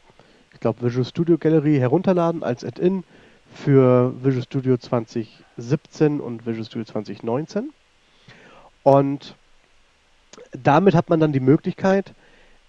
ich 0.56 0.60
glaube, 0.60 0.80
Visual 0.80 1.04
Studio 1.04 1.36
Gallery 1.36 1.76
herunterladen 1.76 2.42
als 2.42 2.64
Add-in 2.64 3.04
für 3.52 4.14
Visual 4.24 4.42
Studio 4.42 4.78
2017 4.78 6.18
und 6.18 6.46
Visual 6.46 6.64
Studio 6.64 6.86
2019. 6.86 7.74
Und 8.82 9.36
damit 10.52 10.94
hat 10.94 11.10
man 11.10 11.20
dann 11.20 11.32
die 11.32 11.40
Möglichkeit, 11.40 12.14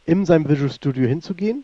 in 0.06 0.26
seinem 0.26 0.50
Visual 0.50 0.70
Studio 0.70 1.08
hinzugehen 1.08 1.64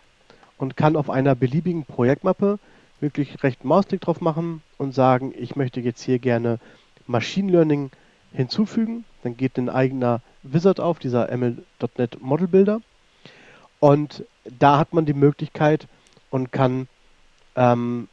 und 0.58 0.78
kann 0.78 0.96
auf 0.96 1.10
einer 1.10 1.36
beliebigen 1.36 1.84
Projektmappe 1.84 2.58
wirklich 3.02 3.44
recht 3.44 3.66
Mausklick 3.66 4.00
drauf 4.00 4.22
machen 4.22 4.62
und 4.78 4.96
sagen, 4.96 5.34
ich 5.38 5.58
möchte 5.58 5.82
jetzt 5.82 6.04
hier 6.04 6.20
gerne 6.20 6.58
Machine 7.06 7.52
Learning 7.52 7.92
hinzufügen. 8.32 9.04
Dann 9.24 9.36
geht 9.36 9.58
ein 9.58 9.68
eigener 9.68 10.22
Wizard 10.42 10.80
auf, 10.80 11.00
dieser 11.00 11.36
ML.NET 11.36 12.22
Model 12.22 12.48
Builder. 12.48 12.80
Und 13.82 14.24
da 14.46 14.80
hat 14.80 14.94
man 14.94 15.06
die 15.06 15.14
Möglichkeit, 15.14 15.88
und 16.34 16.52
kann 16.52 16.88
ähm, 17.56 18.08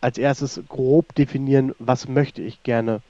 als 0.00 0.18
erstes 0.18 0.60
grob 0.68 1.14
definieren, 1.14 1.76
was 1.78 2.08
möchte 2.08 2.42
ich 2.42 2.64
gerne 2.64 3.02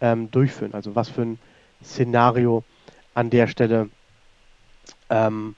ähm, 0.00 0.30
durchführen. 0.30 0.72
Also 0.72 0.96
was 0.96 1.10
für 1.10 1.20
ein 1.20 1.38
Szenario 1.84 2.64
an 3.12 3.28
der 3.28 3.48
Stelle 3.48 3.90
ähm, 5.10 5.56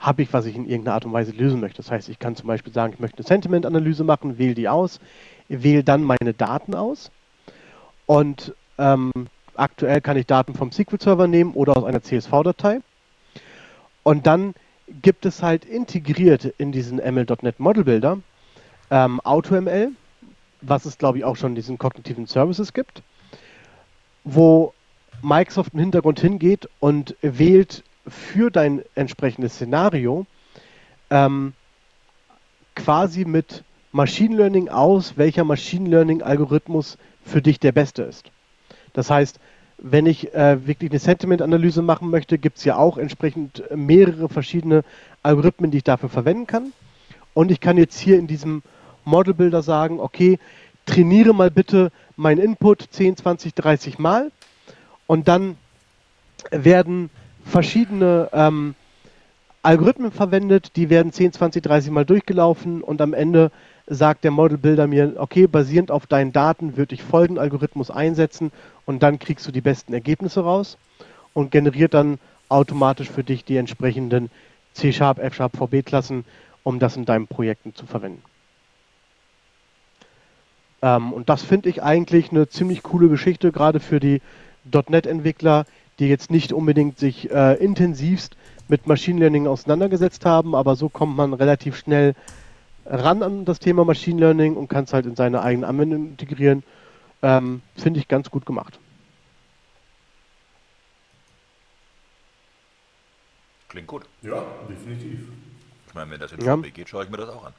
habe 0.00 0.22
ich, 0.22 0.32
was 0.32 0.46
ich 0.46 0.56
in 0.56 0.64
irgendeiner 0.64 0.96
Art 0.96 1.04
und 1.04 1.12
Weise 1.12 1.30
lösen 1.30 1.60
möchte. 1.60 1.76
Das 1.76 1.92
heißt, 1.92 2.08
ich 2.08 2.18
kann 2.18 2.34
zum 2.34 2.48
Beispiel 2.48 2.72
sagen, 2.72 2.94
ich 2.94 2.98
möchte 2.98 3.18
eine 3.18 3.26
Sentiment-Analyse 3.28 4.02
machen, 4.02 4.36
wähle 4.36 4.54
die 4.54 4.68
aus, 4.68 4.98
wähle 5.46 5.84
dann 5.84 6.02
meine 6.02 6.34
Daten 6.34 6.74
aus 6.74 7.12
und 8.06 8.52
ähm, 8.78 9.12
aktuell 9.54 10.00
kann 10.00 10.16
ich 10.16 10.26
Daten 10.26 10.54
vom 10.54 10.72
SQL-Server 10.72 11.28
nehmen 11.28 11.52
oder 11.52 11.76
aus 11.76 11.84
einer 11.84 12.02
CSV-Datei 12.02 12.80
und 14.02 14.26
dann 14.26 14.54
gibt 14.88 15.26
es 15.26 15.42
halt 15.42 15.64
integriert 15.64 16.44
in 16.58 16.72
diesen 16.72 16.98
ML.NET 16.98 17.58
Model 17.60 17.84
Builder 17.84 18.18
ähm, 18.90 19.20
AutoML, 19.24 19.92
was 20.60 20.84
es 20.84 20.98
glaube 20.98 21.18
ich 21.18 21.24
auch 21.24 21.36
schon 21.36 21.54
diesen 21.54 21.78
kognitiven 21.78 22.26
Services 22.26 22.72
gibt, 22.72 23.02
wo 24.24 24.74
Microsoft 25.22 25.72
im 25.74 25.80
Hintergrund 25.80 26.20
hingeht 26.20 26.68
und 26.80 27.16
wählt 27.22 27.82
für 28.06 28.50
dein 28.50 28.82
entsprechendes 28.94 29.54
Szenario 29.54 30.26
ähm, 31.10 31.54
quasi 32.74 33.24
mit 33.24 33.64
Machine 33.92 34.36
Learning 34.36 34.68
aus, 34.68 35.16
welcher 35.16 35.44
Machine 35.44 35.88
Learning 35.88 36.22
Algorithmus 36.22 36.98
für 37.24 37.40
dich 37.40 37.60
der 37.60 37.72
beste 37.72 38.02
ist. 38.02 38.30
Das 38.92 39.08
heißt, 39.08 39.38
wenn 39.86 40.06
ich 40.06 40.32
äh, 40.32 40.66
wirklich 40.66 40.90
eine 40.90 40.98
Sentiment-Analyse 40.98 41.82
machen 41.82 42.08
möchte, 42.08 42.38
gibt 42.38 42.56
es 42.56 42.64
ja 42.64 42.76
auch 42.78 42.96
entsprechend 42.96 43.62
mehrere 43.74 44.30
verschiedene 44.30 44.82
Algorithmen, 45.22 45.70
die 45.70 45.76
ich 45.76 45.84
dafür 45.84 46.08
verwenden 46.08 46.46
kann. 46.46 46.72
Und 47.34 47.50
ich 47.50 47.60
kann 47.60 47.76
jetzt 47.76 47.98
hier 47.98 48.18
in 48.18 48.26
diesem 48.26 48.62
Model 49.04 49.34
Builder 49.34 49.62
sagen, 49.62 50.00
okay, 50.00 50.38
trainiere 50.86 51.34
mal 51.34 51.50
bitte 51.50 51.92
mein 52.16 52.38
Input 52.38 52.86
10, 52.90 53.18
20, 53.18 53.54
30 53.54 53.98
Mal. 53.98 54.32
Und 55.06 55.28
dann 55.28 55.58
werden 56.50 57.10
verschiedene 57.44 58.30
ähm, 58.32 58.74
Algorithmen 59.62 60.12
verwendet, 60.12 60.76
die 60.76 60.88
werden 60.88 61.12
10, 61.12 61.34
20, 61.34 61.62
30 61.62 61.90
Mal 61.90 62.06
durchgelaufen. 62.06 62.80
Und 62.80 63.02
am 63.02 63.12
Ende 63.12 63.50
sagt 63.86 64.24
der 64.24 64.30
Model 64.30 64.56
Builder 64.56 64.86
mir, 64.86 65.12
okay, 65.18 65.46
basierend 65.46 65.90
auf 65.90 66.06
deinen 66.06 66.32
Daten 66.32 66.78
würde 66.78 66.94
ich 66.94 67.02
folgenden 67.02 67.42
Algorithmus 67.42 67.90
einsetzen 67.90 68.50
und 68.86 69.02
dann 69.02 69.18
kriegst 69.18 69.46
du 69.46 69.52
die 69.52 69.60
besten 69.60 69.92
Ergebnisse 69.94 70.40
raus 70.40 70.76
und 71.32 71.50
generiert 71.50 71.94
dann 71.94 72.18
automatisch 72.48 73.10
für 73.10 73.24
dich 73.24 73.44
die 73.44 73.56
entsprechenden 73.56 74.30
C-Sharp, 74.74 75.18
F-Sharp, 75.18 75.56
VB-Klassen, 75.56 76.24
um 76.62 76.78
das 76.78 76.96
in 76.96 77.04
deinen 77.04 77.26
Projekten 77.26 77.74
zu 77.74 77.86
verwenden. 77.86 78.22
Ähm, 80.82 81.12
und 81.12 81.28
das 81.28 81.42
finde 81.42 81.68
ich 81.68 81.82
eigentlich 81.82 82.30
eine 82.30 82.48
ziemlich 82.48 82.82
coole 82.82 83.08
Geschichte, 83.08 83.52
gerade 83.52 83.80
für 83.80 84.00
die 84.00 84.20
.NET-Entwickler, 84.64 85.66
die 85.98 86.08
jetzt 86.08 86.30
nicht 86.30 86.52
unbedingt 86.52 86.98
sich 86.98 87.30
äh, 87.30 87.54
intensivst 87.54 88.36
mit 88.68 88.86
Machine 88.86 89.20
Learning 89.20 89.46
auseinandergesetzt 89.46 90.24
haben, 90.24 90.54
aber 90.54 90.74
so 90.76 90.88
kommt 90.88 91.16
man 91.16 91.34
relativ 91.34 91.76
schnell 91.76 92.14
ran 92.86 93.22
an 93.22 93.44
das 93.44 93.60
Thema 93.60 93.84
Machine 93.84 94.20
Learning 94.20 94.56
und 94.56 94.68
kann 94.68 94.84
es 94.84 94.92
halt 94.92 95.06
in 95.06 95.16
seine 95.16 95.42
eigene 95.42 95.66
Anwendung 95.66 96.08
integrieren. 96.08 96.62
Ähm, 97.24 97.62
Finde 97.74 98.00
ich 98.00 98.06
ganz 98.06 98.30
gut 98.30 98.44
gemacht. 98.44 98.78
Klingt 103.70 103.86
gut. 103.86 104.04
Ja, 104.22 104.44
definitiv. 104.68 105.20
Ich 105.88 105.94
meine, 105.94 106.10
wenn 106.10 106.20
das 106.20 106.32
in 106.32 106.44
Ja. 106.44 106.54
VB 106.58 106.70
geht, 106.70 106.90
schaue 106.90 107.04
ich 107.04 107.10
mir 107.10 107.16
das 107.16 107.30
auch 107.30 107.46
an. 107.46 107.54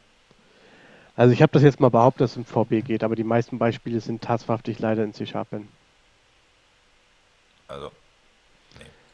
Also 1.15 1.33
ich 1.33 1.41
habe 1.41 1.51
das 1.51 1.63
jetzt 1.63 1.79
mal 1.79 1.89
behauptet, 1.89 2.21
dass 2.21 2.31
es 2.31 2.37
im 2.37 2.45
VB 2.45 2.85
geht, 2.85 3.03
aber 3.03 3.15
die 3.15 3.23
meisten 3.23 3.57
Beispiele 3.57 3.99
sind 4.01 4.21
tatsächlich 4.21 4.77
leider 4.77 5.03
in 5.03 5.13
C-Sharp. 5.13 5.47
Also, 7.67 7.91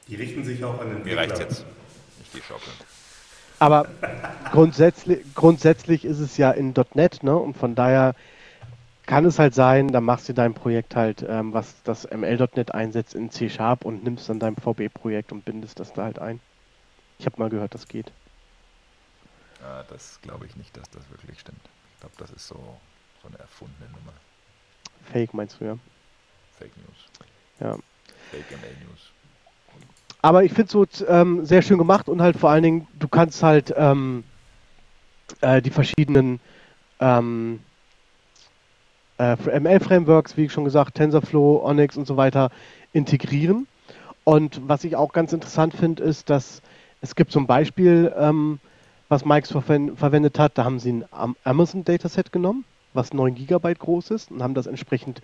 Die 0.09 0.15
richten 0.15 0.43
sich 0.43 0.61
auch 0.65 0.81
an 0.81 0.89
den 0.89 1.03
mir 1.03 1.15
reicht's 1.17 1.39
jetzt. 1.39 1.65
Ich 2.21 2.33
gehe 2.33 2.41
schaukeln. 2.41 2.75
Aber 3.59 3.87
grundsätzlich, 4.51 5.19
grundsätzlich 5.33 6.03
ist 6.03 6.19
es 6.19 6.35
ja 6.35 6.51
in 6.51 6.73
.NET, 6.93 7.23
ne? 7.23 7.37
Und 7.37 7.55
von 7.55 7.73
daher 7.75 8.15
kann 9.05 9.25
es 9.25 9.39
halt 9.39 9.53
sein, 9.53 9.89
da 9.89 10.01
machst 10.01 10.29
du 10.29 10.33
dein 10.33 10.53
Projekt 10.53 10.95
halt, 10.95 11.25
ähm, 11.27 11.53
was 11.53 11.81
das 11.83 12.05
ML.NET 12.05 12.73
einsetzt, 12.73 13.15
in 13.15 13.29
C-Sharp 13.29 13.85
und 13.85 14.03
nimmst 14.03 14.29
dann 14.29 14.39
dein 14.39 14.55
VB-Projekt 14.55 15.31
und 15.31 15.43
bindest 15.45 15.79
das 15.79 15.93
da 15.93 16.03
halt 16.03 16.19
ein. 16.19 16.39
Ich 17.19 17.25
habe 17.25 17.39
mal 17.39 17.49
gehört, 17.49 17.73
das 17.73 17.87
geht. 17.87 18.11
Ah, 19.63 19.83
das 19.89 20.19
glaube 20.21 20.45
ich 20.45 20.55
nicht, 20.55 20.75
dass 20.75 20.89
das 20.89 21.09
wirklich 21.09 21.39
stimmt. 21.39 21.61
Ich 21.93 21.99
glaube, 21.99 22.15
das 22.17 22.31
ist 22.31 22.47
so, 22.47 22.55
so 23.21 23.27
eine 23.27 23.37
erfundene 23.39 23.89
Nummer. 23.89 24.13
Fake 25.11 25.33
meinst 25.33 25.59
du, 25.59 25.65
ja? 25.65 25.77
Fake 26.57 26.71
News. 26.77 27.07
Ja. 27.59 27.77
Fake 28.31 28.51
ML 28.51 28.87
News. 28.87 29.11
Aber 30.21 30.43
ich 30.43 30.53
finde 30.53 30.65
es 30.65 30.71
so 30.71 31.05
ähm, 31.07 31.45
sehr 31.45 31.61
schön 31.61 31.77
gemacht 31.77 32.07
und 32.07 32.21
halt 32.21 32.37
vor 32.37 32.51
allen 32.51 32.63
Dingen, 32.63 32.87
du 32.99 33.07
kannst 33.07 33.41
halt 33.41 33.73
ähm, 33.75 34.23
äh, 35.41 35.61
die 35.61 35.71
verschiedenen 35.71 36.39
ähm, 36.99 37.59
äh, 39.21 39.59
ML-Frameworks, 39.59 40.35
wie 40.37 40.49
schon 40.49 40.63
gesagt, 40.65 40.95
TensorFlow, 40.95 41.61
Onyx 41.63 41.97
und 41.97 42.07
so 42.07 42.17
weiter 42.17 42.49
integrieren. 42.91 43.67
Und 44.23 44.61
was 44.67 44.83
ich 44.83 44.95
auch 44.95 45.13
ganz 45.13 45.33
interessant 45.33 45.73
finde, 45.75 46.03
ist, 46.03 46.29
dass 46.29 46.61
es 47.01 47.15
gibt 47.15 47.35
ein 47.35 47.47
Beispiel, 47.47 48.13
ähm, 48.17 48.59
was 49.09 49.25
Microsoft 49.25 49.69
verwen- 49.69 49.95
verwendet 49.95 50.39
hat. 50.39 50.57
Da 50.57 50.63
haben 50.63 50.79
sie 50.79 50.91
ein 50.93 51.05
Am- 51.11 51.35
Amazon 51.43 51.83
Dataset 51.83 52.31
genommen, 52.31 52.63
was 52.93 53.13
9 53.13 53.35
GB 53.35 53.73
groß 53.75 54.11
ist 54.11 54.31
und 54.31 54.41
haben 54.41 54.53
das 54.53 54.67
entsprechend 54.67 55.21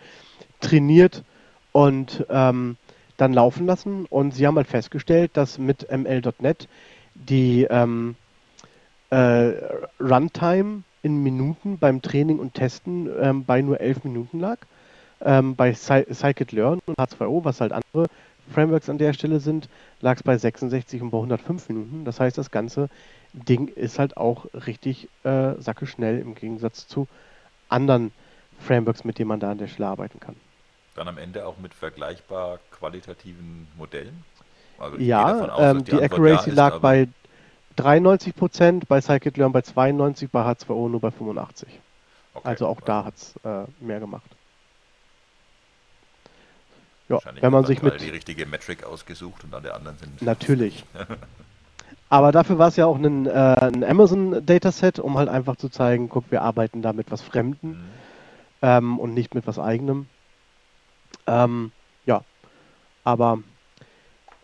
trainiert 0.60 1.24
und 1.72 2.26
ähm, 2.30 2.78
dann 3.18 3.34
laufen 3.34 3.66
lassen. 3.66 4.06
Und 4.10 4.34
sie 4.34 4.46
haben 4.46 4.58
halt 4.58 4.68
festgestellt, 4.68 5.32
dass 5.36 5.58
mit 5.58 5.88
ML.NET 5.92 6.68
die 7.16 7.64
ähm, 7.70 8.16
äh, 9.10 9.54
Runtime 10.00 10.84
in 11.08 11.24
Minuten 11.24 11.80
beim 11.80 12.02
Training 12.02 12.38
und 12.40 12.54
Testen 12.54 13.10
ähm, 13.22 13.46
bei 13.46 13.62
nur 13.62 13.80
11 13.80 14.04
Minuten 14.04 14.40
lag. 14.40 14.60
Ähm, 15.22 15.56
bei 15.56 15.72
Sci- 15.72 16.14
Scikit-Learn 16.14 16.80
und 16.86 16.96
H2O, 17.00 17.44
was 17.46 17.62
halt 17.62 17.72
andere 17.72 18.08
Frameworks 18.54 18.90
an 18.90 18.98
der 18.98 19.14
Stelle 19.14 19.40
sind, 19.40 19.70
lag 20.02 20.18
es 20.18 20.24
bei 20.24 20.38
66 20.38 21.02
und 21.02 21.12
bei 21.12 21.18
105 21.18 21.70
Minuten. 21.70 22.06
Das 22.06 22.20
heißt, 22.20 22.38
das 22.38 22.52
ganze 22.52 22.90
Ding 23.34 23.68
ist 23.70 24.00
halt 24.00 24.18
auch 24.18 24.46
richtig 24.54 25.10
äh, 25.24 25.54
sackeschnell 25.60 26.20
im 26.20 26.36
Gegensatz 26.36 26.88
zu 26.88 27.08
anderen 27.70 28.12
Frameworks, 28.60 29.04
mit 29.04 29.20
denen 29.20 29.30
man 29.30 29.40
da 29.40 29.52
an 29.52 29.58
der 29.58 29.68
Stelle 29.68 29.90
arbeiten 29.90 30.20
kann. 30.20 30.36
Dann 30.96 31.08
am 31.08 31.18
Ende 31.18 31.46
auch 31.46 31.58
mit 31.58 31.74
vergleichbar 31.74 32.60
qualitativen 32.72 33.68
Modellen? 33.78 34.24
Also 34.80 34.98
Ja, 34.98 35.56
aus, 35.56 35.72
ähm, 35.72 35.84
die, 35.84 35.92
Antwort 35.92 36.12
Accuracy 36.12 36.50
ja 36.50 36.54
ist, 36.54 36.58
lag 36.58 36.80
bei 36.80 37.08
93 37.78 38.36
Prozent, 38.36 38.88
bei 38.88 39.00
Scikit-Learn 39.02 39.52
bei 39.52 39.62
92, 39.62 40.30
bei 40.30 40.42
H2O 40.44 40.90
nur 40.90 41.00
bei 41.00 41.12
85. 41.12 41.68
Okay, 42.34 42.48
Also 42.48 42.68
auch 42.68 42.82
da 42.82 43.06
hat 43.06 43.16
es 43.16 43.36
äh, 43.44 43.66
mehr 43.80 44.00
gemacht. 44.00 44.30
Ja, 47.10 47.20
wenn 47.40 47.54
man 47.54 47.66
sich 47.66 47.82
mit 47.82 48.02
die 48.02 48.10
richtige 48.10 48.46
Metric 48.46 48.84
ausgesucht 48.84 49.46
und 49.46 49.54
alle 49.56 49.74
anderen 49.74 49.98
sind 49.98 50.22
Natürlich. 50.22 50.84
Aber 52.10 52.32
dafür 52.32 52.58
war 52.58 52.68
es 52.70 52.76
ja 52.76 52.86
auch 52.86 52.98
ein, 52.98 53.26
äh, 53.28 53.30
ein 53.32 53.84
Amazon 53.84 54.46
Dataset, 54.46 55.00
um 55.00 55.18
halt 55.18 55.30
einfach 55.30 55.56
zu 55.56 55.70
zeigen, 55.70 56.10
guck, 56.10 56.32
wir 56.32 56.42
arbeiten 56.42 56.82
da 56.82 56.94
mit 56.94 57.12
was 57.12 57.22
Fremden 57.22 57.70
Mhm. 57.70 57.84
ähm, 58.62 59.00
und 59.00 59.14
nicht 59.14 59.36
mit 59.36 59.48
was 59.48 59.60
Eigenem. 59.60 60.08
Ähm, 61.28 61.72
ja, 62.06 62.24
aber 63.04 63.40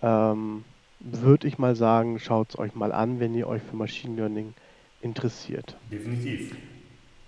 ähm, 0.02 0.64
würde 1.04 1.48
ich 1.48 1.58
mal 1.58 1.76
sagen, 1.76 2.20
schaut 2.20 2.50
es 2.50 2.60
euch 2.60 2.76
mal 2.76 2.92
an, 2.92 3.20
wenn 3.20 3.36
ihr 3.36 3.48
euch 3.48 3.62
für 3.62 3.76
Machine 3.76 4.16
Learning 4.16 4.54
interessiert. 5.02 5.76
Definitiv. 5.92 6.56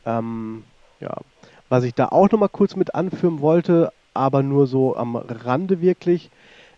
Ähm, 0.05 0.63
ja, 0.99 1.15
was 1.69 1.83
ich 1.83 1.93
da 1.93 2.07
auch 2.07 2.31
noch 2.31 2.39
mal 2.39 2.47
kurz 2.47 2.75
mit 2.75 2.95
anführen 2.95 3.41
wollte, 3.41 3.91
aber 4.13 4.43
nur 4.43 4.65
so 4.65 4.95
am 4.95 5.15
Rande 5.15 5.81
wirklich. 5.81 6.29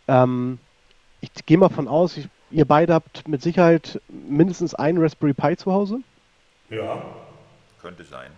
Ähm, 0.07 0.57
ich 1.21 1.29
gehe 1.45 1.57
mal 1.57 1.69
von 1.69 1.87
aus, 1.87 2.17
ich, 2.17 2.27
ihr 2.49 2.65
beide 2.65 2.93
habt 2.93 3.27
mit 3.27 3.41
Sicherheit 3.41 4.01
mindestens 4.09 4.73
einen 4.73 4.97
Raspberry 4.97 5.33
Pi 5.33 5.55
zu 5.55 5.71
Hause. 5.71 5.99
Ja. 6.69 7.03
Könnte 7.81 8.03
sein. 8.03 8.31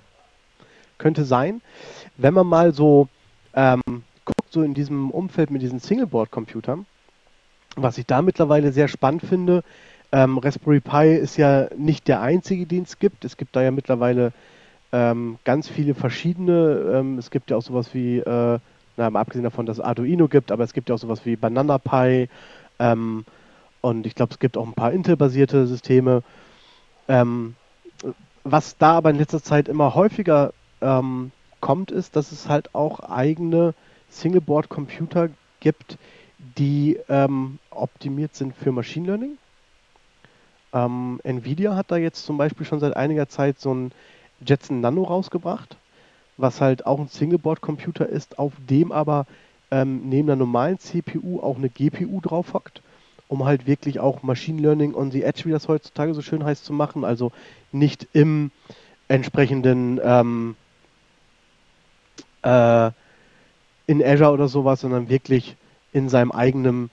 Könnte 0.97 1.23
sein. 1.23 1.61
Wenn 2.17 2.33
man 2.33 2.47
mal 2.47 2.73
so 2.73 3.07
ähm, 3.53 3.81
guckt, 4.25 4.51
so 4.51 4.61
in 4.63 4.73
diesem 4.73 5.11
Umfeld 5.11 5.49
mit 5.49 5.61
diesen 5.61 5.79
Singleboard-Computern, 5.79 6.85
was 7.75 7.97
ich 7.97 8.05
da 8.05 8.21
mittlerweile 8.21 8.71
sehr 8.71 8.87
spannend 8.87 9.23
finde, 9.23 9.63
ähm, 10.11 10.37
Raspberry 10.39 10.79
Pi 10.79 11.15
ist 11.15 11.37
ja 11.37 11.67
nicht 11.77 12.07
der 12.07 12.21
einzige, 12.21 12.65
den 12.65 12.83
es 12.83 12.97
gibt. 12.97 13.25
Es 13.25 13.37
gibt 13.37 13.55
da 13.55 13.61
ja 13.61 13.71
mittlerweile 13.71 14.33
ähm, 14.91 15.37
ganz 15.43 15.67
viele 15.67 15.93
verschiedene. 15.93 16.93
Ähm, 16.95 17.17
es 17.19 17.29
gibt 17.29 17.51
ja 17.51 17.57
auch 17.57 17.61
sowas 17.61 17.93
wie, 17.93 18.17
äh, 18.17 18.59
na, 18.97 19.09
mal 19.09 19.19
abgesehen 19.19 19.43
davon, 19.43 19.65
dass 19.65 19.77
es 19.77 19.83
Arduino 19.83 20.27
gibt, 20.27 20.51
aber 20.51 20.63
es 20.63 20.73
gibt 20.73 20.89
ja 20.89 20.95
auch 20.95 20.99
sowas 20.99 21.25
wie 21.25 21.35
Banana 21.35 21.77
Pi. 21.77 22.27
Ähm, 22.79 23.25
und 23.81 24.05
ich 24.07 24.15
glaube, 24.15 24.33
es 24.33 24.39
gibt 24.39 24.57
auch 24.57 24.65
ein 24.65 24.73
paar 24.73 24.91
Intel-basierte 24.91 25.67
Systeme. 25.67 26.23
Ähm, 27.07 27.55
was 28.43 28.77
da 28.77 28.93
aber 28.93 29.11
in 29.11 29.17
letzter 29.17 29.43
Zeit 29.43 29.67
immer 29.67 29.93
häufiger 29.93 30.53
ähm, 30.81 31.31
kommt, 31.61 31.91
ist, 31.91 32.15
dass 32.15 32.31
es 32.31 32.49
halt 32.49 32.73
auch 32.73 32.99
eigene 33.01 33.73
Singleboard-Computer 34.09 35.29
gibt, 35.59 35.97
die 36.57 36.99
ähm, 37.09 37.59
optimiert 37.69 38.35
sind 38.35 38.55
für 38.55 38.71
Machine 38.71 39.07
Learning. 39.07 39.37
Ähm, 40.73 41.19
Nvidia 41.23 41.75
hat 41.75 41.91
da 41.91 41.97
jetzt 41.97 42.25
zum 42.25 42.37
Beispiel 42.37 42.65
schon 42.65 42.79
seit 42.79 42.95
einiger 42.95 43.27
Zeit 43.27 43.59
so 43.59 43.73
ein 43.73 43.91
Jetson 44.45 44.81
Nano 44.81 45.03
rausgebracht, 45.03 45.77
was 46.37 46.61
halt 46.61 46.85
auch 46.85 46.99
ein 46.99 47.07
Singleboard-Computer 47.07 48.07
ist, 48.07 48.39
auf 48.39 48.53
dem 48.69 48.91
aber 48.91 49.25
ähm, 49.71 50.07
neben 50.09 50.29
einer 50.29 50.37
normalen 50.37 50.79
CPU 50.79 51.41
auch 51.41 51.57
eine 51.57 51.69
GPU 51.69 52.21
drauf 52.21 52.53
hockt, 52.53 52.81
um 53.27 53.45
halt 53.45 53.67
wirklich 53.67 53.99
auch 53.99 54.23
Machine 54.23 54.61
Learning 54.61 54.95
on 54.95 55.11
the 55.11 55.23
Edge, 55.23 55.43
wie 55.45 55.51
das 55.51 55.67
heutzutage 55.67 56.13
so 56.13 56.21
schön 56.21 56.43
heißt, 56.43 56.63
zu 56.63 56.73
machen. 56.73 57.03
Also 57.03 57.31
nicht 57.71 58.07
im 58.13 58.51
entsprechenden 59.07 59.99
ähm, 60.03 60.55
äh, 62.43 62.91
in 63.87 64.03
Azure 64.03 64.31
oder 64.31 64.47
sowas, 64.47 64.81
sondern 64.81 65.09
wirklich 65.09 65.55
in 65.93 66.09
seinem 66.09 66.31
eigenen 66.31 66.89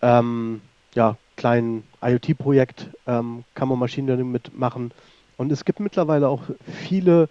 ähm, 0.00 0.60
ja, 0.94 1.16
kleinen 1.36 1.84
IoT-Projekt 2.02 2.88
ähm, 3.06 3.44
kann 3.54 3.68
man 3.68 3.78
Machine 3.78 4.06
Learning 4.06 4.30
mitmachen. 4.30 4.92
Und 5.36 5.50
es 5.50 5.64
gibt 5.64 5.80
mittlerweile 5.80 6.28
auch 6.28 6.42
viele 6.86 7.28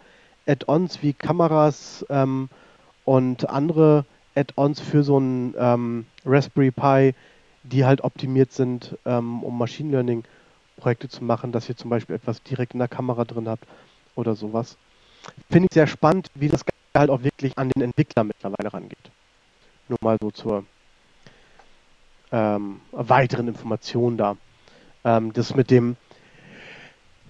Add-ons 0.47 1.01
wie 1.01 1.13
Kameras 1.13 2.05
ähm, 2.09 2.49
und 3.05 3.49
andere 3.49 4.05
Add-ons 4.35 4.79
für 4.79 5.03
so 5.03 5.19
ein 5.19 5.53
ähm, 5.57 6.05
Raspberry 6.25 6.71
Pi, 6.71 7.13
die 7.63 7.85
halt 7.85 8.03
optimiert 8.03 8.51
sind, 8.51 8.97
ähm, 9.05 9.43
um 9.43 9.57
Machine 9.57 9.91
Learning 9.91 10.23
Projekte 10.77 11.09
zu 11.09 11.23
machen, 11.23 11.51
dass 11.51 11.69
ihr 11.69 11.77
zum 11.77 11.89
Beispiel 11.89 12.15
etwas 12.15 12.41
direkt 12.41 12.73
in 12.73 12.79
der 12.79 12.87
Kamera 12.87 13.23
drin 13.23 13.47
habt 13.47 13.65
oder 14.15 14.35
sowas. 14.35 14.77
Finde 15.49 15.67
ich 15.69 15.73
sehr 15.73 15.87
spannend, 15.87 16.29
wie 16.33 16.47
das 16.47 16.63
halt 16.95 17.09
auch 17.09 17.23
wirklich 17.23 17.57
an 17.57 17.69
den 17.69 17.83
Entwickler 17.83 18.23
mittlerweile 18.23 18.73
rangeht. 18.73 19.11
Nur 19.87 19.99
mal 20.01 20.17
so 20.19 20.31
zur 20.31 20.65
ähm, 22.31 22.81
weiteren 22.91 23.47
Informationen 23.47 24.17
da. 24.17 24.37
Ähm, 25.03 25.33
das 25.33 25.55
mit 25.55 25.71
dem 25.71 25.95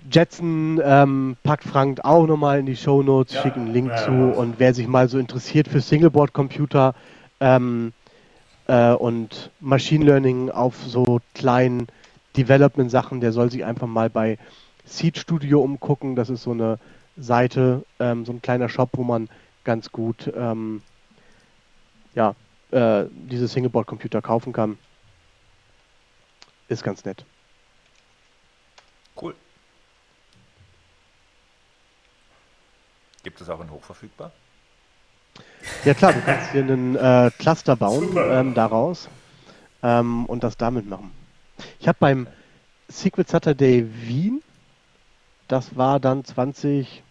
Jetson 0.09 0.81
ähm, 0.83 1.37
packt 1.43 1.63
Frank 1.63 1.99
auch 2.03 2.25
nochmal 2.25 2.59
in 2.59 2.65
die 2.65 2.75
Show 2.75 3.03
Notes, 3.03 3.35
ja, 3.35 3.41
schickt 3.41 3.57
einen 3.57 3.71
Link 3.71 3.91
ja, 3.91 3.97
zu 3.97 4.11
und 4.11 4.55
wer 4.57 4.73
sich 4.73 4.87
mal 4.87 5.07
so 5.07 5.19
interessiert 5.19 5.67
für 5.67 5.79
Singleboard-Computer 5.79 6.95
ähm, 7.39 7.93
äh, 8.67 8.93
und 8.93 9.51
Machine 9.59 10.05
Learning 10.05 10.49
auf 10.49 10.75
so 10.85 11.19
kleinen 11.35 11.87
Development-Sachen, 12.35 13.21
der 13.21 13.31
soll 13.31 13.51
sich 13.51 13.63
einfach 13.63 13.87
mal 13.87 14.09
bei 14.09 14.37
Seed 14.85 15.17
Studio 15.17 15.61
umgucken. 15.61 16.15
Das 16.15 16.29
ist 16.29 16.43
so 16.43 16.51
eine 16.51 16.79
Seite, 17.17 17.83
ähm, 17.99 18.25
so 18.25 18.31
ein 18.31 18.41
kleiner 18.41 18.69
Shop, 18.69 18.89
wo 18.93 19.03
man 19.03 19.29
ganz 19.63 19.91
gut 19.91 20.31
ähm, 20.35 20.81
ja, 22.15 22.35
äh, 22.71 23.05
diese 23.11 23.47
Singleboard-Computer 23.47 24.21
kaufen 24.21 24.53
kann. 24.53 24.77
Ist 26.71 26.83
ganz 26.85 27.03
nett. 27.03 27.25
Cool. 29.21 29.35
Gibt 33.23 33.41
es 33.41 33.49
auch 33.49 33.59
in 33.59 33.69
hochverfügbar? 33.69 34.31
Ja 35.83 35.93
klar, 35.93 36.13
du 36.13 36.21
kannst 36.21 36.51
hier 36.53 36.61
einen 36.61 36.95
äh, 36.95 37.29
Cluster 37.37 37.75
bauen 37.75 38.15
ähm, 38.15 38.53
daraus 38.53 39.09
ähm, 39.83 40.25
und 40.27 40.45
das 40.45 40.55
damit 40.55 40.87
machen. 40.87 41.11
Ich 41.81 41.89
habe 41.89 41.97
beim 41.99 42.27
Secret 42.87 43.27
Saturday 43.27 43.85
Wien, 44.07 44.41
das 45.49 45.75
war 45.75 45.99
dann 45.99 46.23
2018, 46.23 47.03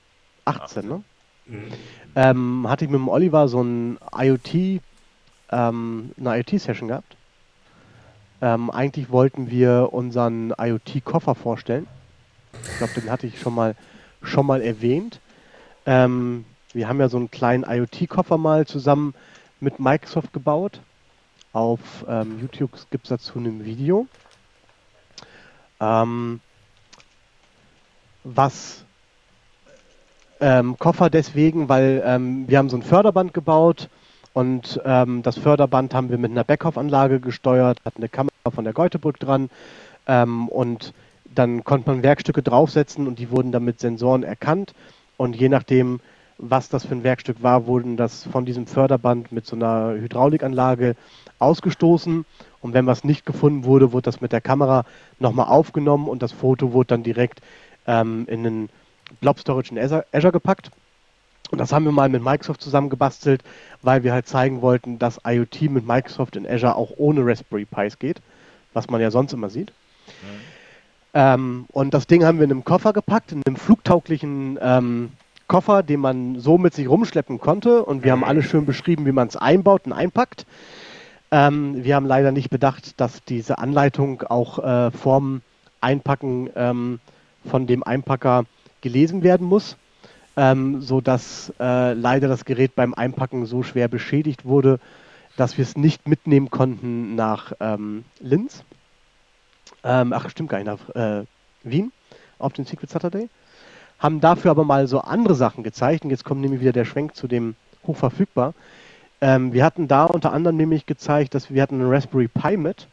18. 0.47 0.89
ne? 0.89 1.05
Mhm. 1.45 1.73
Ähm, 2.15 2.67
hatte 2.67 2.87
ich 2.87 2.91
mit 2.91 2.99
dem 2.99 3.09
Oliver 3.09 3.47
so 3.47 3.63
ein 3.63 3.99
IoT, 4.17 4.81
ähm, 5.51 6.13
eine 6.19 6.39
IoT-Session 6.39 6.89
gehabt. 6.89 7.15
Ähm, 8.43 8.71
eigentlich 8.71 9.11
wollten 9.11 9.51
wir 9.51 9.91
unseren 9.93 10.55
IoT-Koffer 10.57 11.35
vorstellen. 11.35 11.87
Ich 12.63 12.79
glaube, 12.79 12.95
den 12.95 13.11
hatte 13.11 13.27
ich 13.27 13.39
schon 13.41 13.55
mal, 13.55 13.75
schon 14.23 14.47
mal 14.47 14.63
erwähnt. 14.63 15.21
Ähm, 15.87 16.45
wir 16.73 16.89
haben 16.89 17.01
ja 17.01 17.09
so 17.09 17.17
einen 17.17 17.31
kleinen 17.31 17.65
IoT-Koffer 17.65 18.39
mal 18.39 18.67
zusammen 18.67 19.15
mit 19.61 19.79
Microsoft 19.79 20.33
gebaut. 20.33 20.81
Auf 21.53 21.81
ähm, 22.09 22.39
YouTube 22.41 22.71
gibt 22.91 23.05
es 23.05 23.11
dazu 23.11 23.39
ein 23.39 23.65
Video. 23.65 24.07
Ähm, 25.81 26.41
was 28.25 28.85
ähm, 30.41 30.79
Koffer 30.79 31.11
deswegen, 31.11 31.69
weil 31.69 32.03
ähm, 32.05 32.49
wir 32.49 32.59
haben 32.59 32.71
so 32.71 32.77
ein 32.77 32.83
Förderband 32.83 33.35
gebaut 33.35 33.89
und 34.33 34.81
ähm, 34.85 35.23
das 35.23 35.39
Förderband 35.39 35.95
haben 35.95 36.11
wir 36.11 36.19
mit 36.19 36.31
einer 36.31 36.45
Backoff-Anlage 36.45 37.21
gesteuert, 37.21 37.79
hat 37.85 37.97
eine 37.97 38.09
Kamera 38.09 38.51
von 38.53 38.65
der 38.65 38.73
Geutebrück 38.73 39.19
dran 39.19 39.51
ähm, 40.07 40.49
und 40.49 40.93
dann 41.35 41.65
konnte 41.65 41.91
man 41.91 42.03
Werkstücke 42.03 42.43
draufsetzen 42.43 43.07
und 43.07 43.19
die 43.19 43.31
wurden 43.31 43.53
dann 43.53 43.65
mit 43.65 43.81
Sensoren 43.81 44.23
erkannt 44.23 44.75
und 45.17 45.37
je 45.37 45.49
nachdem, 45.49 46.01
was 46.39 46.69
das 46.69 46.87
für 46.87 46.95
ein 46.95 47.05
Werkstück 47.05 47.43
war, 47.43 47.67
wurden 47.67 47.97
das 47.97 48.25
von 48.25 48.45
diesem 48.45 48.67
Förderband 48.67 49.31
mit 49.33 49.47
so 49.47 49.57
einer 49.57 49.93
Hydraulikanlage 49.93 50.97
ausgestoßen 51.39 52.25
und 52.61 52.75
wenn 52.75 52.87
was 52.87 53.05
nicht 53.05 53.27
gefunden 53.27 53.65
wurde, 53.65 53.93
wurde 53.93 54.05
das 54.05 54.21
mit 54.21 54.33
der 54.33 54.41
Kamera 54.41 54.85
nochmal 55.19 55.47
aufgenommen 55.47 56.09
und 56.09 56.23
das 56.23 56.33
Foto 56.33 56.73
wurde 56.73 56.89
dann 56.89 57.03
direkt 57.03 57.41
ähm, 57.87 58.27
in 58.29 58.45
den 58.45 58.69
Blob 59.21 59.39
Storage 59.39 59.73
in 59.73 59.79
Azure, 59.79 60.05
Azure 60.13 60.33
gepackt. 60.33 60.71
Und 61.51 61.59
das 61.59 61.73
haben 61.73 61.85
wir 61.85 61.93
mal 61.93 62.09
mit 62.09 62.23
Microsoft 62.23 62.63
zusammen 62.63 62.91
gebastelt, 62.91 63.43
weil 63.83 64.05
wir 64.05 64.13
halt 64.13 64.29
zeigen 64.29 64.63
wollten, 64.63 64.99
dass 64.99 65.21
IoT 65.27 65.63
mit 65.63 65.87
Microsoft 65.87 66.37
in 66.37 66.47
Azure 66.47 66.77
auch 66.77 66.93
ohne 66.97 67.27
Raspberry 67.27 67.65
Pis 67.65 67.99
geht, 67.99 68.21
was 68.73 68.89
man 68.89 69.01
ja 69.01 69.11
sonst 69.11 69.33
immer 69.33 69.51
sieht. 69.51 69.73
Mhm. 70.07 70.41
Ähm, 71.13 71.65
und 71.73 71.93
das 71.93 72.07
Ding 72.07 72.25
haben 72.25 72.39
wir 72.39 72.45
in 72.45 72.53
einem 72.53 72.65
Koffer 72.65 72.93
gepackt, 72.93 73.33
in 73.33 73.43
einem 73.45 73.57
flugtauglichen 73.57 74.59
ähm, 74.63 75.11
Koffer, 75.49 75.83
den 75.83 75.99
man 75.99 76.39
so 76.39 76.59
mit 76.59 76.75
sich 76.75 76.89
rumschleppen 76.89 77.41
konnte. 77.41 77.85
Und 77.85 78.05
wir 78.05 78.13
haben 78.13 78.23
alles 78.23 78.45
schön 78.47 78.67
beschrieben, 78.67 79.07
wie 79.07 79.13
man 79.13 79.27
es 79.27 79.37
einbaut 79.37 79.87
und 79.87 79.93
einpackt. 79.93 80.47
Ähm, 81.33 81.83
wir 81.83 81.97
haben 81.97 82.07
leider 82.07 82.31
nicht 82.31 82.51
bedacht, 82.51 83.01
dass 83.01 83.25
diese 83.25 83.59
Anleitung 83.59 84.23
auch 84.23 84.59
äh, 84.61 84.91
vorm 84.93 85.43
Einpacken 85.81 86.51
ähm, 86.55 87.01
von 87.45 87.67
dem 87.67 87.83
Einpacker 87.83 88.45
gelesen 88.81 89.23
werden 89.23 89.47
muss, 89.47 89.77
ähm, 90.37 90.81
sodass 90.81 91.53
äh, 91.61 91.93
leider 91.93 92.29
das 92.29 92.45
Gerät 92.45 92.75
beim 92.75 92.95
Einpacken 92.95 93.47
so 93.47 93.63
schwer 93.63 93.89
beschädigt 93.89 94.45
wurde, 94.45 94.79
dass 95.37 95.57
wir 95.59 95.63
es 95.63 95.77
nicht 95.77 96.09
mitnehmen 96.09 96.51
konnten 96.51 97.15
nach 97.15 97.53
ähm, 97.61 98.05
Linz. 98.21 98.65
Ähm, 99.83 100.13
ach, 100.13 100.29
stimmt 100.29 100.51
gar 100.51 100.59
nicht, 100.59 100.67
nach 100.67 100.95
äh, 100.95 101.25
Wien 101.63 101.93
auf 102.39 102.53
den 102.53 102.65
Secret 102.65 102.91
Saturday. 102.91 103.29
Haben 103.99 104.21
dafür 104.21 104.51
aber 104.51 104.65
mal 104.65 104.87
so 104.87 105.01
andere 105.01 105.35
Sachen 105.35 105.63
gezeigt. 105.63 106.05
Und 106.05 106.11
jetzt 106.11 106.25
kommt 106.25 106.41
nämlich 106.41 106.61
wieder 106.61 106.73
der 106.73 106.85
Schwenk 106.85 107.15
zu 107.15 107.29
dem 107.29 107.55
hochverfügbar. 107.87 108.55
Ähm, 109.21 109.53
wir 109.53 109.65
hatten 109.65 109.89
da 109.89 110.07
unter 110.07 110.33
anderem 110.33 110.57
nämlich 110.57 110.87
gezeigt, 110.87 111.35
dass 111.35 111.53
wir 111.53 111.63
hatten 111.63 111.81
einen 111.81 111.91
Raspberry 111.91 112.29
Pi 112.29 112.57
mit, 112.57 112.89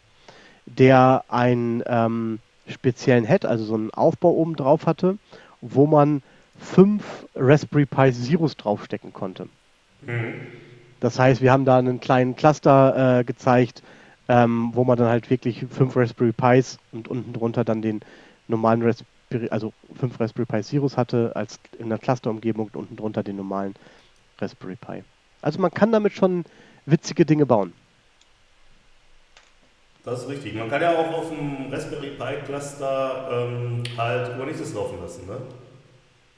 der 0.66 1.24
einen 1.30 1.82
ähm, 1.88 2.40
speziellen 2.68 3.26
Head, 3.26 3.46
also 3.46 3.64
so 3.64 3.76
einen 3.76 3.92
Aufbau 3.92 4.32
oben 4.32 4.56
drauf 4.56 4.86
hatte, 4.86 5.18
wo 5.62 5.88
man 5.88 6.22
fünf 6.58 7.28
Raspberry 7.36 7.86
Pi 7.86 8.12
Zeros 8.12 8.56
draufstecken 8.58 9.14
konnte. 9.14 9.48
Mhm. 10.02 10.48
Das 11.00 11.20
heißt, 11.20 11.42
wir 11.42 11.52
haben 11.52 11.66
da 11.66 11.78
einen 11.78 12.00
kleinen 12.00 12.36
Cluster 12.36 13.20
äh, 13.20 13.24
gezeigt, 13.24 13.84
ähm, 14.28 14.72
wo 14.74 14.84
man 14.84 14.98
dann 14.98 15.08
halt 15.08 15.30
wirklich 15.30 15.66
fünf 15.70 15.96
Raspberry 15.96 16.34
Pis 16.34 16.80
und 16.92 17.08
unten 17.08 17.34
drunter 17.34 17.64
dann 17.64 17.82
den 17.82 18.02
normalen 18.48 18.82
Raspberry, 18.82 19.50
also 19.50 19.74
fünf 19.96 20.20
Raspberry 20.20 20.46
Pi 20.46 20.64
Zeros 20.64 20.98
hatte, 20.98 21.32
als 21.36 21.60
in 21.78 21.90
der 21.90 21.98
Cluster-Umgebung 21.98 22.68
und 22.68 22.76
unten 22.76 22.96
drunter 22.96 23.24
den 23.24 23.36
normalen 23.36 23.76
Raspberry 24.40 24.76
Pi. 24.76 25.04
Also 25.42 25.60
man 25.60 25.72
kann 25.72 25.92
damit 25.92 26.14
schon 26.14 26.46
witzige 26.86 27.26
Dinge 27.26 27.46
bauen. 27.46 27.74
Das 30.04 30.24
ist 30.24 30.30
richtig. 30.30 30.56
Man 30.56 30.70
kann 30.70 30.82
ja 30.82 30.98
auch 30.98 31.12
auf 31.12 31.30
dem 31.30 31.72
Raspberry 31.72 32.12
Pi 32.12 32.46
Cluster 32.46 33.30
ähm, 33.30 33.84
halt 33.98 34.32
Kubernetes 34.32 34.74
laufen 34.74 35.00
lassen, 35.02 35.28
ne? 35.28 35.38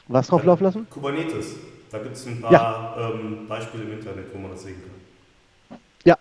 Was 0.09 0.27
drauf 0.27 0.43
laufen 0.43 0.63
lassen? 0.63 0.87
Kubernetes. 0.89 1.55
Da 1.91 1.99
gibt 1.99 2.15
es 2.15 2.25
ein 2.25 2.41
paar 2.41 2.51
ja. 2.51 2.95
ähm, 2.99 3.47
Beispiele 3.47 3.83
im 3.83 3.93
Internet, 3.93 4.25
wo 4.33 4.39
man 4.39 4.51
das 4.51 4.63
sehen 4.63 4.75
kann. 4.81 5.77
Ja. 6.03 6.17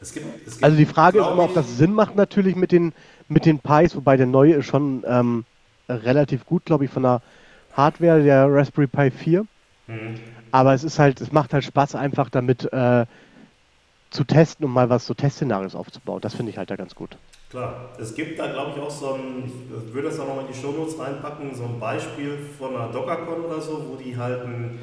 Es 0.00 0.12
gibt, 0.12 0.26
es 0.46 0.52
gibt, 0.52 0.64
also 0.64 0.76
die 0.76 0.86
Frage 0.86 1.20
ist 1.20 1.26
immer, 1.26 1.44
ob 1.44 1.54
das 1.54 1.76
Sinn 1.76 1.92
macht 1.92 2.14
natürlich 2.14 2.54
mit 2.54 2.70
den, 2.70 2.92
mit 3.28 3.44
den 3.44 3.58
Pis, 3.58 3.96
wobei 3.96 4.16
der 4.16 4.26
neue 4.26 4.54
ist 4.54 4.66
schon 4.66 5.04
ähm, 5.06 5.44
relativ 5.88 6.46
gut, 6.46 6.64
glaube 6.64 6.84
ich, 6.84 6.90
von 6.90 7.02
der 7.02 7.22
Hardware, 7.72 8.22
der 8.22 8.46
Raspberry 8.48 8.86
Pi 8.86 9.10
4. 9.10 9.46
Mhm. 9.88 10.14
Aber 10.52 10.72
es 10.72 10.84
ist 10.84 11.00
halt, 11.00 11.20
es 11.20 11.32
macht 11.32 11.52
halt 11.52 11.64
Spaß 11.64 11.96
einfach 11.96 12.30
damit 12.30 12.72
äh, 12.72 13.04
zu 14.10 14.24
testen, 14.24 14.64
um 14.64 14.72
mal 14.72 14.88
was 14.88 15.06
so 15.06 15.14
Testszenarios 15.14 15.74
aufzubauen. 15.74 16.20
Das 16.20 16.34
finde 16.34 16.50
ich 16.50 16.58
halt 16.58 16.70
da 16.70 16.76
ganz 16.76 16.94
gut. 16.94 17.16
Klar, 17.50 17.90
es 17.98 18.14
gibt 18.14 18.38
da 18.38 18.50
glaube 18.52 18.72
ich 18.74 18.82
auch 18.82 18.90
so 18.90 19.14
ein, 19.14 19.44
ich 19.86 19.94
würde 19.94 20.08
das 20.08 20.18
auch 20.18 20.26
nochmal 20.26 20.46
in 20.46 20.52
die 20.52 20.58
Shownotes 20.58 20.98
reinpacken, 20.98 21.54
so 21.54 21.64
ein 21.64 21.78
Beispiel 21.78 22.38
von 22.58 22.74
einer 22.74 22.88
DockerCon 22.88 23.44
oder 23.44 23.60
so, 23.60 23.84
wo 23.88 23.96
die 23.96 24.16
halt 24.16 24.44
ein 24.44 24.78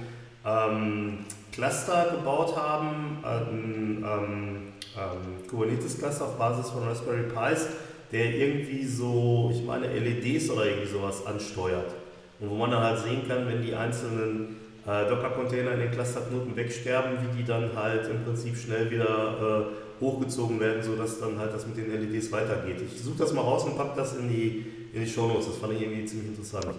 ähm, 0.46 1.20
Cluster 1.52 2.12
gebaut 2.12 2.56
haben, 2.56 3.18
ein 3.24 4.04
ähm, 4.04 4.74
ähm, 4.98 5.48
Kubernetes-Cluster 5.48 6.26
auf 6.26 6.38
Basis 6.38 6.72
von 6.72 6.84
Raspberry 6.84 7.24
Pis, 7.24 7.68
der 8.12 8.36
irgendwie 8.36 8.86
so, 8.86 9.52
ich 9.54 9.64
meine, 9.64 9.88
LEDs 9.88 10.50
oder 10.50 10.66
irgendwie 10.66 10.90
sowas 10.90 11.26
ansteuert. 11.26 11.94
Und 12.40 12.50
wo 12.50 12.56
man 12.56 12.72
dann 12.72 12.84
halt 12.84 13.00
sehen 13.00 13.28
kann, 13.28 13.48
wenn 13.48 13.62
die 13.62 13.76
einzelnen 13.76 14.56
äh, 14.86 15.10
Docker-Container 15.10 15.74
in 15.74 15.80
den 15.80 15.92
Clusterknoten 15.92 16.56
wegsterben, 16.56 17.12
wie 17.22 17.38
die 17.38 17.46
dann 17.46 17.70
halt 17.76 18.10
im 18.10 18.24
Prinzip 18.24 18.56
schnell 18.58 18.92
wieder 18.92 19.70
äh, 19.70 20.02
hochgezogen 20.02 20.60
werden, 20.60 20.84
sodass 20.84 21.20
dann 21.20 21.40
halt 21.40 21.54
das 21.54 21.66
mit 21.66 21.78
den 21.78 21.92
LEDs 21.92 22.32
weitergeht. 22.32 22.82
Ich 22.82 23.02
suche 23.02 23.20
das 23.20 23.34
mal 23.34 23.42
raus 23.42 23.64
und 23.64 23.78
packe 23.78 23.96
das 23.96 24.18
in 24.18 24.30
die, 24.30 24.66
in 24.94 25.02
die 25.02 25.10
Shownotes. 25.10 25.48
Das 25.48 25.58
fand 25.58 25.74
ich 25.74 25.82
irgendwie 25.82 26.06
ziemlich 26.06 26.30
interessant. 26.30 26.76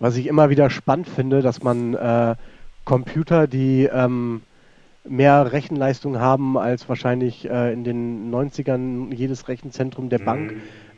Was 0.00 0.16
ich 0.16 0.26
immer 0.26 0.50
wieder 0.50 0.70
spannend 0.70 1.08
finde, 1.08 1.42
dass 1.42 1.62
man 1.62 1.94
äh, 1.94 2.36
Computer, 2.84 3.48
die 3.48 3.88
ähm, 3.92 4.42
mehr 5.04 5.52
Rechenleistung 5.52 6.18
haben 6.18 6.56
als 6.56 6.88
wahrscheinlich 6.88 7.48
äh, 7.48 7.72
in 7.72 7.84
den 7.84 8.32
90ern 8.32 9.12
jedes 9.12 9.48
Rechenzentrum 9.48 10.08
der 10.08 10.20
mhm. 10.20 10.24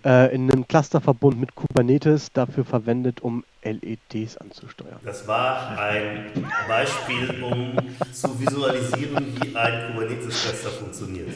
Äh, 0.02 0.34
in 0.34 0.50
einem 0.50 0.66
Clusterverbund 0.66 1.38
mit 1.38 1.54
Kubernetes 1.54 2.32
dafür 2.32 2.64
verwendet, 2.64 3.20
um 3.20 3.44
LEDs 3.62 4.38
anzusteuern. 4.38 4.98
Das 5.04 5.28
war 5.28 5.78
ein 5.78 6.30
Beispiel, 6.66 7.42
um 7.42 7.76
zu 8.10 8.40
visualisieren, 8.40 9.26
wie 9.42 9.54
ein 9.54 9.92
Kubernetes-Cluster 9.92 10.70
funktioniert. 10.70 11.28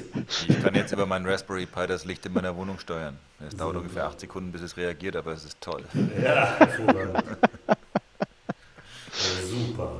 Ich 0.48 0.62
kann 0.62 0.74
jetzt 0.74 0.92
über 0.92 1.04
meinen 1.04 1.26
Raspberry 1.26 1.66
Pi 1.66 1.86
das 1.86 2.06
Licht 2.06 2.24
in 2.24 2.32
meiner 2.32 2.56
Wohnung 2.56 2.78
steuern. 2.78 3.18
Es 3.46 3.54
dauert 3.54 3.76
ungefähr 3.76 4.06
acht 4.06 4.18
Sekunden, 4.18 4.50
bis 4.50 4.62
es 4.62 4.78
reagiert, 4.78 5.16
aber 5.16 5.32
es 5.32 5.44
ist 5.44 5.60
toll. 5.60 5.82
Ja. 6.22 6.56
Super. 9.12 9.90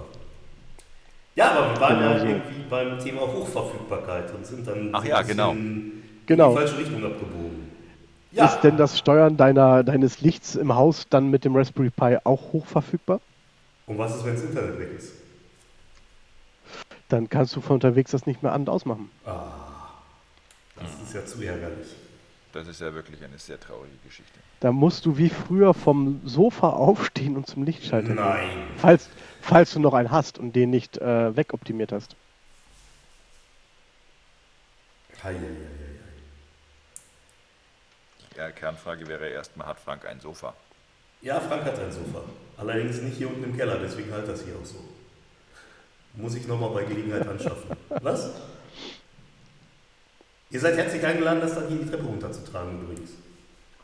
Ja, 1.34 1.50
aber 1.50 1.74
wir 1.74 1.80
waren 1.80 1.98
Genau 1.98 2.10
ja 2.12 2.18
so. 2.18 2.26
irgendwie 2.26 2.62
beim 2.70 2.98
Thema 2.98 3.20
Hochverfügbarkeit 3.22 4.32
und 4.34 4.46
sind 4.46 4.66
dann 4.66 4.88
Ach 4.92 5.04
ja, 5.04 5.20
genau. 5.20 5.54
Genau. 6.26 6.50
in 6.52 6.54
die 6.54 6.58
falsche 6.66 6.78
Richtung 6.78 7.04
abgebogen. 7.04 7.73
Ja, 8.34 8.46
Ist 8.46 8.62
denn 8.62 8.76
das 8.76 8.98
Steuern 8.98 9.36
deiner, 9.36 9.84
deines 9.84 10.20
Lichts 10.20 10.56
im 10.56 10.74
Haus 10.74 11.06
dann 11.08 11.30
mit 11.30 11.44
dem 11.44 11.54
Raspberry 11.54 11.90
Pi 11.90 12.18
auch 12.24 12.52
hochverfügbar? 12.52 13.20
und 13.86 13.98
was 13.98 14.16
ist, 14.16 14.24
wenn 14.24 14.34
das 14.34 14.42
Internet 14.42 14.78
weg 14.78 14.88
ist? 14.96 15.12
Dann 17.08 17.28
kannst 17.28 17.54
du 17.54 17.60
von 17.60 17.74
unterwegs 17.74 18.10
das 18.10 18.26
nicht 18.26 18.42
mehr 18.42 18.52
an- 18.52 18.62
und 18.62 18.68
ausmachen. 18.70 19.10
Das 19.24 20.88
ist 21.06 21.14
ja 21.14 21.24
zu 21.24 21.40
ärgerlich. 21.42 21.88
Das 22.52 22.66
ist 22.66 22.80
ja 22.80 22.92
wirklich 22.94 23.22
eine 23.22 23.38
sehr 23.38 23.60
traurige 23.60 23.94
Geschichte. 24.04 24.32
Da 24.60 24.72
musst 24.72 25.06
du 25.06 25.16
wie 25.16 25.28
früher 25.28 25.74
vom 25.74 26.20
Sofa 26.24 26.70
aufstehen 26.70 27.36
und 27.36 27.46
zum 27.46 27.62
Lichtschalter 27.64 28.08
gehen. 28.08 28.16
Nein. 28.16 28.48
Falls, 28.78 29.08
falls 29.42 29.72
du 29.74 29.80
noch 29.80 29.94
einen 29.94 30.10
hast 30.10 30.38
und 30.38 30.56
den 30.56 30.70
nicht 30.70 30.98
äh, 30.98 31.36
wegoptimiert 31.36 31.92
hast. 31.92 32.16
Hei, 35.22 35.34
äh, 38.38 38.52
Kernfrage 38.52 39.06
wäre 39.06 39.28
erstmal, 39.28 39.66
hat 39.66 39.80
Frank 39.80 40.06
ein 40.06 40.20
Sofa? 40.20 40.54
Ja, 41.22 41.40
Frank 41.40 41.64
hat 41.64 41.78
ein 41.78 41.92
Sofa. 41.92 42.22
Allerdings 42.56 43.00
nicht 43.00 43.16
hier 43.16 43.28
unten 43.28 43.44
im 43.44 43.56
Keller, 43.56 43.78
deswegen 43.78 44.12
halt 44.12 44.28
das 44.28 44.42
hier 44.44 44.54
auch 44.54 44.64
so. 44.64 44.76
Muss 46.14 46.34
ich 46.34 46.46
nochmal 46.46 46.70
bei 46.70 46.84
Gelegenheit 46.84 47.26
anschaffen. 47.26 47.76
Was? 47.88 48.30
Ihr 50.50 50.60
seid 50.60 50.76
herzlich 50.76 51.04
eingeladen, 51.04 51.40
das 51.40 51.54
dann 51.54 51.66
hier 51.68 51.78
die 51.78 51.90
Treppe 51.90 52.04
runterzutragen 52.04 52.80
übrigens. 52.82 53.10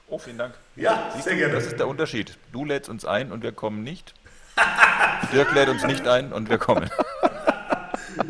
Oh, 0.06 0.18
vielen 0.18 0.38
Dank. 0.38 0.54
Ja, 0.76 1.10
Siehst 1.12 1.24
sehr 1.24 1.34
du, 1.34 1.38
gerne. 1.38 1.54
Das 1.54 1.66
ist 1.66 1.78
der 1.78 1.88
Unterschied. 1.88 2.36
Du 2.52 2.64
lädst 2.64 2.88
uns 2.88 3.04
ein 3.04 3.32
und 3.32 3.42
wir 3.42 3.52
kommen 3.52 3.82
nicht. 3.82 4.14
Dirk 5.32 5.52
lädt 5.54 5.68
uns 5.68 5.84
nicht 5.84 6.06
ein 6.06 6.32
und 6.32 6.48
wir 6.48 6.58
kommen. 6.58 6.90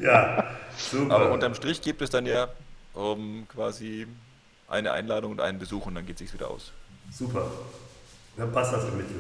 Ja, 0.01 0.45
super. 0.77 1.15
Aber 1.15 1.33
unterm 1.33 1.55
Strich 1.55 1.83
gibt 1.83 2.01
es 2.01 2.11
dann 2.11 2.25
ja 2.25 2.49
um, 2.95 3.47
quasi 3.49 4.07
eine 4.71 4.93
Einladung 4.93 5.33
und 5.33 5.41
einen 5.41 5.59
Besuch 5.59 5.87
und 5.87 5.95
dann 5.97 6.07
geht 6.07 6.17
es 6.17 6.21
sich 6.21 6.33
wieder 6.33 6.49
aus. 6.51 6.73
Super. 7.13 7.51
Dann 8.37 8.53
passt 8.53 8.73
das 8.73 8.85
im 8.85 8.97
Mittel. 8.97 9.17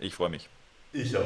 Ich 0.00 0.14
freue 0.14 0.30
mich. 0.30 0.48
Ich 0.92 1.16
auch. 1.16 1.22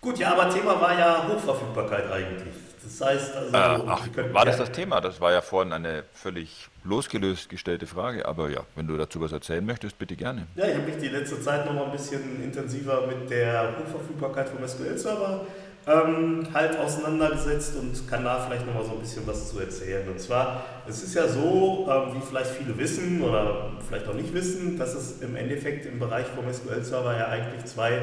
Gut, 0.00 0.18
ja, 0.18 0.32
aber 0.36 0.50
Thema 0.50 0.78
war 0.80 0.98
ja 0.98 1.26
Hochverfügbarkeit 1.26 2.10
eigentlich. 2.12 2.52
Das 2.84 3.00
heißt 3.00 3.34
also. 3.34 3.54
Äh, 3.54 3.88
ach, 3.88 4.12
können- 4.12 4.34
war 4.34 4.44
das 4.44 4.58
ja, 4.58 4.64
das 4.66 4.72
Thema? 4.72 5.00
Das 5.00 5.18
war 5.18 5.32
ja 5.32 5.40
vorhin 5.40 5.72
eine 5.72 6.04
völlig 6.12 6.68
losgelöst 6.84 7.48
gestellte 7.48 7.86
Frage. 7.86 8.26
Aber 8.26 8.50
ja, 8.50 8.60
wenn 8.74 8.86
du 8.86 8.98
dazu 8.98 9.18
was 9.22 9.32
erzählen 9.32 9.64
möchtest, 9.64 9.98
bitte 9.98 10.14
gerne. 10.14 10.46
Ja, 10.56 10.66
ich 10.66 10.74
habe 10.74 10.84
mich 10.84 10.98
die 10.98 11.08
letzte 11.08 11.40
Zeit 11.40 11.64
noch 11.64 11.72
mal 11.72 11.86
ein 11.86 11.92
bisschen 11.92 12.42
intensiver 12.44 13.06
mit 13.06 13.30
der 13.30 13.74
Hochverfügbarkeit 13.78 14.50
vom 14.50 14.68
SQL-Server 14.68 15.46
ähm, 15.86 16.46
halt 16.54 16.78
auseinandergesetzt 16.78 17.76
und 17.76 18.08
kann 18.08 18.24
da 18.24 18.40
vielleicht 18.40 18.66
noch 18.66 18.74
mal 18.74 18.84
so 18.84 18.92
ein 18.92 19.00
bisschen 19.00 19.26
was 19.26 19.50
zu 19.50 19.60
erzählen. 19.60 20.08
Und 20.08 20.18
zwar, 20.18 20.64
es 20.88 21.02
ist 21.02 21.14
ja 21.14 21.28
so, 21.28 21.86
ähm, 21.90 22.14
wie 22.14 22.26
vielleicht 22.26 22.50
viele 22.50 22.76
wissen 22.78 23.22
oder 23.22 23.72
vielleicht 23.86 24.08
auch 24.08 24.14
nicht 24.14 24.32
wissen, 24.32 24.78
dass 24.78 24.94
es 24.94 25.20
im 25.20 25.36
Endeffekt 25.36 25.86
im 25.86 25.98
Bereich 25.98 26.26
vom 26.26 26.50
SQL-Server 26.52 27.16
ja 27.16 27.28
eigentlich 27.28 27.64
zwei 27.66 28.00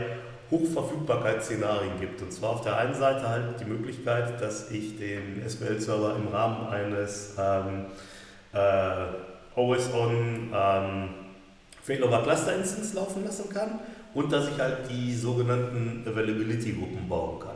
Hochverfügbarkeitsszenarien 0.52 2.00
gibt. 2.00 2.22
Und 2.22 2.32
zwar 2.32 2.52
auf 2.52 2.62
der 2.62 2.78
einen 2.78 2.94
Seite 2.94 3.28
halt 3.28 3.60
die 3.60 3.66
Möglichkeit, 3.66 4.40
dass 4.42 4.70
ich 4.70 4.98
den 4.98 5.42
SQL-Server 5.48 6.16
im 6.16 6.28
Rahmen 6.28 6.68
eines 6.68 7.36
ähm, 7.40 7.86
äh, 8.54 8.60
Always-on 9.56 10.52
ähm, 10.54 11.10
Failover 11.82 12.22
Cluster 12.22 12.56
Instance 12.56 12.94
laufen 12.94 13.24
lassen 13.26 13.50
kann 13.50 13.80
und 14.14 14.32
dass 14.32 14.48
ich 14.50 14.60
halt 14.60 14.90
die 14.90 15.16
sogenannten 15.16 16.04
Availability-Gruppen 16.06 17.08
bauen 17.08 17.40
kann. 17.40 17.51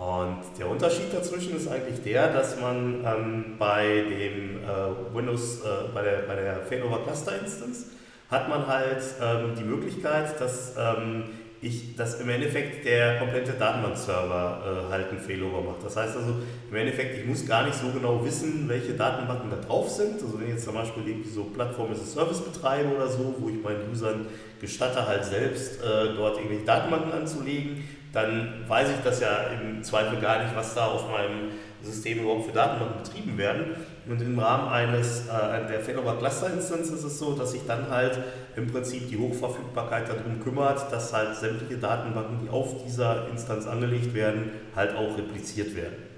Und 0.00 0.58
der 0.58 0.66
Unterschied 0.66 1.12
dazwischen 1.12 1.54
ist 1.54 1.68
eigentlich 1.68 2.02
der, 2.02 2.32
dass 2.32 2.58
man 2.58 3.04
ähm, 3.04 3.56
bei 3.58 3.84
dem 3.84 4.56
äh, 4.64 5.14
Windows, 5.14 5.60
äh, 5.60 5.92
bei 5.92 6.02
der, 6.02 6.22
bei 6.22 6.36
der 6.36 6.62
Failover 6.62 7.04
Cluster 7.04 7.38
Instance 7.38 7.84
hat 8.30 8.48
man 8.48 8.66
halt 8.66 9.02
ähm, 9.20 9.54
die 9.58 9.64
Möglichkeit, 9.64 10.40
dass 10.40 10.74
ähm, 10.78 11.24
ich, 11.60 11.94
dass 11.96 12.18
im 12.18 12.30
Endeffekt 12.30 12.86
der 12.86 13.18
komplette 13.18 13.52
Datenbankserver 13.52 14.86
äh, 14.88 14.90
halt 14.90 15.10
einen 15.10 15.18
Failover 15.18 15.60
macht. 15.60 15.84
Das 15.84 15.96
heißt 15.96 16.16
also, 16.16 16.36
im 16.70 16.76
Endeffekt, 16.76 17.18
ich 17.18 17.26
muss 17.26 17.46
gar 17.46 17.66
nicht 17.66 17.76
so 17.76 17.88
genau 17.90 18.24
wissen, 18.24 18.66
welche 18.68 18.94
Datenbanken 18.94 19.50
da 19.50 19.56
drauf 19.56 19.90
sind. 19.90 20.14
Also 20.14 20.38
wenn 20.38 20.46
ich 20.46 20.54
jetzt 20.54 20.64
zum 20.64 20.74
Beispiel 20.74 21.06
irgendwie 21.06 21.28
so 21.28 21.44
Plattform 21.44 21.92
as 21.92 22.00
a 22.00 22.06
Service 22.06 22.40
betreibe 22.40 22.94
oder 22.94 23.08
so, 23.08 23.34
wo 23.38 23.50
ich 23.50 23.62
meinen 23.62 23.90
Usern 23.92 24.26
gestatte, 24.62 25.06
halt 25.06 25.26
selbst 25.26 25.82
äh, 25.82 26.14
dort 26.16 26.38
irgendwelche 26.38 26.64
Datenbanken 26.64 27.12
anzulegen, 27.12 27.84
dann 28.12 28.64
weiß 28.66 28.90
ich 28.90 29.04
das 29.04 29.20
ja 29.20 29.44
im 29.60 29.82
Zweifel 29.82 30.20
gar 30.20 30.42
nicht, 30.42 30.54
was 30.56 30.74
da 30.74 30.86
auf 30.86 31.10
meinem 31.10 31.50
System 31.82 32.20
überhaupt 32.20 32.46
für 32.46 32.52
Datenbanken 32.52 33.02
betrieben 33.02 33.38
werden. 33.38 33.76
Und 34.08 34.20
im 34.20 34.38
Rahmen 34.38 34.68
eines 34.68 35.28
äh, 35.28 35.68
der 35.68 35.80
Failover 35.80 36.16
Cluster 36.18 36.52
Instance 36.52 36.92
ist 36.92 37.04
es 37.04 37.18
so, 37.18 37.34
dass 37.34 37.52
sich 37.52 37.62
dann 37.66 37.88
halt 37.88 38.18
im 38.56 38.66
Prinzip 38.66 39.08
die 39.08 39.16
Hochverfügbarkeit 39.16 40.08
darum 40.08 40.42
kümmert, 40.42 40.90
dass 40.92 41.12
halt 41.12 41.36
sämtliche 41.36 41.76
Datenbanken, 41.76 42.40
die 42.42 42.50
auf 42.50 42.84
dieser 42.84 43.28
Instanz 43.28 43.66
angelegt 43.66 44.12
werden, 44.14 44.50
halt 44.74 44.96
auch 44.96 45.16
repliziert 45.16 45.76
werden. 45.76 46.10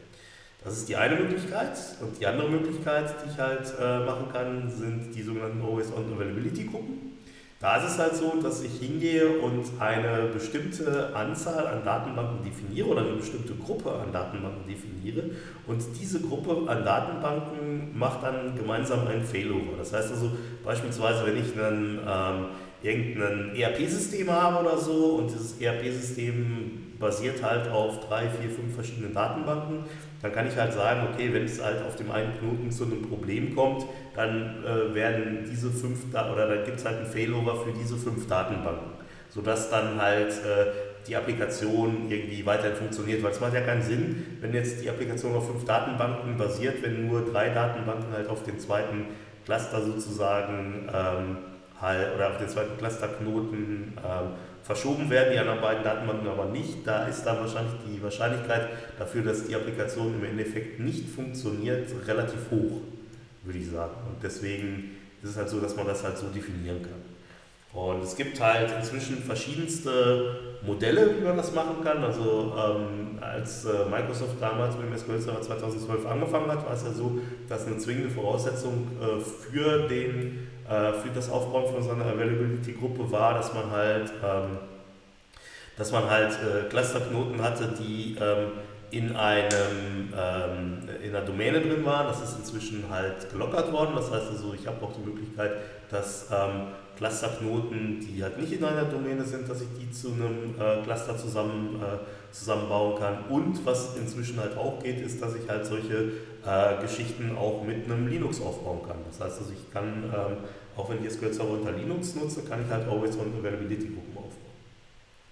Das 0.65 0.77
ist 0.77 0.89
die 0.89 0.97
eine 0.97 1.17
Möglichkeit. 1.17 1.77
Und 2.01 2.19
die 2.19 2.27
andere 2.27 2.49
Möglichkeit, 2.49 3.15
die 3.25 3.31
ich 3.31 3.39
halt 3.39 3.73
äh, 3.81 3.99
machen 4.05 4.29
kann, 4.33 4.71
sind 4.71 5.13
die 5.15 5.23
sogenannten 5.23 5.61
Always-on-Availability-Gruppen. 5.63 7.12
Da 7.63 7.77
ist 7.77 7.93
es 7.93 7.99
halt 7.99 8.17
so, 8.17 8.43
dass 8.43 8.61
ich 8.65 8.81
hingehe 8.81 9.39
und 9.39 9.65
eine 9.79 10.27
bestimmte 10.33 11.15
Anzahl 11.15 11.65
an 11.69 11.85
Datenbanken 11.85 12.45
definiere 12.45 12.89
oder 12.89 13.03
eine 13.03 13.13
bestimmte 13.13 13.55
Gruppe 13.55 13.93
an 13.93 14.13
Datenbanken 14.13 14.67
definiere 14.69 15.31
und 15.69 15.81
diese 16.01 16.21
Gruppe 16.23 16.69
an 16.69 16.85
Datenbanken 16.85 17.97
macht 17.97 18.25
dann 18.25 18.57
gemeinsam 18.57 19.07
einen 19.07 19.23
Failover. 19.23 19.77
Das 19.79 19.93
heißt 19.93 20.11
also 20.11 20.33
beispielsweise, 20.65 21.25
wenn 21.25 21.37
ich 21.37 21.57
einen, 21.57 22.01
ähm, 22.05 22.47
irgendein 22.83 23.55
ERP-System 23.55 24.29
habe 24.29 24.67
oder 24.67 24.77
so 24.77 25.19
und 25.19 25.31
dieses 25.31 25.61
ERP-System 25.61 26.97
basiert 26.99 27.45
halt 27.45 27.69
auf 27.69 28.01
drei, 28.09 28.29
vier, 28.29 28.51
fünf 28.51 28.75
verschiedenen 28.75 29.15
Datenbanken, 29.15 29.85
dann 30.23 30.33
kann 30.33 30.47
ich 30.47 30.57
halt 30.57 30.73
sagen, 30.73 31.09
okay, 31.13 31.35
wenn 31.35 31.45
es 31.45 31.63
halt 31.63 31.85
auf 31.85 31.97
dem 31.97 32.11
einen 32.13 32.39
Knoten 32.39 32.71
zu 32.71 32.85
einem 32.85 33.03
Problem 33.03 33.55
kommt, 33.55 33.85
dann 34.15 34.65
äh, 34.65 34.95
werden 34.95 35.45
diese 35.51 35.71
fünf, 35.71 36.13
da 36.13 36.33
oder 36.33 36.49
dann 36.49 36.65
gibt 36.65 36.79
es 36.79 36.85
halt 36.85 36.99
einen 36.99 37.07
Failover 37.07 37.57
für 37.57 37.73
diese 37.73 37.97
fünf 37.97 38.29
Datenbanken, 38.29 38.93
sodass 39.29 39.69
dann 39.69 40.01
halt 40.01 40.31
äh, 40.31 40.67
die 41.09 41.17
Applikation 41.17 42.07
irgendwie 42.09 42.47
weiterhin 42.47 42.77
funktioniert, 42.77 43.23
weil 43.25 43.33
es 43.33 43.41
macht 43.41 43.55
ja 43.55 43.63
keinen 43.63 43.83
Sinn, 43.83 44.39
wenn 44.41 44.55
jetzt 44.55 44.83
die 44.83 44.89
Applikation 44.89 45.35
auf 45.35 45.49
fünf 45.49 45.65
Datenbanken 45.65 46.37
basiert, 46.37 46.83
wenn 46.83 47.09
nur 47.09 47.25
drei 47.25 47.49
Datenbanken 47.49 48.13
halt 48.13 48.29
auf 48.29 48.45
den 48.45 48.61
zweiten 48.61 49.07
Cluster 49.45 49.83
sozusagen 49.83 50.89
ähm, 50.93 51.39
halt, 51.81 52.15
oder 52.15 52.31
auf 52.31 52.39
den 52.39 52.49
zweiten 52.49 52.79
Clusterknoten 52.79 53.95
ähm, 53.99 54.29
verschoben 54.63 55.11
werden, 55.11 55.33
die 55.33 55.39
anderen 55.39 55.61
beiden 55.61 55.83
Datenbanken 55.83 56.29
aber 56.29 56.47
nicht. 56.47 56.87
Da 56.87 57.07
ist 57.07 57.25
dann 57.25 57.39
wahrscheinlich 57.39 57.75
die 57.87 58.03
Wahrscheinlichkeit 58.03 58.69
dafür, 58.99 59.23
dass 59.23 59.47
die 59.47 59.55
Applikation 59.55 60.15
im 60.15 60.25
Endeffekt 60.25 60.81
nicht 60.81 61.09
funktioniert, 61.09 61.89
relativ 62.07 62.51
hoch, 62.51 62.81
würde 63.45 63.59
ich 63.59 63.69
sagen. 63.69 63.95
Und 64.09 64.23
deswegen 64.23 64.97
ist 65.23 65.31
es 65.31 65.37
halt 65.37 65.49
so, 65.49 65.61
dass 65.61 65.77
man 65.77 65.87
das 65.87 66.03
halt 66.05 66.17
so 66.17 66.27
definieren 66.29 66.83
kann. 66.83 67.13
Und 67.73 68.03
es 68.03 68.15
gibt 68.17 68.39
halt 68.39 68.71
inzwischen 68.71 69.17
verschiedenste 69.17 70.59
Modelle, 70.63 71.19
wie 71.19 71.25
man 71.25 71.39
das 71.39 71.55
machen 71.55 71.83
kann. 71.83 72.05
Also 72.05 72.53
ähm, 72.55 73.19
als 73.21 73.65
äh, 73.65 73.87
Microsoft 73.91 74.37
damals 74.41 74.77
mit 74.77 74.91
dem 74.91 74.99
SQL 74.99 75.19
Server 75.19 75.41
2012 75.41 76.07
angefangen 76.07 76.51
hat, 76.51 76.67
war 76.67 76.75
es 76.75 76.83
ja 76.83 76.93
so, 76.93 77.19
dass 77.49 77.67
eine 77.67 77.79
zwingende 77.79 78.11
Voraussetzung 78.11 78.89
äh, 79.01 79.21
für, 79.21 79.89
den, 79.89 80.49
äh, 80.69 80.93
für 80.93 81.11
das 81.15 81.31
Aufbauen 81.31 81.73
von 81.73 81.83
so 81.83 81.91
einer 81.91 82.07
Availability-Gruppe 82.07 83.11
war, 83.11 83.35
dass 83.35 83.53
man 83.53 83.71
halt, 83.71 84.13
ähm, 84.25 84.59
dass 85.77 85.93
man 85.93 86.09
halt 86.09 86.33
äh, 86.33 86.69
Clusterknoten 86.69 87.43
hatte, 87.43 87.75
die 87.79 88.17
ähm, 88.21 88.53
in, 88.93 89.17
einem, 89.17 90.13
ähm, 90.15 90.79
in 91.03 91.15
einer 91.15 91.25
Domäne 91.25 91.61
drin 91.61 91.85
waren. 91.85 92.07
Das 92.07 92.23
ist 92.23 92.39
inzwischen 92.39 92.85
halt 92.91 93.31
gelockert 93.31 93.73
worden. 93.73 93.95
Das 93.97 94.11
heißt 94.11 94.31
also, 94.31 94.55
ich 94.55 94.67
habe 94.67 94.85
auch 94.85 94.93
die 94.93 95.09
Möglichkeit, 95.09 95.53
dass 95.91 96.29
ähm, 96.31 96.69
Clusterknoten, 96.97 98.01
die 98.01 98.23
halt 98.23 98.39
nicht 98.39 98.53
in 98.53 98.65
einer 98.65 98.85
Domäne 98.85 99.25
sind, 99.25 99.49
dass 99.49 99.63
ich 99.63 99.69
die 99.81 99.91
zu 99.91 100.09
einem 100.09 100.55
äh, 100.61 100.83
Cluster 100.85 101.17
zusammen, 101.17 101.81
äh, 101.83 102.33
zusammenbauen 102.33 102.99
kann. 102.99 103.25
Und 103.31 103.65
was 103.65 103.97
inzwischen 103.97 104.39
halt 104.39 104.57
auch 104.57 104.83
geht, 104.83 105.01
ist, 105.01 105.23
dass 105.23 105.35
ich 105.35 105.49
halt 105.49 105.65
solche 105.65 106.13
äh, 106.45 106.81
Geschichten 106.83 107.37
auch 107.37 107.63
mit 107.65 107.85
einem 107.85 108.09
Linux 108.09 108.41
aufbauen 108.41 108.81
kann. 108.87 108.99
Das 109.07 109.21
heißt, 109.21 109.41
also 109.41 109.53
ich 109.53 109.73
kann, 109.73 110.05
ähm, 110.05 110.37
auch 110.77 110.91
wenn 110.91 111.05
ich 111.05 111.13
SQL 111.13 111.33
Server 111.33 111.53
unter 111.53 111.73
Linux 111.73 112.15
nutze, 112.15 112.43
kann 112.43 112.65
ich 112.65 112.71
halt 112.71 112.89
Always 112.89 113.17
On 113.17 113.33
Availability 113.39 113.89
Gruppen 113.89 114.17
aufbauen. 114.17 114.53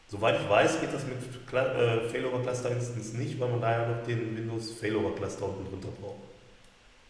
Soweit 0.09 0.41
ich 0.41 0.49
weiß, 0.49 0.81
geht 0.81 0.93
das 0.93 1.05
mit 1.05 1.19
äh, 1.53 2.09
Failover 2.09 2.43
Cluster 2.43 2.70
Instance 2.70 3.16
nicht, 3.16 3.39
weil 3.39 3.49
man 3.49 3.61
da 3.61 3.70
ja 3.73 3.89
noch 3.89 4.03
den 4.05 4.37
Windows 4.37 4.73
Failover 4.73 5.15
Cluster 5.15 5.45
unten 5.45 5.70
drunter 5.70 5.89
braucht. 6.01 6.31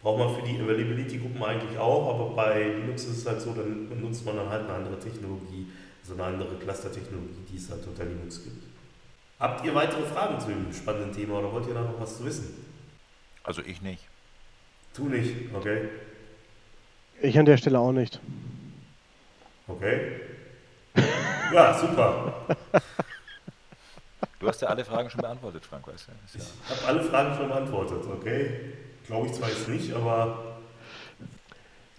Braucht 0.01 0.19
man 0.19 0.35
für 0.35 0.41
die 0.41 0.59
Availability-Gruppen 0.59 1.43
eigentlich 1.43 1.77
auch, 1.77 2.13
aber 2.13 2.35
bei 2.35 2.63
Linux 2.63 3.05
ist 3.05 3.17
es 3.17 3.25
halt 3.25 3.41
so, 3.41 3.53
dann 3.53 3.87
nutzt 4.01 4.25
man 4.25 4.35
dann 4.35 4.49
halt 4.49 4.65
eine 4.65 4.73
andere 4.73 4.99
Technologie, 4.99 5.67
so 6.03 6.13
eine 6.13 6.23
andere 6.23 6.55
Cluster-Technologie, 6.55 7.45
die 7.51 7.57
es 7.57 7.69
halt 7.69 7.85
unter 7.85 8.05
Linux 8.05 8.43
gibt. 8.43 8.63
Habt 9.39 9.65
ihr 9.65 9.73
weitere 9.73 10.03
Fragen 10.03 10.39
zu 10.39 10.47
dem 10.47 10.71
spannenden 10.71 11.11
Thema 11.11 11.39
oder 11.39 11.51
wollt 11.51 11.67
ihr 11.67 11.73
da 11.73 11.81
noch 11.81 11.99
was 11.99 12.17
zu 12.17 12.25
wissen? 12.25 12.60
Also 13.43 13.61
ich 13.63 13.81
nicht. 13.81 14.03
Tu 14.93 15.07
nicht, 15.07 15.53
okay. 15.53 15.89
Ich 17.21 17.37
an 17.37 17.45
der 17.45 17.57
Stelle 17.57 17.79
auch 17.79 17.91
nicht. 17.91 18.19
Okay. 19.67 20.21
Ja, 21.53 21.77
super. 21.77 22.45
Du 24.39 24.47
hast 24.47 24.61
ja 24.61 24.69
alle 24.69 24.85
Fragen 24.85 25.09
schon 25.09 25.19
beantwortet, 25.19 25.65
Frank, 25.65 25.85
weißt 25.85 26.07
du? 26.07 26.11
Ja 26.39 26.45
ich 26.65 26.69
habe 26.69 26.87
alle 26.87 27.03
Fragen 27.03 27.35
schon 27.35 27.49
beantwortet, 27.49 28.05
okay. 28.09 28.73
Glaube 29.05 29.27
ich 29.27 29.33
zwar 29.33 29.49
jetzt 29.49 29.67
nicht, 29.67 29.93
aber. 29.93 30.61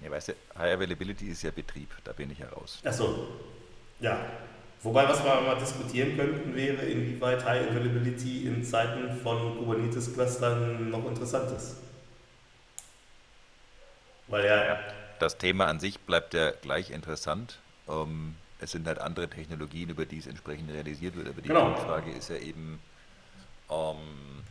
Ja, 0.03 0.11
weißt 0.11 0.29
du, 0.29 0.33
High 0.57 0.75
Availability 0.75 1.29
ist 1.29 1.43
ja 1.43 1.51
Betrieb, 1.51 1.91
da 2.03 2.13
bin 2.15 2.31
ich 2.31 2.39
ja 2.39 2.49
raus. 2.49 2.81
Achso, 2.83 3.29
ja. 4.01 4.19
Wobei, 4.83 5.09
was 5.09 5.23
wir 5.23 5.41
mal 5.41 5.57
diskutieren 5.59 6.17
könnten, 6.17 6.57
wäre, 6.57 6.83
inwieweit 6.83 7.45
High 7.45 7.71
Availability 7.71 8.47
in 8.47 8.65
Zeiten 8.65 9.17
von 9.23 9.57
Kubernetes-Clustern 9.59 10.91
noch 10.91 11.07
interessant 11.07 11.53
ist. 11.57 11.77
Weil 14.27 14.45
ja. 14.45 14.79
Das 15.21 15.39
Thema 15.39 15.67
an 15.67 15.79
sich 15.79 16.01
bleibt 16.01 16.35
ja 16.35 16.51
gleich 16.51 16.91
interessant. 16.91 17.61
Ähm, 17.89 18.35
es 18.59 18.73
sind 18.73 18.89
halt 18.89 18.99
andere 18.99 19.29
Technologien, 19.29 19.89
über 19.91 20.05
die 20.05 20.19
es 20.19 20.27
entsprechend 20.27 20.71
realisiert 20.71 21.15
wird. 21.15 21.29
Aber 21.29 21.41
die 21.41 21.49
genau. 21.49 21.77
Frage 21.77 22.11
ist 22.11 22.31
ja 22.31 22.37
eben, 22.37 22.81
ähm, 23.71 24.43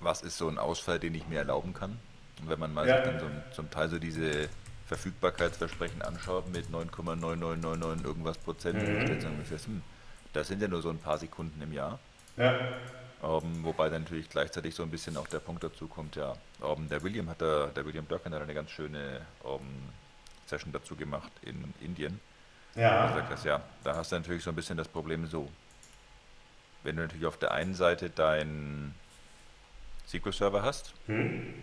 was 0.00 0.22
ist 0.22 0.38
so 0.38 0.48
ein 0.48 0.58
Ausfall, 0.58 0.98
den 0.98 1.14
ich 1.14 1.26
mir 1.28 1.38
erlauben 1.38 1.74
kann? 1.74 1.98
Und 2.40 2.48
wenn 2.48 2.58
man 2.58 2.72
mal 2.72 2.88
ja. 2.88 3.00
dann 3.00 3.20
so, 3.20 3.26
zum 3.52 3.70
Teil 3.70 3.90
so 3.90 3.98
diese 3.98 4.48
Verfügbarkeitsversprechen 4.88 6.02
anschaut 6.02 6.50
mit 6.50 6.68
9,9999 6.70 8.04
irgendwas 8.04 8.38
Prozent, 8.38 8.82
mhm. 8.82 8.86
dann 8.86 9.02
stellt 9.02 9.22
man 9.22 9.44
fest, 9.44 9.66
hm, 9.66 9.82
das 10.32 10.48
sind 10.48 10.62
ja 10.62 10.68
nur 10.68 10.82
so 10.82 10.90
ein 10.90 10.98
paar 10.98 11.18
Sekunden 11.18 11.60
im 11.62 11.72
Jahr. 11.72 11.98
Ja. 12.36 12.58
Ähm, 13.22 13.64
wobei 13.64 13.88
dann 13.90 14.02
natürlich 14.02 14.28
gleichzeitig 14.30 14.74
so 14.74 14.82
ein 14.82 14.90
bisschen 14.90 15.16
auch 15.16 15.26
der 15.26 15.40
Punkt 15.40 15.62
dazu 15.62 15.88
kommt, 15.88 16.16
ja, 16.16 16.34
ähm, 16.62 16.88
der 16.88 17.02
William 17.02 17.28
hat 17.28 17.42
da, 17.42 17.66
der 17.66 17.84
William 17.84 18.06
Durkin 18.08 18.32
hat 18.32 18.42
eine 18.42 18.54
ganz 18.54 18.70
schöne 18.70 19.20
ähm, 19.44 19.90
Session 20.46 20.72
dazu 20.72 20.96
gemacht 20.96 21.32
in 21.42 21.74
Indien. 21.80 22.20
Ja. 22.74 23.08
Gesagt 23.08 23.30
hast, 23.30 23.44
ja, 23.44 23.60
da 23.84 23.96
hast 23.96 24.12
du 24.12 24.16
natürlich 24.16 24.42
so 24.42 24.50
ein 24.50 24.56
bisschen 24.56 24.76
das 24.76 24.88
Problem 24.88 25.26
so. 25.26 25.48
Wenn 26.84 26.96
du 26.96 27.02
natürlich 27.02 27.26
auf 27.26 27.38
der 27.38 27.50
einen 27.52 27.74
Seite 27.74 28.08
dein 28.08 28.94
SQL-Server 30.06 30.62
hast. 30.62 30.94
Hm. 31.06 31.54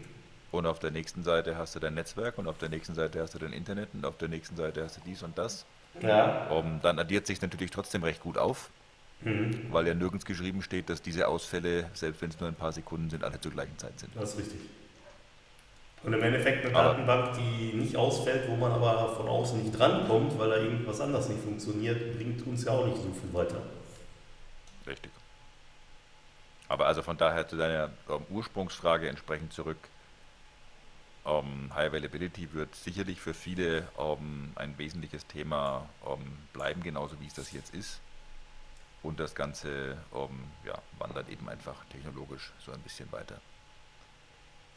Und 0.56 0.66
auf 0.66 0.80
der 0.80 0.92
nächsten 0.92 1.24
Seite 1.24 1.58
hast 1.58 1.76
du 1.76 1.80
dein 1.80 1.96
Netzwerk 1.96 2.38
und 2.38 2.48
auf 2.48 2.58
der 2.58 2.70
nächsten 2.70 2.96
Seite 2.96 3.22
hast 3.22 3.34
du 3.34 3.40
dein 3.40 3.52
Internet 3.52 3.90
und 3.94 4.06
auf 4.06 4.18
der 4.18 4.30
nächsten 4.30 4.56
Seite 4.56 4.84
hast 4.84 4.98
du 4.98 5.02
dies 5.06 5.22
und 5.22 5.38
das. 5.38 5.66
Ja. 6.02 6.48
Um, 6.48 6.80
dann 6.82 6.98
addiert 6.98 7.28
sich 7.28 7.42
natürlich 7.42 7.72
trotzdem 7.72 8.04
recht 8.04 8.22
gut 8.22 8.38
auf, 8.38 8.70
hm. 9.24 9.68
weil 9.72 9.86
ja 9.88 9.94
nirgends 9.94 10.26
geschrieben 10.26 10.62
steht, 10.62 10.90
dass 10.90 11.02
diese 11.02 11.28
Ausfälle, 11.28 11.90
selbst 11.94 12.22
wenn 12.22 12.30
es 12.30 12.40
nur 12.40 12.50
ein 12.50 12.56
paar 12.56 12.72
Sekunden 12.72 13.10
sind, 13.10 13.24
alle 13.24 13.40
zur 13.40 13.52
gleichen 13.52 13.78
Zeit 13.78 14.00
sind. 14.00 14.16
Das 14.16 14.32
ist 14.32 14.40
richtig. 14.40 14.60
Und 16.04 16.14
im 16.14 16.22
Endeffekt 16.22 16.66
eine 16.66 16.74
Datenbank, 16.74 17.36
die 17.38 17.76
nicht 17.76 17.98
ausfällt, 17.98 18.48
wo 18.48 18.56
man 18.56 18.72
aber 18.72 19.16
von 19.16 19.28
außen 19.28 19.62
nicht 19.62 19.78
drankommt, 19.78 20.38
weil 20.38 20.50
da 20.50 20.58
irgendwas 20.58 21.02
anders 21.02 21.28
nicht 21.28 21.42
funktioniert, 21.42 22.16
bringt 22.16 22.46
uns 22.46 22.64
ja 22.64 22.74
auch 22.74 22.86
nicht 22.86 22.98
so 22.98 23.12
viel 23.12 23.34
weiter. 23.34 23.62
Richtig. 24.88 25.12
Aber 26.68 26.86
also 26.86 27.02
von 27.02 27.18
daher 27.18 27.48
zu 27.48 27.58
deiner 27.58 27.90
ähm, 28.10 28.22
Ursprungsfrage 28.30 29.10
entsprechend 29.10 29.52
zurück. 29.52 29.78
Ähm, 31.26 31.72
High 31.74 31.90
Availability 31.90 32.54
wird 32.54 32.74
sicherlich 32.76 33.20
für 33.20 33.34
viele 33.34 33.88
ähm, 34.00 34.52
ein 34.56 34.78
wesentliches 34.78 35.26
Thema 35.28 35.88
ähm, 36.08 36.38
bleiben, 36.54 36.84
genauso 36.84 37.20
wie 37.20 37.28
es 37.28 37.34
das 37.34 37.52
jetzt 37.52 37.74
ist. 37.74 38.00
Und 39.04 39.20
das 39.20 39.36
Ganze 39.36 39.98
ähm, 40.14 40.44
ja, 40.66 40.82
wandert 40.98 41.30
eben 41.30 41.48
einfach 41.50 41.86
technologisch 41.86 42.52
so 42.64 42.72
ein 42.72 42.80
bisschen 42.82 43.12
weiter 43.12 43.40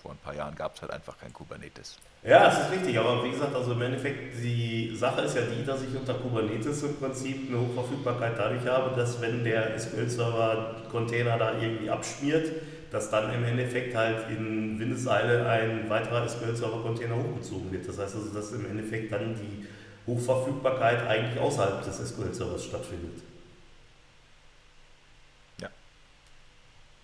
vor 0.03 0.13
ein 0.13 0.19
paar 0.19 0.35
Jahren 0.35 0.55
gab 0.55 0.75
es 0.75 0.83
halt 0.83 0.93
einfach 0.93 1.19
kein 1.19 1.33
Kubernetes. 1.33 1.99
Ja, 2.23 2.45
das 2.45 2.61
ist 2.61 2.73
richtig, 2.73 2.99
aber 2.99 3.23
wie 3.25 3.31
gesagt, 3.31 3.55
also 3.55 3.73
im 3.73 3.83
Endeffekt, 3.83 4.43
die 4.43 4.95
Sache 4.97 5.23
ist 5.23 5.37
ja 5.37 5.43
die, 5.43 5.65
dass 5.65 5.83
ich 5.83 5.95
unter 5.95 6.15
Kubernetes 6.15 6.83
im 6.83 6.97
Prinzip 6.97 7.49
eine 7.49 7.61
Hochverfügbarkeit 7.61 8.33
dadurch 8.37 8.67
habe, 8.67 8.97
dass 8.97 9.21
wenn 9.21 9.45
der 9.45 9.79
SQL-Server-Container 9.79 11.39
da 11.39 11.59
irgendwie 11.59 11.91
abschmiert, 11.91 12.51
dass 12.91 13.11
dann 13.11 13.33
im 13.35 13.45
Endeffekt 13.45 13.95
halt 13.95 14.31
in 14.31 14.79
Windeseile 14.79 15.47
ein 15.47 15.89
weiterer 15.89 16.29
SQL-Server-Container 16.29 17.17
hochgezogen 17.17 17.71
wird. 17.71 17.89
Das 17.89 17.99
heißt 17.99 18.17
also, 18.17 18.29
dass 18.31 18.53
im 18.53 18.67
Endeffekt 18.67 19.13
dann 19.13 19.35
die 19.35 19.67
Hochverfügbarkeit 20.07 21.07
eigentlich 21.07 21.41
außerhalb 21.41 21.85
des 21.85 21.99
SQL-Servers 22.09 22.65
stattfindet. 22.65 23.23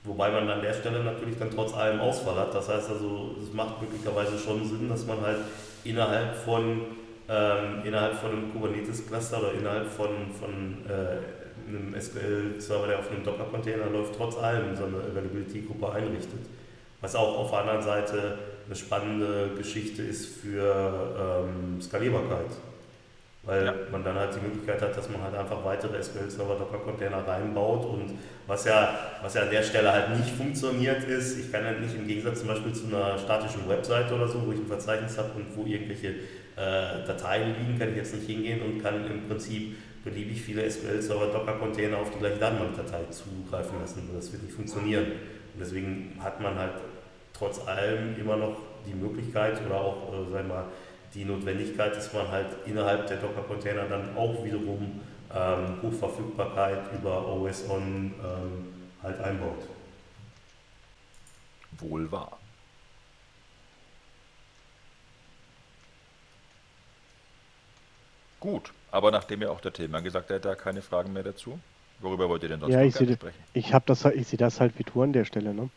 Wobei 0.05 0.31
man 0.31 0.49
an 0.51 0.61
der 0.61 0.75
Stelle 0.75 1.03
natürlich 1.03 1.39
dann 1.39 1.51
trotz 1.51 1.73
allem 1.73 1.99
Ausfall 1.99 2.37
hat. 2.37 2.55
Das 2.55 2.69
heißt 2.69 2.91
also, 2.91 3.37
es 3.43 3.53
macht 3.55 3.81
möglicherweise 3.81 4.39
schon 4.39 4.69
Sinn, 4.69 4.87
dass 4.87 5.07
man 5.07 5.23
halt 5.23 5.39
innerhalb 5.83 6.37
von, 6.37 6.83
ähm, 7.27 7.83
innerhalb 7.85 8.15
von 8.15 8.31
einem 8.31 8.53
Kubernetes-Cluster 8.53 9.39
oder 9.39 9.55
innerhalb 9.55 9.91
von, 9.91 10.31
von 10.39 10.85
äh, 10.87 11.44
einem 11.69 11.95
SQL-Server, 11.99 12.87
der 12.87 12.99
auf 12.99 13.11
einem 13.11 13.25
Docker-Container 13.25 13.87
läuft, 13.87 14.15
trotz 14.17 14.37
allem 14.37 14.77
so 14.77 14.85
eine 14.85 14.99
Availability-Gruppe 14.99 15.93
einrichtet. 15.93 16.41
Was 17.01 17.15
auch 17.15 17.39
auf 17.39 17.51
der 17.51 17.61
anderen 17.61 17.83
Seite 17.83 18.39
eine 18.67 18.75
spannende 18.75 19.51
Geschichte 19.57 20.03
ist 20.03 20.27
für 20.27 21.45
ähm, 21.45 21.81
Skalierbarkeit 21.81 22.51
weil 23.47 23.67
ja. 23.67 23.75
man 23.93 24.03
dann 24.03 24.17
halt 24.17 24.35
die 24.35 24.41
Möglichkeit 24.41 24.81
hat, 24.81 24.97
dass 24.97 25.09
man 25.11 25.23
halt 25.23 25.35
einfach 25.35 25.63
weitere 25.65 26.03
SQL-Server 26.03 26.55
Docker-Container 26.55 27.27
reinbaut 27.27 27.85
und 27.85 28.19
was 28.47 28.65
ja, 28.65 28.99
was 29.23 29.35
ja 29.35 29.43
an 29.43 29.51
der 29.51 29.63
Stelle 29.63 29.93
halt 29.93 30.17
nicht 30.17 30.31
funktioniert 30.31 31.05
ist, 31.05 31.39
ich 31.39 31.53
kann 31.53 31.65
halt 31.65 31.81
nicht 31.81 31.95
im 31.95 32.07
Gegensatz 32.07 32.41
zum 32.41 32.49
Beispiel 32.49 32.73
zu 32.73 32.87
einer 32.87 33.19
statischen 33.19 33.69
Webseite 33.69 34.15
oder 34.15 34.29
so, 34.29 34.47
wo 34.47 34.53
ich 34.53 34.59
ein 34.59 34.67
Verzeichnis 34.67 35.19
habe 35.19 35.31
und 35.37 35.57
wo 35.57 35.67
irgendwelche 35.67 36.09
äh, 36.57 37.07
Dateien 37.07 37.55
liegen, 37.59 37.79
kann 37.79 37.91
ich 37.91 37.97
jetzt 37.97 38.15
nicht 38.15 38.27
hingehen 38.27 38.63
und 38.63 38.83
kann 38.83 39.07
im 39.11 39.29
Prinzip 39.29 39.77
beliebig 40.05 40.43
viele 40.43 40.71
SQL-Server 40.71 41.27
Docker-Container 41.27 41.99
auf 41.99 42.11
die 42.11 42.19
gleiche 42.19 42.39
Datenbankdatei 42.39 43.05
zugreifen 43.11 43.81
lassen. 43.81 44.09
Das 44.15 44.31
wird 44.31 44.43
nicht 44.43 44.55
funktionieren. 44.55 45.05
Und 45.05 45.61
deswegen 45.61 46.19
hat 46.21 46.41
man 46.41 46.57
halt 46.57 46.75
trotz 47.33 47.67
allem 47.67 48.19
immer 48.19 48.37
noch 48.37 48.57
die 48.87 48.95
Möglichkeit 48.95 49.65
oder 49.65 49.81
auch, 49.81 50.13
äh, 50.13 50.31
sagen 50.31 50.49
wir 50.49 50.55
mal, 50.55 50.65
die 51.15 51.25
Notwendigkeit, 51.25 51.97
dass 51.97 52.13
man 52.13 52.29
halt 52.29 52.49
innerhalb 52.67 53.07
der 53.07 53.17
Docker-Container 53.19 53.85
dann 53.85 54.17
auch 54.17 54.45
wiederum 54.45 55.01
ähm, 55.35 55.83
Hochverfügbarkeit 55.83 56.93
über 56.93 57.27
OS 57.27 57.69
On 57.71 57.81
ähm, 57.83 58.75
halt 59.03 59.21
einbaut. 59.21 59.69
Wohl 61.79 62.11
wahr. 62.11 62.39
Gut, 68.41 68.73
aber 68.95 69.11
nachdem 69.11 69.43
ja 69.43 69.51
auch 69.51 69.61
der 69.61 69.73
Thema 69.73 70.01
gesagt 70.01 70.31
hat, 70.31 70.45
da 70.45 70.55
keine 70.55 70.81
Fragen 70.81 71.13
mehr 71.13 71.25
dazu. 71.25 71.59
Worüber 71.99 72.29
wollt 72.29 72.45
ihr 72.45 72.49
denn 72.49 72.61
sonst 72.61 72.73
ja, 72.73 72.83
ich 72.83 72.95
seh, 72.95 73.13
sprechen? 73.13 73.43
Ich 73.53 73.75
habe 73.75 73.85
das, 73.87 74.05
ich 74.05 74.29
sehe 74.29 74.37
das 74.37 74.61
halt 74.61 74.79
wie 74.79 74.85
du 74.85 75.03
an 75.03 75.13
der 75.13 75.25
Stelle. 75.25 75.53
Ne? 75.53 75.69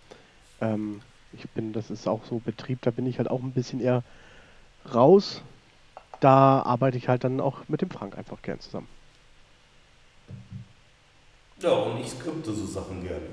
Ähm, 0.62 1.02
ich 1.34 1.50
bin, 1.50 1.74
das 1.74 1.90
ist 1.90 2.08
auch 2.08 2.24
so 2.26 2.38
Betrieb, 2.38 2.80
da 2.84 2.92
bin 2.92 3.08
ich 3.08 3.18
halt 3.18 3.32
auch 3.32 3.42
ein 3.42 3.54
bisschen 3.54 3.82
eher 3.82 4.04
raus. 4.94 5.42
Da 6.20 6.62
arbeite 6.62 6.98
ich 6.98 7.08
halt 7.08 7.24
dann 7.24 7.42
auch 7.42 7.68
mit 7.68 7.82
dem 7.82 7.90
Frank 7.90 8.16
einfach 8.16 8.40
gern 8.44 8.60
zusammen. 8.60 8.88
Ja, 11.60 11.72
und 11.72 12.00
ich 12.00 12.12
skripte 12.12 12.54
so 12.54 12.68
Sachen 12.68 13.02
gerne. 13.02 13.26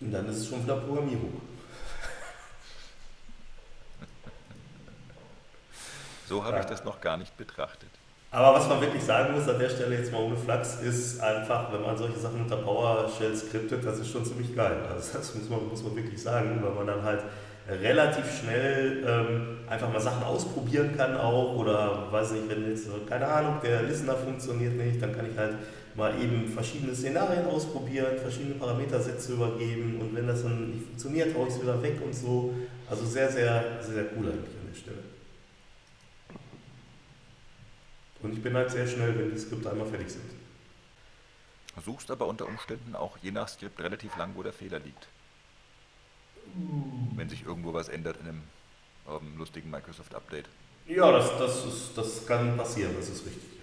Und 0.00 0.12
dann 0.12 0.28
ist 0.28 0.36
es 0.36 0.48
schon 0.48 0.62
wieder 0.62 0.76
Programmierung. 0.76 1.40
So 6.28 6.44
habe 6.44 6.56
ja. 6.56 6.60
ich 6.60 6.66
das 6.66 6.84
noch 6.84 7.00
gar 7.00 7.16
nicht 7.16 7.36
betrachtet. 7.36 7.88
Aber 8.30 8.58
was 8.58 8.68
man 8.68 8.78
wirklich 8.82 9.02
sagen 9.02 9.32
muss 9.32 9.48
an 9.48 9.58
der 9.58 9.70
Stelle 9.70 9.96
jetzt 9.96 10.12
mal 10.12 10.20
ohne 10.20 10.36
Flachs, 10.36 10.82
ist 10.82 11.18
einfach, 11.20 11.72
wenn 11.72 11.80
man 11.80 11.96
solche 11.96 12.18
Sachen 12.18 12.42
unter 12.42 12.56
PowerShell 12.56 13.34
skriptet, 13.34 13.86
das 13.86 13.98
ist 13.98 14.10
schon 14.10 14.24
ziemlich 14.26 14.54
geil. 14.54 14.76
Also 14.92 15.16
das 15.16 15.34
muss 15.34 15.48
man, 15.48 15.66
muss 15.66 15.82
man 15.82 15.96
wirklich 15.96 16.22
sagen, 16.22 16.60
weil 16.62 16.72
man 16.72 16.86
dann 16.86 17.02
halt 17.02 17.22
relativ 17.66 18.24
schnell 18.40 19.04
ähm, 19.06 19.58
einfach 19.66 19.90
mal 19.90 20.00
Sachen 20.00 20.22
ausprobieren 20.22 20.94
kann 20.96 21.16
auch 21.16 21.54
oder 21.54 22.08
weiß 22.10 22.32
nicht, 22.32 22.48
wenn 22.50 22.68
jetzt, 22.68 22.88
keine 23.08 23.26
Ahnung, 23.26 23.60
der 23.62 23.82
Listener 23.84 24.14
funktioniert 24.14 24.74
nicht, 24.74 25.00
dann 25.02 25.14
kann 25.14 25.30
ich 25.30 25.38
halt 25.38 25.54
mal 25.94 26.12
eben 26.22 26.46
verschiedene 26.46 26.94
Szenarien 26.94 27.46
ausprobieren, 27.46 28.18
verschiedene 28.18 28.54
Parametersätze 28.54 29.32
übergeben 29.32 29.98
und 30.00 30.14
wenn 30.14 30.26
das 30.26 30.42
dann 30.42 30.70
nicht 30.70 30.84
funktioniert, 30.84 31.34
haue 31.34 31.48
ich 31.48 31.54
es 31.54 31.62
wieder 31.62 31.82
weg 31.82 31.98
und 32.04 32.14
so. 32.14 32.54
Also 32.88 33.04
sehr, 33.04 33.30
sehr, 33.30 33.64
sehr, 33.80 33.94
sehr 33.94 34.04
cool 34.16 34.26
eigentlich 34.26 34.56
an 34.56 34.68
der 34.70 34.78
Stelle. 34.78 35.07
Und 38.20 38.32
ich 38.32 38.42
bin 38.42 38.54
halt 38.54 38.70
sehr 38.70 38.86
schnell, 38.86 39.18
wenn 39.18 39.30
die 39.30 39.38
Skripte 39.38 39.70
einmal 39.70 39.86
fertig 39.88 40.10
sind. 40.10 40.24
Suchst 41.82 42.10
aber 42.10 42.26
unter 42.26 42.46
Umständen 42.46 42.94
auch 42.94 43.16
je 43.18 43.30
nach 43.30 43.48
Skript 43.48 43.80
relativ 43.80 44.16
lang, 44.16 44.34
wo 44.34 44.42
der 44.42 44.52
Fehler 44.52 44.80
liegt. 44.80 45.08
Wenn 47.14 47.28
sich 47.28 47.44
irgendwo 47.44 47.72
was 47.72 47.88
ändert 47.88 48.18
in 48.20 48.28
einem 48.28 48.42
ähm, 49.08 49.36
lustigen 49.38 49.70
Microsoft-Update. 49.70 50.48
Ja, 50.86 51.12
das, 51.12 51.38
das, 51.38 51.64
ist, 51.66 51.96
das 51.98 52.26
kann 52.26 52.56
passieren, 52.56 52.94
das 52.96 53.08
ist 53.08 53.24
richtig. 53.26 53.58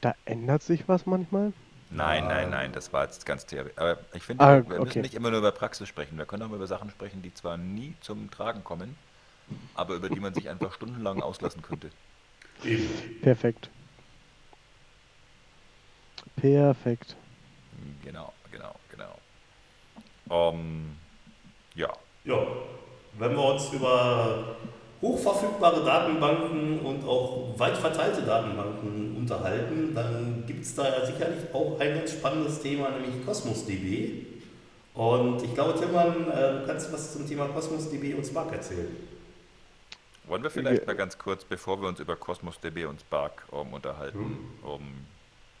Da 0.00 0.14
ändert 0.24 0.62
sich 0.62 0.88
was 0.88 1.04
manchmal? 1.06 1.52
Nein, 1.90 2.26
nein, 2.26 2.50
nein, 2.50 2.72
das 2.72 2.92
war 2.92 3.04
jetzt 3.04 3.24
ganz 3.26 3.46
theoretisch. 3.46 3.78
Aber 3.78 3.98
ich 4.12 4.22
finde, 4.22 4.44
Ah, 4.44 4.62
wir 4.68 4.80
okay. 4.80 4.84
müssen 4.84 5.00
nicht 5.02 5.14
immer 5.14 5.30
nur 5.30 5.38
über 5.40 5.52
Praxis 5.52 5.88
sprechen. 5.88 6.18
Wir 6.18 6.26
können 6.26 6.42
auch 6.42 6.48
mal 6.48 6.56
über 6.56 6.66
Sachen 6.66 6.90
sprechen, 6.90 7.22
die 7.22 7.32
zwar 7.34 7.56
nie 7.56 7.94
zum 8.00 8.30
Tragen 8.30 8.64
kommen, 8.64 8.96
aber 9.74 9.94
über 9.96 10.10
die 10.10 10.20
man 10.20 10.34
sich 10.34 10.48
einfach 10.48 10.74
stundenlang 10.74 11.22
auslassen 11.22 11.62
könnte. 11.62 11.92
Eben. 12.64 12.88
Perfekt. 13.22 13.70
Perfekt. 16.36 17.16
Genau, 18.04 18.32
genau, 18.50 18.74
genau. 18.90 19.18
Ähm, 20.30 20.96
ja, 21.74 21.92
Ja, 22.24 22.46
wenn 23.18 23.32
wir 23.32 23.44
uns 23.44 23.72
über 23.72 24.56
hochverfügbare 25.00 25.84
Datenbanken 25.84 26.80
und 26.80 27.04
auch 27.06 27.58
weit 27.58 27.76
verteilte 27.76 28.22
Datenbanken 28.22 29.16
unterhalten, 29.16 29.94
dann 29.94 30.44
gibt 30.46 30.64
es 30.64 30.74
da 30.74 31.04
sicherlich 31.06 31.52
auch 31.52 31.78
ein 31.78 31.94
ganz 31.94 32.12
spannendes 32.12 32.60
Thema, 32.60 32.90
nämlich 32.90 33.24
Cosmos 33.24 33.66
DB. 33.66 34.26
Und 34.94 35.42
ich 35.42 35.52
glaube, 35.54 35.78
Tillmann, 35.78 36.30
äh, 36.30 36.60
du 36.60 36.66
kannst 36.66 36.92
was 36.92 37.12
zum 37.12 37.28
Thema 37.28 37.46
Cosmos 37.48 37.90
DB 37.90 38.14
und 38.14 38.26
Spark 38.26 38.52
erzählen. 38.52 38.96
Wollen 40.26 40.42
wir 40.42 40.50
vielleicht 40.50 40.82
Wir- 40.82 40.86
mal 40.86 40.96
ganz 40.96 41.18
kurz, 41.18 41.44
bevor 41.44 41.80
wir 41.80 41.88
uns 41.88 42.00
über 42.00 42.16
Cosmos 42.16 42.60
DB 42.60 42.84
und 42.86 43.00
Spark 43.00 43.46
ähm, 43.52 43.72
unterhalten, 43.72 44.38
um 44.62 44.82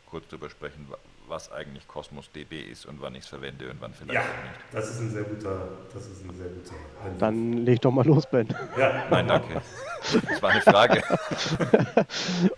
kurz 0.06 0.26
darüber 0.28 0.48
sprechen, 0.50 0.86
wa- 0.88 0.98
was 1.28 1.50
eigentlich 1.50 1.86
Cosmos 1.88 2.30
DB 2.30 2.60
ist 2.62 2.86
und 2.86 3.00
wann 3.00 3.14
ich 3.16 3.22
es 3.24 3.26
verwende 3.26 3.68
und 3.70 3.80
wann 3.80 3.92
vielleicht 3.92 4.14
Ja, 4.14 4.20
nicht. 4.20 4.60
das 4.72 4.90
ist 4.90 5.00
ein 5.00 5.10
sehr 5.10 5.24
guter, 5.24 5.68
das 5.92 6.06
ist 6.06 6.24
ein 6.24 6.36
sehr 6.36 6.46
guter. 6.48 6.74
Einwurf. 7.02 7.18
Dann 7.18 7.52
leg 7.64 7.80
doch 7.80 7.90
mal 7.90 8.06
los, 8.06 8.24
Ben. 8.26 8.46
ja, 8.78 9.04
Nein, 9.10 9.26
danke. 9.28 9.54
Das 10.30 10.42
war 10.42 10.50
eine 10.50 10.60
Frage. 10.60 11.02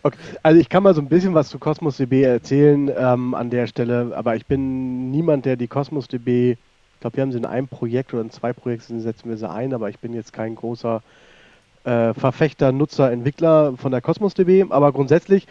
Okay. 0.03 0.19
Also 0.43 0.61
ich 0.61 0.69
kann 0.69 0.83
mal 0.83 0.95
so 0.95 1.01
ein 1.01 1.09
bisschen 1.09 1.35
was 1.35 1.49
zu 1.49 1.59
Cosmos 1.59 1.97
DB 1.97 2.23
erzählen 2.23 2.91
ähm, 2.95 3.35
an 3.35 3.51
der 3.51 3.67
Stelle, 3.67 4.13
aber 4.15 4.37
ich 4.37 4.47
bin 4.47 5.11
niemand, 5.11 5.45
der 5.47 5.57
die 5.57 5.69
Cosmos 5.69 6.09
DB, 6.09 6.53
ich 6.53 7.01
glaube, 7.01 7.17
wir 7.17 7.23
haben 7.23 7.33
sie 7.33 7.39
in 7.39 7.47
einem 7.47 7.69
Projekt 7.69 8.13
oder 8.13 8.23
in 8.23 8.31
zwei 8.31 8.53
Projekten 8.53 9.01
setzen 9.01 9.29
wir 9.31 9.37
sie 9.37 9.49
ein, 9.49 9.73
aber 9.73 9.89
ich 9.89 9.99
bin 9.99 10.13
jetzt 10.13 10.33
kein 10.33 10.55
großer 10.55 11.03
äh, 11.85 12.15
Verfechter, 12.15 12.73
Nutzer, 12.73 13.11
Entwickler 13.13 13.77
von 13.77 13.93
der 13.93 14.01
Cosmos 14.01 14.35
DB, 14.35 14.65
aber 14.69 14.93
grundsätzlich 14.93 15.47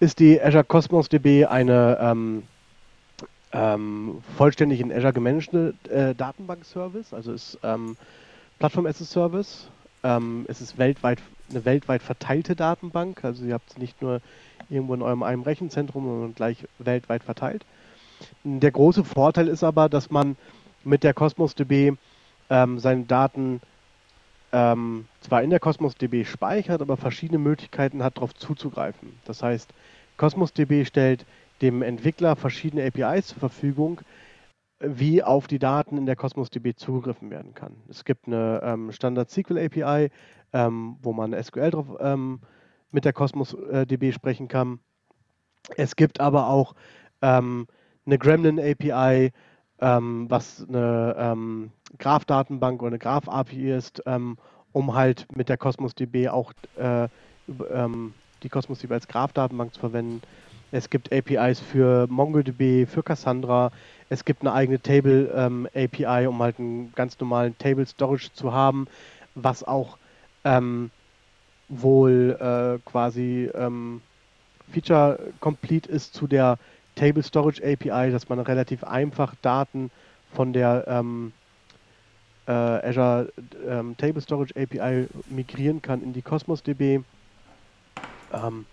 ist 0.00 0.18
die 0.18 0.40
Azure 0.40 0.64
Cosmos 0.64 1.08
DB 1.08 1.46
eine 1.46 1.98
ähm, 2.00 2.42
ähm, 3.52 4.22
vollständig 4.36 4.80
in 4.80 4.92
Azure 4.92 5.12
gemanagte 5.12 5.74
äh, 5.88 6.14
Datenbank-Service, 6.14 7.12
also 7.12 7.32
ist 7.32 7.58
ähm, 7.62 7.96
Plattform 8.58 8.86
as 8.86 9.00
a 9.00 9.04
Service. 9.04 9.68
Ähm, 10.04 10.46
es 10.48 10.60
ist 10.60 10.78
weltweit 10.78 11.18
eine 11.50 11.64
weltweit 11.64 12.02
verteilte 12.02 12.56
Datenbank, 12.56 13.24
also 13.24 13.44
ihr 13.44 13.54
habt 13.54 13.70
es 13.70 13.78
nicht 13.78 14.00
nur 14.00 14.20
irgendwo 14.70 14.94
in 14.94 15.02
eurem 15.02 15.22
einem 15.22 15.42
Rechenzentrum, 15.42 16.04
sondern 16.04 16.34
gleich 16.34 16.66
weltweit 16.78 17.22
verteilt. 17.22 17.64
Der 18.44 18.70
große 18.70 19.04
Vorteil 19.04 19.48
ist 19.48 19.62
aber, 19.62 19.88
dass 19.88 20.10
man 20.10 20.36
mit 20.84 21.04
der 21.04 21.14
Cosmos 21.14 21.54
DB 21.54 21.92
ähm, 22.50 22.78
seine 22.78 23.04
Daten 23.04 23.60
ähm, 24.52 25.06
zwar 25.20 25.42
in 25.42 25.50
der 25.50 25.60
Cosmos 25.60 25.94
DB 25.94 26.24
speichert, 26.24 26.82
aber 26.82 26.96
verschiedene 26.96 27.38
Möglichkeiten 27.38 28.02
hat, 28.02 28.16
darauf 28.16 28.34
zuzugreifen. 28.34 29.18
Das 29.24 29.42
heißt, 29.42 29.72
Cosmos 30.16 30.52
DB 30.52 30.84
stellt 30.84 31.24
dem 31.62 31.82
Entwickler 31.82 32.36
verschiedene 32.36 32.86
APIs 32.86 33.28
zur 33.28 33.38
Verfügung, 33.38 34.00
wie 34.80 35.22
auf 35.22 35.46
die 35.46 35.58
Daten 35.58 35.96
in 35.96 36.06
der 36.06 36.16
Cosmos 36.16 36.50
DB 36.50 36.74
zugegriffen 36.74 37.30
werden 37.30 37.54
kann. 37.54 37.74
Es 37.88 38.04
gibt 38.04 38.26
eine 38.26 38.60
ähm, 38.64 38.92
Standard 38.92 39.30
SQL 39.30 39.58
API, 39.58 40.10
ähm, 40.52 40.96
wo 41.02 41.12
man 41.12 41.40
SQL 41.40 41.70
drauf 41.70 41.86
ähm, 42.00 42.40
mit 42.90 43.04
der 43.04 43.12
Cosmos 43.12 43.54
äh, 43.54 43.86
DB 43.86 44.12
sprechen 44.12 44.48
kann. 44.48 44.80
Es 45.76 45.96
gibt 45.96 46.20
aber 46.20 46.48
auch 46.48 46.74
ähm, 47.22 47.66
eine 48.04 48.18
Gremlin 48.18 48.58
API, 48.58 49.32
ähm, 49.82 50.26
was 50.30 50.64
eine 50.68 51.16
ähm, 51.18 51.70
Graph-Datenbank 51.98 52.80
oder 52.80 52.92
eine 52.92 52.98
Graph-API 52.98 53.72
ist, 53.72 54.02
ähm, 54.06 54.38
um 54.72 54.94
halt 54.94 55.26
mit 55.36 55.48
der 55.48 55.58
Cosmos 55.58 55.94
DB 55.94 56.28
auch 56.28 56.52
äh, 56.78 57.08
ähm, 57.74 58.14
die 58.42 58.48
Cosmos 58.48 58.78
DB 58.78 58.94
als 58.94 59.08
Graph-Datenbank 59.08 59.74
zu 59.74 59.80
verwenden. 59.80 60.22
Es 60.70 60.88
gibt 60.88 61.12
APIs 61.12 61.60
für 61.60 62.06
MongoDB, 62.08 62.86
für 62.86 63.02
Cassandra. 63.02 63.72
Es 64.08 64.24
gibt 64.24 64.40
eine 64.40 64.52
eigene 64.54 64.80
Table 64.80 65.30
ähm, 65.34 65.68
um 66.28 66.42
halt 66.42 66.58
einen 66.58 66.92
ganz 66.94 67.18
normalen 67.18 67.58
Table 67.58 67.84
Storage 67.84 68.32
zu 68.32 68.52
haben, 68.52 68.86
was 69.34 69.64
auch 69.64 69.98
ähm, 70.44 70.90
wohl 71.68 72.38
äh, 72.40 72.78
quasi 72.88 73.50
ähm, 73.54 74.00
Feature 74.70 75.18
complete 75.40 75.90
ist 75.90 76.14
zu 76.14 76.26
der 76.26 76.58
Table 76.94 77.22
Storage 77.22 77.62
API, 77.62 78.10
dass 78.10 78.28
man 78.28 78.38
relativ 78.40 78.84
einfach 78.84 79.34
Daten 79.42 79.90
von 80.34 80.52
der 80.52 80.84
ähm, 80.86 81.32
äh, 82.46 82.52
Azure 82.52 83.32
ähm, 83.66 83.96
Table 83.96 84.20
Storage 84.20 84.54
API 84.56 85.06
migrieren 85.28 85.82
kann 85.82 86.02
in 86.02 86.12
die 86.12 86.22
Cosmos 86.22 86.62
DB. 86.62 87.00
Ähm, 88.32 88.66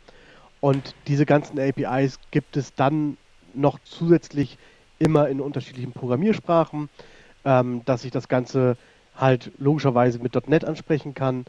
und 0.60 0.96
diese 1.08 1.26
ganzen 1.26 1.60
APIs 1.60 2.20
gibt 2.32 2.58
es 2.58 2.76
dann 2.76 3.18
noch 3.54 3.80
zusätzlich 3.80 4.58
immer 5.00 5.30
in 5.30 5.40
unterschiedlichen 5.40 5.94
Programmiersprachen, 5.94 6.90
ähm, 7.46 7.84
dass 7.86 8.04
ich 8.04 8.12
das 8.12 8.28
Ganze 8.28 8.78
halt 9.16 9.52
logischerweise 9.58 10.20
mit 10.20 10.36
.NET 10.48 10.66
ansprechen 10.66 11.14
kann, 11.14 11.46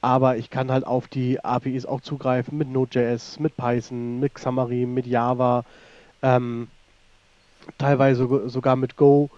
aber 0.00 0.36
ich 0.36 0.50
kann 0.50 0.70
halt 0.70 0.86
auf 0.86 1.08
die 1.08 1.42
APIs 1.42 1.86
auch 1.86 2.00
zugreifen 2.00 2.58
mit 2.58 2.68
Node.js, 2.68 3.38
mit 3.40 3.56
Python, 3.56 4.20
mit 4.20 4.34
Xamarin, 4.34 4.92
mit 4.92 5.06
Java, 5.06 5.64
ähm, 6.24 6.68
teilweise 7.78 8.48
sogar- 8.48 8.76
mit 8.76 8.96
Go, 8.96 9.30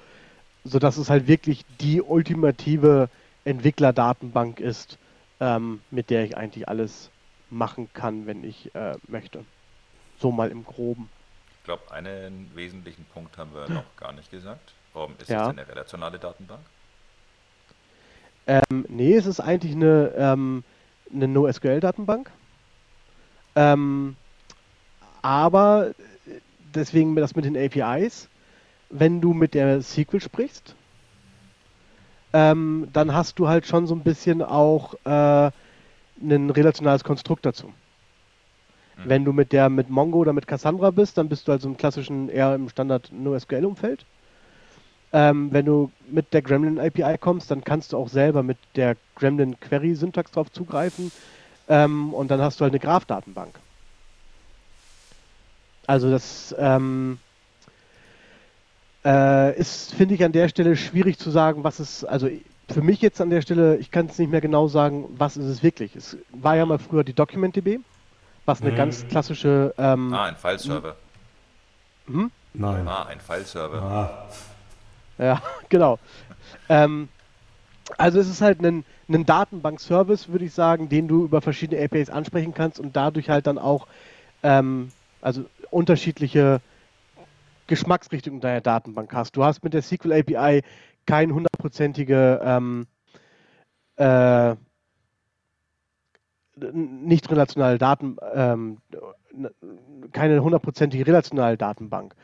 sodass 0.65 0.97
es 0.97 1.11
halt 1.11 1.29
wirklich 1.29 1.65
die 1.81 2.03
ultimative 2.03 3.09
Entwicklerdatenbank 3.45 4.61
ist, 4.61 4.99
ähm, 5.41 5.83
mit 5.91 6.11
der 6.11 6.25
ich 6.25 6.37
eigentlich 6.37 6.69
alles 6.69 7.11
machen 7.49 7.89
kann, 7.93 8.27
wenn 8.27 8.43
ich 8.45 8.75
äh, 8.75 8.97
möchte. 9.07 9.45
So 10.19 10.33
mal 10.33 10.51
im 10.51 10.65
Groben. 10.65 11.11
Ich 11.51 11.63
glaube, 11.65 11.91
einen 11.91 12.55
wesentlichen 12.55 13.05
Punkt 13.07 13.39
haben 13.39 13.53
wir 13.55 13.69
noch 13.69 13.97
gar 13.97 14.13
nicht 14.13 14.31
gesagt. 14.31 14.75
Ähm, 14.95 15.15
ist 15.19 15.31
Ja. 15.31 15.43
es 15.45 15.49
eine 15.49 15.69
relationale 15.69 16.19
Datenbank? 16.19 16.67
Ähm, 18.47 18.87
nee, 18.89 19.15
es 19.15 19.27
ist 19.27 19.41
eigentlich 19.41 19.75
eine, 19.75 20.13
ähm, 20.17 20.65
eine 21.13 21.29
NoSQL-Datenbank. 21.29 22.31
Ähm, 23.57 24.17
aber 25.23 25.93
deswegen 26.77 27.15
das 27.17 27.35
mit 27.35 27.45
den 27.45 27.57
APIs, 27.57 28.29
wenn 28.91 29.21
du 29.21 29.33
mit 29.33 29.55
der 29.55 29.83
SQL 29.83 30.21
sprichst, 30.21 30.75
ähm, 32.33 32.89
dann 32.93 33.15
hast 33.15 33.39
du 33.39 33.49
halt 33.49 33.67
schon 33.67 33.87
so 33.87 33.95
ein 33.95 34.03
bisschen 34.03 34.43
auch 34.43 34.95
äh, 35.05 35.51
ein 36.21 36.51
relationales 36.51 37.05
Konstrukt 37.05 37.47
dazu. 37.47 37.69
Mhm. 37.69 37.73
Wenn 39.05 39.25
du 39.25 39.33
mit 39.33 39.53
der 39.53 39.69
mit 39.69 39.91
Mongo 39.91 40.19
oder 40.19 40.33
mit 40.33 40.47
Cassandra 40.47 40.91
bist, 40.91 41.19
dann 41.19 41.29
bist 41.29 41.49
du 41.49 41.53
also 41.53 41.69
im 41.69 41.77
klassischen 41.77 42.29
eher 42.29 42.55
im 42.55 42.69
Standard 42.69 43.11
NoSQL-Umfeld. 43.13 44.05
Ähm, 45.13 45.53
wenn 45.53 45.65
du 45.65 45.91
mit 46.11 46.33
der 46.33 46.43
Gremlin 46.43 46.81
API 46.81 47.17
kommst, 47.19 47.51
dann 47.51 47.65
kannst 47.65 47.93
du 47.93 47.97
auch 47.97 48.09
selber 48.09 48.43
mit 48.43 48.59
der 48.75 48.97
Gremlin 49.15 49.59
Query 49.61 49.95
Syntax 49.95 50.31
drauf 50.33 50.51
zugreifen 50.51 51.13
ähm, 51.69 52.13
und 52.13 52.31
dann 52.31 52.41
hast 52.41 52.61
du 52.61 52.65
halt 52.65 52.73
eine 52.73 52.81
Graph-Datenbank. 52.81 53.59
Also 55.87 56.11
das 56.11 56.55
ähm, 56.59 57.19
äh, 59.05 59.57
ist, 59.59 59.95
finde 59.95 60.15
ich, 60.15 60.25
an 60.25 60.33
der 60.33 60.49
Stelle 60.49 60.77
schwierig 60.77 61.19
zu 61.19 61.31
sagen, 61.31 61.65
was 61.65 61.79
es, 61.79 62.05
also 62.05 62.29
für 62.71 62.83
mich 62.83 63.01
jetzt 63.01 63.21
an 63.21 63.31
der 63.31 63.43
Stelle, 63.43 63.77
ich 63.77 63.91
kann 63.91 64.07
es 64.07 64.19
nicht 64.19 64.31
mehr 64.31 64.41
genau 64.41 64.67
sagen, 64.69 65.07
was 65.11 65.37
ist 65.37 65.47
es 65.47 65.63
wirklich. 65.63 65.95
Es 65.97 66.19
war 66.31 66.57
ja 66.57 66.67
mal 66.67 66.79
früher 66.79 67.05
die 67.05 67.15
DocumentDB, 67.15 67.79
was 68.45 68.63
eine 68.63 68.73
Mhm. 68.73 68.77
ganz 68.77 69.07
klassische 69.09 69.75
ähm, 69.79 70.13
Ah, 70.15 70.25
ein 70.25 70.37
Fileserver. 70.37 70.97
hm? 72.07 72.31
Nein. 72.55 72.87
Ah, 72.89 73.05
ein 73.05 73.21
Fileserver. 73.21 73.83
Ah, 73.83 74.29
Ja, 75.19 75.43
genau. 75.69 75.99
Ähm, 76.69 77.09
Also 77.99 78.19
es 78.21 78.29
ist 78.29 78.41
halt 78.43 78.61
ein, 78.65 78.85
ein 79.09 79.27
Datenbank-Service, 79.27 80.29
würde 80.29 80.45
ich 80.47 80.55
sagen, 80.55 80.89
den 80.89 81.09
du 81.09 81.25
über 81.25 81.41
verschiedene 81.41 81.83
APIs 81.85 82.11
ansprechen 82.11 82.55
kannst 82.55 82.81
und 82.81 82.97
dadurch 82.97 83.31
halt 83.31 83.47
dann 83.47 83.59
auch 83.59 83.87
ähm, 84.43 84.93
also 85.21 85.45
unterschiedliche 85.71 86.61
Geschmacksrichtungen 87.67 88.41
deiner 88.41 88.61
Datenbank 88.61 89.13
hast. 89.13 89.37
Du 89.37 89.45
hast 89.45 89.65
mit 89.65 89.75
der 89.75 89.83
SQL 89.83 90.13
API 90.13 90.63
kein 91.07 91.33
hundertprozentige 91.33 92.41
ähm, 92.43 92.87
äh, 93.97 94.55
nicht 96.73 97.31
relationale 97.31 97.79
Daten, 97.79 98.17
ähm, 98.35 98.79
keine 100.13 100.43
hundertprozentige 100.43 101.07
relationale 101.07 101.57
Datenbank. 101.57 102.15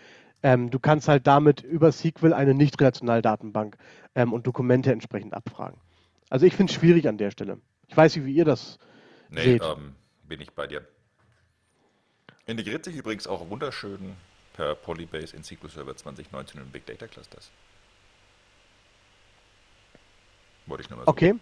Ähm, 0.43 0.71
du 0.71 0.79
kannst 0.79 1.09
halt 1.09 1.27
damit 1.27 1.63
über 1.63 1.93
SQL 1.93 2.33
eine 2.33 2.55
nicht 2.55 2.81
relationale 2.81 3.23
Datenbank 3.23 3.77
ähm, 4.15 4.33
und 4.33 4.47
Dokumente 4.47 4.91
entsprechend 4.91 5.35
abfragen. 5.35 5.79
Also 6.31 6.47
ich 6.47 6.57
finde 6.57 6.73
es 6.73 6.79
schwierig 6.79 7.09
an 7.09 7.19
der 7.19 7.31
Stelle. 7.31 7.59
Ich 7.89 7.97
weiß 7.97 8.17
nicht, 8.17 8.25
wie 8.25 8.35
ihr 8.35 8.45
das 8.45 8.79
nee, 9.31 9.43
seht. 9.43 9.63
Ähm, 9.63 9.95
bin 10.27 10.41
ich 10.41 10.53
bei 10.53 10.67
dir. 10.67 10.87
Integriert 12.47 12.85
sich 12.85 12.97
übrigens 12.97 13.27
auch 13.27 13.49
wunderschön 13.51 14.17
per 14.55 14.75
Polybase 14.75 15.37
in 15.37 15.45
SQL 15.45 15.71
Server 15.71 15.97
2019 15.97 16.61
in 16.61 16.69
Big 16.71 16.85
Data 16.87 17.07
Clusters. 17.07 17.51
Wollte 20.67 20.83
ich 20.83 20.91
nur 20.91 20.99
mal 20.99 21.05
so 21.05 21.11
okay. 21.11 21.35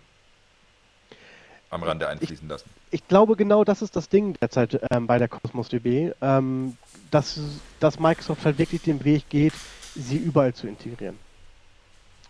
am 1.70 1.82
Rande 1.82 2.08
einfließen 2.08 2.44
ich, 2.44 2.50
lassen. 2.50 2.70
Ich 2.90 3.06
glaube, 3.08 3.36
genau 3.36 3.64
das 3.64 3.80
ist 3.80 3.96
das 3.96 4.08
Ding 4.08 4.34
derzeit 4.40 4.80
ähm, 4.90 5.06
bei 5.06 5.18
der 5.18 5.28
Cosmos 5.28 5.68
DB, 5.68 6.12
ähm, 6.20 6.76
dass, 7.10 7.40
dass 7.80 7.98
Microsoft 7.98 8.44
halt 8.44 8.58
wirklich 8.58 8.82
den 8.82 9.04
Weg 9.04 9.28
geht, 9.30 9.54
sie 9.94 10.18
überall 10.18 10.54
zu 10.54 10.68
integrieren. 10.68 11.18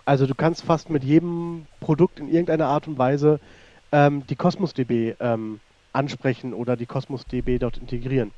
Also 0.05 0.26
du 0.26 0.34
kannst 0.34 0.62
fast 0.62 0.90
mit 0.90 1.05
jedem 1.05 1.66
Produkt 1.80 2.20
in 2.20 2.28
irgendeiner 2.28 2.66
Art 2.66 2.86
und 2.88 2.98
Weise 2.98 3.40
ähm, 3.92 4.26
die 4.28 4.36
Cosmos 4.36 4.74
DB 4.74 5.14
ähm, 5.20 5.60
ansprechen 5.92 6.55
oder 6.55 6.76
die 6.76 6.86
Cosmos 6.86 7.24
DB 7.26 7.59
dort 7.59 7.76
integrieren. 7.76 8.32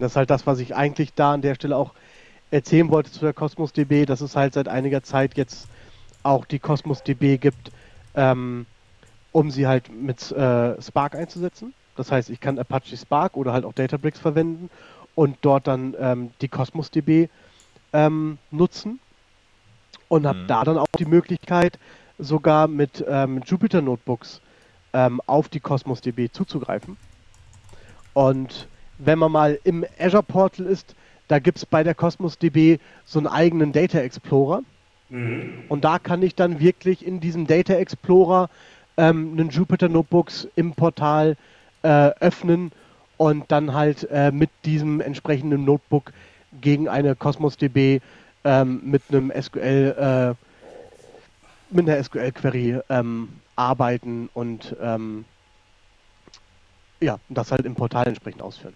Das 0.00 0.12
ist 0.12 0.16
halt 0.16 0.30
das, 0.30 0.46
was 0.46 0.58
ich 0.58 0.74
eigentlich 0.74 1.14
da 1.14 1.34
an 1.34 1.42
der 1.42 1.54
Stelle 1.54 1.76
auch 1.76 1.92
erzählen 2.50 2.90
wollte 2.90 3.12
zu 3.12 3.20
der 3.20 3.32
Cosmos 3.32 3.72
DB, 3.72 4.06
dass 4.06 4.20
es 4.20 4.34
halt 4.34 4.54
seit 4.54 4.66
einiger 4.66 5.02
Zeit 5.02 5.36
jetzt 5.36 5.68
auch 6.22 6.44
die 6.44 6.58
Cosmos 6.58 7.02
DB 7.02 7.38
gibt, 7.38 7.70
ähm, 8.14 8.66
um 9.32 9.50
sie 9.50 9.66
halt 9.66 9.90
mit 9.92 10.32
äh, 10.32 10.80
Spark 10.82 11.14
einzusetzen. 11.14 11.74
Das 11.96 12.10
heißt, 12.10 12.30
ich 12.30 12.40
kann 12.40 12.58
Apache 12.58 12.96
Spark 12.96 13.36
oder 13.36 13.52
halt 13.52 13.64
auch 13.64 13.72
Databricks 13.72 14.18
verwenden 14.18 14.70
und 15.14 15.36
dort 15.42 15.66
dann 15.66 15.94
ähm, 15.98 16.30
die 16.40 16.48
Cosmos 16.48 16.90
DB 16.90 17.28
ähm, 17.92 18.38
nutzen 18.50 19.00
und 20.08 20.26
habe 20.26 20.40
mhm. 20.40 20.46
da 20.46 20.64
dann 20.64 20.78
auch 20.78 20.86
die 20.98 21.04
Möglichkeit, 21.04 21.78
sogar 22.18 22.68
mit 22.68 23.04
ähm, 23.06 23.42
Jupyter 23.44 23.82
Notebooks 23.82 24.40
ähm, 24.92 25.20
auf 25.26 25.48
die 25.48 25.60
Cosmos 25.60 26.00
DB 26.00 26.30
zuzugreifen. 26.30 26.96
Und 28.12 28.66
wenn 29.04 29.18
man 29.18 29.32
mal 29.32 29.58
im 29.64 29.84
Azure 29.98 30.22
Portal 30.22 30.66
ist, 30.66 30.94
da 31.28 31.38
gibt 31.38 31.58
es 31.58 31.66
bei 31.66 31.82
der 31.82 31.94
Cosmos 31.94 32.38
DB 32.38 32.78
so 33.04 33.18
einen 33.18 33.28
eigenen 33.28 33.72
Data 33.72 33.98
Explorer. 33.98 34.62
Mhm. 35.08 35.64
Und 35.68 35.84
da 35.84 35.98
kann 35.98 36.22
ich 36.22 36.34
dann 36.34 36.60
wirklich 36.60 37.06
in 37.06 37.20
diesem 37.20 37.46
Data 37.46 37.74
Explorer 37.74 38.50
ähm, 38.96 39.32
einen 39.32 39.50
Jupyter 39.50 39.88
Notebooks 39.88 40.48
im 40.56 40.72
Portal 40.72 41.36
äh, 41.82 42.10
öffnen 42.20 42.72
und 43.16 43.50
dann 43.52 43.74
halt 43.74 44.08
äh, 44.10 44.32
mit 44.32 44.50
diesem 44.64 45.00
entsprechenden 45.00 45.64
Notebook 45.64 46.12
gegen 46.60 46.88
eine 46.88 47.14
Cosmos 47.14 47.56
DB 47.56 48.00
ähm, 48.44 48.80
mit 48.84 49.02
einem 49.08 49.32
SQL, 49.40 50.34
äh, 50.36 51.74
mit 51.74 51.88
einer 51.88 52.02
SQL-Query 52.02 52.80
ähm, 52.88 53.28
arbeiten 53.56 54.28
und 54.34 54.74
ähm, 54.80 55.24
ja, 57.00 57.18
das 57.28 57.52
halt 57.52 57.64
im 57.64 57.74
Portal 57.74 58.08
entsprechend 58.08 58.42
ausführen. 58.42 58.74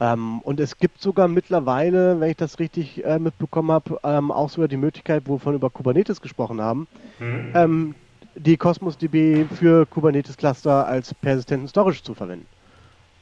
Ähm, 0.00 0.40
und 0.40 0.60
es 0.60 0.78
gibt 0.78 1.00
sogar 1.02 1.28
mittlerweile, 1.28 2.18
wenn 2.18 2.30
ich 2.30 2.36
das 2.36 2.58
richtig 2.58 3.04
äh, 3.04 3.18
mitbekommen 3.18 3.70
habe, 3.70 4.00
ähm, 4.02 4.32
auch 4.32 4.48
sogar 4.48 4.66
die 4.66 4.78
Möglichkeit, 4.78 5.24
wovon 5.26 5.54
über 5.54 5.68
Kubernetes 5.68 6.22
gesprochen 6.22 6.60
haben, 6.60 6.88
mhm. 7.18 7.52
ähm, 7.54 7.94
die 8.34 8.56
Cosmos 8.56 8.96
DB 8.96 9.44
für 9.44 9.84
Kubernetes 9.84 10.38
Cluster 10.38 10.86
als 10.86 11.12
persistenten 11.12 11.68
Storage 11.68 12.02
zu 12.02 12.14
verwenden. 12.14 12.46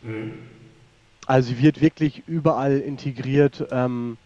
Mhm. 0.02 0.34
Also 1.26 1.48
sie 1.48 1.60
wird 1.60 1.80
wirklich 1.80 2.22
überall 2.28 2.78
integriert, 2.78 3.66
ähm, 3.72 4.16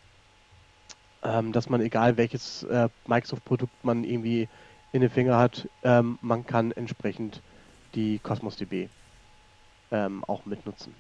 ähm, 1.25 1.53
dass 1.53 1.71
man 1.71 1.81
egal 1.81 2.19
welches 2.19 2.65
äh, 2.65 2.91
Microsoft-Produkt 3.07 3.83
man 3.83 4.05
irgendwie 4.05 4.49
in 4.93 5.01
den 5.01 5.11
Finger 5.11 5.39
hat, 5.39 5.69
ähm, 5.85 6.19
man 6.21 6.47
kann 6.47 6.71
entsprechend 6.73 7.41
die 7.95 8.19
Cosmos 8.19 8.57
DB 8.57 8.89
auch 10.27 10.47
mitnutzen. 10.47 10.95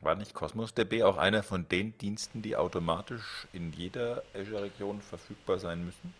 War 0.00 0.14
nicht 0.14 0.34
Cosmos 0.34 0.74
DB 0.74 1.02
auch 1.02 1.16
einer 1.16 1.42
von 1.42 1.68
den 1.68 1.96
Diensten, 1.98 2.42
die 2.42 2.56
automatisch 2.56 3.46
in 3.52 3.72
jeder 3.72 4.22
Azure-Region 4.34 5.00
verfügbar 5.00 5.58
sein 5.58 5.84
müssen? 5.84 6.14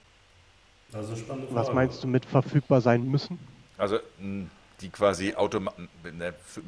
Also 0.92 1.14
spannende 1.14 1.48
Frage. 1.48 1.60
Was 1.60 1.72
meinst 1.72 2.02
du 2.02 2.08
mit 2.08 2.24
verfügbar 2.24 2.80
sein 2.80 3.08
müssen? 3.08 3.38
Also 3.76 3.98
die 4.80 4.90
quasi 4.90 5.34
automatisch, 5.34 5.86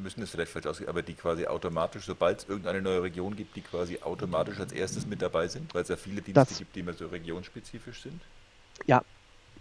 müssen 0.01 0.21
es 0.21 0.29
vielleicht 0.29 0.51
falsch 0.51 0.65
ausgehen, 0.65 0.89
aber 0.89 1.01
die 1.01 1.13
quasi 1.13 1.47
automatisch, 1.47 2.05
sobald 2.05 2.39
es 2.39 2.49
irgendeine 2.49 2.81
neue 2.81 3.03
Region 3.03 3.35
gibt, 3.35 3.55
die 3.55 3.61
quasi 3.61 3.99
automatisch 4.01 4.59
als 4.59 4.71
erstes 4.71 5.05
mit 5.05 5.21
dabei 5.21 5.47
sind, 5.47 5.73
weil 5.73 5.83
es 5.83 5.89
ja 5.89 5.95
viele 5.95 6.21
Dienste 6.21 6.33
das, 6.33 6.57
gibt, 6.57 6.75
die 6.75 6.81
immer 6.81 6.93
so 6.93 7.07
regionspezifisch 7.07 8.01
sind? 8.01 8.21
Ja, 8.85 9.03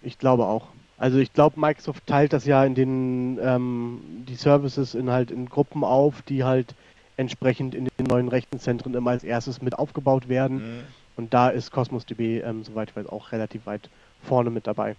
ich 0.03 0.19
glaube 0.19 0.47
auch. 0.47 0.69
Also 0.99 1.19
ich 1.19 1.33
glaube, 1.33 1.59
Microsoft 1.59 2.07
teilt 2.07 2.33
das 2.33 2.45
ja 2.45 2.65
in 2.65 2.75
den 2.75 3.39
ähm, 3.41 4.01
die 4.29 4.35
Services 4.35 4.95
in 4.95 5.11
halt 5.11 5.31
in 5.31 5.49
Gruppen 5.49 5.83
auf, 5.83 6.21
die 6.23 6.45
halt 6.45 6.75
entsprechend 7.21 7.75
in 7.75 7.85
den 7.99 8.07
neuen 8.07 8.29
Rechenzentren 8.29 8.95
immer 8.95 9.11
als 9.11 9.25
erstes 9.25 9.61
mit 9.61 9.79
aufgebaut 9.79 10.29
werden. 10.29 10.57
Mhm. 10.57 10.83
Und 11.17 11.35
da 11.35 11.51
ist 11.51 11.71
Cosmos 11.71 12.07
DB, 12.07 12.41
ähm, 12.41 12.65
soweit 12.65 12.91
ich 12.91 12.97
weiß, 12.97 13.07
auch 13.07 13.31
relativ 13.31 13.67
weit 13.67 13.91
vorne 14.23 14.49
mit 14.49 14.67
dabei. 14.67 14.97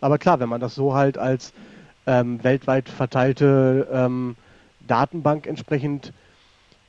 Aber 0.00 0.18
klar, 0.18 0.38
wenn 0.38 0.48
man 0.48 0.60
das 0.60 0.76
so 0.76 0.94
halt 0.94 1.18
als 1.18 1.52
ähm, 2.06 2.42
weltweit 2.44 2.88
verteilte 2.88 3.88
ähm, 3.92 4.36
Datenbank 4.86 5.48
entsprechend 5.48 6.12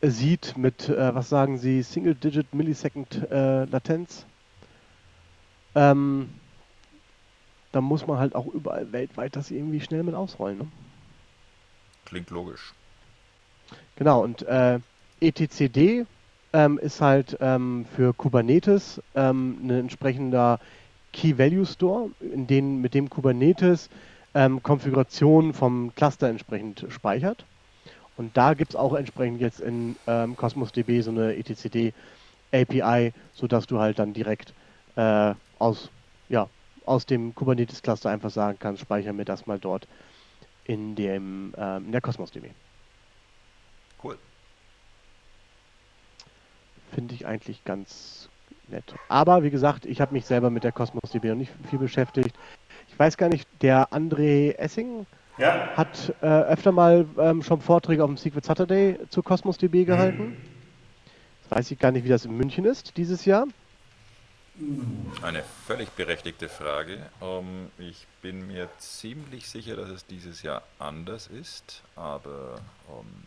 äh, 0.01 0.09
sieht, 0.09 0.55
mit, 0.57 0.87
äh, 0.87 1.15
was 1.15 1.29
sagen 1.29 1.57
Sie, 1.57 1.81
Single-Digit 1.81 2.53
Millisecond 2.53 3.27
äh, 3.31 3.65
Latenz, 3.65 4.27
ähm, 5.73 6.29
dann 7.71 7.83
muss 7.83 8.05
man 8.05 8.19
halt 8.19 8.35
auch 8.35 8.45
überall 8.45 8.91
weltweit 8.91 9.35
das 9.35 9.49
irgendwie 9.49 9.81
schnell 9.81 10.03
mit 10.03 10.13
ausrollen. 10.13 10.59
Ne? 10.59 10.67
Klingt 12.11 12.29
logisch. 12.29 12.73
Genau, 13.95 14.21
und 14.21 14.41
äh, 14.41 14.79
etcd 15.21 16.05
ähm, 16.51 16.77
ist 16.77 16.99
halt 16.99 17.37
ähm, 17.39 17.85
für 17.95 18.13
Kubernetes 18.13 19.01
ähm, 19.15 19.57
ein 19.63 19.69
entsprechender 19.69 20.59
Key 21.13 21.37
Value 21.37 21.65
Store, 21.65 22.09
in 22.19 22.47
den, 22.47 22.81
mit 22.81 22.95
dem 22.95 23.09
Kubernetes 23.09 23.89
ähm, 24.33 24.61
Konfigurationen 24.61 25.53
vom 25.53 25.95
Cluster 25.95 26.27
entsprechend 26.27 26.85
speichert. 26.89 27.45
Und 28.17 28.35
da 28.35 28.55
gibt 28.55 28.71
es 28.71 28.75
auch 28.75 28.93
entsprechend 28.93 29.39
jetzt 29.39 29.61
in 29.61 29.95
ähm, 30.05 30.35
Cosmos 30.35 30.73
DB 30.73 30.99
so 30.99 31.11
eine 31.11 31.37
etcd 31.37 31.93
API, 32.51 33.13
sodass 33.31 33.67
du 33.67 33.79
halt 33.79 33.99
dann 33.99 34.11
direkt 34.11 34.53
äh, 34.97 35.33
aus, 35.59 35.89
ja, 36.27 36.49
aus 36.85 37.05
dem 37.05 37.33
Kubernetes 37.35 37.81
Cluster 37.81 38.09
einfach 38.09 38.31
sagen 38.31 38.57
kannst, 38.59 38.81
speichere 38.81 39.13
mir 39.13 39.23
das 39.23 39.47
mal 39.47 39.59
dort 39.59 39.87
in, 40.65 40.95
dem, 40.95 41.53
äh, 41.57 41.77
in 41.77 41.91
der 41.91 42.01
Cosmos 42.01 42.31
DB. 42.31 42.49
Cool. 44.03 44.17
Finde 46.93 47.13
ich 47.13 47.25
eigentlich 47.25 47.63
ganz 47.63 48.29
nett. 48.67 48.95
Aber 49.09 49.43
wie 49.43 49.49
gesagt, 49.49 49.85
ich 49.85 50.01
habe 50.01 50.13
mich 50.13 50.25
selber 50.25 50.49
mit 50.49 50.63
der 50.63 50.71
Cosmos 50.71 51.11
DB 51.11 51.29
noch 51.29 51.35
nicht 51.35 51.51
viel 51.69 51.79
beschäftigt. 51.79 52.35
Ich 52.89 52.97
weiß 52.97 53.17
gar 53.17 53.29
nicht, 53.29 53.47
der 53.61 53.89
André 53.91 54.55
Essing 54.57 55.05
ja. 55.37 55.69
hat 55.75 56.13
äh, 56.21 56.25
öfter 56.25 56.71
mal 56.71 57.05
ähm, 57.17 57.41
schon 57.41 57.61
Vorträge 57.61 58.03
auf 58.03 58.09
dem 58.09 58.17
Secret 58.17 58.45
Saturday 58.45 58.99
zu 59.09 59.23
Cosmos 59.23 59.57
DB 59.57 59.85
gehalten. 59.85 60.29
Mhm. 60.29 60.37
Jetzt 61.41 61.51
weiß 61.51 61.71
ich 61.71 61.79
gar 61.79 61.91
nicht, 61.91 62.03
wie 62.05 62.09
das 62.09 62.25
in 62.25 62.35
München 62.35 62.65
ist 62.65 62.97
dieses 62.97 63.25
Jahr. 63.25 63.45
Eine 65.21 65.43
völlig 65.65 65.89
berechtigte 65.91 66.49
Frage. 66.49 66.97
Ähm, 67.21 67.71
ich 67.77 68.07
bin 68.21 68.47
mir 68.47 68.69
ziemlich 68.77 69.49
sicher, 69.49 69.75
dass 69.75 69.89
es 69.89 70.05
dieses 70.05 70.41
Jahr 70.41 70.63
anders 70.79 71.27
ist, 71.27 71.83
aber 71.95 72.59
ähm, 72.89 73.23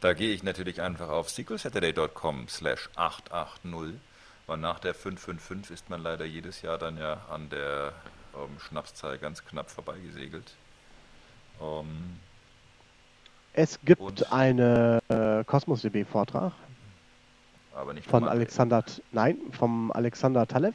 da 0.00 0.12
gehe 0.12 0.32
ich 0.32 0.42
natürlich 0.42 0.80
einfach 0.80 1.08
auf 1.08 1.28
sequelsaturday.com 1.30 2.48
slash 2.48 2.88
880, 2.94 4.00
weil 4.46 4.58
nach 4.58 4.78
der 4.78 4.94
555 4.94 5.74
ist 5.74 5.90
man 5.90 6.02
leider 6.02 6.24
jedes 6.24 6.62
Jahr 6.62 6.78
dann 6.78 6.98
ja 6.98 7.24
an 7.30 7.48
der 7.48 7.92
ähm, 8.34 8.58
Schnapszahl 8.60 9.18
ganz 9.18 9.44
knapp 9.44 9.70
vorbeigesegelt. 9.70 10.52
es 13.52 13.80
gibt 13.84 14.32
einen 14.32 15.00
äh, 15.08 15.44
Cosmos 15.44 15.82
DB-Vortrag 15.82 16.52
aber 17.78 17.94
nicht 17.94 18.08
von. 18.08 18.24
Alexander, 18.24 18.84
nein, 19.12 19.38
vom 19.52 19.92
Alexander 19.92 20.46
Talev. 20.46 20.74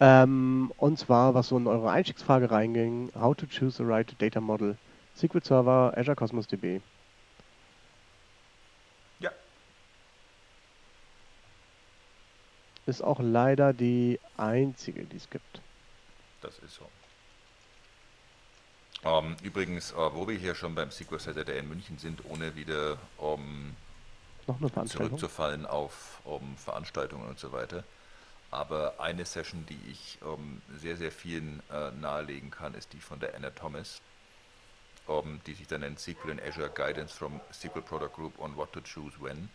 Ähm, 0.00 0.72
und 0.76 0.98
zwar, 0.98 1.34
was 1.34 1.48
so 1.48 1.56
in 1.56 1.66
eure 1.66 1.90
Einstiegsfrage 1.90 2.50
reinging, 2.50 3.10
how 3.18 3.34
to 3.34 3.46
choose 3.46 3.76
the 3.76 3.82
right 3.82 4.14
data 4.20 4.40
model, 4.40 4.76
SQL 5.16 5.42
Server, 5.42 5.92
Azure 5.96 6.14
Cosmos 6.14 6.46
DB. 6.46 6.80
Ja. 9.18 9.32
Ist 12.86 13.02
auch 13.02 13.18
leider 13.20 13.72
die 13.72 14.20
einzige, 14.36 15.04
die 15.04 15.16
es 15.16 15.28
gibt. 15.28 15.60
Das 16.42 16.58
ist 16.60 16.76
so. 16.76 16.86
Ähm, 19.04 19.36
übrigens, 19.42 19.92
äh, 19.92 19.96
wo 19.96 20.28
wir 20.28 20.36
hier 20.36 20.54
schon 20.54 20.74
beim 20.76 20.90
SQL 20.90 21.18
Saturday 21.18 21.58
in 21.58 21.68
München 21.68 21.98
sind, 21.98 22.24
ohne 22.24 22.54
wieder 22.54 22.98
ähm, 23.20 23.74
Noch 24.48 24.58
eine 24.60 24.68
Veranstaltung. 24.68 25.18
zurückzufallen 25.18 25.66
auf 25.66 26.20
ähm, 26.26 26.56
Veranstaltungen 26.56 27.28
und 27.28 27.38
so 27.38 27.52
weiter. 27.52 27.84
Aber 28.50 28.94
eine 28.98 29.26
Session, 29.26 29.66
die 29.66 29.78
ich 29.90 30.18
ähm, 30.24 30.62
sehr, 30.80 30.96
sehr 30.96 31.12
vielen 31.12 31.62
äh, 31.70 31.90
nahelegen 32.00 32.50
kann, 32.50 32.74
ist 32.74 32.92
die 32.94 33.00
von 33.00 33.20
der 33.20 33.34
Anna 33.34 33.50
Thomas, 33.50 34.00
ähm, 35.06 35.40
die 35.46 35.52
sich 35.52 35.66
dann 35.66 35.82
nennt 35.82 36.00
SQL 36.00 36.30
in 36.30 36.40
Azure 36.40 36.70
Guidance 36.70 37.14
from 37.14 37.40
SQL 37.52 37.82
Product 37.82 38.12
Group 38.14 38.38
on 38.38 38.56
what 38.56 38.72
to 38.72 38.80
choose 38.80 39.14
when. 39.20 39.50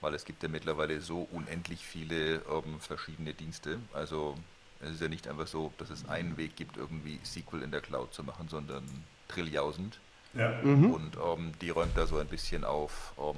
Weil 0.00 0.14
es 0.14 0.24
gibt 0.24 0.42
ja 0.44 0.48
mittlerweile 0.48 1.00
so 1.00 1.26
unendlich 1.32 1.84
viele 1.84 2.36
ähm, 2.48 2.78
verschiedene 2.78 3.34
Dienste. 3.34 3.80
Also 3.92 4.36
es 4.80 4.90
ist 4.90 5.00
ja 5.00 5.08
nicht 5.08 5.26
einfach 5.26 5.48
so, 5.48 5.72
dass 5.78 5.90
es 5.90 6.08
einen 6.08 6.36
Weg 6.36 6.54
gibt, 6.54 6.76
irgendwie 6.76 7.18
SQL 7.24 7.62
in 7.62 7.72
der 7.72 7.80
Cloud 7.80 8.14
zu 8.14 8.22
machen, 8.22 8.48
sondern 8.48 8.84
Trilliausend. 9.26 9.98
Ja. 10.34 10.50
Und 10.60 11.16
ähm, 11.16 11.52
die 11.60 11.70
räumt 11.70 11.96
da 11.96 12.06
so 12.06 12.18
ein 12.18 12.28
bisschen 12.28 12.64
auf, 12.64 13.12
ähm, 13.18 13.36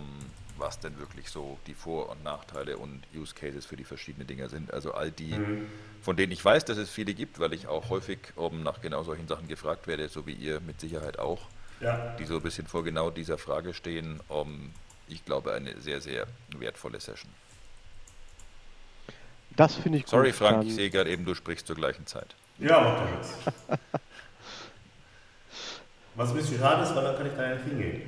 was 0.59 0.78
denn 0.80 0.98
wirklich 0.98 1.28
so 1.30 1.59
die 1.66 1.74
Vor- 1.74 2.09
und 2.10 2.22
Nachteile 2.24 2.76
und 2.78 3.02
Use 3.14 3.35
Cases 3.35 3.64
für 3.64 3.76
die 3.76 3.85
verschiedenen 3.85 4.26
Dinger 4.26 4.48
sind. 4.48 4.72
Also 4.72 4.93
all 4.94 5.10
die, 5.10 5.35
von 6.02 6.16
denen 6.16 6.32
ich 6.32 6.44
weiß, 6.44 6.64
dass 6.64 6.78
es 6.78 6.90
viele 6.90 7.14
gibt, 7.14 7.39
weil 7.39 7.52
ich 7.52 7.66
auch 7.68 7.90
häufig 7.90 8.18
ähm, 8.39 8.62
nach 8.62 8.80
genau 8.80 9.02
solchen 9.05 9.28
Sachen 9.28 9.48
gefragt 9.48 9.86
werde, 9.86 10.09
so 10.09 10.26
wie 10.26 10.32
ihr 10.35 10.60
mit 10.60 10.80
Sicherheit 10.80 11.18
auch, 11.18 11.40
Ja. 11.80 12.16
die 12.18 12.24
so 12.24 12.36
ein 12.36 12.43
bisschen 12.43 12.66
vor 12.66 12.85
genau 12.85 13.10
dieser 13.10 13.39
Frage 13.39 13.74
stehen. 13.74 14.20
Ähm, 14.30 14.72
ich 15.09 15.24
glaube, 15.24 15.52
eine 15.55 15.80
sehr, 15.80 16.01
sehr 16.01 16.26
wertvolle 16.51 17.01
Session. 17.01 17.30
Das 19.56 19.74
finde 19.74 19.98
ich 19.98 20.05
gut. 20.05 20.10
Sorry, 20.10 20.32
Frank, 20.32 20.64
ich 20.64 20.74
sehe 20.74 20.90
gerade 20.90 21.10
eben, 21.10 21.24
du 21.24 21.35
sprichst 21.35 21.66
zur 21.66 21.76
gleichen 21.76 22.06
Zeit. 22.06 22.35
Ja, 22.59 22.80
macht 22.80 23.01
doch 23.01 23.10
nichts. 23.10 23.35
Was 26.14 26.30
ein 26.30 26.36
bisschen 26.36 26.59
schade 26.59 26.82
ist, 26.82 26.94
weil 26.94 27.05
dann 27.05 27.16
kann 27.16 27.26
ich 27.26 27.32
da 27.35 27.48
ja 27.48 27.55
nicht 27.55 27.64
hingehen. 27.64 28.02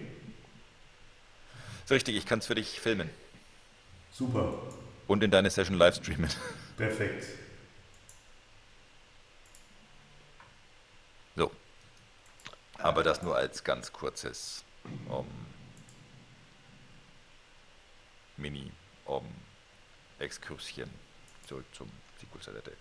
Ist 1.91 1.95
richtig, 1.95 2.15
ich 2.19 2.25
kann 2.25 2.39
es 2.39 2.47
für 2.47 2.55
dich 2.55 2.79
filmen 2.79 3.11
Super. 4.13 4.63
und 5.09 5.25
in 5.25 5.33
deine 5.33 5.51
Session 5.51 5.77
live 5.77 5.97
streamen. 5.97 6.31
Perfekt. 6.77 7.27
So. 11.35 11.51
Aber 12.79 13.03
das 13.03 13.23
nur 13.23 13.35
als 13.35 13.65
ganz 13.65 13.93
kurzes 13.93 14.65
um, 15.09 15.27
Mini 18.37 18.71
um, 19.07 19.27
Exkurschen 20.21 20.89
zurück 21.49 21.67
zum 21.73 21.91
SQL 22.21 22.41
Saturday. 22.41 22.77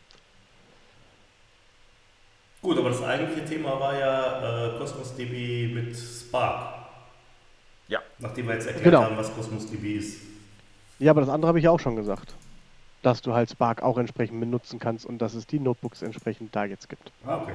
Gut, 2.62 2.78
aber 2.78 2.92
das 2.92 3.02
eigentliche 3.02 3.44
Thema 3.44 3.80
war 3.80 3.98
ja 3.98 4.76
äh, 4.76 4.78
Cosmos 4.78 5.16
DB 5.16 5.74
mit 5.74 5.98
Spark. 5.98 6.79
Ja, 7.90 8.00
Nachdem 8.20 8.48
wir 8.48 8.54
jetzt 8.54 8.68
erklärt 8.68 8.86
Genau. 8.86 9.04
haben, 9.04 9.18
was 9.18 9.34
Cosmos 9.34 9.70
DB 9.70 9.96
ist. 9.98 10.22
Ja, 11.00 11.12
aber 11.12 11.22
das 11.22 11.30
andere 11.30 11.50
habe 11.50 11.60
ich 11.60 11.68
auch 11.68 11.80
schon 11.80 11.96
gesagt. 11.96 12.36
Dass 13.02 13.22
du 13.22 13.34
halt 13.34 13.50
Spark 13.50 13.82
auch 13.82 13.98
entsprechend 13.98 14.40
benutzen 14.40 14.78
kannst 14.80 15.06
und 15.06 15.20
dass 15.20 15.34
es 15.34 15.48
die 15.48 15.60
Notebooks 15.60 16.02
entsprechend 16.04 16.56
da 16.56 16.66
jetzt 16.66 16.88
gibt. 16.88 17.12
Ah, 17.26 17.42
okay. 17.42 17.54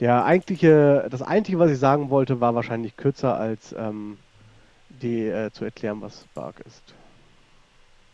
Der 0.00 0.24
eigentliche, 0.24 1.06
das 1.10 1.22
eigentliche, 1.22 1.58
was 1.58 1.70
ich 1.70 1.78
sagen 1.78 2.10
wollte, 2.10 2.40
war 2.40 2.54
wahrscheinlich 2.54 2.96
kürzer 2.96 3.36
als 3.36 3.72
ähm, 3.78 4.18
die 4.88 5.26
äh, 5.28 5.52
zu 5.52 5.64
erklären, 5.64 6.00
was 6.00 6.24
Spark 6.24 6.60
ist. 6.60 6.94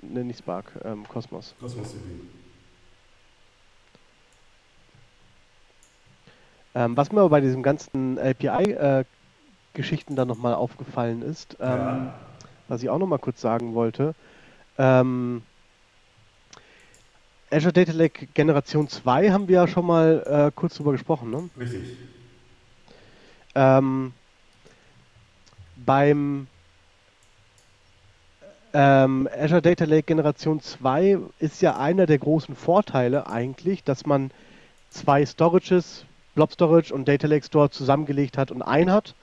Ne, 0.02 0.24
nicht 0.24 0.40
Spark, 0.40 0.72
ähm, 0.84 1.08
Cosmos. 1.08 1.54
Cosmos 1.60 1.92
DB. 1.92 2.02
Ähm, 6.74 6.96
was 6.96 7.10
mir 7.10 7.20
aber 7.20 7.30
bei 7.30 7.40
diesem 7.40 7.62
ganzen 7.62 8.18
API-Geschichten 9.78 10.16
dann 10.16 10.28
nochmal 10.28 10.54
aufgefallen 10.54 11.22
ist, 11.22 11.56
ähm, 11.60 11.68
Ja. 11.68 12.48
was 12.66 12.82
ich 12.82 12.90
auch 12.90 12.98
nochmal 12.98 13.18
kurz 13.18 13.40
sagen 13.40 13.74
wollte, 13.74 14.14
ähm, 14.76 15.42
Azure 17.50 17.72
Data 17.72 17.92
Lake 17.92 18.26
Generation 18.34 18.88
2 18.88 19.30
haben 19.30 19.48
wir 19.48 19.54
ja 19.56 19.68
schon 19.68 19.86
mal 19.86 20.22
äh, 20.26 20.50
kurz 20.54 20.74
drüber 20.74 20.92
gesprochen, 20.92 21.30
ne? 21.30 21.48
Richtig. 21.58 21.96
Ähm, 23.54 24.12
beim 25.86 26.46
ähm, 28.74 29.28
Azure 29.34 29.62
Data 29.62 29.84
Lake 29.86 30.02
Generation 30.02 30.60
2 30.60 31.18
ist 31.38 31.62
ja 31.62 31.78
einer 31.78 32.04
der 32.04 32.18
großen 32.18 32.54
Vorteile 32.54 33.26
eigentlich, 33.28 33.82
dass 33.82 34.04
man 34.04 34.30
zwei 34.90 35.24
Storages, 35.24 36.04
Blob 36.34 36.52
Storage 36.52 36.92
und 36.92 37.08
Data 37.08 37.26
Lake 37.26 37.46
Store 37.46 37.70
zusammengelegt 37.70 38.36
hat 38.36 38.50
und 38.50 38.60
ein 38.60 38.92
hat 38.92 39.14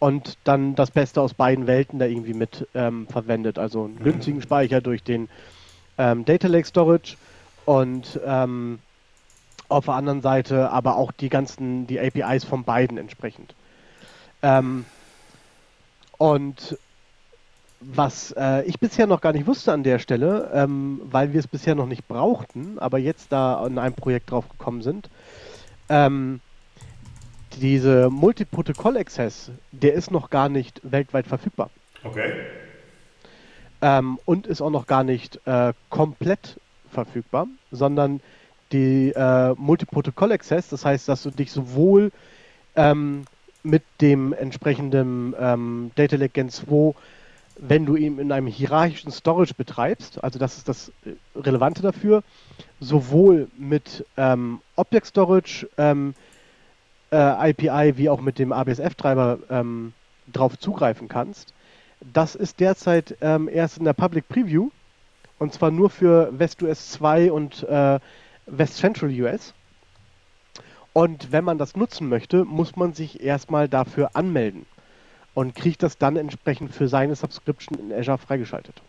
und 0.00 0.38
dann 0.44 0.74
das 0.74 0.90
Beste 0.90 1.20
aus 1.20 1.34
beiden 1.34 1.68
Welten 1.68 2.00
da 2.00 2.06
irgendwie 2.06 2.34
mit 2.34 2.66
ähm, 2.74 3.06
verwendet. 3.06 3.58
Also 3.58 3.84
einen 3.84 4.02
günstigen 4.02 4.42
Speicher 4.42 4.80
durch 4.80 5.04
den 5.04 5.28
ähm, 5.98 6.24
Data 6.24 6.48
Lake 6.48 6.66
Storage 6.66 7.16
und 7.66 8.18
ähm, 8.26 8.80
auf 9.68 9.84
der 9.84 9.94
anderen 9.94 10.22
Seite 10.22 10.70
aber 10.70 10.96
auch 10.96 11.12
die 11.12 11.28
ganzen, 11.28 11.86
die 11.86 12.00
APIs 12.00 12.44
von 12.44 12.64
beiden 12.64 12.98
entsprechend. 12.98 13.54
Ähm, 14.42 14.86
und 16.16 16.78
was 17.80 18.32
äh, 18.36 18.62
ich 18.64 18.78
bisher 18.80 19.06
noch 19.06 19.20
gar 19.20 19.32
nicht 19.32 19.46
wusste 19.46 19.72
an 19.72 19.82
der 19.82 19.98
Stelle, 19.98 20.50
ähm, 20.52 21.00
weil 21.04 21.32
wir 21.32 21.40
es 21.40 21.46
bisher 21.46 21.74
noch 21.74 21.86
nicht 21.86 22.08
brauchten, 22.08 22.78
aber 22.78 22.98
jetzt 22.98 23.32
da 23.32 23.66
in 23.66 23.78
einem 23.78 23.94
Projekt 23.94 24.30
drauf 24.30 24.48
gekommen 24.48 24.82
sind, 24.82 25.10
ähm, 25.88 26.40
diese 27.58 28.10
Multiprotokoll-Access, 28.10 29.50
der 29.72 29.94
ist 29.94 30.10
noch 30.10 30.30
gar 30.30 30.48
nicht 30.48 30.80
weltweit 30.82 31.26
verfügbar. 31.26 31.70
Okay. 32.02 32.32
ähm, 33.82 34.18
und 34.24 34.46
ist 34.46 34.60
auch 34.60 34.70
noch 34.70 34.86
gar 34.86 35.04
nicht 35.04 35.40
äh, 35.46 35.72
komplett 35.88 36.58
verfügbar, 36.90 37.46
sondern 37.70 38.20
die 38.72 39.12
äh, 39.14 39.54
Multiprotokoll 39.56 40.32
Access, 40.32 40.68
das 40.68 40.84
heißt, 40.84 41.08
dass 41.08 41.22
du 41.22 41.30
dich 41.30 41.50
sowohl 41.50 42.12
ähm, 42.76 43.24
mit 43.62 43.82
dem 44.00 44.32
entsprechenden 44.32 45.34
ähm, 45.38 45.90
Data 45.94 46.16
Lake 46.16 46.32
Gen 46.32 46.50
2, 46.50 46.94
wenn 47.58 47.84
du 47.84 47.96
ihn 47.96 48.18
in 48.18 48.32
einem 48.32 48.46
hierarchischen 48.46 49.12
Storage 49.12 49.54
betreibst, 49.54 50.22
also 50.22 50.38
das 50.38 50.56
ist 50.56 50.68
das 50.68 50.92
äh, 51.04 51.10
Relevante 51.38 51.82
dafür, 51.82 52.22
sowohl 52.80 53.48
mit 53.58 54.06
ähm, 54.16 54.60
Object 54.76 55.06
Storage 55.06 55.68
ähm, 55.76 56.14
äh, 57.10 57.16
API 57.16 57.96
wie 57.96 58.08
auch 58.08 58.20
mit 58.20 58.38
dem 58.38 58.52
ABSF-Treiber 58.52 59.38
ähm, 59.50 59.92
drauf 60.32 60.58
zugreifen 60.58 61.08
kannst. 61.08 61.54
Das 62.00 62.34
ist 62.34 62.60
derzeit 62.60 63.16
ähm, 63.20 63.48
erst 63.48 63.78
in 63.78 63.84
der 63.84 63.92
Public 63.92 64.28
Preview 64.28 64.70
und 65.38 65.52
zwar 65.52 65.70
nur 65.70 65.90
für 65.90 66.38
WestUS 66.38 66.90
2 66.92 67.32
und 67.32 67.62
äh, 67.64 67.98
West 68.46 68.76
Central 68.76 69.10
US. 69.10 69.54
Und 70.92 71.30
wenn 71.30 71.44
man 71.44 71.58
das 71.58 71.76
nutzen 71.76 72.08
möchte, 72.08 72.44
muss 72.44 72.76
man 72.76 72.94
sich 72.94 73.22
erstmal 73.22 73.68
dafür 73.68 74.10
anmelden 74.14 74.66
und 75.34 75.54
kriegt 75.54 75.82
das 75.82 75.98
dann 75.98 76.16
entsprechend 76.16 76.74
für 76.74 76.88
seine 76.88 77.14
Subscription 77.14 77.78
in 77.78 77.92
Azure 77.92 78.18
freigeschaltet. 78.18 78.82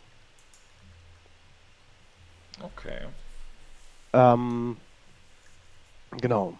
okay. 2.62 3.08
Ähm, 4.14 4.78
genau. 6.20 6.54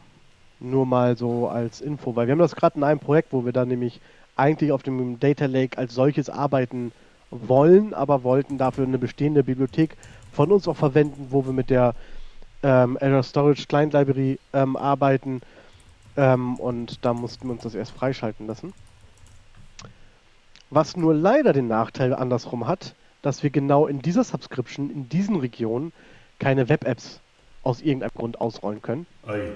Nur 0.64 0.86
mal 0.86 1.18
so 1.18 1.48
als 1.48 1.82
Info, 1.82 2.16
weil 2.16 2.28
wir 2.28 2.34
haben 2.34 2.40
das 2.40 2.56
gerade 2.56 2.78
in 2.78 2.84
einem 2.84 3.00
Projekt, 3.00 3.34
wo 3.34 3.44
wir 3.44 3.52
dann 3.52 3.68
nämlich 3.68 4.00
eigentlich 4.36 4.72
auf 4.72 4.84
dem 4.84 5.20
Data 5.20 5.48
Lake 5.48 5.78
als 5.78 5.96
solches 5.96 6.30
arbeiten 6.30 6.92
wollen, 7.32 7.94
aber 7.94 8.24
wollten 8.24 8.58
dafür 8.58 8.86
eine 8.86 9.00
bestehende 9.00 9.44
Bibliothek 9.44 9.98
von 10.32 10.52
uns 10.52 10.68
auch 10.68 10.76
verwenden, 10.78 11.28
wo 11.32 11.46
wir 11.46 11.54
mit 11.54 11.70
der 11.70 11.96
ähm, 12.64 12.98
Azure 13.02 13.24
Storage 13.24 13.66
Client 13.68 13.94
Library 13.94 14.40
ähm, 14.54 14.76
arbeiten. 14.76 15.42
Ähm, 16.16 16.56
und 16.58 17.04
da 17.04 17.14
mussten 17.14 17.48
wir 17.48 17.54
uns 17.54 17.64
das 17.64 17.76
erst 17.76 17.92
freischalten 17.92 18.48
lassen. 18.48 18.74
Was 20.70 20.96
nur 20.96 21.14
leider 21.14 21.54
den 21.54 21.68
Nachteil 21.68 22.14
andersrum 22.14 22.68
hat, 22.68 22.96
dass 23.22 23.44
wir 23.44 23.50
genau 23.50 23.88
in 23.88 24.02
dieser 24.02 24.24
Subscription, 24.24 24.90
in 24.90 25.10
diesen 25.10 25.36
Regionen, 25.38 25.92
keine 26.40 26.70
Web-Apps 26.70 27.20
aus 27.64 27.82
irgendeinem 27.82 28.12
Grund 28.16 28.42
ausrollen 28.42 28.82
können. 28.82 29.06
Ei. 29.26 29.52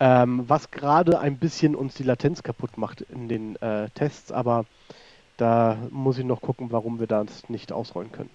Ähm, 0.00 0.48
was 0.48 0.70
gerade 0.72 1.20
ein 1.20 1.38
bisschen 1.38 1.76
uns 1.76 1.94
die 1.94 2.02
Latenz 2.02 2.42
kaputt 2.42 2.76
macht 2.78 3.02
in 3.02 3.28
den 3.28 3.56
äh, 3.62 3.90
Tests, 3.90 4.32
aber 4.32 4.66
Da 5.38 5.88
muss 5.90 6.18
ich 6.18 6.24
noch 6.26 6.42
gucken, 6.42 6.72
warum 6.72 7.00
wir 7.00 7.08
das 7.08 7.48
nicht 7.50 7.72
ausrollen 7.72 8.12
können. 8.12 8.30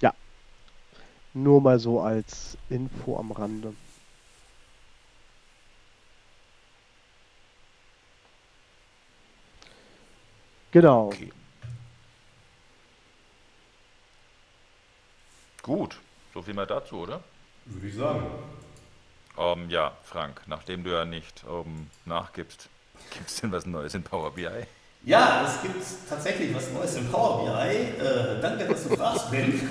Ja. 0.00 0.14
Nur 1.32 1.60
mal 1.60 1.80
so 1.80 2.00
als 2.00 2.56
Info 2.68 3.18
am 3.18 3.32
Rande. 3.32 3.74
Genau. 10.72 11.08
Okay. 11.08 11.32
Gut, 15.62 16.02
so 16.34 16.42
viel 16.42 16.52
mal 16.54 16.66
dazu, 16.66 16.98
oder? 16.98 17.29
Würde 17.70 17.86
ich 17.88 17.94
sagen. 17.94 18.22
Ähm, 19.38 19.70
ja, 19.70 19.92
Frank, 20.04 20.42
nachdem 20.46 20.84
du 20.84 20.90
ja 20.90 21.04
nicht 21.04 21.44
ähm, 21.48 21.88
nachgibst, 22.04 22.68
gibt 23.10 23.28
es 23.28 23.40
denn 23.40 23.52
was 23.52 23.66
Neues 23.66 23.94
in 23.94 24.02
Power 24.02 24.32
BI? 24.32 24.48
Ja, 25.04 25.46
es 25.46 25.62
gibt 25.62 25.82
tatsächlich 26.08 26.54
was 26.54 26.70
Neues 26.72 26.94
im 26.96 27.10
Power 27.10 27.44
BI. 27.44 27.74
Äh, 27.74 28.40
danke, 28.40 28.66
dass 28.66 28.86
du 28.86 28.96
fragst, 28.96 29.30
Ben. 29.30 29.68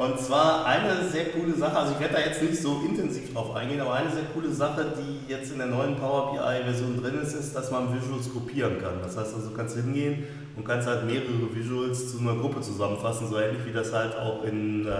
Und 0.00 0.18
zwar 0.18 0.64
eine 0.64 1.06
sehr 1.10 1.26
coole 1.26 1.54
Sache, 1.54 1.76
also 1.76 1.92
ich 1.92 2.00
werde 2.00 2.14
da 2.14 2.20
jetzt 2.20 2.42
nicht 2.42 2.56
so 2.56 2.80
intensiv 2.88 3.34
drauf 3.34 3.54
eingehen, 3.54 3.82
aber 3.82 3.92
eine 3.92 4.10
sehr 4.10 4.24
coole 4.32 4.50
Sache, 4.50 4.94
die 4.96 5.30
jetzt 5.30 5.52
in 5.52 5.58
der 5.58 5.66
neuen 5.66 5.96
Power 5.96 6.32
BI-Version 6.32 7.02
drin 7.02 7.20
ist, 7.22 7.34
ist, 7.34 7.54
dass 7.54 7.70
man 7.70 7.94
Visuals 7.94 8.32
kopieren 8.32 8.80
kann. 8.80 8.94
Das 9.02 9.18
heißt 9.18 9.34
also, 9.34 9.50
du 9.50 9.54
kannst 9.54 9.76
hingehen 9.76 10.24
und 10.56 10.64
kannst 10.64 10.88
halt 10.88 11.04
mehrere 11.04 11.54
Visuals 11.54 12.12
zu 12.12 12.18
einer 12.20 12.34
Gruppe 12.36 12.62
zusammenfassen, 12.62 13.28
so 13.28 13.38
ähnlich 13.38 13.66
wie 13.66 13.74
das 13.74 13.92
halt 13.92 14.16
auch 14.16 14.42
in 14.44 14.86
äh, 14.86 14.90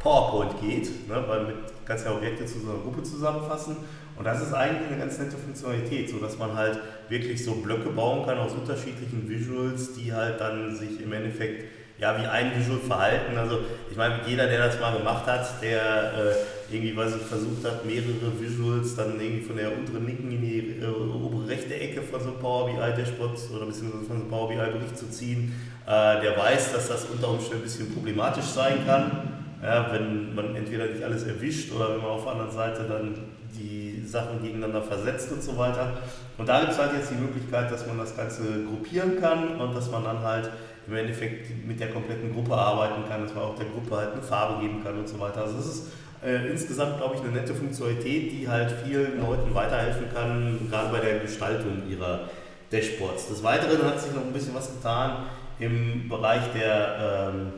PowerPoint 0.00 0.60
geht, 0.60 1.08
ne? 1.08 1.22
weil 1.28 1.44
mit 1.44 1.56
kannst 1.84 2.04
ja 2.04 2.12
Objekte 2.12 2.44
zu 2.44 2.58
so 2.58 2.70
einer 2.70 2.80
Gruppe 2.80 3.04
zusammenfassen. 3.04 3.76
Und 4.16 4.24
das 4.24 4.42
ist 4.42 4.52
eigentlich 4.52 4.88
eine 4.88 4.98
ganz 4.98 5.18
nette 5.18 5.36
Funktionalität, 5.36 6.10
so 6.10 6.18
dass 6.18 6.36
man 6.36 6.56
halt 6.56 6.80
wirklich 7.08 7.44
so 7.44 7.54
Blöcke 7.54 7.90
bauen 7.90 8.26
kann 8.26 8.38
aus 8.38 8.52
unterschiedlichen 8.54 9.28
Visuals, 9.28 9.94
die 9.94 10.12
halt 10.12 10.40
dann 10.40 10.74
sich 10.74 11.00
im 11.00 11.12
Endeffekt 11.12 11.77
ja, 11.98 12.16
wie 12.18 12.26
ein 12.26 12.56
Visual 12.56 12.78
verhalten. 12.78 13.36
Also 13.36 13.60
ich 13.90 13.96
meine, 13.96 14.20
jeder, 14.26 14.46
der 14.46 14.66
das 14.66 14.80
mal 14.80 14.96
gemacht 14.96 15.26
hat, 15.26 15.60
der 15.60 15.80
äh, 15.80 16.72
irgendwie, 16.74 16.96
weiß 16.96 17.16
ich, 17.16 17.22
versucht 17.22 17.64
hat, 17.64 17.84
mehrere 17.84 18.32
Visuals 18.38 18.94
dann 18.94 19.20
irgendwie 19.20 19.42
von 19.42 19.56
der 19.56 19.76
unteren 19.76 20.06
linken 20.06 20.30
in 20.30 20.40
die 20.40 20.80
äh, 20.80 20.86
obere 20.86 21.48
rechte 21.48 21.74
Ecke 21.74 22.02
von 22.02 22.20
so 22.20 22.28
einem 22.28 22.38
Power 22.38 22.66
BI 22.66 22.96
Dashboard 22.96 23.36
oder 23.54 23.66
beziehungsweise 23.66 24.04
von 24.04 24.16
so 24.16 24.22
einem 24.22 24.28
Power 24.28 24.48
BI 24.48 24.56
Bericht 24.56 24.96
zu 24.96 25.10
ziehen, 25.10 25.52
äh, 25.86 26.20
der 26.20 26.36
weiß, 26.36 26.72
dass 26.72 26.88
das 26.88 27.06
unter 27.06 27.30
Umständen 27.30 27.62
ein 27.62 27.62
bisschen 27.62 27.92
problematisch 27.92 28.44
sein 28.44 28.86
kann. 28.86 29.34
Ja, 29.60 29.92
wenn 29.92 30.36
man 30.36 30.54
entweder 30.54 30.86
nicht 30.86 31.02
alles 31.02 31.24
erwischt 31.24 31.72
oder 31.72 31.90
wenn 31.90 32.02
man 32.02 32.10
auf 32.10 32.22
der 32.22 32.32
anderen 32.32 32.52
Seite 32.52 32.84
dann 32.88 33.14
die 33.58 34.04
Sachen 34.06 34.40
gegeneinander 34.40 34.82
versetzt 34.82 35.32
und 35.32 35.42
so 35.42 35.56
weiter. 35.58 35.98
Und 36.36 36.48
da 36.48 36.60
gibt 36.60 36.72
es 36.72 36.78
halt 36.78 36.92
jetzt 36.92 37.10
die 37.10 37.16
Möglichkeit, 37.16 37.72
dass 37.72 37.84
man 37.86 37.98
das 37.98 38.16
Ganze 38.16 38.42
gruppieren 38.68 39.20
kann 39.20 39.60
und 39.60 39.74
dass 39.74 39.90
man 39.90 40.04
dann 40.04 40.22
halt 40.22 40.48
im 40.88 40.96
Endeffekt 40.96 41.66
mit 41.66 41.78
der 41.78 41.90
kompletten 41.90 42.32
Gruppe 42.32 42.54
arbeiten 42.54 43.06
kann, 43.08 43.22
dass 43.22 43.34
man 43.34 43.44
auch 43.44 43.56
der 43.56 43.66
Gruppe 43.66 43.96
halt 43.96 44.12
eine 44.12 44.22
Farbe 44.22 44.62
geben 44.62 44.82
kann 44.82 44.98
und 44.98 45.08
so 45.08 45.20
weiter. 45.20 45.42
Also 45.42 45.58
es 45.58 45.66
ist 45.66 45.92
äh, 46.24 46.48
insgesamt, 46.50 46.98
glaube 46.98 47.16
ich, 47.16 47.20
eine 47.20 47.32
nette 47.32 47.54
Funktionalität, 47.54 48.32
die 48.32 48.48
halt 48.48 48.72
vielen 48.84 49.20
Leuten 49.20 49.54
weiterhelfen 49.54 50.06
kann, 50.12 50.68
gerade 50.70 50.90
bei 50.90 51.00
der 51.00 51.18
Gestaltung 51.18 51.82
ihrer 51.88 52.28
Dashboards. 52.72 53.28
Des 53.28 53.42
Weiteren 53.42 53.82
hat 53.84 54.00
sich 54.00 54.12
noch 54.12 54.24
ein 54.24 54.32
bisschen 54.32 54.54
was 54.54 54.74
getan 54.74 55.26
im 55.58 56.08
Bereich 56.08 56.42
der, 56.54 57.32
ähm, 57.32 57.52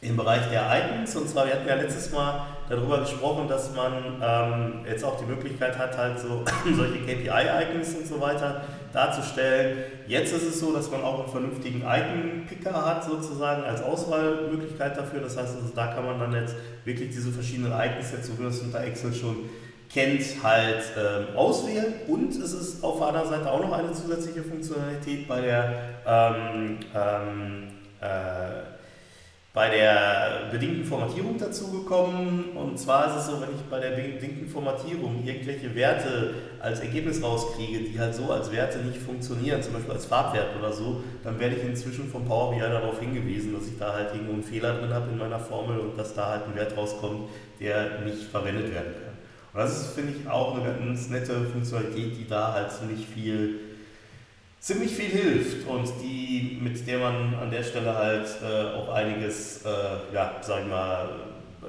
im 0.00 0.16
Bereich 0.16 0.48
der 0.50 0.62
Icons. 0.62 1.16
Und 1.16 1.28
zwar, 1.28 1.46
wir 1.46 1.54
hatten 1.54 1.68
ja 1.68 1.74
letztes 1.74 2.12
Mal 2.12 2.46
darüber 2.68 3.00
gesprochen, 3.00 3.48
dass 3.48 3.74
man 3.74 4.20
ähm, 4.22 4.86
jetzt 4.86 5.04
auch 5.04 5.18
die 5.18 5.24
Möglichkeit 5.24 5.78
hat, 5.78 5.96
halt 5.96 6.18
so 6.18 6.44
solche 6.74 6.98
KPI-Icons 6.98 7.94
und 7.94 8.06
so 8.06 8.20
weiter 8.20 8.62
darzustellen. 8.92 9.78
Jetzt 10.06 10.32
ist 10.32 10.42
es 10.42 10.60
so, 10.60 10.72
dass 10.72 10.90
man 10.90 11.02
auch 11.02 11.20
einen 11.20 11.28
vernünftigen 11.28 11.82
Icon-Picker 11.82 12.84
hat, 12.84 13.04
sozusagen 13.04 13.62
als 13.62 13.82
Auswahlmöglichkeit 13.82 14.96
dafür. 14.96 15.20
Das 15.20 15.36
heißt, 15.36 15.56
also, 15.56 15.72
da 15.74 15.88
kann 15.88 16.04
man 16.04 16.18
dann 16.18 16.32
jetzt 16.34 16.54
wirklich 16.84 17.10
diese 17.10 17.30
verschiedenen 17.30 17.72
Icons, 17.72 18.12
jetzt 18.12 18.26
so 18.26 18.38
wie 18.38 18.42
man 18.42 18.50
es 18.50 18.60
unter 18.60 18.82
Excel 18.82 19.14
schon 19.14 19.48
kennt, 19.92 20.22
halt 20.42 20.82
ähm, 20.98 21.36
auswählen. 21.36 21.94
Und 22.06 22.30
es 22.30 22.52
ist 22.52 22.84
auf 22.84 22.98
der 22.98 23.08
anderen 23.08 23.28
Seite 23.28 23.50
auch 23.50 23.60
noch 23.60 23.72
eine 23.72 23.92
zusätzliche 23.92 24.42
Funktionalität 24.42 25.28
bei 25.28 25.40
der 25.40 25.78
ähm, 26.06 26.78
ähm, 26.94 27.68
äh, 28.00 28.75
bei 29.56 29.70
der 29.70 30.50
bedingten 30.52 30.84
Formatierung 30.84 31.38
dazugekommen. 31.38 32.50
Und 32.54 32.78
zwar 32.78 33.06
ist 33.06 33.22
es 33.22 33.26
so, 33.26 33.40
wenn 33.40 33.54
ich 33.54 33.62
bei 33.70 33.80
der 33.80 33.92
bedingten 33.92 34.46
Formatierung 34.46 35.24
irgendwelche 35.24 35.74
Werte 35.74 36.34
als 36.60 36.80
Ergebnis 36.80 37.22
rauskriege, 37.22 37.78
die 37.88 37.98
halt 37.98 38.14
so 38.14 38.30
als 38.30 38.52
Werte 38.52 38.80
nicht 38.80 38.98
funktionieren, 38.98 39.62
zum 39.62 39.72
Beispiel 39.72 39.94
als 39.94 40.04
Farbwert 40.04 40.48
oder 40.58 40.74
so, 40.74 41.02
dann 41.24 41.40
werde 41.40 41.56
ich 41.56 41.64
inzwischen 41.64 42.06
vom 42.10 42.26
Power 42.26 42.52
BI 42.52 42.60
darauf 42.60 43.00
hingewiesen, 43.00 43.54
dass 43.54 43.66
ich 43.66 43.78
da 43.78 43.94
halt 43.94 44.12
irgendwo 44.12 44.34
einen 44.34 44.42
Fehler 44.42 44.74
drin 44.74 44.92
habe 44.92 45.08
in 45.10 45.16
meiner 45.16 45.40
Formel 45.40 45.78
und 45.78 45.98
dass 45.98 46.12
da 46.12 46.32
halt 46.32 46.42
ein 46.48 46.54
Wert 46.54 46.76
rauskommt, 46.76 47.30
der 47.58 48.00
nicht 48.00 48.24
verwendet 48.24 48.74
werden 48.74 48.92
kann. 48.92 49.14
Und 49.54 49.60
das 49.60 49.80
ist, 49.80 49.94
finde 49.94 50.12
ich, 50.20 50.28
auch 50.28 50.54
eine 50.54 50.64
ganz 50.64 51.08
nette 51.08 51.32
Funktionalität, 51.32 52.18
die 52.18 52.28
da 52.28 52.52
halt 52.52 52.72
ziemlich 52.72 53.06
viel 53.06 53.60
ziemlich 54.66 54.96
viel 54.96 55.10
hilft 55.10 55.68
und 55.68 55.88
die, 56.02 56.58
mit 56.60 56.84
der 56.88 56.98
man 56.98 57.34
an 57.40 57.52
der 57.52 57.62
Stelle 57.62 57.94
halt 57.94 58.26
äh, 58.42 58.74
auch 58.76 58.92
einiges, 58.92 59.64
äh, 59.64 59.68
ja, 60.12 60.32
sag 60.40 60.62
ich 60.62 60.66
mal, 60.66 61.08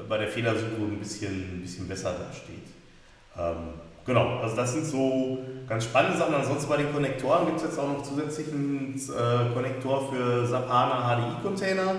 bei 0.10 0.18
der 0.18 0.28
Fehlersuche 0.28 0.82
ein 0.82 0.98
bisschen, 0.98 1.60
ein 1.60 1.62
bisschen 1.62 1.88
besser 1.88 2.14
dasteht. 2.14 2.66
Ähm, 3.38 3.76
genau, 4.04 4.40
also 4.40 4.56
das 4.56 4.74
sind 4.74 4.86
so 4.86 5.38
ganz 5.70 5.84
spannende 5.84 6.18
Sachen. 6.18 6.34
Ansonsten 6.34 6.68
bei 6.68 6.78
den 6.78 6.92
Konnektoren 6.92 7.46
gibt 7.46 7.58
es 7.58 7.66
jetzt 7.66 7.78
auch 7.78 7.88
noch 7.88 8.02
zusätzlichen 8.02 8.96
äh, 8.96 9.54
Konnektor 9.54 10.12
für 10.12 10.48
SAP 10.48 10.68
HANA 10.68 11.38
HDI-Container, 11.38 11.92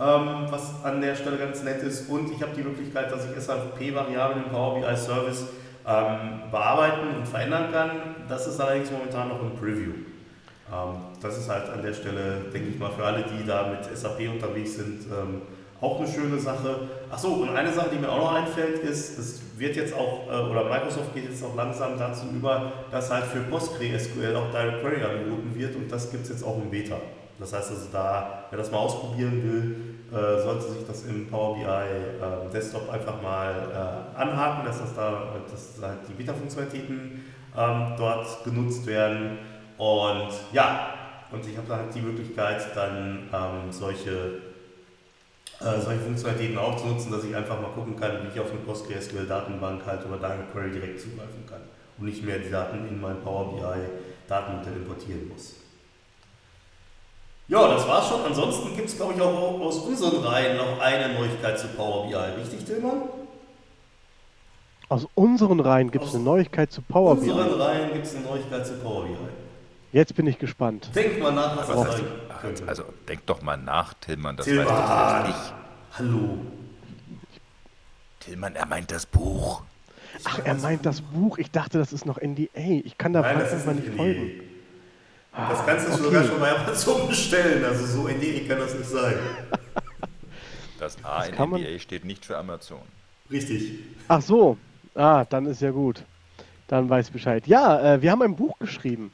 ähm, 0.00 0.46
was 0.50 0.84
an 0.84 1.00
der 1.00 1.16
Stelle 1.16 1.38
ganz 1.38 1.64
nett 1.64 1.82
ist. 1.82 2.08
Und 2.08 2.30
ich 2.30 2.40
habe 2.40 2.52
die 2.56 2.62
Möglichkeit, 2.62 3.10
dass 3.10 3.26
ich 3.28 3.42
SAP-Variablen 3.42 4.44
im 4.44 4.50
Power 4.50 4.80
BI 4.80 4.96
Service 4.96 5.46
ähm, 5.84 6.42
bearbeiten 6.52 7.16
und 7.16 7.26
verändern 7.26 7.72
kann. 7.72 7.90
Das 8.28 8.46
ist 8.46 8.60
allerdings 8.60 8.92
momentan 8.92 9.30
noch 9.30 9.42
im 9.42 9.56
Preview. 9.56 10.07
Ähm, 10.72 10.96
das 11.20 11.38
ist 11.38 11.48
halt 11.48 11.68
an 11.70 11.82
der 11.82 11.92
Stelle, 11.92 12.42
denke 12.52 12.68
ich 12.68 12.78
mal, 12.78 12.90
für 12.90 13.04
alle, 13.04 13.24
die 13.24 13.46
da 13.46 13.68
mit 13.68 13.96
SAP 13.96 14.28
unterwegs 14.32 14.76
sind, 14.76 15.06
ähm, 15.06 15.42
auch 15.80 15.98
eine 15.98 16.08
schöne 16.08 16.38
Sache. 16.38 16.88
Achso, 17.10 17.28
und 17.28 17.50
eine 17.50 17.72
Sache, 17.72 17.90
die 17.92 17.98
mir 17.98 18.10
auch 18.10 18.18
noch 18.18 18.34
einfällt, 18.34 18.82
ist, 18.82 19.18
es 19.18 19.42
wird 19.56 19.76
jetzt 19.76 19.94
auch, 19.94 20.26
äh, 20.28 20.50
oder 20.50 20.64
Microsoft 20.64 21.14
geht 21.14 21.24
jetzt 21.24 21.44
auch 21.44 21.54
langsam 21.54 21.98
dazu 21.98 22.26
über, 22.34 22.72
dass 22.90 23.10
halt 23.10 23.24
für 23.24 23.40
PostgreSQL 23.40 24.36
auch 24.36 24.50
Direct 24.50 24.80
Query 24.80 25.02
angeboten 25.02 25.52
wird 25.54 25.76
und 25.76 25.90
das 25.90 26.10
gibt 26.10 26.24
es 26.24 26.30
jetzt 26.30 26.44
auch 26.44 26.56
im 26.56 26.70
Beta. 26.70 26.96
Das 27.38 27.52
heißt 27.52 27.70
also, 27.70 27.86
da, 27.92 28.46
wer 28.50 28.58
das 28.58 28.72
mal 28.72 28.78
ausprobieren 28.78 29.42
will, 29.44 29.76
äh, 30.10 30.42
sollte 30.42 30.72
sich 30.72 30.86
das 30.86 31.04
im 31.04 31.28
Power 31.28 31.54
BI 31.54 31.64
äh, 31.64 32.52
Desktop 32.52 32.90
einfach 32.90 33.22
mal 33.22 33.52
äh, 33.52 34.20
anhaken, 34.20 34.64
dass, 34.64 34.80
das 34.80 34.94
da, 34.94 35.34
dass 35.50 35.82
halt 35.82 35.98
die 36.08 36.14
Beta-Funktionalitäten 36.14 37.24
ähm, 37.56 37.92
dort 37.96 38.44
genutzt 38.44 38.86
werden. 38.86 39.38
Und 39.78 40.30
ja, 40.52 40.94
und 41.30 41.46
ich 41.46 41.56
habe 41.56 41.68
dann 41.68 41.78
halt 41.78 41.94
die 41.94 42.00
Möglichkeit, 42.00 42.74
dann 42.74 43.28
ähm, 43.32 43.70
solche, 43.70 44.42
äh, 45.60 45.80
solche 45.80 46.00
Funktionalitäten 46.00 46.58
auch 46.58 46.76
zu 46.76 46.88
nutzen, 46.88 47.12
dass 47.12 47.24
ich 47.24 47.34
einfach 47.34 47.60
mal 47.60 47.70
gucken 47.70 47.96
kann, 47.96 48.22
wie 48.22 48.28
ich 48.34 48.40
auf 48.40 48.50
eine 48.50 48.60
PostgreSQL-Datenbank 48.60 49.86
halt 49.86 50.04
über 50.04 50.16
Direct 50.16 50.52
Query 50.52 50.70
direkt 50.72 51.00
zugreifen 51.00 51.46
kann 51.48 51.60
und 51.98 52.06
nicht 52.06 52.24
mehr 52.24 52.38
die 52.38 52.50
Daten 52.50 52.88
in 52.88 53.00
mein 53.00 53.20
Power 53.22 53.54
BI 53.54 53.80
Datenmodell 54.26 54.74
importieren 54.74 55.28
muss. 55.28 55.54
Ja, 57.46 57.66
das 57.68 57.88
war's 57.88 58.08
schon. 58.08 58.24
Ansonsten 58.26 58.76
gibt 58.76 58.88
es, 58.88 58.96
glaube 58.96 59.14
ich, 59.14 59.20
auch 59.22 59.60
aus 59.60 59.78
unseren 59.78 60.22
Reihen 60.22 60.58
noch 60.58 60.80
eine 60.80 61.14
Neuigkeit 61.14 61.58
zu 61.58 61.68
Power 61.68 62.06
BI. 62.06 62.14
Richtig, 62.14 62.64
Tillmann? 62.64 63.02
Aus 64.90 65.06
unseren 65.14 65.60
Reihen 65.60 65.90
gibt 65.90 66.04
es 66.04 66.14
eine 66.14 66.24
Neuigkeit 66.24 66.70
zu 66.72 66.82
Power 66.82 67.16
BI. 67.16 67.30
Aus 67.30 67.38
unseren 67.38 67.60
Reihen 67.60 67.92
gibt 67.92 68.06
es 68.06 68.16
eine 68.16 68.24
Neuigkeit 68.26 68.66
zu 68.66 68.74
Power 68.74 69.04
BI. 69.04 69.16
Jetzt 69.92 70.14
bin 70.14 70.26
ich 70.26 70.38
gespannt. 70.38 70.90
Denk 70.94 71.18
mal 71.20 71.32
nach, 71.32 71.56
was 71.56 71.68
Was 71.68 71.86
das 71.86 72.02
heißt, 72.42 72.68
also 72.68 72.84
denk 73.08 73.24
doch 73.26 73.40
mal 73.42 73.56
nach, 73.56 73.94
Tillmann, 73.94 74.36
das 74.36 74.46
Tillmann. 74.46 74.66
weiß 74.66 74.74
doch 74.76 75.24
selbst 75.26 75.40
ich. 75.92 75.98
Hallo. 75.98 76.38
Tillmann, 78.20 78.54
er 78.54 78.66
meint 78.66 78.90
das 78.90 79.06
Buch. 79.06 79.62
Ach, 80.24 80.40
er 80.44 80.54
meint 80.54 80.84
das 80.84 81.00
Buch. 81.00 81.38
Ich 81.38 81.50
dachte, 81.50 81.78
das 81.78 81.92
ist 81.92 82.04
noch 82.04 82.18
NDA. 82.20 82.48
Ich 82.84 82.98
kann 82.98 83.12
da 83.12 83.22
Nein, 83.22 83.38
das 83.38 83.52
einfach 83.52 83.72
nicht 83.72 83.86
NDA. 83.88 83.96
folgen. 83.96 84.30
Das 85.32 85.66
kannst 85.66 85.86
du 85.88 85.92
okay. 85.92 86.02
sogar 86.02 86.24
schon 86.24 86.40
bei 86.40 86.50
Amazon 86.56 87.08
bestellen. 87.08 87.64
Also 87.64 87.86
so 87.86 88.08
NDA 88.08 88.46
kann 88.48 88.58
das 88.58 88.74
nicht 88.74 88.90
sein. 88.90 89.14
Das 90.78 91.02
A 91.04 91.24
in 91.24 91.34
kann 91.34 91.50
man- 91.50 91.60
NDA 91.62 91.78
steht 91.78 92.04
nicht 92.04 92.24
für 92.26 92.36
Amazon. 92.36 92.80
Richtig. 93.30 93.78
Ach 94.08 94.20
so. 94.22 94.56
Ah, 94.94 95.24
dann 95.24 95.46
ist 95.46 95.62
ja 95.62 95.70
gut. 95.70 96.02
Dann 96.66 96.88
weiß 96.90 97.06
ich 97.06 97.12
Bescheid. 97.12 97.46
Ja, 97.46 97.94
äh, 97.94 98.02
wir 98.02 98.10
haben 98.10 98.22
ein 98.22 98.36
Buch 98.36 98.58
geschrieben. 98.58 99.12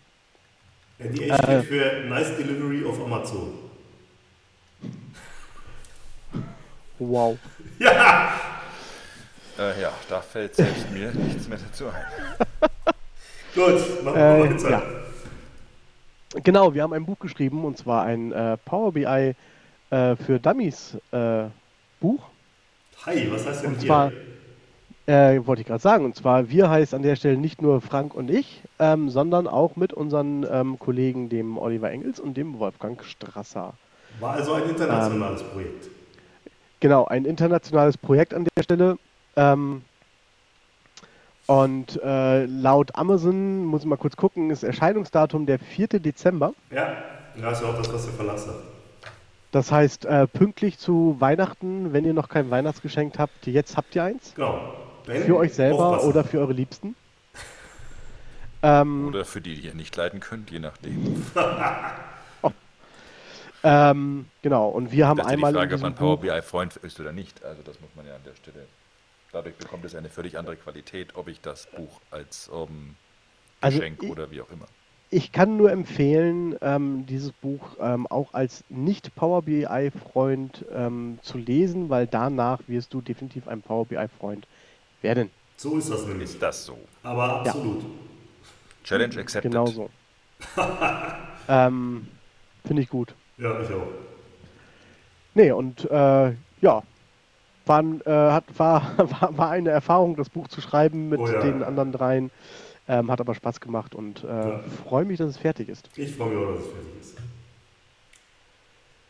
NDA 0.99 1.35
Äh. 1.37 1.43
steht 1.43 1.65
für 1.67 2.01
Nice 2.09 2.37
Delivery 2.37 2.85
of 2.85 3.01
Amazon. 3.03 3.53
Wow. 6.99 7.39
Ja! 7.81 8.33
Äh, 9.59 9.81
ja, 9.83 9.93
da 10.09 10.21
fällt 10.21 10.55
selbst 10.57 10.91
mir 10.91 11.11
nichts 11.13 11.49
mehr 11.49 11.59
dazu 11.59 11.87
ein. 11.89 12.05
Gut, 13.55 14.05
machen 14.05 14.17
wir 14.17 14.45
Äh, 14.45 14.51
weiter. 14.51 14.71
ja. 14.71 14.83
Genau, 16.43 16.73
wir 16.75 16.83
haben 16.83 16.93
ein 16.93 17.05
Buch 17.07 17.19
geschrieben 17.19 17.65
und 17.65 17.77
zwar 17.79 18.05
ein 18.05 18.33
äh, 18.33 18.57
Power 18.65 18.93
BI 18.93 19.05
äh, 19.05 19.35
für 20.17 20.39
Dummies 20.41 20.97
äh, 21.13 21.45
Buch. 22.01 22.23
Hi, 23.07 23.29
was 23.31 23.47
heißt 23.47 23.63
denn 23.65 23.71
Und 23.75 23.79
hier? 23.81 23.87
zwar, 23.87 24.13
äh, 25.07 25.41
wollte 25.45 25.63
ich 25.63 25.67
gerade 25.67 25.83
sagen, 25.83 26.05
und 26.05 26.17
zwar 26.17 26.49
wir 26.49 26.71
heißt 26.71 26.95
an 26.95 27.03
der 27.03 27.17
Stelle 27.17 27.37
nicht 27.37 27.61
nur 27.61 27.81
Frank 27.81 28.15
und 28.15 28.31
ich, 28.31 28.63
ähm, 28.79 29.11
sondern 29.11 29.47
auch 29.47 29.77
mit 29.77 29.93
unseren 29.93 30.47
ähm, 30.51 30.79
Kollegen, 30.79 31.29
dem 31.29 31.59
Oliver 31.59 31.91
Engels 31.91 32.21
und 32.21 32.37
dem 32.37 32.59
Wolfgang 32.59 33.03
Strasser. 33.05 33.75
War 34.21 34.33
also 34.33 34.55
ein 34.55 34.69
internationales 34.69 35.43
Projekt. 35.43 35.89
Genau, 36.81 37.05
ein 37.07 37.25
internationales 37.25 37.99
Projekt 37.99 38.35
an 38.35 38.47
der 38.57 38.63
Stelle. 38.63 38.99
Ähm, 39.37 39.83
und 41.47 42.01
äh, 42.03 42.47
laut 42.47 42.95
Amazon, 42.95 43.65
muss 43.67 43.83
ich 43.83 43.87
mal 43.87 43.97
kurz 43.97 44.17
gucken, 44.17 44.51
ist 44.51 44.63
Erscheinungsdatum 44.63 45.45
der 45.45 45.59
4. 45.59 45.89
Dezember. 45.89 46.55
Ja, 46.71 46.95
ja, 47.37 47.51
ist 47.51 47.61
ja 47.61 47.69
auch 47.69 47.77
das, 47.77 47.93
was 47.93 48.05
der 48.07 48.15
Verlass 48.15 48.47
sagt. 48.47 48.59
Das 49.51 49.71
heißt, 49.71 50.07
äh, 50.07 50.27
pünktlich 50.27 50.79
zu 50.79 51.17
Weihnachten, 51.21 51.93
wenn 51.93 52.05
ihr 52.05 52.15
noch 52.15 52.29
kein 52.29 52.51
Weihnachtsgeschenk 52.51 53.19
habt, 53.19 53.47
jetzt 53.47 53.77
habt 53.77 53.95
ihr 53.95 54.05
eins. 54.05 54.35
Genau. 54.35 54.59
Ben, 55.07 55.23
Für 55.25 55.37
euch 55.37 55.55
selber 55.55 56.03
oder 56.05 56.25
für 56.25 56.39
eure 56.41 56.53
Liebsten. 56.53 56.95
Ähm, 58.63 59.09
Oder 59.09 59.27
für 59.27 59.43
die, 59.43 59.57
die 59.57 59.67
ihr 59.69 59.75
nicht 59.75 59.95
leiden 59.95 60.21
könnt, 60.21 60.51
je 60.51 60.59
nachdem. 60.59 61.23
ähm, 63.63 64.27
genau, 64.41 64.69
und 64.71 64.91
wir 64.91 65.07
haben 65.07 65.19
Das 65.19 65.27
ist 65.27 65.31
ja 65.33 65.37
die 65.37 65.45
einmal 65.45 65.53
in 65.53 65.59
Frage, 65.59 65.75
ob 65.75 65.81
man 65.83 65.95
Power 65.95 66.19
BI 66.21 66.41
Freund 66.43 66.77
ist 66.77 66.99
oder 66.99 67.13
nicht. 67.13 67.45
Also 67.45 67.63
das 67.63 67.79
muss 67.81 67.91
man 67.95 68.07
ja 68.07 68.15
an 68.15 68.23
der 68.25 68.35
Stelle. 68.35 68.67
Dadurch 69.33 69.57
bekommt 69.57 69.85
es 69.85 69.95
eine 69.95 70.09
völlig 70.09 70.39
andere 70.39 70.57
Qualität, 70.57 71.15
ob 71.15 71.29
ich 71.29 71.41
das 71.43 71.67
Buch 71.67 72.01
als 72.11 72.51
ähm, 72.55 72.97
Also 73.61 73.79
Geschenk 73.79 74.03
ich- 74.03 74.11
oder 74.11 74.31
wie 74.31 74.41
auch 74.41 74.51
immer. 74.51 74.67
ich 75.11 75.31
kann 75.33 75.59
nur 75.59 75.71
empfehlen, 75.71 76.57
ähm, 76.63 77.05
dieses 77.07 77.33
Buch 77.33 77.77
ähm, 77.81 78.07
auch 78.07 78.33
als 78.33 78.65
Nicht-Power 78.71 79.43
BI-Freund 79.43 80.65
ähm, 80.73 81.19
zu 81.23 81.37
lesen, 81.37 81.91
weil 81.91 82.07
danach 82.07 82.61
wirst 82.67 82.95
du 82.95 83.03
definitiv 83.03 83.47
ein 83.47 83.61
Power 83.61 83.85
BI-Freund 83.85 84.47
werden. 85.05 85.31
So 85.57 85.79
ist 85.79 85.89
das 85.89 86.05
nämlich. 86.07 86.31
Ist 86.31 86.43
das 86.43 86.65
so? 86.67 86.77
Aber 87.05 87.41
absolut. 87.41 87.85
Challenge 88.83 89.17
accepted. 89.21 89.53
Genau 89.53 89.67
so. 89.67 89.89
ähm, 91.49 92.09
Finde 92.67 92.83
ich 92.83 92.89
gut. 92.89 93.15
Ja, 93.39 93.61
ich 93.61 93.69
auch. 93.71 93.87
Nee, 95.35 95.53
und 95.53 95.89
äh, 95.91 96.33
ja, 96.61 96.83
war, 97.67 97.81
äh, 97.83 98.11
hat, 98.33 98.45
war, 98.59 98.93
war, 99.21 99.39
war 99.39 99.51
eine 99.51 99.71
Erfahrung, 99.71 100.17
das 100.17 100.29
Buch 100.29 100.49
zu 100.49 100.61
schreiben 100.61 101.09
mit 101.09 101.21
Oh 101.21 101.29
ja. 101.29 101.41
den 101.41 101.63
anderen 101.63 101.93
dreien. 101.93 102.31
Ähm, 102.87 103.11
hat 103.11 103.21
aber 103.21 103.35
Spaß 103.35 103.61
gemacht 103.61 103.95
und 103.95 104.25
äh, 104.25 104.27
Ja. 104.27 104.61
freue 104.87 105.07
mich, 105.07 105.17
dass 105.19 105.31
es 105.31 105.39
fertig 105.39 105.69
ist. 105.71 105.89
Ich 105.97 106.15
freue 106.17 106.29
mich 106.31 106.39
auch, 106.39 106.53
dass 106.53 106.61
es 106.67 106.73
fertig 106.73 107.01
ist. 107.01 107.19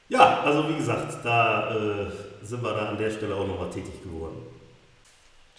Ja, 0.09 0.43
also 0.43 0.69
wie 0.69 0.77
gesagt, 0.77 1.25
da 1.25 1.75
äh, 1.75 2.07
sind 2.43 2.63
wir 2.63 2.73
da 2.73 2.91
an 2.91 2.99
der 2.99 3.11
Stelle 3.11 3.35
auch 3.35 3.47
nochmal 3.47 3.71
tätig 3.71 4.01
geworden. 4.03 4.37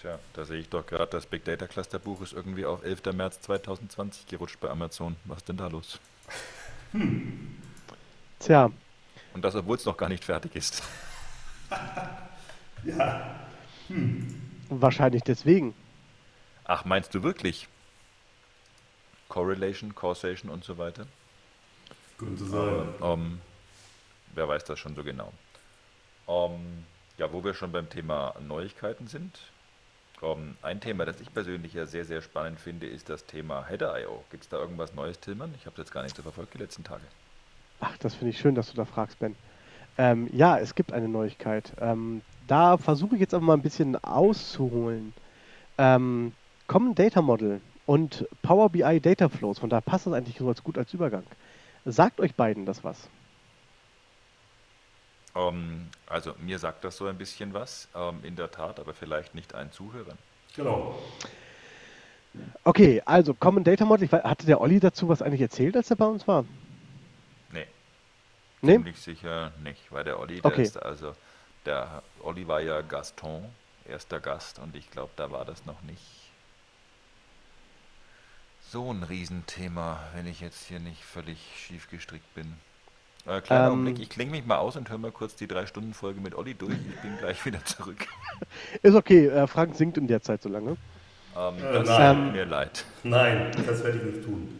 Tja, 0.06 0.19
da 0.34 0.45
sehe 0.45 0.60
ich 0.60 0.69
doch 0.69 0.86
gerade, 0.86 1.07
das 1.07 1.26
Big 1.26 1.45
Data 1.45 1.65
Cluster 1.65 1.98
Buch 1.98 2.22
ist 2.22 2.32
irgendwie 2.34 2.64
auf 2.64 2.84
11. 2.84 3.06
März 3.14 3.41
2020 3.41 4.27
gerutscht 4.27 4.60
bei 4.60 4.69
Amazon. 4.69 5.15
Was 5.23 5.38
ist 5.38 5.49
denn 5.49 5.57
da 5.57 5.65
los? 5.65 5.99
Tja, 8.38 8.69
Und 9.34 9.44
das, 9.44 9.56
obwohl 9.56 9.77
es 9.77 9.86
noch 9.86 9.98
gar 9.98 10.07
nicht 10.07 10.23
fertig 10.23 10.56
ist. 10.56 10.84
Ja, 12.84 13.36
wahrscheinlich 14.69 15.23
deswegen. 15.23 15.73
Ach, 16.65 16.86
meinst 16.86 17.15
du 17.15 17.23
wirklich? 17.23 17.68
Correlation, 19.27 19.95
Causation 19.95 20.52
und 20.52 20.64
so 20.64 20.77
weiter? 20.77 21.07
könnte 22.19 22.45
sein. 22.45 22.94
Ähm, 23.02 23.41
wer 24.36 24.48
weiß 24.48 24.65
das 24.65 24.77
schon 24.77 24.94
so 24.94 25.03
genau? 25.03 25.34
Ähm, 26.27 26.86
ja, 27.18 27.34
wo 27.34 27.44
wir 27.44 27.56
schon 27.56 27.72
beim 27.72 27.90
Thema 27.90 28.36
Neuigkeiten 28.40 29.07
sind. 29.07 29.40
Ähm, 30.22 30.56
ein 30.62 30.80
Thema, 30.80 31.06
das 31.06 31.20
ich 31.22 31.34
persönlich 31.34 31.74
ja 31.74 31.86
sehr, 31.86 32.06
sehr 32.06 32.22
spannend 32.22 32.60
finde, 32.60 32.88
ist 32.88 33.10
das 33.10 33.26
Thema 33.26 33.66
Header.io. 33.68 34.24
Gibt 34.32 34.44
es 34.44 34.50
da 34.50 34.58
irgendwas 34.58 34.94
Neues, 34.94 35.20
Tillmann? 35.20 35.54
Ich 35.58 35.66
habe 35.66 35.74
es 35.74 35.80
jetzt 35.80 35.92
gar 35.92 36.04
nicht 36.04 36.16
so 36.16 36.22
verfolgt 36.22 36.54
die 36.54 36.60
letzten 36.60 36.84
Tage. 36.84 37.04
Ach, 37.80 37.98
das 37.98 38.16
finde 38.16 38.32
ich 38.32 38.40
schön, 38.40 38.56
dass 38.56 38.72
du 38.72 38.78
da 38.78 38.86
fragst, 38.86 39.20
Ben. 39.20 39.36
Ähm, 39.98 40.30
ja, 40.34 40.58
es 40.58 40.76
gibt 40.76 40.94
eine 40.94 41.08
Neuigkeit. 41.08 41.72
Ähm, 41.80 42.22
da 42.48 42.78
versuche 42.78 43.16
ich 43.16 43.22
jetzt 43.22 43.34
aber 43.34 43.46
mal 43.46 43.54
ein 43.54 43.62
bisschen 43.62 43.96
auszuholen. 44.04 45.14
Ähm, 45.78 46.34
Common 46.68 46.96
Data 46.96 47.22
Model 47.22 47.62
und 47.86 48.26
Power 48.42 48.70
BI 48.70 49.00
Data 49.00 49.30
Flows, 49.30 49.60
von 49.60 49.70
da 49.70 49.82
passt 49.82 50.08
das 50.08 50.14
eigentlich 50.14 50.38
so 50.38 50.48
als 50.48 50.64
gut 50.64 50.78
als 50.78 50.94
Übergang. 50.94 51.24
Sagt 51.86 52.20
euch 52.20 52.34
beiden 52.36 52.66
das 52.66 52.84
was? 52.84 53.10
Ähm, 55.36 55.91
also 56.07 56.34
mir 56.40 56.60
sagt 56.60 56.84
das 56.84 56.98
so 56.98 57.06
ein 57.07 57.18
bisschen 57.18 57.53
was, 57.53 57.90
ähm, 57.94 58.24
in 58.24 58.36
der 58.36 58.52
Tat, 58.52 58.80
aber 58.80 58.94
vielleicht 58.94 59.36
nicht 59.36 59.53
allen 59.53 59.72
Zuhörern. 59.72 60.18
Genau. 60.56 60.95
Okay, 62.64 63.02
also 63.06 63.34
Common 63.34 63.64
Data 63.64 63.86
Model, 63.86 64.10
hatte 64.12 64.45
der 64.45 64.60
Olli 64.62 64.80
dazu 64.80 65.07
was 65.07 65.22
eigentlich 65.22 65.41
erzählt, 65.41 65.76
als 65.78 65.90
er 65.90 65.95
bei 65.98 66.06
uns 66.06 66.28
war? 66.28 66.45
Nee, 67.49 67.68
Nee? 68.62 68.80
ziemlich 68.80 69.02
sicher 69.02 69.52
nicht, 69.57 69.91
weil 69.91 70.03
der 70.03 70.20
Olli, 70.20 70.41
der 70.41 70.53
Okay. 70.53 70.62
ist, 70.62 70.78
also 70.78 71.16
der 71.66 72.03
Olli 72.20 72.48
war 72.48 72.62
ja 72.62 72.82
Gaston, 72.82 73.56
erster 73.86 74.20
Gast 74.20 74.60
und 74.60 74.76
ich 74.76 74.91
glaube, 74.91 75.14
da 75.16 75.32
war 75.32 75.45
das 75.45 75.66
noch 75.66 75.82
nicht 75.82 76.36
so 78.60 78.91
ein 78.91 79.03
Riesenthema, 79.03 80.10
wenn 80.14 80.28
ich 80.28 80.41
jetzt 80.41 80.66
hier 80.66 80.80
nicht 80.82 81.06
völlig 81.06 81.40
schief 81.57 81.88
gestrickt 81.90 82.34
bin. 82.34 82.60
Äh, 83.27 83.41
kleiner 83.41 83.65
Ähm. 83.68 83.72
Augenblick, 83.72 83.99
ich 83.99 84.10
klinge 84.10 84.31
mich 84.31 84.45
mal 84.45 84.57
aus 84.57 84.76
und 84.76 84.89
höre 84.89 84.97
mal 84.97 85.11
kurz 85.11 85.35
die 85.35 85.47
drei 85.47 85.65
Stunden 85.65 85.93
Folge 85.93 86.22
mit 86.22 86.35
Olli 86.35 86.53
durch. 86.53 86.73
Ich 86.73 87.02
bin 87.02 87.18
gleich 87.19 87.43
wieder 87.45 87.64
zurück. 87.65 88.07
Ist 88.84 88.95
okay, 88.95 89.27
äh, 89.27 89.47
Frank 89.47 89.76
singt 89.76 89.97
in 89.97 90.07
der 90.07 90.22
Zeit 90.22 90.41
so 90.43 90.49
lange. 90.49 90.77
Ähm, 91.38 91.53
Äh, 91.57 91.73
das 91.73 91.88
nein. 91.88 92.23
tut 92.26 92.34
mir 92.34 92.45
leid. 92.45 92.85
Nein, 93.03 93.52
das 93.65 93.84
werde 93.84 93.97
ich 93.97 94.03
nicht 94.15 94.26
tun. 94.26 94.60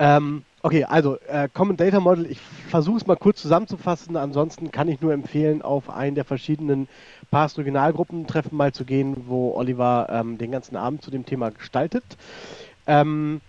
Ähm, 0.00 0.44
okay, 0.62 0.84
also 0.84 1.18
äh, 1.26 1.48
Common 1.52 1.76
Data 1.76 1.98
Model, 2.00 2.26
ich 2.30 2.40
versuche 2.68 2.98
es 2.98 3.06
mal 3.06 3.16
kurz 3.16 3.42
zusammenzufassen. 3.42 4.16
Ansonsten 4.16 4.70
kann 4.70 4.88
ich 4.88 5.00
nur 5.00 5.12
empfehlen, 5.12 5.60
auf 5.60 5.90
einen 5.90 6.14
der 6.14 6.24
verschiedenen 6.24 6.88
Past 7.30 7.58
Regionalgruppentreffen 7.58 8.56
mal 8.56 8.72
zu 8.72 8.84
gehen, 8.84 9.24
wo 9.26 9.54
Oliver 9.54 10.08
ähm, 10.10 10.38
den 10.38 10.52
ganzen 10.52 10.76
Abend 10.76 11.02
zu 11.02 11.10
dem 11.10 11.26
Thema 11.26 11.50
gestaltet. 11.50 12.04
Ähm, 12.86 13.40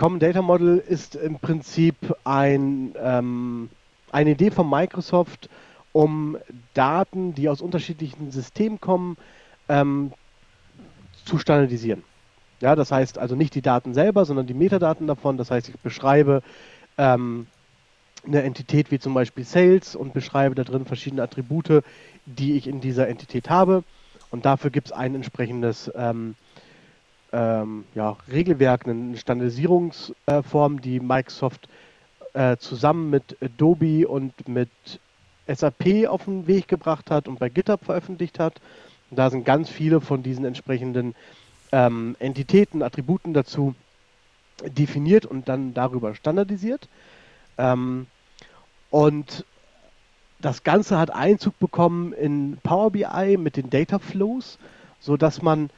Common 0.00 0.18
Data 0.18 0.40
Model 0.40 0.78
ist 0.78 1.14
im 1.14 1.38
Prinzip 1.38 1.94
ein, 2.24 2.94
ähm, 2.96 3.68
eine 4.10 4.30
Idee 4.30 4.50
von 4.50 4.66
Microsoft, 4.66 5.50
um 5.92 6.38
Daten, 6.72 7.34
die 7.34 7.50
aus 7.50 7.60
unterschiedlichen 7.60 8.30
Systemen 8.30 8.80
kommen, 8.80 9.18
ähm, 9.68 10.12
zu 11.26 11.36
standardisieren. 11.36 12.02
Ja, 12.62 12.76
das 12.76 12.90
heißt 12.90 13.18
also 13.18 13.36
nicht 13.36 13.54
die 13.54 13.60
Daten 13.60 13.92
selber, 13.92 14.24
sondern 14.24 14.46
die 14.46 14.54
Metadaten 14.54 15.06
davon. 15.06 15.36
Das 15.36 15.50
heißt, 15.50 15.68
ich 15.68 15.78
beschreibe 15.80 16.42
ähm, 16.96 17.46
eine 18.26 18.42
Entität 18.42 18.90
wie 18.90 19.00
zum 19.00 19.12
Beispiel 19.12 19.44
Sales 19.44 19.96
und 19.96 20.14
beschreibe 20.14 20.54
da 20.54 20.64
drin 20.64 20.86
verschiedene 20.86 21.22
Attribute, 21.22 21.84
die 22.24 22.56
ich 22.56 22.68
in 22.68 22.80
dieser 22.80 23.06
Entität 23.06 23.50
habe. 23.50 23.84
Und 24.30 24.46
dafür 24.46 24.70
gibt 24.70 24.86
es 24.86 24.92
ein 24.92 25.14
entsprechendes 25.14 25.92
ähm, 25.94 26.36
ähm, 27.32 27.84
ja, 27.94 28.16
Regelwerk, 28.30 28.86
eine 28.86 29.16
Standardisierungsform, 29.16 30.80
die 30.80 31.00
Microsoft 31.00 31.68
äh, 32.34 32.56
zusammen 32.56 33.10
mit 33.10 33.36
Adobe 33.42 34.06
und 34.08 34.48
mit 34.48 34.70
SAP 35.46 36.06
auf 36.08 36.24
den 36.24 36.46
Weg 36.46 36.68
gebracht 36.68 37.10
hat 37.10 37.28
und 37.28 37.38
bei 37.38 37.48
GitHub 37.48 37.84
veröffentlicht 37.84 38.38
hat. 38.38 38.60
Und 39.10 39.18
da 39.18 39.30
sind 39.30 39.44
ganz 39.44 39.68
viele 39.68 40.00
von 40.00 40.22
diesen 40.22 40.44
entsprechenden 40.44 41.14
ähm, 41.72 42.16
Entitäten, 42.18 42.82
Attributen 42.82 43.34
dazu 43.34 43.74
definiert 44.64 45.26
und 45.26 45.48
dann 45.48 45.74
darüber 45.74 46.14
standardisiert. 46.14 46.88
Ähm, 47.58 48.06
und 48.90 49.44
das 50.40 50.62
Ganze 50.62 50.98
hat 50.98 51.10
Einzug 51.10 51.58
bekommen 51.58 52.12
in 52.12 52.58
Power 52.62 52.90
BI 52.90 53.36
mit 53.36 53.56
den 53.56 53.70
Data 53.70 53.98
Flows, 53.98 54.58
sodass 54.98 55.42
man 55.42 55.70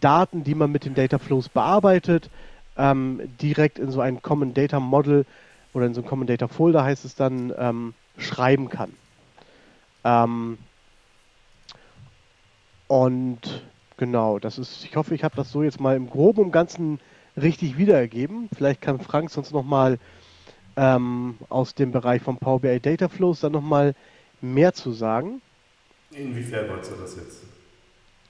Daten, 0.00 0.44
die 0.44 0.54
man 0.54 0.72
mit 0.72 0.84
den 0.84 0.94
Data 0.94 1.18
Flows 1.18 1.48
bearbeitet, 1.48 2.30
ähm, 2.76 3.20
direkt 3.40 3.78
in 3.78 3.90
so 3.90 4.00
ein 4.00 4.22
Common 4.22 4.54
Data 4.54 4.80
Model 4.80 5.24
oder 5.72 5.86
in 5.86 5.94
so 5.94 6.02
ein 6.02 6.06
Common 6.06 6.26
Data 6.26 6.48
Folder 6.48 6.84
heißt 6.84 7.04
es 7.04 7.14
dann, 7.14 7.52
ähm, 7.58 7.94
schreiben 8.18 8.68
kann. 8.68 8.92
Ähm, 10.04 10.58
und 12.88 13.64
genau, 13.96 14.38
das 14.38 14.58
ist, 14.58 14.84
ich 14.84 14.96
hoffe, 14.96 15.14
ich 15.14 15.24
habe 15.24 15.36
das 15.36 15.50
so 15.50 15.62
jetzt 15.62 15.80
mal 15.80 15.96
im 15.96 16.08
Groben 16.08 16.44
und 16.44 16.52
Ganzen 16.52 17.00
richtig 17.36 17.76
wiedergegeben. 17.76 18.48
Vielleicht 18.54 18.80
kann 18.80 19.00
Frank 19.00 19.30
sonst 19.30 19.52
nochmal 19.52 19.98
ähm, 20.76 21.38
aus 21.48 21.74
dem 21.74 21.92
Bereich 21.92 22.22
von 22.22 22.38
Power 22.38 22.60
BI 22.60 22.80
Data 22.80 23.08
Flows 23.08 23.40
dann 23.40 23.52
nochmal 23.52 23.94
mehr 24.40 24.72
zu 24.72 24.92
sagen. 24.92 25.40
Inwiefern 26.12 26.68
meinst 26.68 26.90
du 26.90 26.94
das 26.96 27.16
jetzt? 27.16 27.55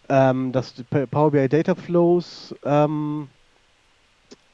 Ähm, 0.09 0.53
dass 0.53 0.75
du 0.75 0.85
P- 0.85 1.07
Power 1.07 1.31
BI 1.33 1.49
Data 1.49 1.75
Flows 1.75 2.55
ähm, 2.65 3.29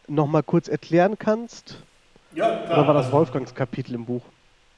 nochmal 0.08 0.42
kurz 0.42 0.68
erklären 0.68 1.18
kannst. 1.18 1.86
Ja, 2.30 2.46
klar. 2.66 2.72
Oder 2.78 2.86
war 2.86 2.94
das 2.94 3.12
Wolfgangs 3.12 3.54
Kapitel 3.54 3.94
im 3.94 4.06
Buch? 4.06 4.32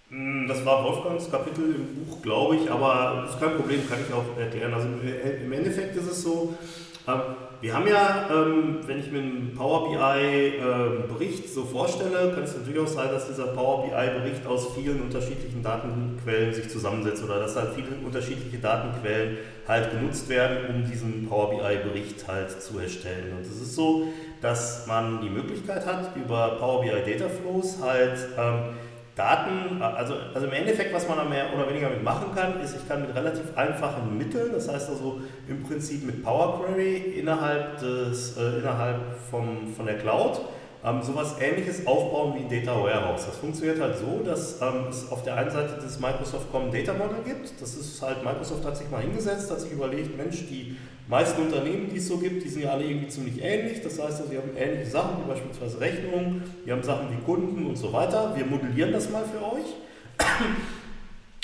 Hm, 0.09 0.47
das 0.49 0.65
war 0.65 0.85
Wolfgangs 0.85 1.31
Kapitel 1.31 1.75
im 1.75 2.05
Buch, 2.07 2.23
glaube 2.23 2.57
ich, 2.57 2.71
aber 2.71 3.23
das 3.23 3.35
ist 3.35 3.41
kein 3.41 3.57
Problem, 3.57 3.89
kann 3.89 3.99
ich 4.07 4.13
auch 4.13 4.37
erklären. 4.39 4.75
Also 4.75 4.89
im 4.89 5.53
Endeffekt 5.53 5.97
ist 5.97 6.07
es 6.07 6.23
so, 6.23 6.55
wir 7.61 7.75
haben 7.75 7.87
ja, 7.87 8.29
ähm, 8.31 8.79
wenn 8.87 8.99
ich 8.99 9.11
mir 9.11 9.19
einen 9.19 9.55
Power 9.55 9.91
BI-Bericht 9.91 11.45
ähm, 11.45 11.51
so 11.51 11.65
vorstelle, 11.65 12.33
kann 12.35 12.45
es 12.45 12.57
natürlich 12.57 12.81
auch 12.81 12.87
sein, 12.87 13.11
dass 13.11 13.27
dieser 13.29 13.49
Power 13.49 13.85
BI-Bericht 13.85 14.47
aus 14.47 14.69
vielen 14.75 15.03
unterschiedlichen 15.03 15.63
Datenquellen 15.63 16.55
sich 16.55 16.69
zusammensetzt 16.71 17.23
oder 17.23 17.41
dass 17.41 17.57
halt 17.57 17.75
viele 17.75 17.89
unterschiedliche 18.05 18.59
Datenquellen 18.59 19.37
halt 19.69 19.91
genutzt 19.91 20.29
werden, 20.31 20.75
um 20.75 20.91
diesen 20.91 21.27
Power 21.29 21.51
BI-Bericht 21.51 22.27
halt 22.27 22.51
zu 22.63 22.79
erstellen. 22.79 23.35
Und 23.37 23.43
es 23.43 23.61
ist 23.61 23.75
so, 23.75 24.09
dass 24.41 24.87
man 24.87 25.21
die 25.21 25.31
Möglichkeit 25.31 25.85
hat, 25.85 26.17
über 26.17 26.57
Power 26.59 26.83
BI 26.83 26.91
Data 26.91 27.29
Flows 27.29 27.79
halt 27.83 28.19
Daten, 29.17 29.81
also, 29.81 30.15
also 30.35 30.47
im 30.47 30.53
Endeffekt, 30.53 30.93
was 30.93 31.09
man 31.09 31.19
da 31.19 31.25
mehr 31.25 31.47
oder 31.55 31.69
weniger 31.69 31.89
mit 31.89 32.03
machen 32.03 32.35
kann, 32.35 32.61
ist, 32.61 32.75
ich 32.77 32.89
kann 32.89 33.03
mit 33.03 33.15
relativ 33.15 33.57
einfachen 33.57 34.19
Mitteln, 34.19 34.51
das 34.53 34.69
heißt 34.69 34.91
also 34.91 35.21
im 35.49 35.63
Prinzip 35.63 36.05
mit 36.05 36.25
Power 36.25 36.61
Query 36.61 36.97
innerhalb, 37.21 37.79
des, 37.79 38.37
äh, 38.37 38.59
innerhalb 38.59 38.99
vom, 39.31 39.73
von 39.73 39.87
der 39.87 39.99
Cloud, 39.99 40.41
ähm, 40.85 41.01
sowas 41.01 41.37
ähnliches 41.41 41.87
aufbauen 41.87 42.35
wie 42.35 42.41
ein 42.41 42.65
Data 42.65 42.77
Warehouse. 42.77 43.27
Das 43.27 43.37
funktioniert 43.37 43.81
halt 43.81 43.97
so, 43.97 44.21
dass 44.25 44.61
ähm, 44.61 44.89
es 44.91 45.11
auf 45.13 45.23
der 45.23 45.37
einen 45.37 45.51
Seite 45.51 45.79
das 45.81 46.01
Microsoft 46.01 46.51
Common 46.51 46.73
Data 46.73 46.93
Model 46.93 47.23
gibt. 47.25 47.61
Das 47.61 47.75
ist 47.77 48.03
halt, 48.03 48.25
Microsoft 48.25 48.65
hat 48.65 48.77
sich 48.77 48.91
mal 48.91 49.01
hingesetzt, 49.01 49.51
hat 49.51 49.61
sich 49.61 49.71
überlegt, 49.71 50.17
Mensch, 50.17 50.47
die 50.49 50.77
meisten 51.09 51.43
Unternehmen, 51.43 51.89
die 51.93 51.99
es 51.99 52.09
so 52.09 52.19
gibt, 52.19 52.45
die 52.45 52.49
sind 52.49 52.63
ja 52.63 52.71
alle 52.71 52.85
irgendwie 52.85 53.09
ziemlich 53.09 53.43
ähnlich. 53.43 53.83
Das 53.83 53.93
heißt, 53.93 54.21
also, 54.21 54.31
sie 54.31 54.37
haben 54.37 54.51
ähnliche 54.57 54.91
Sachen, 54.91 55.19
wie 55.25 55.29
beispielsweise 55.29 55.81
Rechnungen, 55.81 56.43
die 56.65 56.73
haben 56.73 56.83
Sachen 56.83 57.09
wie 57.11 57.23
Kunden 57.25 57.67
und 57.67 57.77
so 57.77 57.93
weiter. 57.93 58.35
Wir 58.37 58.47
modellieren 58.47 58.93
das 58.93 59.11
mal 59.11 59.25
für 59.25 59.45
euch. 59.45 59.67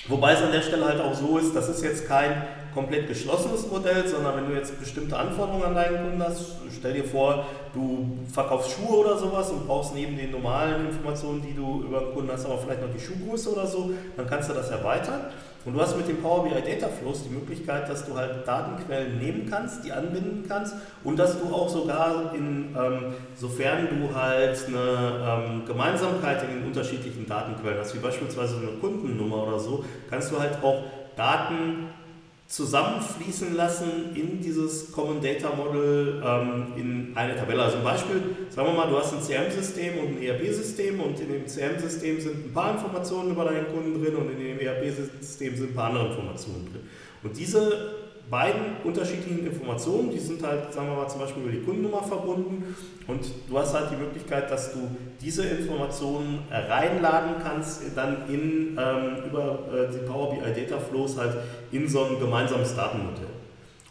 Wobei 0.09 0.33
es 0.33 0.43
an 0.43 0.53
der 0.53 0.63
Stelle 0.63 0.87
halt 0.87 1.01
auch 1.01 1.15
so 1.15 1.39
ist, 1.39 1.55
das 1.55 1.69
ist 1.69 1.85
jetzt 1.85 2.09
kein 2.09 2.43
komplett 2.73 3.09
geschlossenes 3.09 3.71
Modell, 3.71 4.07
sondern 4.07 4.37
wenn 4.37 4.49
du 4.49 4.55
jetzt 4.55 4.79
bestimmte 4.79 5.17
Anforderungen 5.17 5.65
an 5.65 5.75
deinen 5.75 5.97
Kunden 5.97 6.23
hast, 6.23 6.57
stell 6.77 6.95
dir 6.95 7.05
vor, 7.05 7.47
du 7.75 8.19
verkaufst 8.33 8.73
Schuhe 8.73 8.99
oder 8.99 9.19
sowas 9.19 9.51
und 9.51 9.67
brauchst 9.67 9.95
neben 9.95 10.17
den 10.17 10.31
normalen 10.31 10.87
Informationen, 10.87 11.43
die 11.43 11.55
du 11.55 11.85
über 11.87 12.01
den 12.01 12.15
Kunden 12.15 12.31
hast, 12.33 12.47
aber 12.47 12.59
vielleicht 12.59 12.81
noch 12.81 12.93
die 12.93 13.01
Schuhgröße 13.01 13.53
oder 13.53 13.67
so, 13.67 13.91
dann 14.17 14.27
kannst 14.27 14.49
du 14.49 14.55
das 14.55 14.71
erweitern. 14.71 15.27
Und 15.65 15.75
du 15.75 15.81
hast 15.81 15.97
mit 15.97 16.09
dem 16.09 16.23
Power 16.23 16.45
BI 16.45 16.55
Data 16.55 16.89
Flows 16.89 17.25
die 17.25 17.35
Möglichkeit, 17.35 17.89
dass 17.89 18.07
du 18.07 18.17
halt 18.17 18.47
Datenquellen 18.49 19.19
nehmen 19.19 19.47
kannst, 19.51 19.85
die 19.85 19.93
anbinden 19.93 20.45
kannst 20.49 20.75
und 21.05 21.19
dass 21.19 21.39
du 21.39 21.55
auch 21.55 21.69
sogar 21.69 22.35
in, 22.35 22.75
ähm, 22.75 23.15
sofern 23.37 23.89
du 23.91 24.15
halt 24.15 24.59
eine 24.69 25.45
ähm, 25.49 25.67
Gemeinsamkeit 25.67 26.43
in 26.45 26.61
den 26.61 26.67
unterschiedlichen 26.67 27.27
Datenquellen 27.27 27.79
hast, 27.79 27.95
wie 27.95 27.99
beispielsweise 27.99 28.57
eine 28.57 28.79
Kundennummer 28.81 29.47
oder 29.47 29.59
so, 29.59 29.85
kannst 30.09 30.33
du 30.33 30.41
halt 30.41 30.63
auch 30.63 30.85
Daten 31.17 31.91
zusammenfließen 32.51 33.55
lassen 33.55 34.11
in 34.17 34.41
dieses 34.41 34.91
Common 34.91 35.21
Data 35.23 35.55
Model 35.55 36.21
ähm, 36.25 36.73
in 36.77 37.13
eine 37.17 37.37
Tabelle. 37.37 37.63
Also 37.63 37.77
ein 37.77 37.85
Beispiel, 37.85 38.21
sagen 38.51 38.67
wir 38.67 38.75
mal, 38.75 38.91
du 38.91 38.99
hast 38.99 39.15
ein 39.15 39.21
CRM-System 39.21 39.99
und 39.99 40.17
ein 40.17 40.23
ERP-System 40.23 41.01
und 41.01 41.21
in 41.21 41.29
dem 41.29 41.47
CRM-System 41.47 42.21
sind 42.21 42.47
ein 42.47 42.53
paar 42.53 42.73
Informationen 42.73 43.31
über 43.31 43.45
deinen 43.45 43.69
Kunden 43.69 44.03
drin 44.03 44.17
und 44.17 44.33
in 44.33 44.39
dem 44.41 44.59
ERP-System 44.59 45.57
sind 45.57 45.71
ein 45.71 45.75
paar 45.75 45.91
andere 45.91 46.09
Informationen 46.09 46.69
drin. 46.73 46.83
Und 47.23 47.37
diese 47.37 48.00
beiden 48.31 48.77
unterschiedlichen 48.85 49.45
Informationen, 49.45 50.11
die 50.11 50.19
sind 50.19 50.43
halt, 50.43 50.73
sagen 50.73 50.89
wir 50.89 50.97
mal, 50.97 51.09
zum 51.09 51.21
Beispiel 51.21 51.43
über 51.43 51.53
die 51.53 51.63
Kundennummer 51.63 52.03
verbunden 52.03 52.77
und 53.09 53.21
du 53.49 53.59
hast 53.59 53.75
halt 53.75 53.91
die 53.91 53.97
Möglichkeit, 53.97 54.51
dass 54.51 54.73
du 54.73 54.79
diese 55.21 55.45
Informationen 55.45 56.45
reinladen 56.51 57.43
kannst, 57.43 57.83
dann 57.97 58.29
in, 58.29 58.79
ähm, 58.79 59.29
über 59.29 59.59
äh, 59.73 59.93
die 59.93 60.07
Power 60.07 60.31
BI 60.31 60.41
Data 60.41 60.79
Flows 60.79 61.19
halt 61.19 61.37
in 61.73 61.89
so 61.89 62.05
ein 62.05 62.21
gemeinsames 62.21 62.77
Datenmodell. 62.77 63.27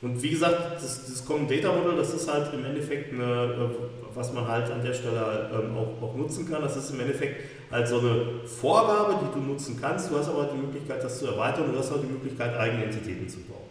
Und 0.01 0.23
wie 0.23 0.29
gesagt, 0.29 0.75
das, 0.75 1.07
das 1.07 1.25
Common 1.25 1.47
Data 1.47 1.73
Model, 1.73 1.97
das 1.97 2.13
ist 2.13 2.31
halt 2.31 2.53
im 2.53 2.63
Endeffekt, 2.63 3.13
eine, 3.13 3.23
äh, 3.23 4.15
was 4.15 4.31
man 4.31 4.47
halt 4.47 4.71
an 4.71 4.81
der 4.81 4.93
Stelle 4.93 5.49
ähm, 5.53 5.75
auch, 5.75 6.01
auch 6.01 6.15
nutzen 6.15 6.49
kann. 6.49 6.61
Das 6.61 6.77
ist 6.77 6.91
im 6.91 7.01
Endeffekt 7.01 7.41
halt 7.69 7.87
so 7.87 7.99
eine 7.99 8.45
Vorgabe, 8.45 9.15
die 9.21 9.39
du 9.39 9.45
nutzen 9.45 9.77
kannst. 9.79 10.09
Du 10.09 10.17
hast 10.17 10.29
aber 10.29 10.49
die 10.53 10.57
Möglichkeit, 10.57 11.03
das 11.03 11.19
zu 11.19 11.27
erweitern 11.27 11.65
und 11.65 11.73
du 11.73 11.79
hast 11.79 11.91
auch 11.91 11.99
die 11.99 12.07
Möglichkeit, 12.07 12.57
eigene 12.57 12.85
Entitäten 12.85 13.27
zu 13.27 13.39
bauen. 13.39 13.68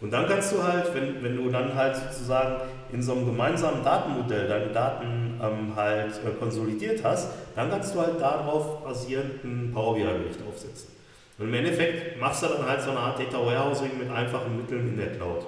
Und 0.00 0.10
dann 0.10 0.26
kannst 0.26 0.52
du 0.52 0.62
halt, 0.62 0.94
wenn, 0.94 1.22
wenn 1.22 1.36
du 1.36 1.50
dann 1.50 1.74
halt 1.74 1.96
sozusagen 1.96 2.60
in 2.92 3.02
so 3.02 3.12
einem 3.12 3.26
gemeinsamen 3.26 3.82
Datenmodell 3.82 4.46
deine 4.46 4.68
Daten 4.68 5.40
ähm, 5.42 5.74
halt 5.74 6.12
äh, 6.12 6.30
konsolidiert 6.38 7.02
hast, 7.02 7.30
dann 7.54 7.70
kannst 7.70 7.94
du 7.94 8.00
halt 8.00 8.20
darauf 8.20 8.84
basierend 8.84 9.42
ein 9.42 9.72
Power 9.72 9.94
BI-Bericht 9.94 10.40
aufsetzen. 10.46 10.90
Und 11.38 11.48
im 11.48 11.54
Endeffekt 11.54 12.20
machst 12.20 12.42
du 12.42 12.48
dann 12.48 12.66
halt 12.66 12.82
so 12.82 12.90
eine 12.90 13.00
Art 13.00 13.18
Data 13.18 13.38
Warehousing 13.38 13.98
mit 13.98 14.10
einfachen 14.10 14.56
Mitteln 14.56 14.88
in 14.88 14.96
der 14.96 15.12
Cloud. 15.14 15.46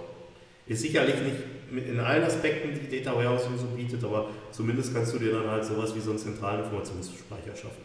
Ist 0.67 0.83
sicherlich 0.83 1.17
nicht 1.21 1.87
in 1.87 2.01
allen 2.01 2.25
Aspekten, 2.25 2.75
die 2.75 2.99
Data 2.99 3.17
Warehousing 3.17 3.59
so 3.59 3.67
bietet, 3.67 4.03
aber 4.03 4.29
zumindest 4.51 4.95
kannst 4.95 5.15
du 5.15 5.19
dir 5.19 5.33
dann 5.33 5.51
halt 5.51 5.65
sowas 5.65 5.95
wie 5.95 6.01
so 6.01 6.11
einen 6.11 6.19
zentralen 6.19 6.65
Informationsspeicher 6.65 7.55
schaffen. 7.55 7.85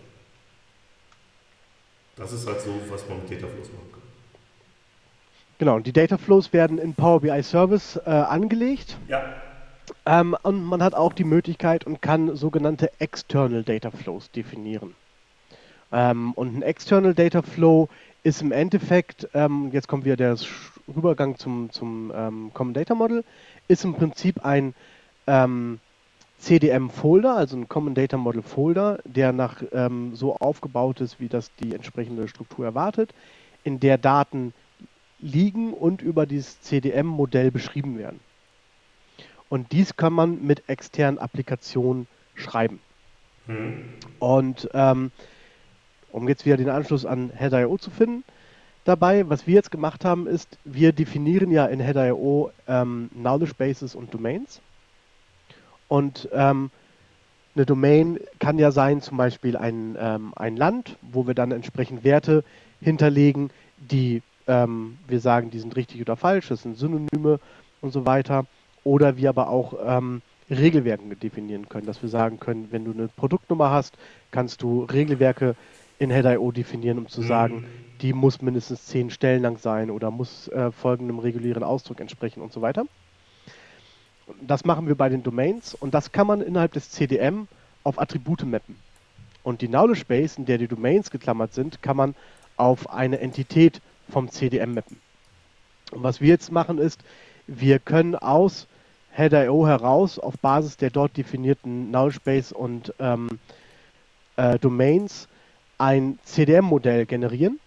Das 2.15 2.31
ist 2.31 2.48
halt 2.48 2.61
so, 2.61 2.80
was 2.90 3.07
man 3.10 3.19
mit 3.19 3.31
Data 3.31 3.48
Flows 3.48 3.72
machen 3.72 3.91
kann. 3.91 4.03
Genau, 5.64 5.77
und 5.77 5.88
die 5.88 5.94
Data 5.94 6.18
Flows 6.18 6.52
werden 6.52 6.77
in 6.77 6.94
Power 6.94 7.22
BI 7.22 7.41
Service 7.41 7.95
äh, 8.06 8.10
angelegt. 8.10 8.98
Ja. 9.07 9.23
Ähm, 10.06 10.35
und 10.44 10.61
man 10.61 10.84
hat 10.84 10.94
auch 10.94 11.14
die 11.14 11.23
Möglichkeit 11.23 11.85
und 11.85 12.02
kann 12.02 12.35
sogenannte 12.35 12.91
External 12.99 13.64
Data 13.64 13.90
Flows 13.90 14.30
definieren. 14.30 14.94
Ähm, 15.94 16.34
und 16.34 16.53
ein 16.53 16.64
External 16.64 17.14
Data 17.14 17.41
Flow 17.41 17.88
ist 18.23 18.41
im 18.41 18.52
Endeffekt, 18.52 19.30
ähm, 19.34 19.69
jetzt 19.72 19.88
kommt 19.88 20.03
wieder 20.03 20.18
der 20.18 20.35
Übergang 20.94 21.38
zum, 21.38 21.72
zum 21.72 22.11
ähm, 22.14 22.52
Common 22.53 22.73
Data 22.73 22.94
Model, 22.94 23.23
ist 23.69 23.85
im 23.85 23.94
Prinzip 23.94 24.44
ein 24.44 24.76
ähm, 25.27 25.80
CDM-Folder, 26.40 27.38
also 27.38 27.56
ein 27.56 27.69
Common 27.69 27.95
Data 27.95 28.18
Model 28.18 28.41
Folder, 28.41 28.99
der 29.06 29.31
nach 29.31 29.64
ähm, 29.72 30.14
so 30.14 30.35
aufgebaut 30.35 30.99
ist, 30.99 31.22
wie 31.22 31.30
das 31.30 31.56
die 31.56 31.73
entsprechende 31.73 32.27
Struktur 32.27 32.65
erwartet, 32.65 33.14
in 33.64 33.80
der 33.80 33.98
Daten 33.98 34.53
liegen 35.24 35.74
und 35.74 36.02
über 36.02 36.26
dieses 36.26 36.62
CDM-Modell 36.62 37.50
beschrieben 37.50 37.98
werden. 37.98 38.20
Und 39.50 39.72
dies 39.72 39.95
kann 39.95 40.14
man 40.14 40.44
mit 40.44 40.68
externen 40.68 41.20
Applikationen 41.20 42.08
schreiben. 42.36 42.80
Mhm. 43.48 43.84
Und 44.20 44.70
ähm, 44.74 45.12
um 46.12 46.28
jetzt 46.28 46.45
wieder 46.45 46.58
den 46.58 46.70
Anschluss 46.70 47.06
an 47.06 47.32
Head.io 47.36 47.78
zu 47.78 47.90
finden, 47.90 48.24
dabei, 48.84 49.30
was 49.30 49.48
wir 49.48 49.56
jetzt 49.56 49.72
gemacht 49.72 50.06
haben, 50.06 50.28
ist, 50.28 50.58
wir 50.66 50.91
definieren 50.91 51.52
ja 51.52 51.66
in 51.66 51.80
Head.io 51.80 52.52
ähm, 52.68 53.10
Knowledge 53.14 53.54
Bases 53.58 53.95
und 53.95 54.14
Domains. 54.14 54.62
Und 55.88 56.28
ähm, 56.34 56.70
eine 57.56 57.66
Domain 57.66 58.20
kann 58.40 58.58
ja 58.58 58.72
sein, 58.72 59.02
zum 59.02 59.18
Beispiel 59.18 59.56
ein, 59.56 59.95
ähm, 60.00 60.34
ein 60.36 60.58
Land, 60.58 60.98
wo 61.02 61.28
wir 61.28 61.36
dann 61.36 61.52
entsprechend 61.52 62.04
Werte 62.04 62.44
hinterlegen, 62.82 63.52
die 63.78 64.22
ähm, 64.48 64.98
wir 65.07 65.20
sagen, 65.20 65.49
die 65.49 65.60
sind 65.60 65.76
richtig 65.76 66.02
oder 66.02 66.15
falsch, 66.15 66.49
das 66.49 66.64
sind 66.64 66.78
Synonyme 66.78 67.40
und 67.82 67.91
so 67.91 68.06
weiter. 68.06 68.45
Oder 68.84 69.18
wir 69.18 69.30
aber 69.30 69.49
auch 69.49 69.76
ähm, 69.86 70.22
Regelwerke 70.49 71.03
definieren 71.15 71.70
können, 71.70 71.86
dass 71.86 72.02
wir 72.02 72.10
sagen 72.10 72.40
können, 72.40 72.68
wenn 72.72 72.86
du 72.86 72.91
eine 72.91 73.07
Produktnummer 73.07 73.70
hast, 73.70 73.95
kannst 74.32 74.61
du 74.61 74.84
Regelwerke 74.84 75.56
in 75.99 76.11
Head.io 76.11 76.52
definieren, 76.52 76.98
um 76.98 77.07
zu 77.07 77.22
mhm. 77.22 77.28
sagen, 77.28 77.65
die 78.02 78.14
muss 78.14 78.41
mindestens 78.41 78.86
zehn 78.86 79.10
Stellen 79.10 79.44
lang 79.44 79.57
sein 79.57 79.90
oder 79.90 80.11
muss 80.11 80.48
äh, 80.49 80.72
folgendem 80.72 81.20
regulären 81.20 81.64
Ausdruck 81.64 82.02
entsprechen 82.02 82.41
und 82.41 82.52
so 82.52 82.61
weiter. 82.61 82.86
Das 84.41 84.65
machen 84.65 84.88
wir 84.88 84.95
bei 84.95 85.10
den 85.10 85.24
Domains 85.24 85.74
und 85.74 85.94
das 85.94 86.11
kann 86.11 86.28
man 86.28 86.41
innerhalb 86.41 86.74
des 86.74 86.90
CDM 86.91 87.48
auf 87.84 87.99
Attribute 87.99 88.45
mappen. 88.45 88.76
Und 89.44 89.61
die 89.61 89.68
Knowledge 89.68 90.06
Base, 90.07 90.40
in 90.40 90.45
der 90.45 90.57
die 90.57 90.68
Domains 90.68 91.11
geklammert 91.11 91.53
sind, 91.53 91.82
kann 91.82 91.98
man 91.98 92.15
auf 92.56 92.90
eine 92.90 93.20
Entität 93.20 93.82
vom 94.10 94.30
CDM 94.30 94.74
mappen. 94.74 94.98
Und 95.92 96.04
was 96.04 96.22
wir 96.22 96.30
jetzt 96.30 96.52
machen 96.52 96.78
ist, 96.78 97.04
wir 97.48 97.80
können 97.80 98.16
aus 98.16 98.68
Head.io 99.16 99.68
heraus 99.68 100.18
auf 100.18 100.40
Basis 100.40 100.78
der 100.78 100.90
dort 100.90 101.18
definierten 101.18 101.92
Base 102.24 102.54
und 102.54 102.94
ähm, 103.00 103.40
äh, 104.38 104.58
Domains 104.58 105.28
ein 105.78 106.18
CDM-Modell 106.24 107.06
generieren 107.06 107.60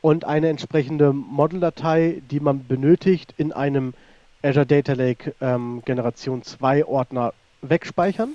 und 0.00 0.24
eine 0.24 0.48
entsprechende 0.48 1.12
Model-Datei, 1.12 2.22
die 2.30 2.40
man 2.40 2.66
benötigt, 2.66 3.34
in 3.36 3.52
einem 3.52 3.94
Azure 4.42 4.66
Data 4.66 4.94
Lake 4.94 5.34
ähm, 5.40 5.82
Generation 5.84 6.42
2 6.42 6.86
Ordner 6.86 7.32
wegspeichern. 7.60 8.34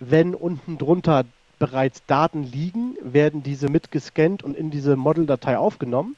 Wenn 0.00 0.34
unten 0.34 0.78
drunter 0.78 1.24
bereits 1.62 2.04
Daten 2.06 2.42
liegen, 2.42 2.96
werden 3.00 3.44
diese 3.44 3.68
mitgescannt 3.68 4.42
und 4.42 4.56
in 4.56 4.72
diese 4.72 4.96
Model-Datei 4.96 5.56
aufgenommen, 5.56 6.16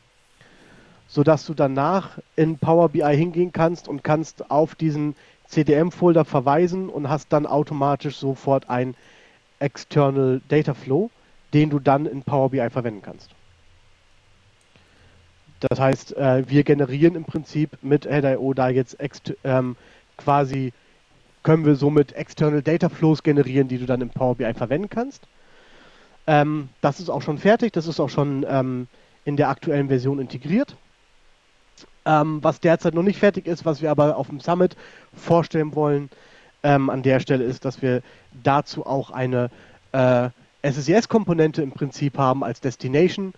sodass 1.06 1.44
du 1.44 1.52
danach 1.52 2.18
in 2.34 2.56
Power 2.56 2.88
BI 2.88 3.14
hingehen 3.14 3.52
kannst 3.52 3.86
und 3.86 4.02
kannst 4.02 4.50
auf 4.50 4.74
diesen 4.74 5.14
CDM-Folder 5.48 6.24
verweisen 6.24 6.88
und 6.88 7.10
hast 7.10 7.30
dann 7.34 7.44
automatisch 7.44 8.16
sofort 8.16 8.70
ein 8.70 8.94
External 9.58 10.40
Data 10.48 10.72
Flow, 10.72 11.10
den 11.52 11.68
du 11.68 11.78
dann 11.78 12.06
in 12.06 12.22
Power 12.22 12.48
BI 12.48 12.70
verwenden 12.70 13.02
kannst. 13.02 13.28
Das 15.60 15.78
heißt, 15.78 16.16
äh, 16.16 16.48
wir 16.48 16.64
generieren 16.64 17.16
im 17.16 17.26
Prinzip 17.26 17.76
mit 17.82 18.06
Head.io 18.06 18.54
da 18.54 18.70
jetzt 18.70 18.96
ähm, 19.44 19.76
quasi, 20.16 20.72
können 21.44 21.64
wir 21.64 21.76
somit 21.76 22.12
External 22.12 22.62
Data 22.62 22.88
Flows 22.88 23.22
generieren, 23.22 23.68
die 23.68 23.78
du 23.78 23.86
dann 23.86 24.00
in 24.00 24.10
Power 24.10 24.34
BI 24.34 24.52
verwenden 24.54 24.90
kannst. 24.90 25.22
Ähm, 26.26 26.70
das 26.80 26.98
ist 26.98 27.10
auch 27.10 27.22
schon 27.22 27.38
fertig, 27.38 27.72
das 27.72 27.86
ist 27.86 28.00
auch 28.00 28.08
schon 28.08 28.44
ähm, 28.48 28.88
in 29.24 29.36
der 29.36 29.50
aktuellen 29.50 29.88
Version 29.88 30.18
integriert. 30.18 30.76
Ähm, 32.06 32.42
was 32.42 32.60
derzeit 32.60 32.94
noch 32.94 33.02
nicht 33.02 33.18
fertig 33.18 33.46
ist, 33.46 33.64
was 33.64 33.80
wir 33.80 33.90
aber 33.90 34.16
auf 34.16 34.28
dem 34.28 34.40
Summit 34.40 34.76
vorstellen 35.14 35.74
wollen, 35.74 36.10
ähm, 36.62 36.90
an 36.90 37.02
der 37.02 37.20
Stelle 37.20 37.44
ist, 37.44 37.64
dass 37.64 37.82
wir 37.82 38.02
dazu 38.42 38.84
auch 38.86 39.10
eine 39.10 39.50
äh, 39.92 40.30
SSIS-Komponente 40.62 41.62
im 41.62 41.72
Prinzip 41.72 42.18
haben 42.18 42.42
als 42.42 42.60
Destination, 42.60 43.34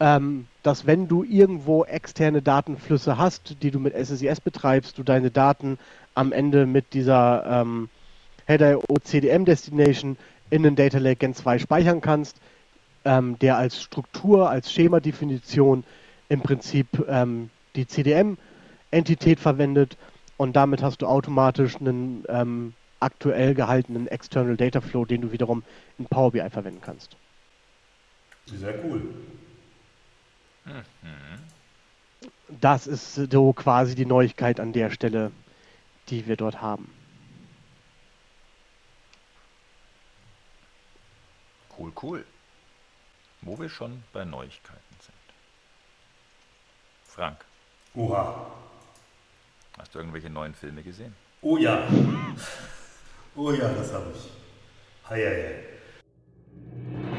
ähm, 0.00 0.46
dass 0.62 0.86
wenn 0.86 1.08
du 1.08 1.24
irgendwo 1.24 1.84
externe 1.84 2.42
Datenflüsse 2.42 3.18
hast, 3.18 3.62
die 3.62 3.70
du 3.70 3.80
mit 3.80 3.94
SSIS 3.94 4.40
betreibst, 4.40 4.98
du 4.98 5.02
deine 5.02 5.30
Daten 5.30 5.78
am 6.18 6.32
Ende 6.32 6.66
mit 6.66 6.94
dieser 6.94 7.44
ähm, 7.46 7.88
Header 8.46 8.80
CDM 9.04 9.44
Destination 9.44 10.16
in 10.50 10.64
den 10.64 10.74
Data 10.74 10.98
Lake 10.98 11.16
Gen 11.16 11.32
2 11.32 11.60
speichern 11.60 12.00
kannst, 12.00 12.40
ähm, 13.04 13.38
der 13.38 13.56
als 13.56 13.80
Struktur, 13.80 14.50
als 14.50 14.72
Schemadefinition 14.72 15.84
im 16.28 16.40
Prinzip 16.40 16.88
ähm, 17.08 17.50
die 17.76 17.86
CDM-Entität 17.86 19.38
verwendet 19.38 19.96
und 20.36 20.56
damit 20.56 20.82
hast 20.82 21.02
du 21.02 21.06
automatisch 21.06 21.76
einen 21.76 22.24
ähm, 22.28 22.74
aktuell 22.98 23.54
gehaltenen 23.54 24.08
External 24.08 24.56
Data 24.56 24.80
Flow, 24.80 25.04
den 25.04 25.20
du 25.20 25.30
wiederum 25.30 25.62
in 25.98 26.06
Power 26.06 26.32
BI 26.32 26.50
verwenden 26.50 26.80
kannst. 26.80 27.16
Sehr 28.46 28.74
cool. 28.84 29.02
Das 32.60 32.88
ist 32.88 33.14
so 33.14 33.52
quasi 33.52 33.94
die 33.94 34.06
Neuigkeit 34.06 34.58
an 34.58 34.72
der 34.72 34.90
Stelle, 34.90 35.30
die 36.08 36.26
wir 36.26 36.36
dort 36.36 36.60
haben. 36.60 36.90
Cool, 41.78 41.92
cool. 42.02 42.24
Wo 43.42 43.58
wir 43.58 43.68
schon 43.68 44.02
bei 44.12 44.24
Neuigkeiten 44.24 44.96
sind. 45.00 45.14
Frank. 47.04 47.44
Oha. 47.94 48.50
Hast 49.78 49.94
du 49.94 50.00
irgendwelche 50.00 50.28
neuen 50.28 50.54
Filme 50.54 50.82
gesehen? 50.82 51.14
Oh 51.40 51.56
ja. 51.56 51.86
Oh 53.36 53.52
ja, 53.52 53.72
das 53.72 53.92
habe 53.92 54.12
ich. 54.12 54.30
Hei, 55.08 55.22
hei, 55.24 55.44
hei. 55.44 57.17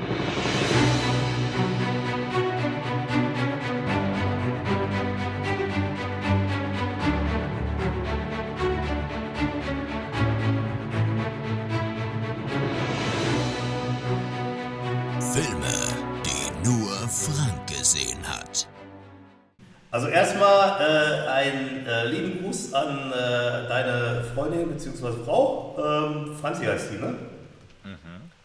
Also 19.92 20.08
erstmal 20.08 20.80
äh, 20.82 21.28
einen 21.30 21.86
äh, 21.88 22.06
lieben 22.06 22.44
Gruß 22.44 22.74
an 22.74 23.12
äh, 23.12 23.68
deine 23.68 24.24
Freundin 24.36 24.70
bzw. 24.70 25.24
Frau. 25.26 25.76
Ähm, 25.78 26.36
Franzi 26.40 26.66
heißt 26.66 26.92
die, 26.92 26.98
ne? 26.98 27.16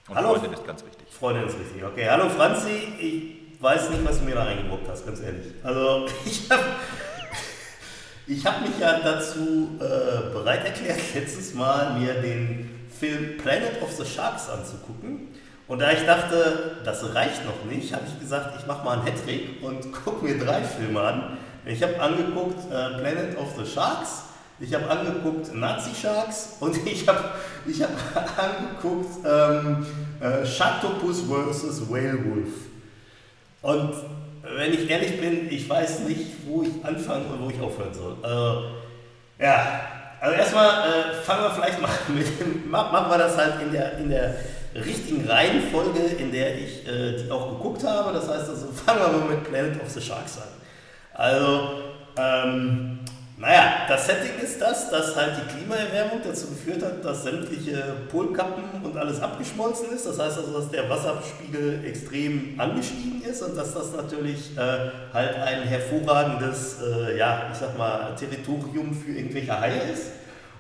Und 0.08 0.16
Hallo. 0.16 0.34
Freundin 0.34 0.52
ist 0.52 0.66
ganz 0.66 0.84
wichtig. 0.84 1.06
Freundin 1.10 1.46
ist 1.46 1.58
richtig. 1.58 1.82
Okay, 1.84 2.06
hallo 2.08 2.28
Franzi. 2.28 2.70
Ich 3.00 3.62
weiß 3.62 3.90
nicht, 3.90 4.04
was 4.06 4.18
du 4.18 4.24
mir 4.24 4.34
da 4.34 4.44
eingebrockt 4.44 4.88
hast, 4.88 5.06
ganz 5.06 5.20
ehrlich. 5.20 5.52
Also 5.62 6.06
ich 6.24 6.50
habe 6.50 6.62
ich 8.26 8.46
hab 8.46 8.60
mich 8.62 8.78
ja 8.78 9.00
dazu 9.00 9.78
äh, 9.80 10.32
bereit 10.32 10.64
erklärt, 10.64 10.98
letztes 11.14 11.54
Mal 11.54 11.98
mir 11.98 12.14
den 12.14 12.88
Film 12.98 13.38
Planet 13.38 13.82
of 13.82 13.92
the 13.92 14.04
Sharks 14.04 14.48
anzugucken. 14.48 15.28
Und 15.66 15.80
da 15.80 15.92
ich 15.92 16.04
dachte, 16.04 16.76
das 16.84 17.14
reicht 17.14 17.44
noch 17.46 17.64
nicht, 17.70 17.92
habe 17.94 18.04
ich 18.06 18.20
gesagt, 18.20 18.58
ich 18.60 18.66
mache 18.66 18.84
mal 18.84 18.98
einen 18.98 19.06
Hattrick 19.06 19.62
und 19.62 19.92
gucke 20.04 20.24
mir 20.24 20.38
drei 20.38 20.62
Filme 20.62 21.00
an. 21.00 21.38
Ich 21.64 21.82
habe 21.82 21.98
angeguckt 21.98 22.58
äh, 22.70 22.98
Planet 22.98 23.38
of 23.38 23.54
the 23.56 23.66
Sharks, 23.66 24.24
ich 24.60 24.72
habe 24.74 24.88
angeguckt 24.88 25.54
Nazi 25.54 25.90
Sharks 25.94 26.56
und 26.60 26.76
ich 26.86 27.08
habe 27.08 27.24
ich 27.66 27.82
hab 27.82 27.90
angeguckt 28.38 29.26
ähm, 29.26 29.86
äh, 30.20 30.44
Sharktopus 30.44 31.22
vs. 31.22 31.90
Whale. 31.90 32.18
Und 33.62 33.94
wenn 34.56 34.74
ich 34.74 34.90
ehrlich 34.90 35.18
bin, 35.18 35.50
ich 35.50 35.68
weiß 35.68 36.00
nicht, 36.00 36.46
wo 36.46 36.62
ich 36.62 36.84
anfangen 36.84 37.24
und 37.26 37.42
wo 37.42 37.50
ich 37.50 37.60
aufhören 37.60 37.94
soll. 37.94 38.16
Also, 38.22 38.64
ja, 39.38 39.80
also 40.20 40.36
erstmal 40.36 40.68
äh, 40.88 41.14
fangen 41.22 41.42
wir 41.44 41.50
vielleicht 41.50 41.80
mal 41.80 41.90
mit, 42.08 42.70
machen 42.70 43.10
wir 43.10 43.18
das 43.18 43.36
halt 43.38 43.62
in 43.62 43.72
der, 43.72 43.98
in 43.98 44.10
der 44.10 44.34
richtigen 44.74 45.26
Reihenfolge, 45.28 46.00
in 46.18 46.32
der 46.32 46.58
ich 46.58 46.86
äh, 46.86 47.16
die 47.16 47.30
auch 47.30 47.50
geguckt 47.50 47.84
habe. 47.84 48.12
Das 48.12 48.28
heißt 48.28 48.48
also, 48.50 48.66
fangen 48.86 49.00
wir 49.00 49.18
mal 49.18 49.28
mit 49.28 49.44
Planet 49.44 49.80
of 49.80 49.88
the 49.88 50.00
Sharks 50.00 50.38
an. 50.38 50.48
Also, 51.14 51.82
ähm, 52.16 52.98
naja, 53.36 53.86
das 53.88 54.06
Setting 54.06 54.38
ist 54.42 54.60
das, 54.60 54.90
dass 54.90 55.16
halt 55.16 55.32
die 55.36 55.56
Klimaerwärmung 55.56 56.20
dazu 56.24 56.46
geführt 56.48 56.82
hat, 56.82 57.04
dass 57.04 57.24
sämtliche 57.24 57.82
Polkappen 58.10 58.64
und 58.82 58.96
alles 58.96 59.20
abgeschmolzen 59.20 59.90
ist. 59.92 60.06
Das 60.06 60.18
heißt 60.18 60.38
also, 60.38 60.58
dass 60.58 60.70
der 60.70 60.88
Wasserspiegel 60.88 61.84
extrem 61.84 62.58
angestiegen 62.58 63.22
ist 63.22 63.42
und 63.42 63.56
dass 63.56 63.74
das 63.74 63.92
natürlich 63.92 64.56
äh, 64.56 64.90
halt 65.12 65.36
ein 65.36 65.62
hervorragendes, 65.62 66.76
äh, 66.80 67.18
ja, 67.18 67.50
ich 67.52 67.58
sag 67.58 67.76
mal, 67.76 68.14
Territorium 68.14 68.94
für 68.94 69.12
irgendwelche 69.12 69.60
Haie 69.60 69.92
ist. 69.92 70.12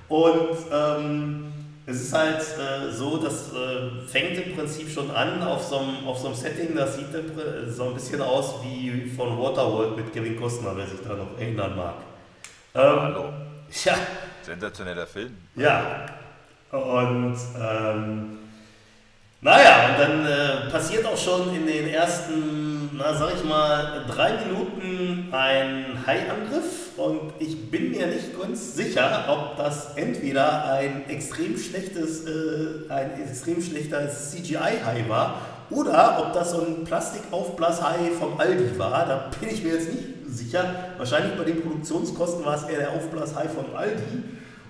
Und 0.08 0.58
ähm, 0.72 1.53
es 1.86 2.00
ist 2.00 2.12
halt 2.12 2.40
äh, 2.40 2.90
so, 2.90 3.18
das 3.18 3.52
äh, 3.52 4.06
fängt 4.08 4.38
im 4.46 4.56
Prinzip 4.56 4.88
schon 4.90 5.10
an 5.10 5.42
auf 5.42 5.62
so 5.62 5.78
einem, 5.78 6.06
auf 6.06 6.18
so 6.18 6.28
einem 6.28 6.36
Setting, 6.36 6.74
das 6.74 6.96
sieht 6.96 7.06
Pr- 7.08 7.68
so 7.70 7.84
ein 7.88 7.94
bisschen 7.94 8.20
aus 8.22 8.54
wie 8.62 9.10
von 9.16 9.38
Waterworld 9.38 9.96
mit 9.96 10.12
Kevin 10.12 10.40
Costner, 10.40 10.72
wer 10.76 10.86
sich 10.86 11.00
da 11.06 11.14
noch 11.14 11.38
erinnern 11.38 11.76
mag. 11.76 11.94
Ähm, 12.74 13.00
Hallo. 13.00 13.24
Ja, 13.84 13.94
Sensationeller 14.42 15.06
Film. 15.06 15.36
ja. 15.56 16.06
Und 16.70 17.36
ähm, 17.56 18.38
naja, 19.40 19.90
und 19.90 19.98
dann 20.00 20.26
äh, 20.26 20.70
passiert 20.70 21.06
auch 21.06 21.16
schon 21.16 21.54
in 21.54 21.66
den 21.66 21.86
ersten, 21.88 22.73
na 22.96 23.14
sag 23.14 23.34
ich 23.34 23.44
mal, 23.44 24.04
drei 24.08 24.34
Minuten 24.44 25.28
ein 25.32 26.06
Haiangriff 26.06 26.96
und 26.96 27.32
ich 27.40 27.70
bin 27.70 27.90
mir 27.90 28.06
nicht 28.06 28.38
ganz 28.40 28.76
sicher, 28.76 29.24
ob 29.28 29.56
das 29.56 29.96
entweder 29.96 30.70
ein 30.72 31.08
extrem 31.08 31.56
schlechtes, 31.58 32.24
äh, 32.26 32.90
ein 32.90 33.20
extrem 33.20 33.60
schlechter 33.60 34.08
CGI-Hai 34.08 35.04
war 35.08 35.40
oder 35.70 36.18
ob 36.20 36.32
das 36.34 36.52
so 36.52 36.60
ein 36.60 36.84
Plastikaufblas-Hai 36.84 38.12
vom 38.18 38.38
Aldi 38.38 38.78
war. 38.78 39.06
Da 39.06 39.30
bin 39.40 39.48
ich 39.48 39.64
mir 39.64 39.74
jetzt 39.74 39.92
nicht 39.92 40.04
sicher. 40.28 40.64
Wahrscheinlich 40.98 41.36
bei 41.36 41.44
den 41.44 41.62
Produktionskosten 41.62 42.44
war 42.44 42.56
es 42.56 42.64
eher 42.64 42.78
der 42.78 42.90
Aufblas-Hai 42.92 43.48
vom 43.48 43.74
Aldi. 43.74 44.22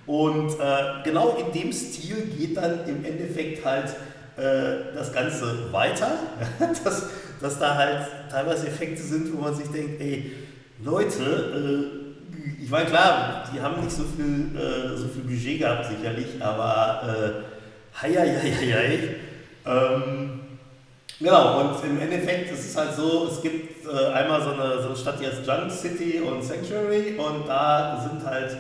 Und 0.07 0.53
äh, 0.61 1.03
genau 1.03 1.37
in 1.37 1.53
dem 1.53 1.73
Stil 1.73 2.17
geht 2.39 2.57
dann 2.57 2.87
im 2.87 3.05
Endeffekt 3.05 3.65
halt 3.65 3.89
äh, 4.37 4.95
das 4.95 5.13
Ganze 5.13 5.73
weiter. 5.73 6.13
dass, 6.85 7.07
dass 7.41 7.59
da 7.59 7.75
halt 7.75 8.07
teilweise 8.31 8.67
Effekte 8.69 9.03
sind, 9.03 9.33
wo 9.37 9.41
man 9.41 9.55
sich 9.55 9.69
denkt, 9.69 10.01
ey, 10.01 10.33
Leute, 10.83 11.23
äh, 11.23 12.63
ich 12.63 12.71
meine, 12.71 12.87
klar, 12.87 13.45
die 13.55 13.61
haben 13.61 13.83
nicht 13.83 13.95
so 13.95 14.05
viel, 14.05 14.57
äh, 14.57 14.97
so 14.97 15.09
viel 15.09 15.23
Budget 15.23 15.59
gehabt, 15.59 15.87
sicherlich, 15.87 16.41
aber 16.41 17.03
äh. 17.09 17.55
Ähm, 19.67 20.41
Genau, 21.21 21.61
und 21.61 21.85
im 21.85 22.01
Endeffekt 22.01 22.51
ist 22.51 22.71
es 22.71 22.77
halt 22.77 22.93
so, 22.95 23.29
es 23.31 23.41
gibt 23.41 23.87
äh, 23.87 24.13
einmal 24.13 24.43
so 24.43 24.51
eine, 24.51 24.83
so 24.83 24.89
eine 24.89 24.97
Stadt, 24.97 25.21
die 25.21 25.27
heißt 25.27 25.47
Junk 25.47 25.71
City 25.71 26.21
und 26.21 26.43
Sanctuary 26.43 27.17
und 27.17 27.47
da 27.47 28.01
sind 28.03 28.27
halt 28.29 28.57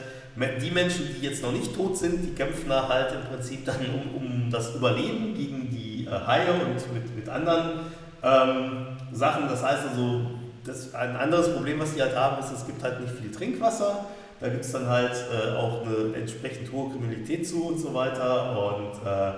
die 0.62 0.70
Menschen, 0.70 1.08
die 1.14 1.26
jetzt 1.26 1.42
noch 1.42 1.52
nicht 1.52 1.74
tot 1.74 1.98
sind, 1.98 2.22
die 2.22 2.32
kämpfen 2.32 2.68
da 2.68 2.88
halt 2.88 3.12
im 3.12 3.28
Prinzip 3.28 3.64
dann 3.64 3.76
um, 3.86 4.22
um 4.22 4.50
das 4.50 4.74
Überleben 4.76 5.34
gegen 5.34 5.68
die 5.70 6.06
äh, 6.06 6.10
Haie 6.10 6.52
und 6.52 6.94
mit, 6.94 7.16
mit 7.16 7.28
anderen 7.28 7.80
ähm, 8.24 8.86
Sachen. 9.12 9.48
Das 9.48 9.62
heißt 9.62 9.82
also, 9.90 10.22
das, 10.64 10.94
ein 10.94 11.16
anderes 11.16 11.52
Problem, 11.52 11.80
was 11.80 11.94
die 11.94 12.02
halt 12.02 12.16
haben, 12.16 12.42
ist, 12.42 12.52
es 12.52 12.66
gibt 12.66 12.82
halt 12.82 13.00
nicht 13.00 13.12
viel 13.12 13.30
Trinkwasser. 13.30 14.06
Da 14.40 14.48
gibt 14.48 14.64
es 14.64 14.72
dann 14.72 14.88
halt 14.88 15.12
äh, 15.12 15.56
auch 15.56 15.82
eine 15.82 16.16
entsprechend 16.16 16.70
hohe 16.72 16.90
Kriminalität 16.90 17.46
zu 17.46 17.66
und 17.66 17.78
so 17.78 17.94
weiter. 17.94 18.58
Und 18.58 19.06
äh, 19.06 19.32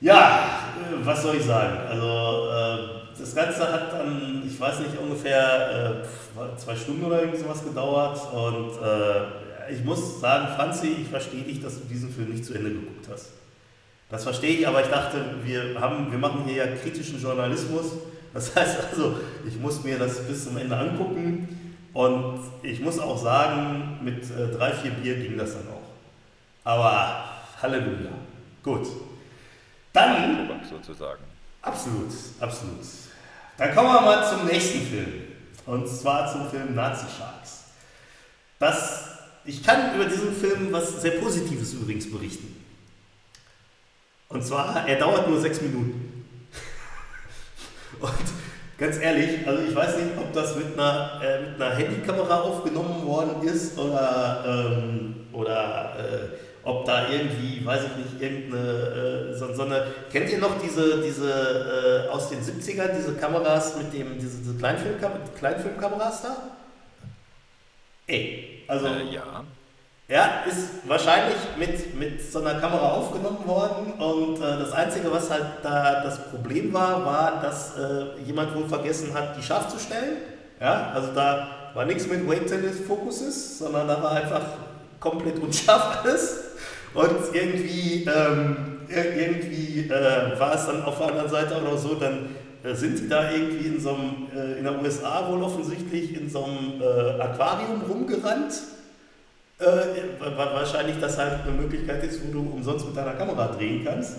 ja, 0.00 0.72
äh, 0.76 1.04
was 1.04 1.22
soll 1.22 1.36
ich 1.36 1.44
sagen? 1.44 1.78
Also 1.88 2.06
äh, 2.06 3.18
das 3.18 3.34
Ganze 3.34 3.72
hat 3.72 3.92
dann, 3.92 4.42
ich 4.46 4.58
weiß 4.60 4.80
nicht, 4.80 4.98
ungefähr 5.00 6.04
äh, 6.04 6.56
zwei 6.56 6.76
Stunden 6.76 7.04
oder 7.04 7.20
irgend 7.22 7.38
sowas 7.38 7.64
gedauert. 7.64 8.20
Und 8.32 8.70
äh, 8.82 9.72
ich 9.72 9.84
muss 9.84 10.20
sagen, 10.20 10.48
Franzi, 10.56 10.96
ich 11.02 11.08
verstehe 11.08 11.42
dich, 11.42 11.60
dass 11.60 11.80
du 11.80 11.86
diesen 11.86 12.10
Film 12.10 12.30
nicht 12.30 12.44
zu 12.44 12.54
Ende 12.54 12.70
geguckt 12.70 13.08
hast. 13.10 13.32
Das 14.10 14.22
verstehe 14.22 14.58
ich, 14.58 14.66
aber 14.66 14.82
ich 14.82 14.88
dachte, 14.88 15.22
wir, 15.44 15.78
haben, 15.80 16.10
wir 16.10 16.18
machen 16.18 16.44
hier 16.46 16.64
ja 16.64 16.76
kritischen 16.76 17.20
Journalismus. 17.20 17.86
Das 18.32 18.54
heißt 18.56 18.78
also, 18.90 19.16
ich 19.46 19.58
muss 19.58 19.84
mir 19.84 19.98
das 19.98 20.26
bis 20.26 20.44
zum 20.44 20.56
Ende 20.56 20.76
angucken 20.76 21.48
und 21.92 22.40
ich 22.62 22.80
muss 22.80 22.98
auch 22.98 23.22
sagen, 23.22 23.98
mit 24.02 24.24
äh, 24.24 24.56
drei, 24.56 24.72
vier 24.72 24.92
Bier 24.92 25.16
ging 25.16 25.36
das 25.36 25.54
dann 25.54 25.68
auch. 25.68 25.88
Aber 26.64 27.24
Halleluja. 27.60 28.10
Gut. 28.62 28.86
Dann. 29.92 30.48
Sozusagen. 30.68 31.24
Absolut, 31.62 32.12
absolut. 32.40 32.80
Dann 33.56 33.74
kommen 33.74 33.88
wir 33.88 34.00
mal 34.00 34.28
zum 34.28 34.46
nächsten 34.46 34.80
Film. 34.82 35.12
Und 35.66 35.88
zwar 35.88 36.30
zum 36.30 36.48
Film 36.48 36.74
Nazi 36.74 37.06
Sharks. 37.18 37.64
Das, 38.58 39.18
ich 39.44 39.62
kann 39.62 39.94
über 39.94 40.04
diesen 40.04 40.32
Film 40.32 40.68
was 40.70 41.02
sehr 41.02 41.12
Positives 41.12 41.74
übrigens 41.74 42.10
berichten. 42.10 42.57
Und 44.28 44.44
zwar, 44.44 44.86
er 44.86 44.98
dauert 44.98 45.28
nur 45.28 45.40
sechs 45.40 45.60
Minuten. 45.62 46.26
Und 48.00 48.12
ganz 48.76 48.98
ehrlich, 48.98 49.46
also 49.46 49.62
ich 49.62 49.74
weiß 49.74 49.96
nicht, 49.96 50.18
ob 50.18 50.32
das 50.32 50.54
mit 50.56 50.74
einer, 50.74 51.20
äh, 51.22 51.48
mit 51.48 51.60
einer 51.60 51.74
Handykamera 51.74 52.42
aufgenommen 52.42 53.06
worden 53.06 53.42
ist 53.48 53.78
oder, 53.78 54.44
ähm, 54.46 55.26
oder 55.32 55.94
äh, 55.98 56.68
ob 56.68 56.84
da 56.84 57.08
irgendwie, 57.08 57.64
weiß 57.64 57.80
ich 57.84 58.04
nicht, 58.04 58.22
irgendeine, 58.22 59.32
äh, 59.32 59.34
so, 59.34 59.52
so, 59.54 59.62
eine, 59.62 59.86
kennt 60.12 60.30
ihr 60.30 60.38
noch 60.38 60.60
diese, 60.60 61.00
diese 61.00 62.06
äh, 62.06 62.10
aus 62.10 62.28
den 62.28 62.40
70ern, 62.40 62.94
diese 62.94 63.14
Kameras 63.14 63.76
mit 63.76 63.94
dem, 63.94 64.18
diese, 64.18 64.38
diese 64.38 64.54
Kleinfilmkam 64.58 65.12
Kleinfilmkameras 65.38 66.22
da? 66.22 66.36
Ey, 68.06 68.64
also. 68.68 68.86
Äh, 68.86 69.14
ja. 69.14 69.44
Ja, 70.10 70.44
ist 70.48 70.88
wahrscheinlich 70.88 71.36
mit, 71.58 71.94
mit 71.94 72.32
so 72.32 72.40
einer 72.40 72.58
Kamera 72.58 72.92
aufgenommen 72.92 73.46
worden 73.46 73.92
und 73.92 74.36
äh, 74.38 74.58
das 74.58 74.72
Einzige, 74.72 75.12
was 75.12 75.30
halt 75.30 75.44
da 75.62 76.02
das 76.02 76.30
Problem 76.30 76.72
war, 76.72 77.04
war, 77.04 77.42
dass 77.42 77.76
äh, 77.76 78.18
jemand 78.24 78.54
wohl 78.54 78.66
vergessen 78.66 79.12
hat, 79.12 79.36
die 79.36 79.42
scharf 79.42 79.68
zu 79.68 79.78
stellen. 79.78 80.16
Ja, 80.58 80.92
also 80.94 81.08
da 81.14 81.48
war 81.74 81.84
nichts 81.84 82.06
mit 82.06 82.26
Weight 82.26 82.50
Focuses, 82.86 83.58
sondern 83.58 83.86
da 83.86 84.02
war 84.02 84.12
einfach 84.12 84.40
komplett 84.98 85.40
unscharf 85.40 85.98
alles. 86.02 86.40
Und 86.94 87.34
irgendwie, 87.34 88.04
ähm, 88.04 88.78
irgendwie 88.88 89.90
äh, 89.90 90.40
war 90.40 90.54
es 90.54 90.64
dann 90.64 90.84
auf 90.84 90.96
der 90.96 91.08
anderen 91.08 91.28
Seite 91.28 91.54
auch 91.56 91.62
noch 91.62 91.76
so, 91.76 91.96
dann 91.96 92.34
äh, 92.64 92.74
sind 92.74 92.98
die 92.98 93.10
da 93.10 93.30
irgendwie 93.30 93.66
in 93.66 93.78
so 93.78 93.90
einem, 93.90 94.28
äh, 94.34 94.56
in 94.56 94.64
der 94.64 94.80
USA 94.80 95.28
wohl 95.28 95.42
offensichtlich 95.42 96.16
in 96.16 96.30
so 96.30 96.44
einem 96.44 96.80
äh, 96.80 97.20
Aquarium 97.20 97.82
rumgerannt 97.86 98.54
äh, 99.58 100.36
wahrscheinlich 100.36 100.96
das 101.00 101.18
halt 101.18 101.42
eine 101.42 101.52
Möglichkeit 101.52 102.02
ist, 102.04 102.20
wo 102.26 102.32
du 102.32 102.40
umsonst 102.40 102.86
mit 102.86 102.96
deiner 102.96 103.14
Kamera 103.14 103.48
drehen 103.48 103.84
kannst. 103.84 104.18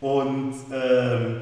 Und 0.00 0.54
ähm, 0.72 1.36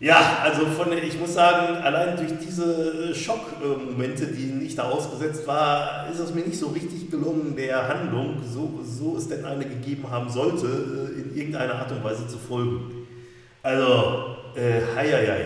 ja, 0.00 0.38
also 0.42 0.66
von, 0.66 0.92
ich 0.92 1.18
muss 1.18 1.34
sagen, 1.34 1.76
allein 1.76 2.16
durch 2.16 2.32
diese 2.44 3.14
Schockmomente, 3.14 4.26
die 4.26 4.64
ich 4.64 4.74
da 4.74 4.84
ausgesetzt 4.84 5.46
war, 5.46 6.08
ist 6.10 6.18
es 6.18 6.34
mir 6.34 6.42
nicht 6.42 6.58
so 6.58 6.68
richtig 6.68 7.10
gelungen, 7.10 7.54
der 7.54 7.86
Handlung, 7.86 8.42
so, 8.44 8.80
so 8.82 9.16
es 9.16 9.28
denn 9.28 9.44
eine 9.44 9.64
gegeben 9.64 10.10
haben 10.10 10.28
sollte, 10.28 10.66
äh, 10.66 11.20
in 11.20 11.36
irgendeiner 11.36 11.74
Art 11.74 11.92
und 11.92 12.02
Weise 12.02 12.26
zu 12.26 12.38
folgen. 12.38 13.06
Also, 13.62 14.36
äh, 14.56 14.80
hei, 14.96 15.08
hei, 15.08 15.26
hei. 15.26 15.44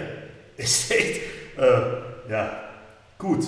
Ist 0.56 0.90
echt, 0.90 1.20
äh, 1.58 2.30
ja, 2.30 2.50
gut. 3.18 3.44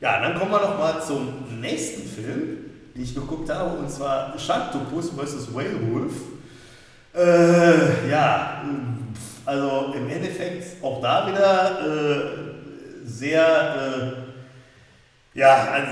Ja, 0.00 0.20
dann 0.20 0.38
kommen 0.38 0.50
wir 0.50 0.60
noch 0.60 0.78
mal 0.78 1.02
zum 1.02 1.60
nächsten 1.60 2.08
Film 2.08 2.65
die 2.96 3.02
ich 3.02 3.14
geguckt 3.14 3.50
habe, 3.50 3.78
und 3.78 3.90
zwar 3.90 4.38
Sharktopus 4.38 5.10
vs. 5.10 5.54
Whale 5.54 5.78
Äh, 7.14 8.10
ja, 8.10 8.62
also 9.44 9.94
im 9.94 10.08
Endeffekt 10.08 10.82
auch 10.82 11.00
da 11.00 11.26
wieder 11.28 11.78
äh, 11.80 13.06
sehr, 13.06 14.24
äh, 15.34 15.38
ja, 15.38 15.72
ein, 15.72 15.86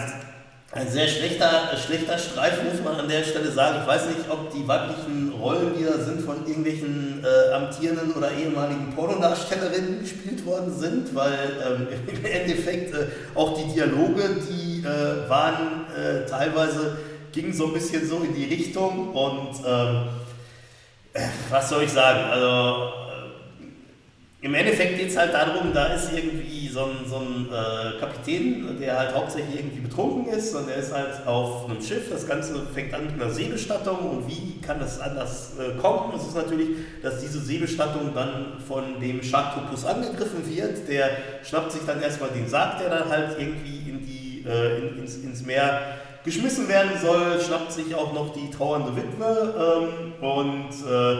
ein 0.72 0.89
sehr 0.89 1.06
schlechter, 1.06 1.70
schlechter 1.76 2.18
Streifen, 2.18 2.68
muss 2.68 2.82
man 2.82 2.97
an 2.97 3.09
der 3.09 3.22
Stelle 3.22 3.51
sagen. 3.51 3.78
Ich 3.82 3.86
weiß 3.86 4.06
nicht, 4.06 4.28
ob 4.28 4.52
die 4.52 4.66
weiblichen 4.66 5.32
Rollen, 5.40 5.74
die 5.78 5.85
da 5.85 5.98
sind, 5.98 6.22
von 6.22 6.47
irgendwelchen 6.47 7.24
äh, 7.24 7.52
amtierenden 7.55 8.12
oder 8.12 8.32
ehemaligen 8.32 8.93
Pornodarstellerinnen 8.94 10.01
gespielt 10.01 10.44
worden 10.44 10.76
sind, 10.76 11.14
weil 11.14 11.39
ähm, 11.64 11.86
im 12.09 12.24
Endeffekt 12.24 12.93
äh, 12.93 13.06
auch 13.35 13.56
die 13.56 13.72
Dialoge, 13.72 14.22
die 14.51 14.64
äh, 14.85 15.28
waren 15.28 15.86
äh, 15.97 16.27
teilweise, 16.27 16.98
gingen 17.32 17.52
so 17.52 17.66
ein 17.66 17.73
bisschen 17.73 18.06
so 18.06 18.19
in 18.19 18.35
die 18.35 18.44
Richtung 18.44 19.12
und 19.15 19.51
ähm, 19.66 20.05
äh, 21.12 21.28
was 21.51 21.69
soll 21.69 21.82
ich 21.82 21.90
sagen, 21.90 22.20
also 22.31 23.05
im 24.44 24.52
Endeffekt 24.52 24.98
geht 24.98 25.09
es 25.09 25.16
halt 25.16 25.32
darum, 25.32 25.73
da 25.73 25.86
ist 25.94 26.12
irgendwie 26.12 26.69
so 26.69 26.85
ein, 26.85 27.09
so 27.09 27.16
ein 27.16 27.47
äh, 27.51 27.98
Kapitän, 27.98 28.78
der 28.78 28.98
halt 28.98 29.15
hauptsächlich 29.15 29.61
irgendwie 29.61 29.81
betrunken 29.81 30.31
ist 30.35 30.55
und 30.55 30.69
der 30.69 30.77
ist 30.77 30.93
halt 30.93 31.27
auf 31.27 31.65
einem 31.65 31.81
Schiff. 31.81 32.11
Das 32.11 32.27
Ganze 32.27 32.66
fängt 32.74 32.93
an 32.93 33.06
mit 33.06 33.15
einer 33.15 33.32
Seebestattung 33.32 33.98
und 34.01 34.28
wie 34.28 34.61
kann 34.61 34.81
das 34.81 35.01
anders 35.01 35.52
äh, 35.59 35.81
kommen? 35.81 36.12
Es 36.15 36.24
ist 36.27 36.35
natürlich, 36.36 36.69
dass 37.02 37.20
diese 37.20 37.40
Seebestattung 37.40 38.12
dann 38.15 38.59
von 38.69 39.01
dem 39.01 39.23
Sharktopus 39.23 39.86
angegriffen 39.86 40.47
wird. 40.47 40.89
Der 40.89 41.09
schnappt 41.43 41.73
sich 41.73 41.82
dann 41.86 42.02
erstmal 42.02 42.28
den 42.28 42.47
Sarg, 42.47 42.81
der 42.81 42.90
dann 42.90 43.09
halt 43.09 43.39
irgendwie 43.39 43.84
äh, 44.47 44.79
in, 44.79 44.99
ins, 44.99 45.16
ins 45.16 45.45
Meer 45.45 45.81
geschmissen 46.25 46.69
werden 46.69 46.93
soll, 47.01 47.41
schnappt 47.41 47.73
sich 47.73 47.95
auch 47.95 48.12
noch 48.12 48.33
die 48.33 48.51
trauernde 48.51 48.97
Witwe 48.97 50.12
ähm, 50.21 50.25
und 50.25 50.71
äh, 50.91 51.16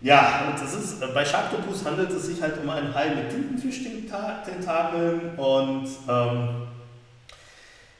ja, 0.00 0.54
das 0.60 0.74
ist, 0.74 1.00
bei 1.12 1.24
Sharktopus 1.24 1.84
handelt 1.84 2.10
es 2.10 2.26
sich 2.26 2.40
halt 2.40 2.54
um 2.62 2.70
einen 2.70 2.94
Hai 2.94 3.08
mit 3.08 3.30
Tintenfisch-Tentakeln 3.30 5.30
und 5.36 5.88
ähm, 6.08 6.48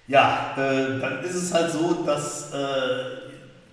ja, 0.07 0.55
äh, 0.57 1.01
dann 1.01 1.25
ist 1.25 1.35
es 1.35 1.53
halt 1.53 1.73
so, 1.73 2.05
dass 2.07 2.53
äh, 2.53 3.29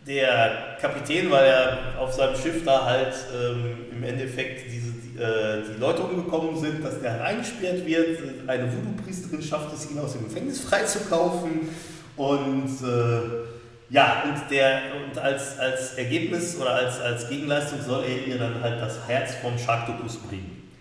der 0.07 0.77
Kapitän, 0.81 1.29
weil 1.31 1.45
er 1.45 1.77
auf 1.99 2.13
seinem 2.13 2.35
Schiff 2.35 2.65
da 2.65 2.85
halt 2.85 3.13
ähm, 3.33 3.77
im 3.91 4.03
Endeffekt 4.03 4.71
diese, 4.71 4.91
die, 4.91 4.94
äh, 5.17 5.61
die, 5.61 5.79
Leute 5.79 6.03
umgekommen 6.03 6.57
sind, 6.57 6.83
dass 6.83 7.01
der 7.01 7.13
halt 7.13 7.21
eingesperrt 7.21 7.85
wird. 7.85 8.19
Eine 8.47 8.71
Voodoo-Priesterin 8.71 9.41
schafft 9.41 9.73
es, 9.73 9.89
ihn 9.91 9.99
aus 9.99 10.13
dem 10.13 10.25
Gefängnis 10.25 10.61
freizukaufen 10.61 11.69
und 12.15 12.69
äh, 12.83 13.45
ja, 13.89 14.23
und, 14.23 14.49
der, 14.49 14.81
und 14.95 15.17
als, 15.17 15.59
als 15.59 15.93
Ergebnis 15.93 16.59
oder 16.59 16.75
als, 16.75 16.99
als 16.99 17.29
Gegenleistung 17.29 17.81
soll 17.81 18.03
er 18.03 18.27
ihr 18.27 18.37
dann 18.37 18.61
halt 18.61 18.81
das 18.81 19.07
Herz 19.07 19.35
vom 19.35 19.57
Sharktopus 19.57 20.17
bringen. 20.17 20.71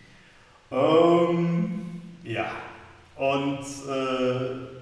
Ähm, 0.70 2.00
ja, 2.24 2.46
und 3.16 3.60
äh, 3.60 4.74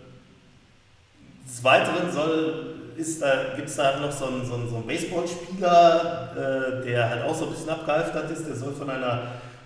des 1.46 1.64
Weiteren 1.64 2.10
soll, 2.10 2.71
da, 3.20 3.54
gibt 3.56 3.68
es 3.68 3.76
da 3.76 4.00
noch 4.00 4.12
so 4.12 4.26
einen, 4.26 4.46
so 4.46 4.54
einen, 4.54 4.68
so 4.68 4.76
einen 4.76 4.86
Baseballspieler, 4.86 6.80
äh, 6.82 6.84
der 6.84 7.10
halt 7.10 7.24
auch 7.24 7.34
so 7.34 7.46
ein 7.46 7.50
bisschen 7.52 7.70
abgehalftert 7.70 8.30
ist, 8.30 8.46
der 8.46 8.56
soll 8.56 8.72
von 8.72 8.90
einer 8.90 9.22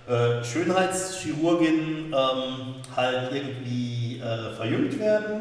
äh, 0.08 0.44
Schönheitschirurgin 0.44 2.12
ähm, 2.12 2.74
halt 2.94 3.32
irgendwie 3.32 4.20
äh, 4.20 4.54
verjüngt 4.54 4.98
werden. 4.98 5.40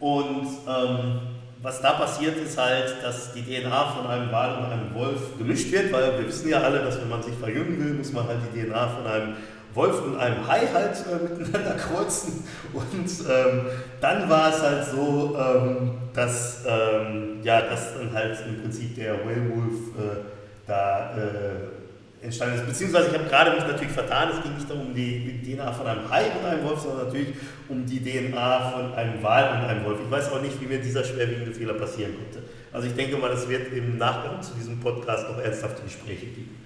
Und 0.00 0.48
ähm, 0.68 1.20
was 1.62 1.80
da 1.80 1.92
passiert, 1.92 2.36
ist 2.36 2.58
halt, 2.58 2.96
dass 3.02 3.32
die 3.32 3.42
DNA 3.42 3.84
von 3.92 4.06
einem 4.08 4.32
Wal 4.32 4.58
und 4.58 4.64
einem 4.64 4.94
Wolf 4.94 5.38
gemischt 5.38 5.70
wird, 5.70 5.92
weil 5.92 6.18
wir 6.18 6.26
wissen 6.26 6.48
ja 6.48 6.60
alle, 6.60 6.80
dass 6.80 7.00
wenn 7.00 7.08
man 7.08 7.22
sich 7.22 7.34
verjüngen 7.34 7.78
will, 7.78 7.94
muss 7.94 8.12
man 8.12 8.26
halt 8.26 8.38
die 8.52 8.60
DNA 8.60 8.88
von 8.88 9.06
einem 9.06 9.36
Wolf 9.74 10.02
und 10.02 10.16
einem 10.16 10.46
Hai 10.46 10.66
halt 10.72 10.96
äh, 11.06 11.38
miteinander 11.38 11.74
kreuzen. 11.74 12.44
Und 12.72 13.08
ähm, 13.30 13.66
dann 14.00 14.28
war 14.28 14.50
es 14.50 14.62
halt 14.62 14.84
so, 14.86 15.36
ähm, 15.38 15.92
dass, 16.14 16.64
ähm, 16.66 17.40
ja, 17.42 17.62
dass 17.62 17.94
dann 17.94 18.12
halt 18.12 18.38
im 18.46 18.62
Prinzip 18.62 18.94
der 18.96 19.14
Werewolf 19.26 19.96
äh, 19.98 20.20
da 20.66 21.16
äh, 21.16 22.24
entstanden 22.24 22.56
ist. 22.56 22.66
Beziehungsweise 22.66 23.08
ich 23.08 23.14
habe 23.14 23.28
gerade 23.28 23.50
mich 23.52 23.66
natürlich 23.66 23.92
vertan, 23.92 24.30
es 24.30 24.42
ging 24.42 24.54
nicht 24.54 24.70
um 24.70 24.94
die 24.94 25.40
DNA 25.42 25.72
von 25.72 25.86
einem 25.86 26.08
Hai 26.08 26.26
und 26.38 26.46
einem 26.46 26.64
Wolf, 26.64 26.80
sondern 26.80 27.06
natürlich 27.06 27.34
um 27.68 27.84
die 27.84 28.00
DNA 28.00 28.70
von 28.70 28.94
einem 28.94 29.22
Wal 29.22 29.58
und 29.58 29.68
einem 29.68 29.84
Wolf. 29.84 29.98
Ich 30.04 30.10
weiß 30.10 30.32
auch 30.32 30.40
nicht, 30.40 30.60
wie 30.60 30.66
mir 30.66 30.80
dieser 30.80 31.02
schwerwiegende 31.02 31.52
Fehler 31.52 31.74
passieren 31.74 32.12
konnte. 32.14 32.46
Also 32.72 32.86
ich 32.86 32.94
denke 32.94 33.16
mal, 33.16 33.30
es 33.32 33.48
wird 33.48 33.72
im 33.72 33.98
Nachgang 33.98 34.40
zu 34.40 34.54
diesem 34.54 34.78
Podcast 34.80 35.28
noch 35.28 35.38
ernsthafte 35.38 35.82
Gespräche 35.82 36.26
geben. 36.26 36.58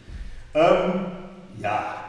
Ähm, 0.55 1.07
ja, 1.61 2.06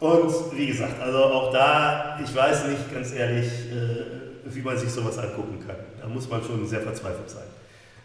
und 0.00 0.32
wie 0.56 0.66
gesagt, 0.66 1.00
also 1.00 1.18
auch 1.18 1.52
da, 1.52 2.18
ich 2.24 2.34
weiß 2.34 2.66
nicht 2.68 2.92
ganz 2.92 3.12
ehrlich, 3.12 3.46
äh, 3.46 4.54
wie 4.54 4.62
man 4.62 4.76
sich 4.78 4.90
sowas 4.90 5.18
angucken 5.18 5.58
kann. 5.66 5.76
Da 6.00 6.08
muss 6.08 6.28
man 6.28 6.42
schon 6.42 6.66
sehr 6.66 6.80
verzweifelt 6.80 7.28
sein. 7.28 7.44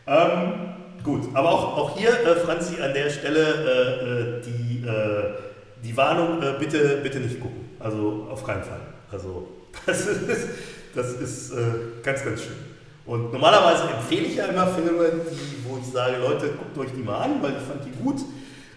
Ähm, 0.06 1.04
gut, 1.04 1.30
aber 1.34 1.50
auch, 1.50 1.78
auch 1.78 1.98
hier, 1.98 2.10
äh, 2.10 2.36
Franzi, 2.36 2.82
an 2.82 2.94
der 2.94 3.10
Stelle 3.10 3.40
äh, 3.40 4.40
äh 4.40 4.42
die 4.42 4.86
äh, 4.86 5.46
die 5.84 5.96
Warnung, 5.96 6.42
äh, 6.42 6.56
bitte, 6.60 7.00
bitte 7.02 7.20
nicht 7.20 7.40
gucken. 7.40 7.70
Also 7.80 8.28
auf 8.30 8.44
keinen 8.44 8.64
Fall. 8.64 8.82
Also 9.12 9.48
das 9.86 10.06
ist, 10.06 10.48
das 10.96 11.12
ist 11.14 11.54
ganz, 12.04 12.24
ganz 12.24 12.42
schön. 12.42 12.56
Und 13.06 13.32
normalerweise 13.32 13.84
empfehle 13.84 14.26
ich 14.26 14.36
ja 14.36 14.46
immer 14.46 14.68
Filme, 14.68 15.12
die, 15.30 15.70
wo 15.70 15.78
ich 15.78 15.86
sage, 15.92 16.18
Leute, 16.18 16.50
guckt 16.50 16.78
euch 16.78 16.94
die 16.96 17.04
mal 17.04 17.20
an, 17.20 17.42
weil 17.42 17.52
ich 17.52 17.58
fand 17.58 17.86
die 17.86 17.92
gut. 18.04 18.22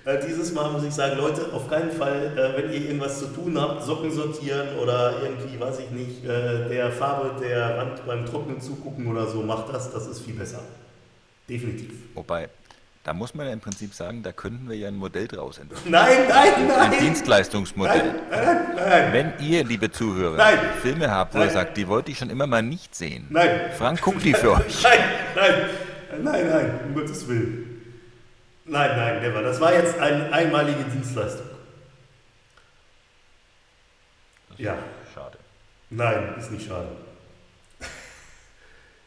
Äh, 0.09 0.27
dieses 0.27 0.53
Mal 0.55 0.71
muss 0.71 0.85
ich 0.85 0.95
sagen, 0.95 1.19
Leute, 1.19 1.53
auf 1.53 1.69
keinen 1.69 1.93
Fall, 1.93 2.33
äh, 2.35 2.57
wenn 2.57 2.73
ihr 2.73 2.81
irgendwas 2.81 3.19
zu 3.19 3.27
tun 3.27 3.61
habt, 3.61 3.83
Socken 3.83 4.11
sortieren 4.11 4.69
oder 4.83 5.17
irgendwie, 5.23 5.61
weiß 5.61 5.81
ich 5.81 5.91
nicht, 5.91 6.25
äh, 6.25 6.67
der 6.67 6.91
Farbe 6.91 7.39
der 7.39 7.77
Wand 7.77 8.07
beim 8.07 8.25
Trocknen 8.25 8.59
zugucken 8.59 9.07
oder 9.07 9.27
so, 9.27 9.43
macht 9.43 9.69
das, 9.71 9.93
das 9.93 10.07
ist 10.07 10.21
viel 10.21 10.33
besser. 10.33 10.61
Definitiv. 11.47 11.91
Wobei, 12.15 12.49
da 13.05 13.13
muss 13.13 13.35
man 13.35 13.49
ja 13.49 13.53
im 13.53 13.61
Prinzip 13.61 13.93
sagen, 13.93 14.23
da 14.23 14.33
könnten 14.33 14.67
wir 14.71 14.79
ja 14.79 14.89
ein 14.89 14.97
Modell 14.97 15.29
draus 15.29 15.59
entwickeln. 15.59 15.91
Nein, 15.91 16.27
nein, 16.27 16.53
nein! 16.69 16.93
Ein 16.93 16.99
Dienstleistungsmodell. 17.01 18.15
Nein, 18.31 18.47
nein, 18.47 18.77
nein, 18.77 19.13
Wenn 19.13 19.47
ihr, 19.47 19.63
liebe 19.63 19.91
Zuhörer, 19.91 20.39
Nein. 20.39 20.59
Filme 20.81 21.11
habt, 21.11 21.35
wo 21.35 21.39
ihr 21.39 21.45
Nein. 21.45 21.53
sagt, 21.53 21.77
die 21.77 21.87
wollte 21.87 22.13
ich 22.13 22.17
schon 22.19 22.31
immer 22.31 22.47
mal 22.47 22.63
nicht 22.63 22.95
sehen. 22.95 23.27
Nein. 23.29 23.73
Frank 23.77 24.01
guckt 24.01 24.25
die 24.25 24.33
für 24.33 24.53
euch. 24.57 24.83
nein, 24.83 25.01
nein, 25.37 26.25
nein, 26.25 26.49
nein, 26.49 26.81
um 26.87 26.95
Gottes 26.95 27.29
Willen. 27.29 27.68
Nein, 28.69 28.97
nein, 28.97 29.23
never. 29.23 29.43
Das 29.43 29.61
war 29.61 29.73
jetzt 29.73 29.99
eine 29.99 30.31
einmalige 30.31 30.85
Dienstleistung. 30.85 31.47
Ja. 34.59 34.77
Schade. 35.15 35.39
Nein, 35.91 36.35
ist 36.39 36.53
nicht 36.53 36.69
schade. 36.69 36.89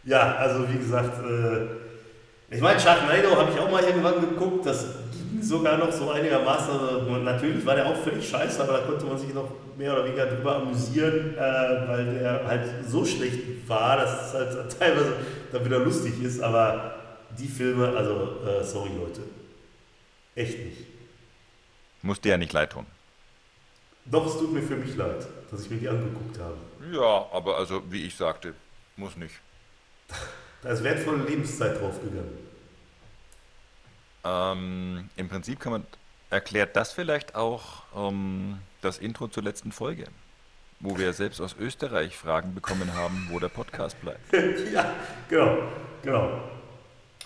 ja, 0.04 0.36
also 0.36 0.68
wie 0.68 0.78
gesagt, 0.78 1.24
äh, 1.24 2.56
ich 2.56 2.62
meine, 2.62 2.80
Sharknado 2.80 3.38
habe 3.38 3.52
ich 3.52 3.60
auch 3.60 3.70
mal 3.70 3.84
irgendwann 3.84 4.20
geguckt, 4.20 4.66
das 4.66 4.86
ging 5.12 5.42
sogar 5.44 5.78
noch 5.78 5.92
so 5.92 6.10
einigermaßen, 6.10 7.24
natürlich 7.24 7.66
war 7.66 7.76
der 7.76 7.86
auch 7.86 7.96
völlig 7.96 8.28
scheiße, 8.28 8.64
aber 8.64 8.74
da 8.74 8.80
konnte 8.80 9.06
man 9.06 9.18
sich 9.18 9.34
noch 9.34 9.50
mehr 9.78 9.94
oder 9.94 10.06
weniger 10.06 10.26
drüber 10.26 10.56
amüsieren, 10.56 11.36
äh, 11.36 11.88
weil 11.88 12.20
der 12.20 12.48
halt 12.48 12.64
so 12.88 13.06
schlecht 13.06 13.68
war, 13.68 13.98
dass 13.98 14.28
es 14.28 14.34
halt 14.34 14.80
teilweise 14.80 15.14
dann 15.52 15.64
wieder 15.64 15.80
lustig 15.80 16.22
ist, 16.24 16.42
aber 16.42 16.96
die 17.38 17.48
Filme, 17.48 17.90
also 17.96 18.40
äh, 18.46 18.64
sorry 18.64 18.90
Leute, 18.98 19.22
echt 20.36 20.60
nicht. 20.60 20.86
Muss 22.02 22.22
dir 22.22 22.30
ja 22.30 22.38
nicht 22.38 22.54
leid 22.54 22.72
tun. 22.72 22.86
Doch, 24.06 24.26
es 24.26 24.34
tut 24.34 24.52
mir 24.52 24.62
für 24.62 24.76
mich 24.76 24.96
leid, 24.96 25.28
dass 25.52 25.64
ich 25.64 25.70
mir 25.70 25.78
die 25.78 25.90
angeguckt 25.90 26.40
habe. 26.40 26.58
Ja, 26.92 27.28
aber 27.32 27.58
also, 27.58 27.84
wie 27.92 28.06
ich 28.06 28.16
sagte, 28.16 28.54
muss 28.96 29.16
nicht. 29.16 29.36
Da 30.64 30.70
ist 30.70 30.84
wertvolle 30.84 31.24
Lebenszeit 31.24 31.80
draufgegangen. 31.80 32.38
Ähm, 34.24 35.10
Im 35.16 35.30
Prinzip 35.30 35.60
kann 35.60 35.72
man, 35.72 35.86
erklärt 36.30 36.76
das 36.76 36.92
vielleicht 36.92 37.36
auch 37.36 37.84
ähm, 37.96 38.60
das 38.82 38.98
Intro 38.98 39.28
zur 39.28 39.44
letzten 39.44 39.72
Folge, 39.72 40.06
wo 40.80 40.98
wir 40.98 41.14
selbst 41.14 41.42
aus 41.42 41.56
Österreich 41.60 42.18
Fragen 42.18 42.54
bekommen 42.54 42.94
haben, 42.94 43.28
wo 43.32 43.40
der 43.40 43.50
Podcast 43.50 44.00
bleibt. 44.02 44.20
ja, 44.74 44.94
genau, 45.30 45.58
genau. 46.04 46.42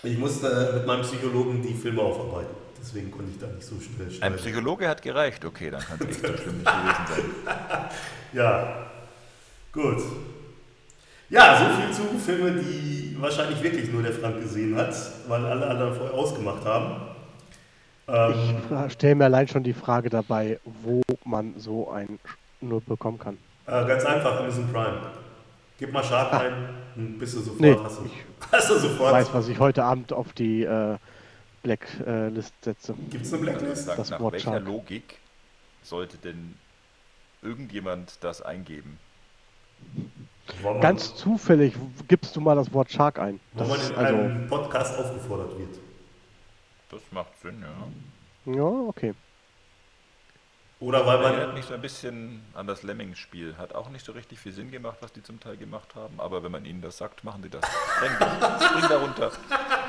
Ich 0.03 0.17
musste 0.17 0.73
mit 0.75 0.85
meinem 0.85 1.01
Psychologen 1.01 1.61
die 1.61 1.73
Filme 1.73 2.01
aufarbeiten. 2.01 2.64
Deswegen 2.85 3.09
konnte 3.09 3.31
ich 3.31 3.39
da 3.39 3.47
nicht 3.47 3.65
so 3.65 3.75
schnell 3.79 4.07
Ein 4.07 4.11
schneiden. 4.13 4.37
Psychologe 4.37 4.87
hat 4.87 5.01
gereicht, 5.01 5.43
okay, 5.43 5.71
dann 5.71 5.81
kann 5.81 5.97
es 6.01 6.07
echt 6.07 6.19
so 6.21 6.37
schlimm 6.37 6.57
nicht 6.57 6.65
gewesen 6.65 7.05
sein. 7.09 7.55
Ja, 8.33 8.85
gut. 9.71 9.97
Ja, 11.29 11.57
so 11.57 11.81
viel 11.81 11.91
zu 11.93 12.19
Filmen, 12.19 12.59
die 12.59 13.15
wahrscheinlich 13.19 13.63
wirklich 13.63 13.91
nur 13.91 14.03
der 14.03 14.11
Frank 14.11 14.39
gesehen 14.41 14.75
hat, 14.77 14.93
weil 15.27 15.45
alle 15.45 15.67
anderen 15.67 15.95
vorher 15.95 16.13
ausgemacht 16.13 16.63
haben. 16.65 17.01
Ähm, 18.07 18.33
Ich 18.87 18.93
stelle 18.93 19.15
mir 19.15 19.23
allein 19.25 19.47
schon 19.47 19.63
die 19.63 19.73
Frage 19.73 20.09
dabei, 20.09 20.59
wo 20.83 21.01
man 21.23 21.53
so 21.57 21.89
ein 21.89 22.19
nur 22.61 22.81
bekommen 22.81 23.17
kann. 23.17 23.37
äh, 23.67 23.85
ganz 23.87 24.05
einfach, 24.05 24.39
Amazon 24.39 24.67
Prime. 24.71 24.97
Gib 25.79 25.91
mal 25.91 26.03
Shark 26.03 26.33
ein 26.33 26.53
und 26.95 27.17
bist 27.17 27.35
du 27.35 27.39
sofort. 27.39 27.59
Nee, 27.61 27.75
hast, 27.83 27.99
du, 27.99 28.05
ich 28.05 28.11
hast 28.51 28.69
du 28.69 28.75
Ich 28.75 28.81
sofort. 28.81 29.13
weiß, 29.13 29.33
was 29.33 29.47
ich 29.47 29.57
heute 29.59 29.83
Abend 29.83 30.13
auf 30.13 30.31
die 30.33 30.63
äh, 30.63 30.97
Blacklist 31.65 32.53
setze. 32.63 32.93
Gibt 33.09 33.25
es 33.25 33.33
eine 33.33 33.41
Blacklist? 33.41 33.85
Sag, 33.85 33.97
Das 33.97 34.09
nach 34.11 34.19
Wort 34.19 34.33
welcher 34.33 34.51
Shark. 34.51 34.65
Logik 34.65 35.17
sollte 35.83 36.17
denn 36.17 36.55
irgendjemand 37.41 38.23
das 38.23 38.41
eingeben? 38.41 38.99
Man- 40.63 40.79
Ganz 40.79 41.15
zufällig 41.15 41.73
gibst 42.07 42.35
du 42.35 42.41
mal 42.41 42.55
das 42.55 42.71
Wort 42.71 42.91
Shark 42.91 43.19
ein. 43.19 43.39
Das 43.55 43.67
man 43.67 43.79
in 43.79 43.95
also, 43.95 44.15
einem 44.17 44.47
Podcast 44.47 44.97
aufgefordert 44.99 45.57
wird. 45.57 45.79
Das 46.91 47.01
macht 47.11 47.37
Sinn, 47.41 47.63
ja. 48.45 48.53
ja, 48.53 48.63
okay. 48.63 49.13
Oder 50.79 51.05
weil 51.05 51.23
Erinnert 51.23 51.47
man. 51.47 51.55
mich 51.55 51.65
so 51.65 51.73
ein 51.73 51.81
bisschen 51.81 52.41
an 52.53 52.67
das 52.67 52.83
Lemmings-Spiel. 52.83 53.55
Hat 53.57 53.73
auch 53.73 53.89
nicht 53.89 54.05
so 54.05 54.11
richtig 54.11 54.39
viel 54.39 54.51
Sinn 54.51 54.71
gemacht, 54.71 54.97
was 54.99 55.13
die 55.13 55.23
zum 55.23 55.39
Teil 55.39 55.55
gemacht 55.55 55.95
haben, 55.95 56.19
aber 56.19 56.43
wenn 56.43 56.51
man 56.51 56.65
ihnen 56.65 56.81
das 56.81 56.97
sagt, 56.97 57.23
machen 57.23 57.41
die 57.41 57.49
das. 57.49 57.63
Spring 57.65 58.89
da 58.89 58.97
runter. 58.97 59.31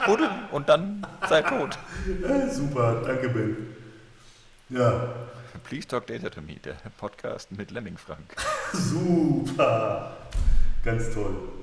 Buddel 0.06 0.30
und 0.52 0.68
dann 0.68 1.04
sei 1.28 1.42
tot. 1.42 1.76
Super, 2.50 3.02
danke, 3.04 3.28
Bill. 3.28 3.56
Ja, 4.68 5.08
Please 5.64 5.88
Talk 5.88 6.06
Data 6.06 6.30
to 6.30 6.40
Me, 6.40 6.54
der 6.56 6.76
Podcast 6.96 7.50
mit 7.50 7.72
Lemming 7.72 7.96
Frank. 7.96 8.36
super. 8.72 10.16
Ganz 10.84 11.12
toll. 11.12 11.55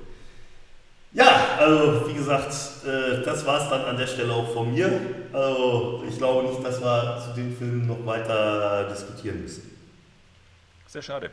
Ja, 1.14 1.57
also 1.60 2.07
wie 2.07 2.14
gesagt, 2.15 2.52
äh, 2.85 3.22
das 3.23 3.45
war 3.45 3.61
es 3.61 3.69
dann 3.69 3.81
an 3.85 3.98
der 3.98 4.07
Stelle 4.07 4.34
auch 4.34 4.52
von 4.52 4.73
mir. 4.73 4.90
Also 5.31 6.03
ich 6.10 6.18
glaube 6.18 6.48
nicht, 6.49 6.64
dass 6.65 6.81
wir 6.81 7.22
zu 7.23 7.40
den 7.40 7.56
Filmen 7.56 7.88
noch 7.88 8.03
weiter 8.06 8.90
diskutieren 8.90 9.41
müssen. 9.41 9.69
Sehr 10.88 11.02
schade. 11.03 11.30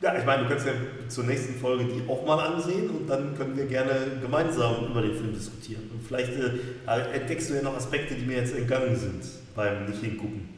Ja, 0.00 0.16
ich 0.18 0.24
meine, 0.24 0.42
du 0.42 0.48
kannst 0.48 0.66
ja 0.66 0.72
zur 1.08 1.24
nächsten 1.24 1.60
Folge 1.60 1.84
die 1.84 2.08
auch 2.08 2.26
mal 2.26 2.40
ansehen 2.40 2.90
und 2.90 3.06
dann 3.06 3.36
können 3.36 3.56
wir 3.56 3.66
gerne 3.66 4.18
gemeinsam 4.20 4.86
über 4.86 5.00
den 5.02 5.14
Film 5.14 5.32
diskutieren. 5.32 5.88
Und 5.92 6.04
vielleicht 6.04 6.32
äh, 6.32 7.14
entdeckst 7.14 7.50
du 7.50 7.54
ja 7.54 7.62
noch 7.62 7.76
Aspekte, 7.76 8.14
die 8.14 8.24
mir 8.24 8.38
jetzt 8.38 8.56
entgangen 8.56 8.96
sind 8.96 9.22
beim 9.54 9.84
nicht 9.86 10.00
hingucken. 10.02 10.48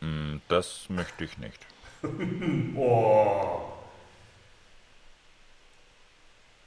Hm, 0.00 0.40
Das 0.48 0.86
möchte 0.88 1.24
ich 1.24 1.36
nicht. 1.38 1.60
Oh. 2.76 3.60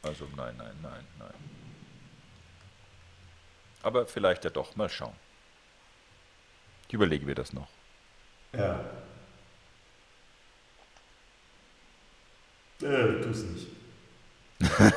Also 0.07 0.27
nein, 0.35 0.55
nein, 0.57 0.75
nein, 0.81 1.05
nein. 1.19 1.33
Aber 3.83 4.07
vielleicht 4.07 4.43
ja 4.45 4.49
doch, 4.49 4.75
mal 4.75 4.89
schauen. 4.89 5.15
Ich 6.87 6.93
überlege 6.93 7.25
mir 7.25 7.35
das 7.35 7.53
noch. 7.53 7.67
Ja. 8.53 8.79
Äh, 12.81 13.21
tu's 13.21 13.43
nicht. 13.43 13.67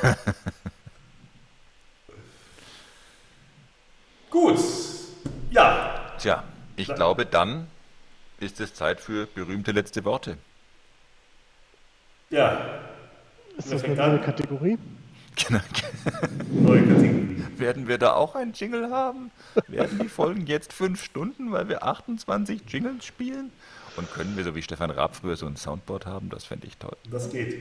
Gut. 4.30 4.58
Ja. 5.50 6.14
Tja, 6.18 6.44
ich 6.76 6.94
glaube, 6.94 7.26
dann 7.26 7.68
ist 8.38 8.60
es 8.60 8.74
Zeit 8.74 9.00
für 9.00 9.26
berühmte 9.26 9.72
letzte 9.72 10.04
Worte. 10.04 10.38
Ja. 12.30 12.80
Ist 13.58 13.72
das 13.72 13.82
eine 13.84 13.96
neue 13.96 14.20
an? 14.24 14.99
Neue 15.50 16.82
Kategorie. 16.82 17.36
Werden 17.56 17.88
wir 17.88 17.98
da 17.98 18.14
auch 18.14 18.34
einen 18.34 18.52
Jingle 18.52 18.90
haben? 18.90 19.30
Werden 19.68 19.98
die 20.00 20.08
Folgen 20.08 20.46
jetzt 20.46 20.72
fünf 20.72 21.02
Stunden, 21.04 21.52
weil 21.52 21.68
wir 21.68 21.84
28 21.84 22.62
Jingles 22.68 23.04
spielen? 23.04 23.50
Und 23.96 24.10
können 24.12 24.36
wir, 24.36 24.44
so 24.44 24.54
wie 24.54 24.62
Stefan 24.62 24.90
Raab 24.90 25.16
früher, 25.16 25.36
so 25.36 25.46
ein 25.46 25.56
Soundboard 25.56 26.06
haben? 26.06 26.30
Das 26.30 26.44
fände 26.44 26.66
ich 26.66 26.76
toll. 26.78 26.96
Das 27.10 27.30
geht. 27.30 27.54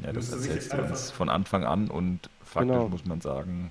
Ja, 0.00 0.12
das 0.12 0.14
Müsste 0.30 0.36
erzählst 0.36 0.72
du 0.72 0.78
uns 0.78 1.10
von 1.10 1.28
Anfang 1.28 1.64
an 1.64 1.88
und 1.88 2.28
faktisch 2.44 2.72
Genau. 2.72 2.88
muss 2.88 3.04
man 3.06 3.20
sagen, 3.20 3.70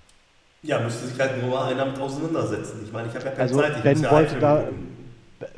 Ja, 0.63 0.79
müsste 0.79 1.07
sich 1.07 1.19
halt 1.19 1.41
nur 1.41 1.49
mal 1.51 1.71
einer 1.71 1.85
mit 1.85 1.99
auseinandersetzen. 1.99 2.81
Ich 2.85 2.91
meine, 2.91 3.09
ich 3.09 3.15
habe 3.15 3.25
ja 3.25 3.31
keine 3.31 3.41
Also, 3.43 3.59
Zeit. 3.59 3.77
Ich 3.77 3.83
Ben 3.83 3.93
muss 3.97 4.03
ja 4.03 4.11
wollte 4.11 4.39
da-. 4.39 4.63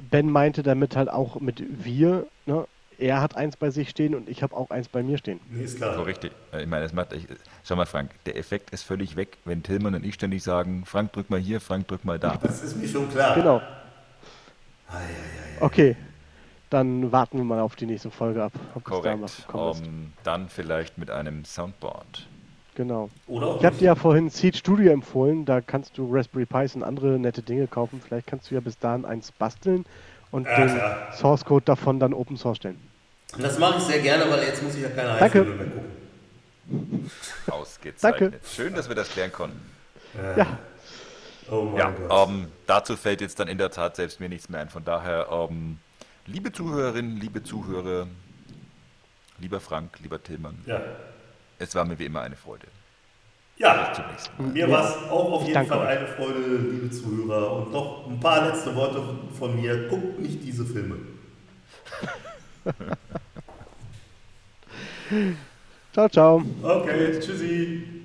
Ben 0.09 0.29
meinte 0.31 0.63
damit 0.63 0.95
halt 0.95 1.09
auch 1.09 1.39
mit 1.39 1.61
wir, 1.83 2.25
ne? 2.45 2.65
Er 3.03 3.19
hat 3.21 3.35
eins 3.35 3.57
bei 3.57 3.69
sich 3.69 3.89
stehen 3.89 4.15
und 4.15 4.29
ich 4.29 4.41
habe 4.43 4.55
auch 4.55 4.69
eins 4.69 4.87
bei 4.87 5.03
mir 5.03 5.17
stehen. 5.17 5.41
Nee, 5.49 5.63
ist 5.63 5.75
klar. 5.77 5.95
so 5.95 6.03
richtig. 6.03 6.31
Ich 6.57 6.67
meine, 6.67 6.83
das 6.83 6.93
macht, 6.93 7.11
ich, 7.11 7.27
schau 7.65 7.75
mal, 7.75 7.85
Frank, 7.85 8.11
der 8.25 8.37
Effekt 8.37 8.69
ist 8.69 8.83
völlig 8.83 9.17
weg, 9.17 9.37
wenn 9.43 9.61
Tillmann 9.61 9.93
und 9.95 10.05
ich 10.05 10.13
ständig 10.13 10.41
sagen, 10.41 10.83
Frank, 10.85 11.11
drück 11.11 11.29
mal 11.29 11.39
hier, 11.39 11.59
Frank, 11.59 11.87
drück 11.89 12.05
mal 12.05 12.17
da. 12.17 12.39
Das 12.41 12.63
ist 12.63 12.77
mir 12.77 12.87
schon 12.87 13.09
klar. 13.09 13.35
Genau. 13.35 13.57
Ei, 13.57 14.93
ei, 14.93 14.99
ei, 14.99 15.59
ei. 15.59 15.65
Okay. 15.65 15.95
Dann 16.69 17.11
warten 17.11 17.37
wir 17.37 17.43
mal 17.43 17.59
auf 17.59 17.75
die 17.75 17.85
nächste 17.85 18.09
Folge 18.09 18.41
ab. 18.41 18.53
Ob 18.73 18.85
bis 18.85 19.01
da 19.01 19.21
was 19.21 19.47
Korrekt. 19.47 19.79
ist. 19.81 19.85
Ähm, 19.85 20.13
dann 20.23 20.47
vielleicht 20.47 20.97
mit 20.97 21.11
einem 21.11 21.43
Soundboard. 21.43 22.25
Genau. 22.75 23.09
Oder 23.27 23.57
Ich 23.59 23.65
habe 23.65 23.75
dir 23.75 23.85
ja 23.85 23.95
vorhin 23.95 24.29
Seed 24.29 24.55
Studio 24.55 24.91
empfohlen. 24.93 25.43
Da 25.45 25.59
kannst 25.59 25.97
du 25.97 26.09
Raspberry 26.09 26.45
Pis 26.45 26.73
und 26.75 26.83
andere 26.83 27.19
nette 27.19 27.41
Dinge 27.41 27.67
kaufen. 27.67 28.01
Vielleicht 28.01 28.27
kannst 28.27 28.49
du 28.49 28.55
ja 28.55 28.61
bis 28.61 28.79
dahin 28.79 29.03
eins 29.03 29.31
basteln 29.33 29.85
und 30.31 30.45
Ja, 30.47 30.55
den. 30.65 31.13
Source 31.13 31.43
Code 31.43 31.65
davon 31.65 31.99
dann 31.99 32.13
Open 32.13 32.37
Source 32.37 32.57
stellen. 32.57 32.79
Das 33.37 33.57
mache 33.59 33.77
ich 33.77 33.83
sehr 33.83 33.99
gerne, 33.99 34.29
weil 34.29 34.43
jetzt 34.43 34.61
muss 34.61 34.75
ich 34.75 34.81
ja 34.83 34.89
keine 34.89 35.17
Danke. 35.19 35.39
Heimfilme 35.39 35.55
mehr 35.55 35.65
gucken. 35.65 37.11
Ausgezeichnet. 37.47 38.33
Danke. 38.33 38.47
Schön, 38.47 38.73
dass 38.73 38.87
wir 38.87 38.95
das 38.95 39.09
klären 39.09 39.31
konnten. 39.31 39.59
Ja, 40.37 40.59
Oh 41.49 41.63
mein 41.63 41.77
Ja, 41.77 41.89
Gott. 41.89 42.29
ähm, 42.29 42.47
dazu 42.67 42.95
fällt 42.95 43.19
jetzt 43.21 43.39
dann 43.39 43.47
in 43.47 43.57
der 43.57 43.69
Tat 43.71 43.95
selbst 43.95 44.19
mir 44.19 44.29
nichts 44.29 44.47
mehr 44.49 44.61
ein. 44.61 44.69
Von 44.69 44.85
daher, 44.85 45.27
ähm, 45.31 45.79
liebe 46.25 46.51
Zuhörerinnen, 46.51 47.17
liebe 47.19 47.43
Zuhörer, 47.43 48.07
lieber 49.39 49.59
Frank, 49.59 49.99
lieber 50.01 50.21
Tillmann, 50.23 50.57
ja. 50.65 50.81
es 51.59 51.75
war 51.75 51.83
mir 51.85 51.99
wie 51.99 52.05
immer 52.05 52.21
eine 52.21 52.35
Freude. 52.35 52.67
Ja, 53.57 53.91
mir 54.39 54.69
war 54.69 54.83
es 54.89 54.95
auch 55.11 55.31
auf 55.33 55.41
jeden 55.41 55.53
danke 55.53 55.69
Fall 55.73 55.79
euch. 55.79 55.97
eine 55.97 56.07
Freude, 56.07 56.39
liebe 56.71 56.89
Zuhörer. 56.91 57.51
Und 57.53 57.71
noch 57.71 58.07
ein 58.07 58.19
paar 58.19 58.47
letzte 58.49 58.73
Worte 58.75 59.01
von 59.37 59.55
mir. 59.55 59.87
Guckt 59.89 60.19
nicht 60.19 60.43
diese 60.43 60.65
Filme. 60.65 60.95
Ciao, 65.93 66.09
ciao. 66.09 66.41
Okay, 66.63 67.19
tschüssi. 67.19 68.02